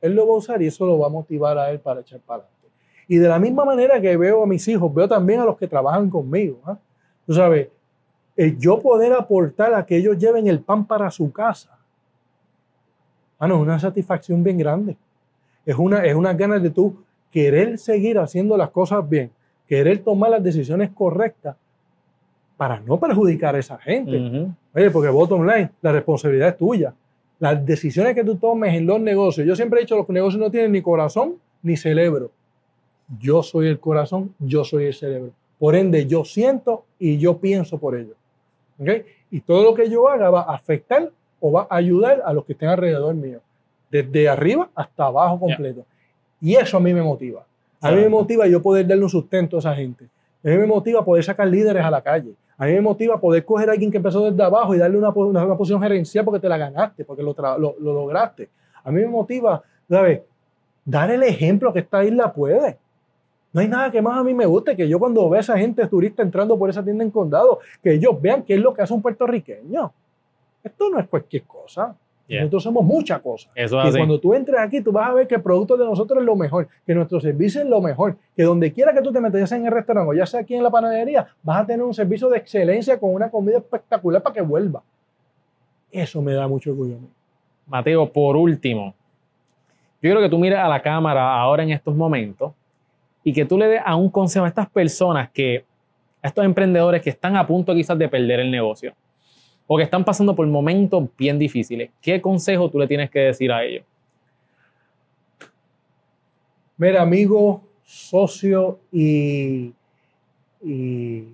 Él 0.00 0.14
lo 0.14 0.26
va 0.26 0.34
a 0.34 0.38
usar 0.38 0.60
y 0.60 0.66
eso 0.66 0.84
lo 0.84 0.98
va 0.98 1.06
a 1.06 1.10
motivar 1.10 1.56
a 1.56 1.70
él 1.70 1.78
para 1.78 2.00
echar 2.00 2.18
para 2.20 2.42
adelante. 2.42 2.55
Y 3.08 3.16
de 3.18 3.28
la 3.28 3.38
misma 3.38 3.64
manera 3.64 4.00
que 4.00 4.16
veo 4.16 4.42
a 4.42 4.46
mis 4.46 4.66
hijos, 4.68 4.92
veo 4.92 5.08
también 5.08 5.40
a 5.40 5.44
los 5.44 5.56
que 5.56 5.68
trabajan 5.68 6.10
conmigo. 6.10 6.58
¿ah? 6.64 6.78
Tú 7.26 7.34
sabes, 7.34 7.68
el 8.36 8.58
yo 8.58 8.80
poder 8.80 9.12
aportar 9.12 9.74
a 9.74 9.86
que 9.86 9.96
ellos 9.96 10.18
lleven 10.18 10.46
el 10.46 10.60
pan 10.60 10.84
para 10.84 11.10
su 11.10 11.32
casa, 11.32 11.78
mano, 13.38 13.56
es 13.56 13.60
una 13.62 13.78
satisfacción 13.78 14.42
bien 14.42 14.58
grande. 14.58 14.96
Es 15.64 15.76
una, 15.76 16.04
es 16.04 16.14
una 16.14 16.32
ganas 16.32 16.62
de 16.62 16.70
tú 16.70 16.96
querer 17.30 17.78
seguir 17.78 18.18
haciendo 18.18 18.56
las 18.56 18.70
cosas 18.70 19.08
bien, 19.08 19.30
querer 19.66 19.98
tomar 19.98 20.30
las 20.30 20.42
decisiones 20.42 20.90
correctas 20.90 21.56
para 22.56 22.80
no 22.80 22.98
perjudicar 22.98 23.54
a 23.54 23.58
esa 23.58 23.78
gente. 23.78 24.16
Ujú. 24.16 24.52
Oye, 24.74 24.90
porque 24.90 25.08
bottom 25.08 25.46
line, 25.46 25.70
la 25.82 25.92
responsabilidad 25.92 26.48
es 26.48 26.56
tuya. 26.56 26.94
Las 27.38 27.64
decisiones 27.64 28.14
que 28.14 28.24
tú 28.24 28.36
tomes 28.36 28.74
en 28.74 28.86
los 28.86 29.00
negocios, 29.00 29.46
yo 29.46 29.54
siempre 29.54 29.80
he 29.80 29.82
dicho, 29.82 29.96
los 29.96 30.08
negocios 30.08 30.40
no 30.40 30.50
tienen 30.50 30.72
ni 30.72 30.80
corazón 30.80 31.34
ni 31.62 31.76
cerebro. 31.76 32.30
Yo 33.20 33.42
soy 33.42 33.68
el 33.68 33.78
corazón, 33.78 34.34
yo 34.38 34.64
soy 34.64 34.86
el 34.86 34.94
cerebro. 34.94 35.30
Por 35.58 35.74
ende, 35.74 36.06
yo 36.06 36.24
siento 36.24 36.84
y 36.98 37.18
yo 37.18 37.38
pienso 37.38 37.78
por 37.78 37.94
ello. 37.96 38.14
¿Ok? 38.78 38.88
Y 39.30 39.40
todo 39.40 39.62
lo 39.64 39.74
que 39.74 39.88
yo 39.88 40.08
haga 40.08 40.28
va 40.30 40.42
a 40.42 40.54
afectar 40.54 41.10
o 41.40 41.52
va 41.52 41.66
a 41.70 41.76
ayudar 41.76 42.22
a 42.24 42.32
los 42.32 42.44
que 42.44 42.52
estén 42.52 42.68
alrededor 42.68 43.14
mío. 43.14 43.40
Desde 43.90 44.28
arriba 44.28 44.68
hasta 44.74 45.06
abajo 45.06 45.38
completo. 45.40 45.84
Y 46.40 46.54
eso 46.56 46.76
a 46.76 46.80
mí 46.80 46.92
me 46.92 47.02
motiva. 47.02 47.44
A 47.80 47.90
mí 47.90 47.96
me 48.02 48.08
motiva 48.08 48.46
yo 48.46 48.60
poder 48.60 48.86
darle 48.86 49.04
un 49.04 49.10
sustento 49.10 49.56
a 49.56 49.58
esa 49.60 49.74
gente. 49.74 50.04
A 50.44 50.48
mí 50.48 50.56
me 50.58 50.66
motiva 50.66 51.04
poder 51.04 51.24
sacar 51.24 51.46
líderes 51.48 51.84
a 51.84 51.90
la 51.90 52.00
calle. 52.02 52.32
A 52.58 52.66
mí 52.66 52.72
me 52.72 52.80
motiva 52.80 53.20
poder 53.20 53.44
coger 53.44 53.68
a 53.68 53.72
alguien 53.72 53.90
que 53.90 53.98
empezó 53.98 54.28
desde 54.30 54.42
abajo 54.42 54.74
y 54.74 54.78
darle 54.78 54.98
una, 54.98 55.10
una- 55.10 55.44
una 55.44 55.56
posición 55.56 55.80
gerencial 55.80 56.24
porque 56.24 56.40
te 56.40 56.48
la 56.48 56.56
ganaste, 56.58 57.04
porque 57.04 57.22
lo, 57.22 57.34
lo- 57.58 57.76
lo 57.78 57.92
lograste. 57.92 58.48
A 58.82 58.90
mí 58.90 59.00
me 59.00 59.08
motiva, 59.08 59.62
¿sabes? 59.88 60.20
Dar 60.84 61.10
el 61.10 61.22
ejemplo 61.22 61.72
que 61.72 61.80
esta 61.80 62.04
isla 62.04 62.32
puede. 62.32 62.76
No 63.56 63.62
hay 63.62 63.68
nada 63.68 63.90
que 63.90 64.02
más 64.02 64.18
a 64.18 64.22
mí 64.22 64.34
me 64.34 64.44
guste 64.44 64.76
que 64.76 64.86
yo 64.86 64.98
cuando 64.98 65.30
veo 65.30 65.38
a 65.38 65.40
esa 65.40 65.56
gente 65.56 65.86
turista 65.86 66.22
entrando 66.22 66.58
por 66.58 66.68
esa 66.68 66.84
tienda 66.84 67.02
en 67.02 67.10
condado, 67.10 67.60
que 67.82 67.94
ellos 67.94 68.20
vean 68.20 68.42
qué 68.42 68.52
es 68.52 68.60
lo 68.60 68.74
que 68.74 68.82
hace 68.82 68.92
un 68.92 69.00
puertorriqueño. 69.00 69.92
Esto 70.62 70.90
no 70.90 70.98
es 70.98 71.08
cualquier 71.08 71.44
cosa. 71.44 71.96
Yeah. 72.26 72.40
Nosotros 72.40 72.64
somos 72.64 72.84
muchas 72.84 73.18
cosas. 73.22 73.50
Eso 73.54 73.78
es 73.80 73.86
Y 73.86 73.88
así. 73.88 73.96
cuando 73.96 74.20
tú 74.20 74.34
entres 74.34 74.60
aquí, 74.60 74.82
tú 74.82 74.92
vas 74.92 75.08
a 75.08 75.14
ver 75.14 75.26
que 75.26 75.36
el 75.36 75.40
producto 75.40 75.74
de 75.78 75.86
nosotros 75.86 76.18
es 76.20 76.26
lo 76.26 76.36
mejor, 76.36 76.68
que 76.84 76.94
nuestro 76.94 77.18
servicio 77.18 77.62
es 77.62 77.66
lo 77.66 77.80
mejor, 77.80 78.18
que 78.36 78.42
donde 78.42 78.70
quiera 78.74 78.92
que 78.92 79.00
tú 79.00 79.10
te 79.10 79.22
metas, 79.22 79.40
ya 79.40 79.46
sea 79.46 79.56
en 79.56 79.64
el 79.64 79.72
restaurante 79.72 80.10
o 80.10 80.12
ya 80.12 80.26
sea 80.26 80.40
aquí 80.40 80.54
en 80.54 80.62
la 80.62 80.68
panadería, 80.70 81.26
vas 81.42 81.62
a 81.62 81.66
tener 81.66 81.82
un 81.82 81.94
servicio 81.94 82.28
de 82.28 82.36
excelencia 82.36 83.00
con 83.00 83.14
una 83.14 83.30
comida 83.30 83.56
espectacular 83.56 84.22
para 84.22 84.34
que 84.34 84.42
vuelva. 84.42 84.82
Eso 85.90 86.20
me 86.20 86.34
da 86.34 86.46
mucho 86.46 86.72
orgullo 86.72 86.96
a 86.96 86.98
mí. 86.98 87.08
Mateo, 87.68 88.06
por 88.12 88.36
último, 88.36 88.94
yo 90.02 90.08
quiero 90.08 90.20
que 90.20 90.28
tú 90.28 90.36
mires 90.38 90.58
a 90.58 90.68
la 90.68 90.82
cámara 90.82 91.40
ahora 91.40 91.62
en 91.62 91.70
estos 91.70 91.96
momentos 91.96 92.52
y 93.26 93.32
que 93.32 93.44
tú 93.44 93.58
le 93.58 93.66
des 93.66 93.80
a 93.84 93.96
un 93.96 94.08
consejo 94.08 94.44
a 94.44 94.48
estas 94.48 94.70
personas 94.70 95.28
que, 95.32 95.64
a 96.22 96.28
estos 96.28 96.44
emprendedores 96.44 97.02
que 97.02 97.10
están 97.10 97.34
a 97.36 97.44
punto 97.44 97.74
quizás 97.74 97.98
de 97.98 98.08
perder 98.08 98.38
el 98.38 98.52
negocio 98.52 98.94
o 99.66 99.76
que 99.76 99.82
están 99.82 100.04
pasando 100.04 100.32
por 100.36 100.46
momentos 100.46 101.08
bien 101.18 101.36
difíciles. 101.36 101.90
¿Qué 102.00 102.22
consejo 102.22 102.70
tú 102.70 102.78
le 102.78 102.86
tienes 102.86 103.10
que 103.10 103.18
decir 103.18 103.50
a 103.50 103.64
ellos? 103.64 103.84
Mira, 106.76 107.02
amigo, 107.02 107.64
socio 107.82 108.78
y, 108.92 109.72
y, 110.62 111.24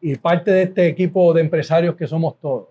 y 0.00 0.16
parte 0.16 0.50
de 0.50 0.62
este 0.64 0.88
equipo 0.88 1.32
de 1.32 1.42
empresarios 1.42 1.94
que 1.94 2.08
somos 2.08 2.40
todos. 2.40 2.66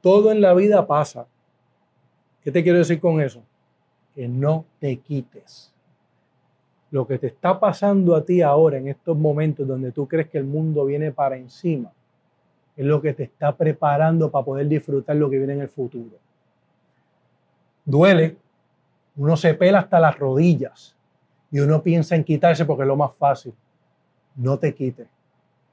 Todo 0.00 0.32
en 0.32 0.40
la 0.40 0.54
vida 0.54 0.86
pasa. 0.86 1.26
¿Qué 2.42 2.50
te 2.50 2.62
quiero 2.62 2.78
decir 2.78 2.98
con 2.98 3.20
eso? 3.20 3.42
Que 4.16 4.26
no 4.26 4.64
te 4.80 4.96
quites. 4.96 5.72
Lo 6.90 7.06
que 7.06 7.18
te 7.18 7.28
está 7.28 7.60
pasando 7.60 8.16
a 8.16 8.24
ti 8.24 8.42
ahora, 8.42 8.78
en 8.78 8.88
estos 8.88 9.16
momentos 9.16 9.68
donde 9.68 9.92
tú 9.92 10.08
crees 10.08 10.28
que 10.28 10.38
el 10.38 10.44
mundo 10.44 10.84
viene 10.86 11.12
para 11.12 11.36
encima, 11.36 11.92
es 12.76 12.84
lo 12.84 13.00
que 13.00 13.12
te 13.12 13.24
está 13.24 13.54
preparando 13.54 14.30
para 14.30 14.44
poder 14.44 14.66
disfrutar 14.66 15.14
lo 15.16 15.30
que 15.30 15.38
viene 15.38 15.52
en 15.52 15.60
el 15.60 15.68
futuro. 15.68 16.16
Duele, 17.84 18.36
uno 19.16 19.36
se 19.36 19.54
pela 19.54 19.80
hasta 19.80 20.00
las 20.00 20.18
rodillas 20.18 20.96
y 21.50 21.60
uno 21.60 21.82
piensa 21.82 22.16
en 22.16 22.24
quitarse 22.24 22.64
porque 22.64 22.82
es 22.82 22.88
lo 22.88 22.96
más 22.96 23.12
fácil. 23.14 23.54
No 24.34 24.58
te 24.58 24.74
quites. 24.74 25.06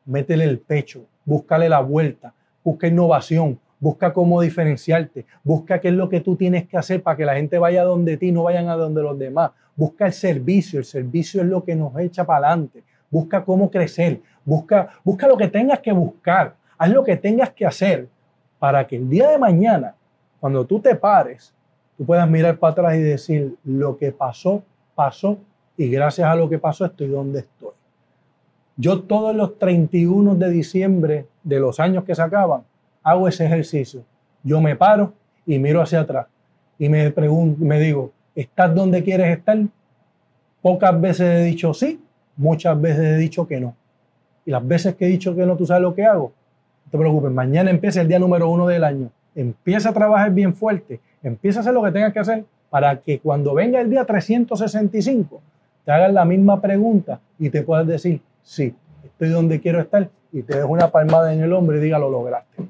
Métele 0.06 0.44
el 0.44 0.60
pecho, 0.60 1.06
búscale 1.26 1.68
la 1.68 1.80
vuelta, 1.80 2.34
busca 2.64 2.88
innovación, 2.88 3.60
busca 3.84 4.14
cómo 4.14 4.40
diferenciarte, 4.40 5.26
busca 5.44 5.82
qué 5.82 5.90
es 5.90 5.94
lo 5.94 6.08
que 6.08 6.22
tú 6.22 6.38
tienes 6.38 6.70
que 6.70 6.78
hacer 6.78 7.04
para 7.04 7.18
que 7.18 7.26
la 7.26 7.36
gente 7.36 7.60
vaya 7.60 7.84
donde 7.84 8.16
ti, 8.16 8.32
no 8.32 8.44
vayan 8.44 8.70
a 8.70 8.78
donde 8.78 9.02
los 9.02 9.20
demás. 9.20 9.52
Busca 9.76 10.06
el 10.06 10.14
servicio, 10.14 10.80
el 10.80 10.86
servicio 10.86 11.42
es 11.42 11.48
lo 11.48 11.66
que 11.66 11.76
nos 11.76 11.94
echa 12.00 12.26
para 12.26 12.48
adelante. 12.48 12.82
Busca 13.10 13.44
cómo 13.44 13.70
crecer, 13.70 14.22
busca, 14.46 14.88
busca 15.04 15.28
lo 15.28 15.36
que 15.36 15.50
tengas 15.50 15.80
que 15.80 15.92
buscar, 15.92 16.56
haz 16.78 16.90
lo 16.92 17.04
que 17.04 17.18
tengas 17.18 17.50
que 17.50 17.66
hacer 17.66 18.08
para 18.58 18.88
que 18.88 18.96
el 18.96 19.10
día 19.10 19.30
de 19.30 19.38
mañana, 19.38 19.96
cuando 20.40 20.66
tú 20.66 20.80
te 20.80 20.96
pares, 20.96 21.54
tú 21.98 22.06
puedas 22.06 22.30
mirar 22.30 22.58
para 22.58 22.72
atrás 22.72 22.96
y 22.96 23.02
decir, 23.02 23.58
lo 23.66 23.98
que 23.98 24.14
pasó, 24.14 24.64
pasó, 24.96 25.38
y 25.76 25.90
gracias 25.90 26.26
a 26.26 26.36
lo 26.36 26.48
que 26.48 26.58
pasó 26.58 26.86
estoy 26.86 27.10
donde 27.10 27.40
estoy. 27.40 27.74
Yo 28.78 29.02
todos 29.02 29.36
los 29.36 29.60
31 29.60 30.36
de 30.36 30.50
diciembre 30.50 31.28
de 31.44 31.60
los 31.60 31.82
años 31.82 32.06
que 32.06 32.16
sacaban, 32.16 32.64
hago 33.04 33.28
ese 33.28 33.46
ejercicio. 33.46 34.04
Yo 34.44 34.62
me 34.62 34.76
paro 34.76 35.14
y 35.46 35.60
miro 35.60 35.82
hacia 35.82 36.02
atrás 36.02 36.28
y 36.80 36.90
me, 36.90 37.12
pregunto, 37.12 37.64
me 37.64 37.80
digo, 37.80 38.12
¿estás 38.36 38.74
donde 38.74 39.04
quieres 39.04 39.38
estar? 39.38 39.58
Pocas 40.62 41.00
veces 41.00 41.22
he 41.22 41.44
dicho 41.44 41.74
sí, 41.74 42.02
muchas 42.36 42.80
veces 42.80 43.06
he 43.06 43.18
dicho 43.18 43.48
que 43.48 43.60
no. 43.60 43.76
Y 44.46 44.52
las 44.52 44.66
veces 44.66 44.96
que 44.96 45.06
he 45.06 45.10
dicho 45.10 45.36
que 45.36 45.46
no, 45.46 45.56
tú 45.56 45.66
sabes 45.66 45.84
lo 45.84 45.94
que 45.94 46.06
hago. 46.06 46.34
No 46.86 46.92
te 46.92 46.98
preocupes, 46.98 47.32
mañana 47.32 47.70
empieza 47.70 48.02
el 48.02 48.08
día 48.08 48.20
número 48.20 48.50
uno 48.50 48.68
del 48.68 48.84
año. 48.84 49.10
Empieza 49.36 49.90
a 49.90 49.94
trabajar 49.94 50.32
bien 50.32 50.54
fuerte, 50.54 51.00
empieza 51.22 51.60
a 51.60 51.62
hacer 51.62 51.74
lo 51.74 51.84
que 51.84 51.92
tengas 51.92 52.14
que 52.14 52.20
hacer 52.20 52.46
para 52.70 53.00
que 53.00 53.20
cuando 53.20 53.54
venga 53.54 53.80
el 53.80 53.90
día 53.90 54.06
365 54.06 55.42
te 55.86 55.92
hagan 55.92 56.14
la 56.14 56.26
misma 56.26 56.60
pregunta 56.62 57.20
y 57.38 57.50
te 57.50 57.62
puedas 57.62 57.86
decir, 57.86 58.22
sí, 58.42 58.74
estoy 59.04 59.30
donde 59.30 59.60
quiero 59.60 59.80
estar 59.80 60.10
y 60.32 60.42
te 60.42 60.58
dejo 60.58 60.70
una 60.70 60.90
palmada 60.90 61.34
en 61.34 61.42
el 61.42 61.54
hombro 61.54 61.78
y 61.78 61.82
diga, 61.82 62.00
lo 62.00 62.10
lograste. 62.10 62.64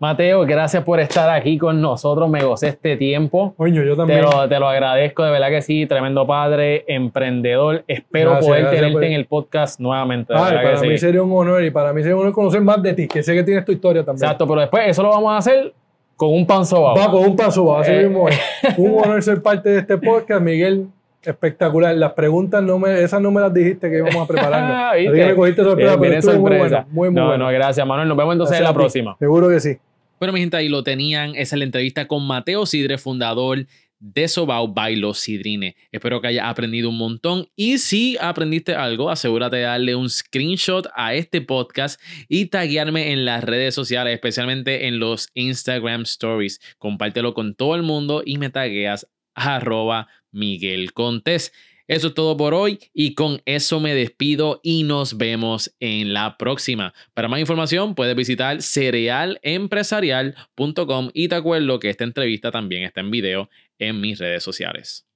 Mateo, 0.00 0.42
gracias 0.44 0.82
por 0.82 0.98
estar 1.00 1.30
aquí 1.30 1.56
con 1.56 1.80
nosotros. 1.80 2.28
Me 2.28 2.42
gocé 2.42 2.68
este 2.68 2.96
tiempo. 2.96 3.54
Coño, 3.56 3.82
yo 3.84 3.92
Te 3.92 3.96
también. 3.96 4.22
lo, 4.22 4.48
te 4.48 4.58
lo 4.58 4.68
agradezco, 4.68 5.22
de 5.24 5.30
verdad 5.30 5.48
que 5.48 5.62
sí. 5.62 5.86
Tremendo 5.86 6.26
padre, 6.26 6.84
emprendedor. 6.88 7.84
Espero 7.86 8.30
Gracias, 8.32 8.46
poder 8.48 8.62
gracias 8.64 8.82
tenerte 8.82 9.06
en 9.06 9.12
el 9.12 9.26
podcast 9.26 9.80
nuevamente. 9.80 10.34
Ay, 10.36 10.56
para 10.56 10.76
sí. 10.78 10.88
mí 10.88 10.98
sería 10.98 11.22
un 11.22 11.32
honor 11.32 11.64
y 11.64 11.70
para 11.70 11.92
mí 11.92 12.02
sería 12.02 12.16
un 12.16 12.22
honor 12.22 12.34
conocer 12.34 12.60
más 12.60 12.82
de 12.82 12.92
ti, 12.92 13.06
que 13.08 13.22
sé 13.22 13.34
que 13.34 13.44
tienes 13.44 13.64
tu 13.64 13.72
historia 13.72 14.04
también. 14.04 14.24
Exacto, 14.24 14.46
pero 14.48 14.60
después 14.60 14.82
eso 14.88 15.02
lo 15.02 15.10
vamos 15.10 15.32
a 15.32 15.36
hacer 15.38 15.72
con 16.16 16.32
un 16.34 16.46
pan 16.46 16.66
sobao. 16.66 16.96
Va 16.96 17.10
con 17.10 17.22
un 17.24 17.36
paso, 17.36 17.64
va, 17.64 17.80
así 17.80 17.92
Eh. 17.92 18.02
mismo 18.04 18.28
es. 18.28 18.38
Un 18.78 18.98
honor 19.02 19.22
ser 19.22 19.42
parte 19.42 19.68
de 19.70 19.78
este 19.78 19.96
podcast, 19.96 20.42
Miguel. 20.42 20.88
Espectacular. 21.24 21.94
Las 21.96 22.12
preguntas 22.12 22.62
no 22.62 22.78
me, 22.78 23.02
esas 23.02 23.20
no 23.20 23.30
me 23.30 23.40
las 23.40 23.52
dijiste 23.52 23.90
que 23.90 23.98
íbamos 23.98 24.16
a 24.16 24.26
prepararnos. 24.26 24.70
Ah, 24.74 24.90
Así 24.90 25.02
¿viste? 25.02 25.18
que 25.18 25.26
me 25.26 25.34
cogiste 25.34 25.62
sorpresa, 25.62 25.98
pero 26.00 26.38
muy 26.40 26.58
bueno. 26.58 26.86
Muy, 26.90 27.10
muy 27.10 27.20
no, 27.20 27.26
bueno. 27.28 27.44
no, 27.44 27.52
gracias, 27.52 27.86
Manuel. 27.86 28.08
Nos 28.08 28.16
vemos 28.16 28.32
entonces 28.32 28.58
Gracias 28.58 28.70
en 28.70 28.74
la 28.74 28.78
próxima. 28.78 29.16
Seguro 29.18 29.48
que 29.48 29.60
sí. 29.60 29.76
Bueno, 30.18 30.32
mi 30.32 30.40
gente, 30.40 30.56
ahí 30.56 30.68
lo 30.68 30.82
tenían. 30.82 31.34
Esa 31.34 31.56
es 31.56 31.58
la 31.58 31.64
entrevista 31.64 32.06
con 32.06 32.26
Mateo 32.26 32.66
Sidre, 32.66 32.98
fundador 32.98 33.66
de 34.04 34.28
Sobao 34.28 34.68
by 34.68 34.96
Los 34.96 35.20
Sidrines. 35.20 35.74
Espero 35.90 36.20
que 36.20 36.28
hayas 36.28 36.46
aprendido 36.46 36.90
un 36.90 36.98
montón. 36.98 37.48
Y 37.56 37.78
si 37.78 38.16
aprendiste 38.20 38.74
algo, 38.74 39.10
asegúrate 39.10 39.56
de 39.56 39.62
darle 39.62 39.94
un 39.96 40.10
screenshot 40.10 40.86
a 40.94 41.14
este 41.14 41.40
podcast 41.40 42.00
y 42.28 42.46
taguearme 42.46 43.12
en 43.12 43.24
las 43.24 43.42
redes 43.42 43.74
sociales, 43.74 44.14
especialmente 44.14 44.86
en 44.86 44.98
los 44.98 45.30
Instagram 45.34 46.02
Stories. 46.02 46.60
Compártelo 46.78 47.32
con 47.32 47.54
todo 47.54 47.74
el 47.74 47.82
mundo 47.82 48.22
y 48.24 48.36
me 48.36 48.50
tagueas 48.50 49.08
a 49.34 49.56
arroba 49.56 50.08
Miguel 50.34 50.92
Contés. 50.92 51.52
Eso 51.86 52.08
es 52.08 52.14
todo 52.14 52.36
por 52.36 52.54
hoy 52.54 52.80
y 52.94 53.14
con 53.14 53.42
eso 53.44 53.78
me 53.78 53.94
despido 53.94 54.58
y 54.62 54.84
nos 54.84 55.18
vemos 55.18 55.76
en 55.80 56.14
la 56.14 56.38
próxima. 56.38 56.94
Para 57.12 57.28
más 57.28 57.40
información 57.40 57.94
puedes 57.94 58.16
visitar 58.16 58.62
cerealempresarial.com 58.62 61.10
y 61.12 61.28
te 61.28 61.34
acuerdo 61.34 61.78
que 61.78 61.90
esta 61.90 62.04
entrevista 62.04 62.50
también 62.50 62.84
está 62.84 63.00
en 63.00 63.10
video 63.10 63.50
en 63.78 64.00
mis 64.00 64.18
redes 64.18 64.42
sociales. 64.42 65.06